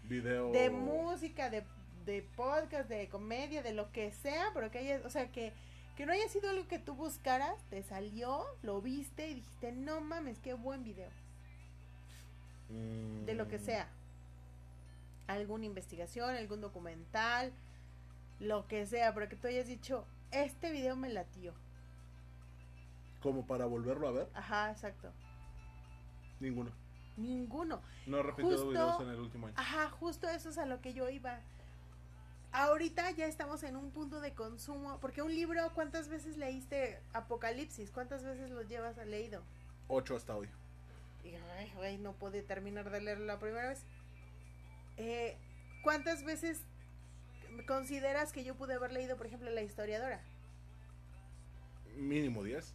Video. 0.06 0.52
De 0.52 0.72
música, 0.72 1.52
de, 1.52 1.64
de 2.08 2.24
podcast, 2.36 2.90
de 2.90 3.10
comedia, 3.10 3.62
de 3.62 3.74
lo 3.74 3.92
que 3.92 4.12
sea, 4.12 4.50
pero 4.56 4.72
que 4.72 4.80
hayas, 4.80 5.06
o 5.06 5.12
sea, 5.12 5.32
que, 5.32 5.54
que 5.96 6.08
no 6.08 6.14
haya 6.14 6.28
sido 6.30 6.50
algo 6.50 6.68
que 6.68 6.80
tú 6.80 6.96
buscaras, 6.96 7.62
te 7.70 7.84
salió, 7.84 8.44
lo 8.64 8.82
viste 8.82 9.30
y 9.30 9.36
dijiste, 9.36 9.72
no 9.72 10.02
mames, 10.02 10.40
qué 10.40 10.56
buen 10.56 10.84
video. 10.84 11.12
Mm, 12.70 13.26
De 13.26 13.36
lo 13.36 13.48
que 13.48 13.60
sea. 13.60 13.88
Alguna 15.28 15.66
investigación, 15.66 16.32
algún 16.36 16.60
documental, 16.60 17.54
lo 18.40 18.68
que 18.68 18.88
sea, 18.88 19.14
pero 19.14 19.30
que 19.30 19.36
tú 19.36 19.48
hayas 19.48 19.68
dicho, 19.68 20.08
este 20.32 20.72
video 20.72 20.96
me 20.96 21.10
latió. 21.10 21.54
Como 23.22 23.46
para 23.46 23.66
volverlo 23.66 24.08
a 24.08 24.12
ver, 24.12 24.30
Ajá, 24.34 24.72
exacto. 24.72 25.12
ninguno. 26.40 26.72
Ninguno. 27.18 27.82
No 28.08 28.18
he 28.18 28.24
repetido 28.24 28.52
Justo- 28.52 28.70
videos 28.70 29.02
en 29.02 29.10
el 29.10 29.20
último 29.20 29.48
año. 29.48 29.56
Ajá, 29.60 29.90
justo 29.90 30.28
eso 30.28 30.50
es 30.50 30.58
a 30.58 30.66
lo 30.66 30.82
que 30.82 30.94
yo 30.94 31.10
iba. 31.10 31.40
Ahorita 32.54 33.12
ya 33.12 33.28
estamos 33.28 33.64
en 33.64 33.76
un 33.76 33.92
punto 33.92 34.20
de 34.22 34.34
consumo, 34.34 34.98
porque 35.00 35.22
un 35.22 35.34
libro, 35.34 35.72
¿cuántas 35.74 36.10
veces 36.10 36.36
leíste 36.38 37.00
Apocalipsis? 37.14 37.92
¿Cuántas 37.92 38.24
veces 38.24 38.50
lo 38.50 38.62
llevas 38.64 38.98
a 38.98 39.06
leído? 39.06 39.42
Ocho 39.88 40.16
hasta 40.16 40.36
hoy. 40.36 40.50
Y, 41.24 41.36
ay, 41.58 41.72
güey, 41.76 41.98
no 41.98 42.14
pude 42.14 42.42
terminar 42.42 42.90
de 42.90 43.02
leerlo 43.02 43.26
la 43.26 43.40
primera 43.40 43.70
vez. 43.70 43.86
Eh, 44.98 45.38
¿Cuántas 45.84 46.24
veces 46.24 46.64
consideras 47.68 48.32
que 48.34 48.44
yo 48.44 48.56
pude 48.56 48.74
haber 48.74 48.92
leído, 48.92 49.16
por 49.18 49.28
ejemplo, 49.28 49.50
La 49.52 49.62
historiadora? 49.62 50.22
Mínimo 51.96 52.44
diez. 52.44 52.74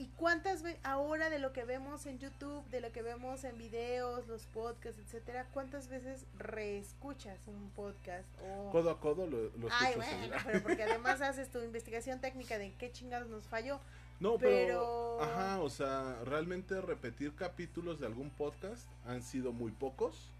¿Y 0.00 0.06
cuántas 0.16 0.62
veces, 0.62 0.80
ahora 0.82 1.28
de 1.28 1.38
lo 1.38 1.52
que 1.52 1.62
vemos 1.64 2.06
en 2.06 2.18
YouTube, 2.18 2.64
de 2.70 2.80
lo 2.80 2.90
que 2.90 3.02
vemos 3.02 3.44
en 3.44 3.58
videos, 3.58 4.26
los 4.28 4.46
podcasts, 4.46 4.98
etcétera, 4.98 5.46
cuántas 5.52 5.88
veces 5.88 6.24
reescuchas 6.38 7.38
un 7.46 7.68
podcast? 7.76 8.26
O... 8.42 8.70
Codo 8.70 8.90
a 8.92 8.98
codo 8.98 9.26
lo, 9.26 9.36
lo 9.42 9.68
escucho 9.68 9.74
Ay, 9.78 9.96
bueno, 9.96 10.36
pero 10.46 10.62
porque 10.62 10.82
además 10.84 11.20
haces 11.20 11.50
tu 11.50 11.58
investigación 11.60 12.18
técnica 12.18 12.56
de 12.56 12.72
qué 12.78 12.90
chingados 12.90 13.28
nos 13.28 13.46
falló. 13.46 13.78
No, 14.20 14.38
pero, 14.38 15.18
pero- 15.18 15.22
Ajá, 15.22 15.60
o 15.60 15.68
sea, 15.68 16.18
realmente 16.24 16.80
repetir 16.80 17.34
capítulos 17.34 18.00
de 18.00 18.06
algún 18.06 18.30
podcast 18.30 18.88
han 19.06 19.22
sido 19.22 19.52
muy 19.52 19.70
pocos. 19.70 20.30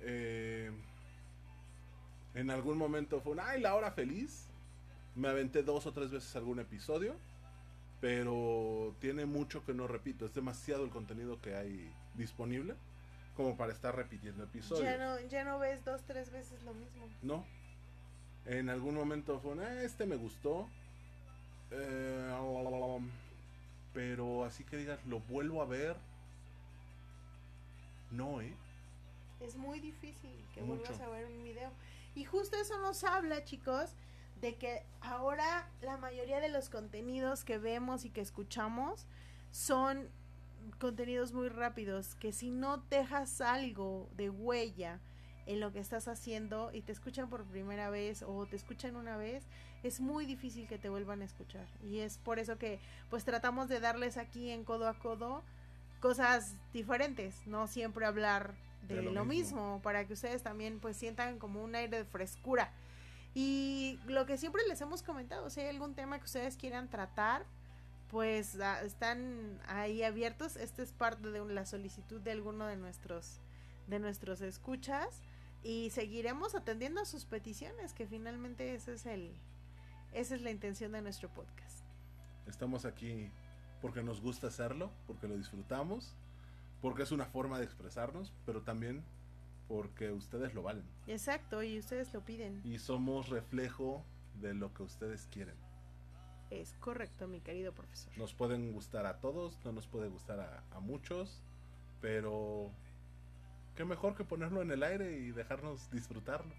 eh, 0.00 0.70
en 2.34 2.50
algún 2.50 2.78
momento 2.78 3.20
fue 3.20 3.32
un, 3.32 3.40
ay, 3.40 3.60
la 3.60 3.74
hora 3.74 3.90
feliz. 3.90 4.46
Me 5.14 5.28
aventé 5.28 5.62
dos 5.62 5.84
o 5.86 5.92
tres 5.92 6.10
veces 6.10 6.34
algún 6.36 6.58
episodio, 6.60 7.16
pero 8.00 8.94
tiene 9.00 9.26
mucho 9.26 9.64
que 9.64 9.74
no 9.74 9.86
repito. 9.86 10.24
Es 10.26 10.34
demasiado 10.34 10.84
el 10.84 10.90
contenido 10.90 11.40
que 11.40 11.54
hay 11.56 11.92
disponible 12.14 12.74
como 13.36 13.56
para 13.56 13.72
estar 13.72 13.94
repitiendo 13.94 14.44
episodios. 14.44 14.84
Ya 14.84 14.98
no, 14.98 15.20
ya 15.28 15.44
no 15.44 15.58
ves 15.58 15.84
dos, 15.84 16.02
tres 16.06 16.30
veces 16.32 16.62
lo 16.62 16.74
mismo. 16.74 17.06
No. 17.22 17.44
En 18.46 18.68
algún 18.70 18.94
momento 18.94 19.38
fue, 19.40 19.54
"Ah, 19.64 19.82
este 19.82 20.06
me 20.06 20.16
gustó. 20.16 20.68
Eh, 21.70 22.34
pero 23.92 24.44
así 24.44 24.64
que 24.64 24.76
digas, 24.76 25.04
lo 25.06 25.20
vuelvo 25.20 25.60
a 25.62 25.66
ver. 25.66 25.96
No, 28.10 28.40
¿eh? 28.40 28.54
Es 29.40 29.56
muy 29.56 29.80
difícil 29.80 30.32
que 30.54 30.62
Mucho. 30.62 30.80
vuelvas 30.82 31.00
a 31.00 31.08
ver 31.08 31.26
un 31.26 31.42
video. 31.44 31.70
Y 32.14 32.24
justo 32.24 32.56
eso 32.56 32.78
nos 32.78 33.04
habla, 33.04 33.44
chicos, 33.44 33.90
de 34.40 34.56
que 34.56 34.84
ahora 35.00 35.68
la 35.82 35.96
mayoría 35.96 36.40
de 36.40 36.48
los 36.48 36.68
contenidos 36.68 37.44
que 37.44 37.58
vemos 37.58 38.04
y 38.04 38.10
que 38.10 38.20
escuchamos 38.20 39.06
son 39.50 40.08
contenidos 40.78 41.32
muy 41.32 41.48
rápidos, 41.48 42.14
que 42.16 42.32
si 42.32 42.50
no 42.50 42.78
dejas 42.90 43.40
algo 43.40 44.08
de 44.16 44.30
huella 44.30 45.00
en 45.46 45.60
lo 45.60 45.72
que 45.72 45.78
estás 45.80 46.08
haciendo 46.08 46.70
y 46.72 46.82
te 46.82 46.92
escuchan 46.92 47.30
por 47.30 47.44
primera 47.44 47.88
vez 47.88 48.22
o 48.22 48.46
te 48.46 48.56
escuchan 48.56 48.96
una 48.96 49.16
vez, 49.16 49.46
es 49.82 50.00
muy 50.00 50.26
difícil 50.26 50.68
que 50.68 50.78
te 50.78 50.90
vuelvan 50.90 51.22
a 51.22 51.24
escuchar. 51.24 51.66
Y 51.82 52.00
es 52.00 52.18
por 52.18 52.38
eso 52.38 52.58
que 52.58 52.80
pues 53.08 53.24
tratamos 53.24 53.68
de 53.68 53.80
darles 53.80 54.18
aquí 54.18 54.50
en 54.50 54.64
codo 54.64 54.88
a 54.88 54.98
codo 54.98 55.42
cosas 56.00 56.54
diferentes, 56.72 57.46
no 57.46 57.66
siempre 57.66 58.04
hablar 58.04 58.54
de, 58.82 58.96
De 58.96 59.02
lo, 59.02 59.12
lo 59.12 59.24
mismo. 59.24 59.62
mismo. 59.62 59.82
para 59.82 60.06
que 60.06 60.12
ustedes 60.12 60.42
también 60.42 60.80
pues 60.80 60.96
sientan 60.96 61.38
como 61.38 61.62
un 61.64 61.74
aire 61.74 61.98
de 61.98 62.04
frescura. 62.04 62.70
Y 63.40 64.00
lo 64.08 64.26
que 64.26 64.36
siempre 64.36 64.62
les 64.66 64.80
hemos 64.80 65.04
comentado, 65.04 65.48
si 65.48 65.60
hay 65.60 65.68
algún 65.68 65.94
tema 65.94 66.18
que 66.18 66.24
ustedes 66.24 66.56
quieran 66.56 66.88
tratar, 66.88 67.46
pues 68.10 68.58
ah, 68.60 68.82
están 68.82 69.60
ahí 69.68 70.02
abiertos. 70.02 70.56
Esta 70.56 70.82
es 70.82 70.90
parte 70.90 71.30
de 71.30 71.44
la 71.44 71.64
solicitud 71.64 72.20
de 72.20 72.32
alguno 72.32 72.66
de 72.66 72.74
nuestros 72.74 73.38
de 73.86 74.00
nuestros 74.00 74.40
escuchas 74.40 75.22
y 75.62 75.90
seguiremos 75.90 76.56
atendiendo 76.56 77.00
a 77.00 77.04
sus 77.04 77.26
peticiones, 77.26 77.92
que 77.92 78.08
finalmente 78.08 78.74
ese 78.74 78.94
es 78.94 79.06
el 79.06 79.32
esa 80.12 80.34
es 80.34 80.42
la 80.42 80.50
intención 80.50 80.90
de 80.90 81.00
nuestro 81.00 81.28
podcast. 81.28 81.84
Estamos 82.48 82.86
aquí 82.86 83.30
porque 83.80 84.02
nos 84.02 84.20
gusta 84.20 84.48
hacerlo, 84.48 84.90
porque 85.06 85.28
lo 85.28 85.36
disfrutamos, 85.36 86.16
porque 86.82 87.04
es 87.04 87.12
una 87.12 87.26
forma 87.26 87.60
de 87.60 87.66
expresarnos, 87.66 88.32
pero 88.44 88.62
también 88.62 89.04
porque 89.68 90.10
ustedes 90.10 90.54
lo 90.54 90.62
valen. 90.62 90.84
Exacto, 91.06 91.62
y 91.62 91.78
ustedes 91.78 92.12
lo 92.12 92.24
piden. 92.24 92.60
Y 92.64 92.78
somos 92.78 93.28
reflejo 93.28 94.04
de 94.40 94.54
lo 94.54 94.72
que 94.72 94.82
ustedes 94.82 95.28
quieren. 95.30 95.56
Es 96.50 96.72
correcto, 96.80 97.28
mi 97.28 97.40
querido 97.40 97.74
profesor. 97.74 98.16
Nos 98.16 98.32
pueden 98.32 98.72
gustar 98.72 99.04
a 99.06 99.20
todos, 99.20 99.58
no 99.64 99.72
nos 99.72 99.86
puede 99.86 100.08
gustar 100.08 100.40
a, 100.40 100.64
a 100.74 100.80
muchos, 100.80 101.42
pero 102.00 102.70
qué 103.76 103.84
mejor 103.84 104.14
que 104.14 104.24
ponerlo 104.24 104.62
en 104.62 104.70
el 104.70 104.82
aire 104.82 105.18
y 105.18 105.30
dejarnos 105.30 105.90
disfrutarlo. 105.90 106.54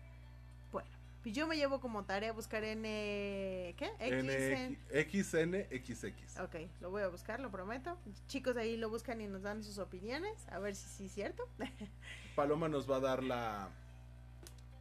Pues 1.21 1.35
yo 1.35 1.47
me 1.47 1.57
llevo 1.57 1.81
como 1.81 2.05
tarea 2.05 2.31
buscar 2.31 2.63
N... 2.63 3.75
¿Qué? 3.77 3.91
X 4.89 5.27
XNXX. 5.27 6.39
Ok, 6.39 6.55
lo 6.79 6.91
voy 6.91 7.01
a 7.01 7.09
buscar, 7.09 7.41
lo 7.41 7.51
prometo. 7.51 7.97
Chicos 8.27 8.55
ahí 8.55 8.77
lo 8.77 8.89
buscan 8.89 9.19
y 9.19 9.27
nos 9.27 9.41
dan 9.41 9.63
sus 9.63 9.79
opiniones, 9.79 10.47
a 10.49 10.59
ver 10.59 10.75
si 10.75 10.87
sí 10.87 11.05
es 11.05 11.11
cierto. 11.11 11.47
Paloma 12.35 12.69
nos 12.69 12.89
va 12.89 12.97
a 12.97 12.99
dar 13.01 13.23
la, 13.23 13.69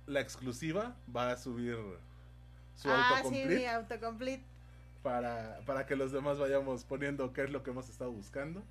la 0.06 0.20
exclusiva, 0.20 0.96
va 1.14 1.32
a 1.32 1.36
subir 1.36 1.76
su 2.76 2.88
ah, 2.88 3.08
sí, 3.08 3.14
autocomplete 3.16 3.56
mi 3.56 3.66
autocomplete. 3.66 4.44
para, 5.02 5.60
para 5.66 5.86
que 5.86 5.96
los 5.96 6.12
demás 6.12 6.38
vayamos 6.38 6.84
poniendo 6.84 7.32
qué 7.32 7.42
es 7.42 7.50
lo 7.50 7.64
que 7.64 7.70
hemos 7.70 7.88
estado 7.88 8.12
buscando. 8.12 8.62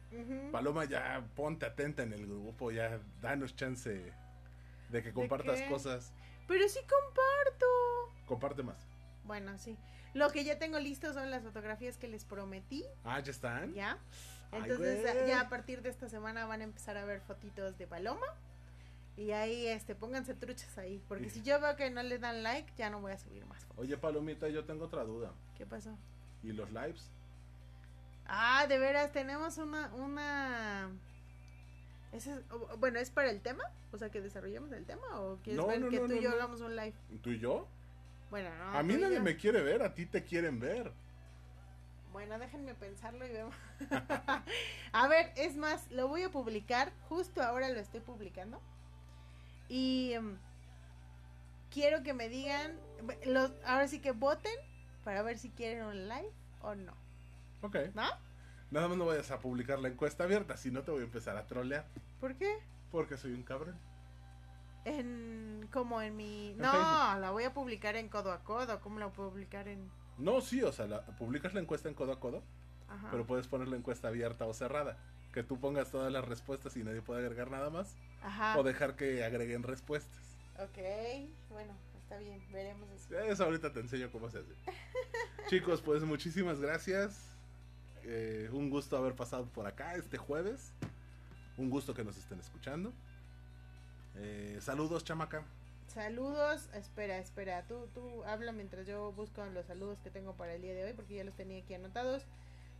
Paloma, 0.53 0.85
ya 0.85 1.27
ponte 1.35 1.65
atenta 1.65 2.03
en 2.03 2.13
el 2.13 2.27
grupo, 2.27 2.71
ya 2.71 3.01
danos 3.21 3.57
chance 3.57 4.13
de 4.89 5.03
que 5.03 5.11
compartas 5.11 5.61
cosas. 5.63 6.13
Pero 6.47 6.67
sí 6.69 6.79
comparto. 6.79 7.65
Comparte 8.25 8.63
más. 8.63 8.77
Bueno, 9.25 9.57
sí. 9.57 9.77
Lo 10.13 10.29
que 10.31 10.43
ya 10.43 10.57
tengo 10.57 10.79
listo 10.79 11.13
son 11.13 11.29
las 11.29 11.43
fotografías 11.43 11.97
que 11.97 12.07
les 12.07 12.23
prometí, 12.25 12.85
Ah, 13.03 13.19
¿ya 13.19 13.31
están? 13.31 13.73
¿ya? 13.73 13.97
Entonces 14.51 15.03
ya 15.27 15.41
a 15.41 15.49
partir 15.49 15.81
de 15.81 15.89
esta 15.89 16.07
semana 16.07 16.45
van 16.45 16.61
a 16.61 16.63
empezar 16.63 16.97
a 16.97 17.05
ver 17.05 17.19
fotitos 17.21 17.77
de 17.77 17.85
Paloma. 17.85 18.25
Y 19.17 19.31
ahí, 19.31 19.67
este, 19.67 19.95
pónganse 19.95 20.35
truchas 20.35 20.77
ahí. 20.77 21.01
Porque 21.07 21.29
si 21.29 21.41
yo 21.41 21.59
veo 21.59 21.75
que 21.75 21.89
no 21.89 22.03
le 22.03 22.19
dan 22.19 22.43
like, 22.43 22.71
ya 22.77 22.89
no 22.89 23.01
voy 23.01 23.11
a 23.11 23.17
subir 23.17 23.45
más 23.47 23.65
fotos. 23.65 23.79
Oye, 23.83 23.97
Palomita, 23.97 24.47
yo 24.47 24.63
tengo 24.63 24.85
otra 24.85 25.03
duda. 25.03 25.33
¿Qué 25.57 25.65
pasó? 25.65 25.97
¿Y 26.43 26.51
los 26.53 26.69
lives? 26.71 27.09
Ah, 28.27 28.67
de 28.67 28.77
veras, 28.77 29.11
tenemos 29.11 29.57
una, 29.57 29.93
una... 29.95 30.89
Ese 32.11 32.33
es- 32.33 32.41
bueno, 32.79 32.99
¿es 32.99 33.09
para 33.11 33.29
el 33.29 33.41
tema? 33.41 33.63
O 33.91 33.97
sea, 33.97 34.09
que 34.09 34.21
desarrollemos 34.21 34.71
el 34.71 34.85
tema 34.85 35.19
o 35.19 35.37
quieres 35.43 35.61
No, 35.61 35.67
ver 35.67 35.79
no, 35.81 35.89
que 35.89 35.99
no, 35.99 36.07
tú 36.07 36.13
y 36.13 36.21
yo 36.21 36.31
hagamos 36.31 36.61
un 36.61 36.75
live? 36.75 36.93
¿Tú 37.21 37.31
y 37.31 37.39
yo? 37.39 37.67
Bueno, 38.29 38.49
no. 38.57 38.77
a 38.77 38.83
mí 38.83 38.95
nadie 38.95 39.15
yo. 39.17 39.21
me 39.23 39.37
quiere 39.37 39.61
ver, 39.61 39.81
a 39.81 39.93
ti 39.93 40.05
te 40.05 40.23
quieren 40.23 40.59
ver. 40.59 40.91
Bueno, 42.11 42.39
déjenme 42.39 42.73
pensarlo 42.73 43.25
y 43.25 43.31
vemos. 43.31 43.55
a 44.91 45.07
ver, 45.07 45.31
es 45.35 45.55
más, 45.55 45.89
lo 45.91 46.07
voy 46.07 46.23
a 46.23 46.29
publicar, 46.29 46.91
justo 47.09 47.43
ahora 47.43 47.69
lo 47.69 47.79
estoy 47.79 47.99
publicando. 47.99 48.59
Y 49.69 50.13
em, 50.13 50.37
quiero 51.71 52.03
que 52.03 52.13
me 52.13 52.29
digan, 52.29 52.79
los, 53.25 53.51
ahora 53.65 53.87
sí 53.87 53.99
que 53.99 54.11
voten 54.11 54.55
para 55.03 55.21
ver 55.21 55.37
si 55.37 55.49
quieren 55.51 55.83
un 55.83 56.07
live 56.07 56.31
o 56.61 56.75
no. 56.75 56.93
Ok. 57.61 57.77
¿No? 57.93 58.07
Nada 58.71 58.87
más 58.89 58.97
no 58.97 59.05
vayas 59.05 59.31
a 59.31 59.39
publicar 59.39 59.79
la 59.79 59.87
encuesta 59.87 60.25
abierta, 60.25 60.57
si 60.57 60.71
no 60.71 60.81
te 60.83 60.91
voy 60.91 61.01
a 61.01 61.05
empezar 61.05 61.37
a 61.37 61.47
trolear. 61.47 61.85
¿Por 62.19 62.35
qué? 62.35 62.59
Porque 62.91 63.17
soy 63.17 63.33
un 63.33 63.43
cabrón. 63.43 63.75
En, 64.85 65.67
como 65.71 66.01
en 66.01 66.15
mi... 66.15 66.51
En 66.51 66.57
No, 66.59 66.71
Facebook. 66.71 67.19
la 67.21 67.31
voy 67.31 67.43
a 67.43 67.53
publicar 67.53 67.95
en 67.95 68.07
codo 68.09 68.31
a 68.31 68.43
codo. 68.43 68.79
¿Cómo 68.81 68.99
la 68.99 69.09
puedo 69.09 69.29
publicar 69.31 69.67
en...? 69.67 69.89
No, 70.17 70.41
sí, 70.41 70.61
o 70.63 70.71
sea, 70.71 70.87
la- 70.87 71.01
publicas 71.05 71.53
la 71.53 71.59
encuesta 71.59 71.89
en 71.89 71.95
codo 71.95 72.11
a 72.13 72.19
codo, 72.19 72.41
Ajá. 72.87 73.09
pero 73.11 73.25
puedes 73.27 73.47
poner 73.47 73.67
la 73.67 73.75
encuesta 73.77 74.07
abierta 74.07 74.45
o 74.45 74.53
cerrada. 74.53 74.97
Que 75.33 75.43
tú 75.43 75.59
pongas 75.59 75.91
todas 75.91 76.11
las 76.11 76.25
respuestas 76.25 76.75
y 76.77 76.83
nadie 76.83 77.01
puede 77.01 77.21
agregar 77.21 77.51
nada 77.51 77.69
más. 77.69 77.95
Ajá. 78.23 78.57
O 78.57 78.63
dejar 78.63 78.95
que 78.95 79.23
agreguen 79.23 79.63
respuestas. 79.63 80.37
Ok, 80.59 80.77
bueno, 81.51 81.73
está 82.01 82.17
bien, 82.17 82.41
veremos 82.51 82.89
eso. 82.89 83.19
Eso 83.19 83.43
ahorita 83.43 83.71
te 83.71 83.79
enseño 83.81 84.09
cómo 84.11 84.29
se 84.31 84.39
hace. 84.39 84.53
Chicos, 85.49 85.81
pues 85.81 86.01
muchísimas 86.03 86.59
gracias. 86.59 87.36
Eh, 88.09 88.49
un 88.53 88.69
gusto 88.69 88.95
haber 88.95 89.15
pasado 89.15 89.47
por 89.47 89.67
acá 89.67 89.95
este 89.95 90.17
jueves. 90.17 90.71
Un 91.57 91.69
gusto 91.69 91.93
que 91.93 92.03
nos 92.05 92.17
estén 92.17 92.39
escuchando. 92.39 92.93
Eh, 94.15 94.57
saludos, 94.61 95.03
chamaca. 95.03 95.43
Saludos, 95.87 96.69
espera, 96.73 97.17
espera, 97.17 97.63
tú, 97.67 97.87
tú 97.93 98.23
habla 98.25 98.51
mientras 98.51 98.85
yo 98.87 99.11
busco 99.13 99.43
los 99.47 99.65
saludos 99.65 99.99
que 100.03 100.09
tengo 100.09 100.33
para 100.33 100.53
el 100.53 100.61
día 100.61 100.73
de 100.73 100.83
hoy 100.83 100.93
porque 100.93 101.15
ya 101.15 101.23
los 101.23 101.35
tenía 101.35 101.61
aquí 101.61 101.73
anotados. 101.73 102.23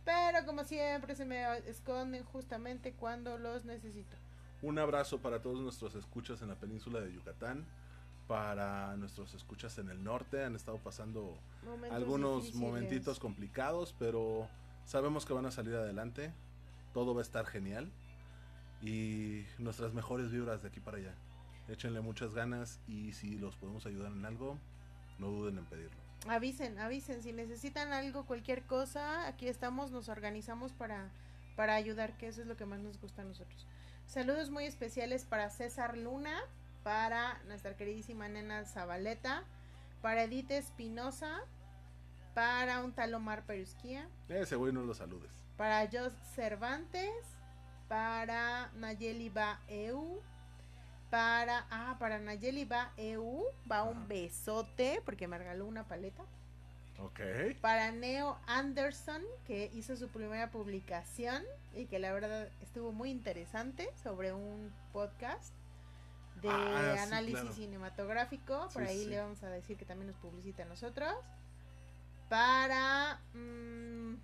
Pero 0.04 0.46
como 0.46 0.64
siempre 0.64 1.14
se 1.14 1.24
me 1.24 1.44
esconden 1.68 2.24
justamente 2.24 2.92
cuando 2.92 3.36
los 3.36 3.64
necesito. 3.64 4.16
Un 4.62 4.78
abrazo 4.78 5.18
para 5.20 5.42
todos 5.42 5.60
nuestros 5.60 5.94
escuchas 5.94 6.40
en 6.42 6.48
la 6.48 6.54
península 6.54 7.00
de 7.00 7.12
Yucatán. 7.12 7.66
Para 8.26 8.96
nuestros 8.96 9.34
escuchas 9.34 9.78
en 9.78 9.88
el 9.90 10.02
norte. 10.02 10.44
Han 10.44 10.54
estado 10.56 10.78
pasando 10.78 11.36
Momentos 11.64 11.96
algunos 11.96 12.44
difíciles. 12.44 12.60
momentitos 12.68 13.18
complicados, 13.18 13.94
pero 13.98 14.48
sabemos 14.88 15.26
que 15.26 15.34
van 15.34 15.46
a 15.46 15.50
salir 15.50 15.76
adelante. 15.76 16.32
Todo 16.92 17.14
va 17.14 17.20
a 17.20 17.22
estar 17.22 17.46
genial. 17.46 17.92
Y 18.80 19.44
nuestras 19.58 19.92
mejores 19.92 20.30
vibras 20.32 20.62
de 20.62 20.68
aquí 20.68 20.80
para 20.80 20.96
allá. 20.96 21.14
Échenle 21.68 22.00
muchas 22.00 22.32
ganas 22.34 22.80
y 22.88 23.12
si 23.12 23.38
los 23.38 23.54
podemos 23.56 23.84
ayudar 23.86 24.10
en 24.12 24.24
algo, 24.24 24.56
no 25.18 25.28
duden 25.28 25.58
en 25.58 25.66
pedirlo. 25.66 25.98
Avisen, 26.26 26.78
avisen, 26.78 27.22
si 27.22 27.32
necesitan 27.32 27.92
algo, 27.92 28.24
cualquier 28.24 28.62
cosa, 28.62 29.26
aquí 29.26 29.46
estamos, 29.48 29.90
nos 29.90 30.08
organizamos 30.08 30.72
para, 30.72 31.10
para 31.56 31.74
ayudar, 31.74 32.16
que 32.16 32.28
eso 32.28 32.40
es 32.40 32.46
lo 32.46 32.56
que 32.56 32.64
más 32.64 32.80
nos 32.80 33.00
gusta 33.00 33.22
a 33.22 33.24
nosotros. 33.24 33.66
Saludos 34.06 34.50
muy 34.50 34.64
especiales 34.64 35.24
para 35.24 35.50
César 35.50 35.96
Luna, 35.96 36.40
para 36.82 37.40
nuestra 37.46 37.76
queridísima 37.76 38.28
nena 38.28 38.64
Zabaleta, 38.64 39.44
para 40.00 40.24
Edith 40.24 40.50
Espinosa, 40.50 41.40
para 42.38 42.84
un 42.84 42.92
tal 42.92 43.12
Omar 43.14 43.42
Perusquía, 43.46 44.08
Ese 44.28 44.54
güey 44.54 44.72
no 44.72 44.82
lo 44.84 44.94
saludes. 44.94 45.28
para 45.56 45.88
Jos 45.90 46.12
Cervantes, 46.36 47.10
para 47.88 48.70
Nayeli 48.76 49.28
Ba 49.28 49.58
Eu, 49.66 50.22
para, 51.10 51.66
ah, 51.70 51.96
para 51.98 52.20
Nayeli 52.20 52.64
Ba 52.64 52.92
Eu, 52.96 53.42
va 53.70 53.82
un 53.82 54.06
besote, 54.06 55.02
porque 55.04 55.26
me 55.26 55.36
regaló 55.36 55.66
una 55.66 55.88
paleta. 55.88 56.22
Ok. 57.00 57.20
Para 57.60 57.90
Neo 57.90 58.38
Anderson, 58.46 59.22
que 59.44 59.68
hizo 59.74 59.96
su 59.96 60.06
primera 60.08 60.52
publicación 60.52 61.42
y 61.74 61.86
que 61.86 61.98
la 61.98 62.12
verdad 62.12 62.48
estuvo 62.62 62.92
muy 62.92 63.10
interesante 63.10 63.90
sobre 64.00 64.32
un 64.32 64.72
podcast. 64.92 65.52
de 66.40 66.48
Ah, 66.50 66.92
sí, 66.94 66.98
análisis 67.00 67.40
claro. 67.40 67.52
cinematográfico. 67.56 68.68
Por 68.72 68.84
Sí, 68.84 68.88
ahí 68.88 68.98
sí. 69.02 69.06
le 69.10 69.18
vamos 69.20 69.42
a 69.42 69.48
decir 69.50 69.76
que 69.76 69.84
también 69.84 70.06
nos 70.06 70.16
publicita 70.18 70.62
a 70.62 70.66
nosotros. 70.66 71.12
Para 72.28 73.18
mm, 73.34 74.14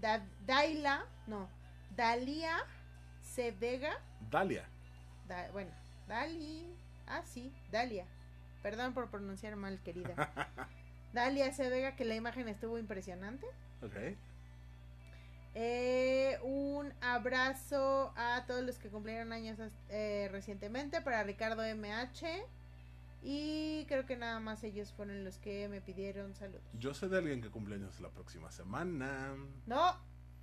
Da- 0.00 0.26
Daila, 0.46 1.04
no, 1.26 1.48
Dalia 1.96 2.56
C. 3.22 3.50
Vega. 3.52 3.92
Dalia. 4.30 4.64
Da- 5.26 5.50
bueno, 5.52 5.70
Dali. 6.06 6.66
Ah, 7.06 7.22
sí, 7.24 7.52
Dalia. 7.70 8.04
Perdón 8.62 8.92
por 8.94 9.08
pronunciar 9.10 9.56
mal, 9.56 9.78
querida. 9.82 10.14
Dalia 11.12 11.52
C. 11.52 11.68
Vega, 11.70 11.96
que 11.96 12.04
la 12.04 12.14
imagen 12.16 12.48
estuvo 12.48 12.78
impresionante. 12.78 13.46
Ok. 13.82 13.96
Eh, 15.54 16.38
un 16.42 16.92
abrazo 17.00 18.12
a 18.16 18.44
todos 18.46 18.62
los 18.62 18.78
que 18.78 18.90
cumplieron 18.90 19.32
años 19.32 19.58
eh, 19.88 20.28
recientemente 20.30 21.00
para 21.00 21.22
Ricardo 21.24 21.62
MH. 21.64 22.44
Y 23.22 23.84
creo 23.86 24.06
que 24.06 24.16
nada 24.16 24.38
más 24.40 24.62
ellos 24.64 24.92
fueron 24.92 25.24
los 25.24 25.38
que 25.38 25.68
me 25.68 25.80
pidieron 25.80 26.34
saludos. 26.34 26.62
Yo 26.74 26.94
sé 26.94 27.08
de 27.08 27.18
alguien 27.18 27.42
que 27.42 27.50
cumple 27.50 27.74
años 27.74 27.98
la 28.00 28.10
próxima 28.10 28.50
semana. 28.50 29.34
No, 29.66 29.96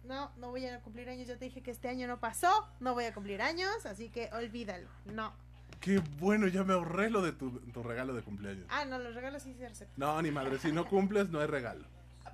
no, 0.04 0.32
no 0.38 0.50
voy 0.50 0.66
a 0.66 0.82
cumplir 0.82 1.10
años. 1.10 1.28
Ya 1.28 1.38
te 1.38 1.46
dije 1.46 1.62
que 1.62 1.72
este 1.72 1.88
año 1.88 2.08
no 2.08 2.20
pasó. 2.20 2.50
No 2.80 2.94
voy 2.94 3.06
a 3.06 3.14
cumplir 3.14 3.42
años, 3.42 3.86
así 3.86 4.10
que 4.10 4.30
olvídalo. 4.34 4.90
No. 5.06 5.34
Qué 5.80 6.00
bueno, 6.20 6.48
ya 6.48 6.64
me 6.64 6.74
ahorré 6.74 7.10
lo 7.10 7.22
de 7.22 7.32
tu, 7.32 7.60
tu 7.72 7.84
regalo 7.84 8.14
de 8.14 8.24
cumpleaños. 8.24 8.66
Ah, 8.70 8.86
no, 8.86 8.98
los 9.00 9.14
regalos 9.16 9.44
sí 9.44 9.54
se 9.56 9.66
aceptan. 9.68 9.94
No, 9.98 10.22
ni 10.22 10.32
madre, 10.32 10.58
si 10.60 10.72
no 10.72 10.86
cumples 10.90 11.30
no 11.30 11.40
hay 11.40 11.48
regalo. 11.48 11.86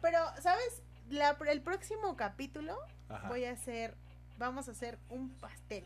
Pero, 0.01 0.17
¿sabes? 0.41 0.81
La- 1.09 1.37
el 1.49 1.61
próximo 1.61 2.15
capítulo 2.15 2.75
Ajá. 3.09 3.27
voy 3.29 3.45
a 3.45 3.51
hacer. 3.51 3.95
Vamos 4.37 4.67
a 4.67 4.71
hacer 4.71 4.97
un 5.09 5.29
pastel 5.29 5.83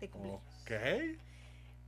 de 0.00 0.10
cumpleaños. 0.10 0.42
Ok. 0.62 1.18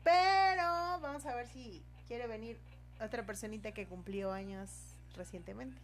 Pero 0.04 1.00
vamos 1.00 1.26
a 1.26 1.34
ver 1.34 1.46
si 1.48 1.82
quiere 2.06 2.26
venir 2.26 2.58
otra 3.00 3.24
personita 3.24 3.72
que 3.72 3.86
cumplió 3.86 4.32
años 4.32 4.70
recientemente. 5.16 5.80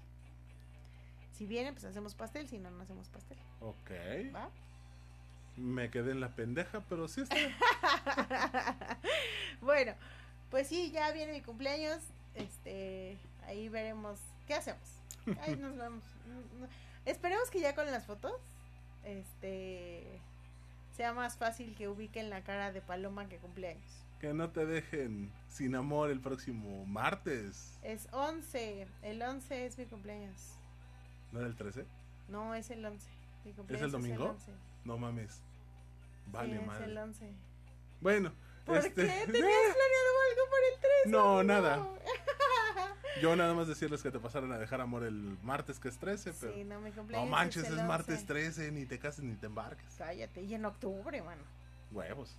Si 1.32 1.46
viene, 1.46 1.72
pues 1.72 1.84
hacemos 1.84 2.14
pastel, 2.14 2.48
si 2.48 2.58
no, 2.58 2.70
no 2.70 2.82
hacemos 2.82 3.08
pastel. 3.08 3.38
Ok. 3.60 3.90
¿Va? 4.34 4.50
Me 5.56 5.90
quedé 5.90 6.12
en 6.12 6.20
la 6.20 6.34
pendeja, 6.34 6.80
pero 6.88 7.08
sí 7.08 7.22
está. 7.22 7.36
bueno, 9.60 9.94
pues 10.50 10.68
sí, 10.68 10.90
ya 10.92 11.10
viene 11.12 11.32
mi 11.32 11.40
cumpleaños. 11.40 11.98
Este, 12.34 13.18
ahí 13.46 13.68
veremos 13.68 14.20
qué 14.46 14.54
hacemos. 14.54 15.00
Ahí 15.42 15.56
nos 15.60 15.76
vemos. 15.76 16.04
Mm. 16.26 16.64
Esperemos 17.06 17.50
que 17.50 17.60
ya 17.60 17.74
con 17.74 17.86
las 17.86 18.04
fotos, 18.04 18.40
este, 19.04 20.20
sea 20.96 21.12
más 21.12 21.36
fácil 21.36 21.74
que 21.74 21.88
ubiquen 21.88 22.30
la 22.30 22.42
cara 22.42 22.72
de 22.72 22.80
Paloma 22.80 23.28
que 23.28 23.36
cumpleaños. 23.38 24.03
Que 24.24 24.32
no 24.32 24.48
te 24.48 24.64
dejen 24.64 25.30
sin 25.50 25.74
amor 25.74 26.08
el 26.08 26.18
próximo 26.18 26.86
martes. 26.86 27.78
Es 27.82 28.08
11, 28.10 28.86
el 29.02 29.20
11 29.20 29.66
es 29.66 29.76
mi 29.76 29.84
cumpleaños. 29.84 30.54
¿No 31.30 31.40
era 31.40 31.48
el 31.48 31.54
13? 31.54 31.84
No, 32.30 32.54
es 32.54 32.70
el 32.70 32.82
11. 32.86 33.06
Mi 33.44 33.52
cumpleaños 33.52 33.92
domingo? 33.92 34.30
11. 34.30 34.52
No 34.86 34.96
mames. 34.96 35.42
Vale, 36.28 36.54
sí, 36.54 36.58
es 36.58 36.66
madre. 36.66 36.84
el 36.86 36.96
11. 36.96 37.32
Bueno, 38.00 38.32
¿Por 38.64 38.78
este, 38.78 38.94
qué? 38.94 39.02
¿Tenías 39.02 39.26
planeado 39.26 40.14
algo 40.30 40.48
por 40.48 40.58
el 40.72 40.80
13? 40.80 41.10
No, 41.10 41.42
nada. 41.42 41.86
Yo 43.20 43.36
nada 43.36 43.52
más 43.52 43.68
decirles 43.68 44.02
que 44.02 44.10
te 44.10 44.20
pasaron 44.20 44.52
a 44.52 44.58
dejar 44.58 44.80
amor 44.80 45.04
el 45.04 45.36
martes 45.42 45.78
que 45.78 45.88
es 45.88 45.98
13, 45.98 46.32
pero 46.40 46.54
Sí, 46.54 46.64
no, 46.64 46.80
mi 46.80 46.88
no 46.88 46.96
cumpleaños 46.96 47.30
manches, 47.30 47.64
es, 47.64 47.72
es, 47.72 47.78
el 47.78 47.84
martes 47.84 48.20
11. 48.20 48.26
13, 48.26 48.72
ni 48.72 48.86
te 48.86 48.98
cases 48.98 49.22
ni 49.22 49.34
te 49.34 49.44
embarques. 49.44 49.96
Cállate, 49.98 50.40
y 50.40 50.54
en 50.54 50.64
octubre, 50.64 51.20
mano. 51.20 51.42
Huevos. 51.92 52.34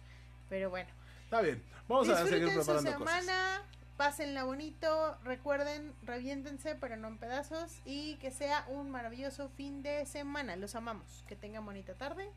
Pero 0.49 0.71
bueno. 0.71 0.89
Está 1.25 1.41
bien. 1.41 1.61
Vamos 1.87 2.09
a 2.09 2.23
seguir 2.25 2.45
Disfruten 2.45 2.63
su 2.63 2.65
preparando 2.65 2.97
cosas. 3.05 3.23
semana, 3.23 3.61
pásenla 3.97 4.43
bonito, 4.43 5.17
recuerden, 5.23 5.93
reviéntense, 6.03 6.75
pero 6.75 6.97
no 6.97 7.07
en 7.09 7.17
pedazos, 7.17 7.73
y 7.85 8.15
que 8.15 8.31
sea 8.31 8.65
un 8.69 8.89
maravilloso 8.89 9.49
fin 9.49 9.83
de 9.83 10.05
semana. 10.05 10.55
Los 10.55 10.75
amamos. 10.75 11.23
Que 11.27 11.35
tengan 11.35 11.65
bonita 11.65 11.93
tarde. 11.93 12.27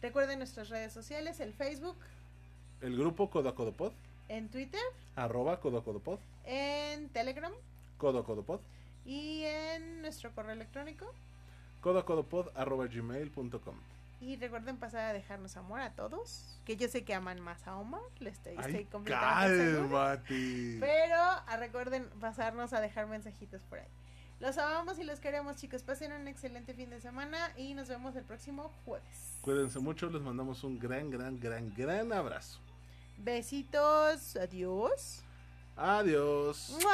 Recuerden 0.00 0.38
nuestras 0.38 0.68
redes 0.68 0.92
sociales, 0.92 1.38
el 1.38 1.52
Facebook, 1.54 1.96
El 2.80 2.96
grupo 2.96 3.30
Codo 3.30 3.48
a 3.48 3.54
Codo 3.54 3.72
Pod, 3.72 3.92
en 4.28 4.48
Twitter, 4.48 4.80
arroba 5.14 5.60
Codo 5.60 5.78
a 5.78 5.84
Codo 5.84 6.00
Pod, 6.00 6.18
en 6.44 7.08
Telegram 7.10 7.52
Codo 7.98 8.18
a 8.18 8.24
Codo 8.24 8.42
Pod, 8.42 8.60
y 9.04 9.42
en 9.44 10.02
nuestro 10.02 10.32
correo 10.34 10.52
electrónico. 10.54 11.12
Codo 11.80 12.00
a 12.00 12.04
Codo 12.04 12.24
Pod, 12.24 12.48
arroba 12.56 12.86
gmail.com. 12.86 13.76
Y 14.22 14.36
recuerden 14.36 14.76
pasar 14.76 15.00
a 15.00 15.12
dejarnos 15.12 15.56
amor 15.56 15.80
a 15.80 15.94
todos. 15.94 16.56
Que 16.64 16.76
yo 16.76 16.86
sé 16.86 17.02
que 17.02 17.12
aman 17.12 17.40
más 17.40 17.66
a 17.66 17.76
Omar. 17.76 18.00
Le 18.20 18.30
estoy, 18.30 18.52
estoy 18.52 18.76
Ay, 18.76 18.84
completamente 18.84 19.74
cálmate. 19.74 20.76
Pero 20.78 21.16
ah, 21.16 21.56
recuerden 21.58 22.08
pasarnos 22.20 22.72
a 22.72 22.80
dejar 22.80 23.08
mensajitos 23.08 23.62
por 23.62 23.80
ahí. 23.80 23.88
Los 24.38 24.58
amamos 24.58 25.00
y 25.00 25.02
los 25.02 25.18
queremos, 25.18 25.56
chicos. 25.56 25.82
Pasen 25.82 26.12
un 26.12 26.28
excelente 26.28 26.72
fin 26.72 26.88
de 26.90 27.00
semana 27.00 27.52
y 27.56 27.74
nos 27.74 27.88
vemos 27.88 28.14
el 28.14 28.22
próximo 28.22 28.70
jueves. 28.84 29.38
Cuídense 29.40 29.80
mucho, 29.80 30.08
les 30.08 30.22
mandamos 30.22 30.62
un 30.62 30.78
gran, 30.78 31.10
gran, 31.10 31.40
gran, 31.40 31.74
gran 31.74 32.12
abrazo. 32.12 32.60
Besitos. 33.18 34.36
Adiós. 34.36 35.24
Adiós. 35.76 36.78
¡Mua! 36.80 36.90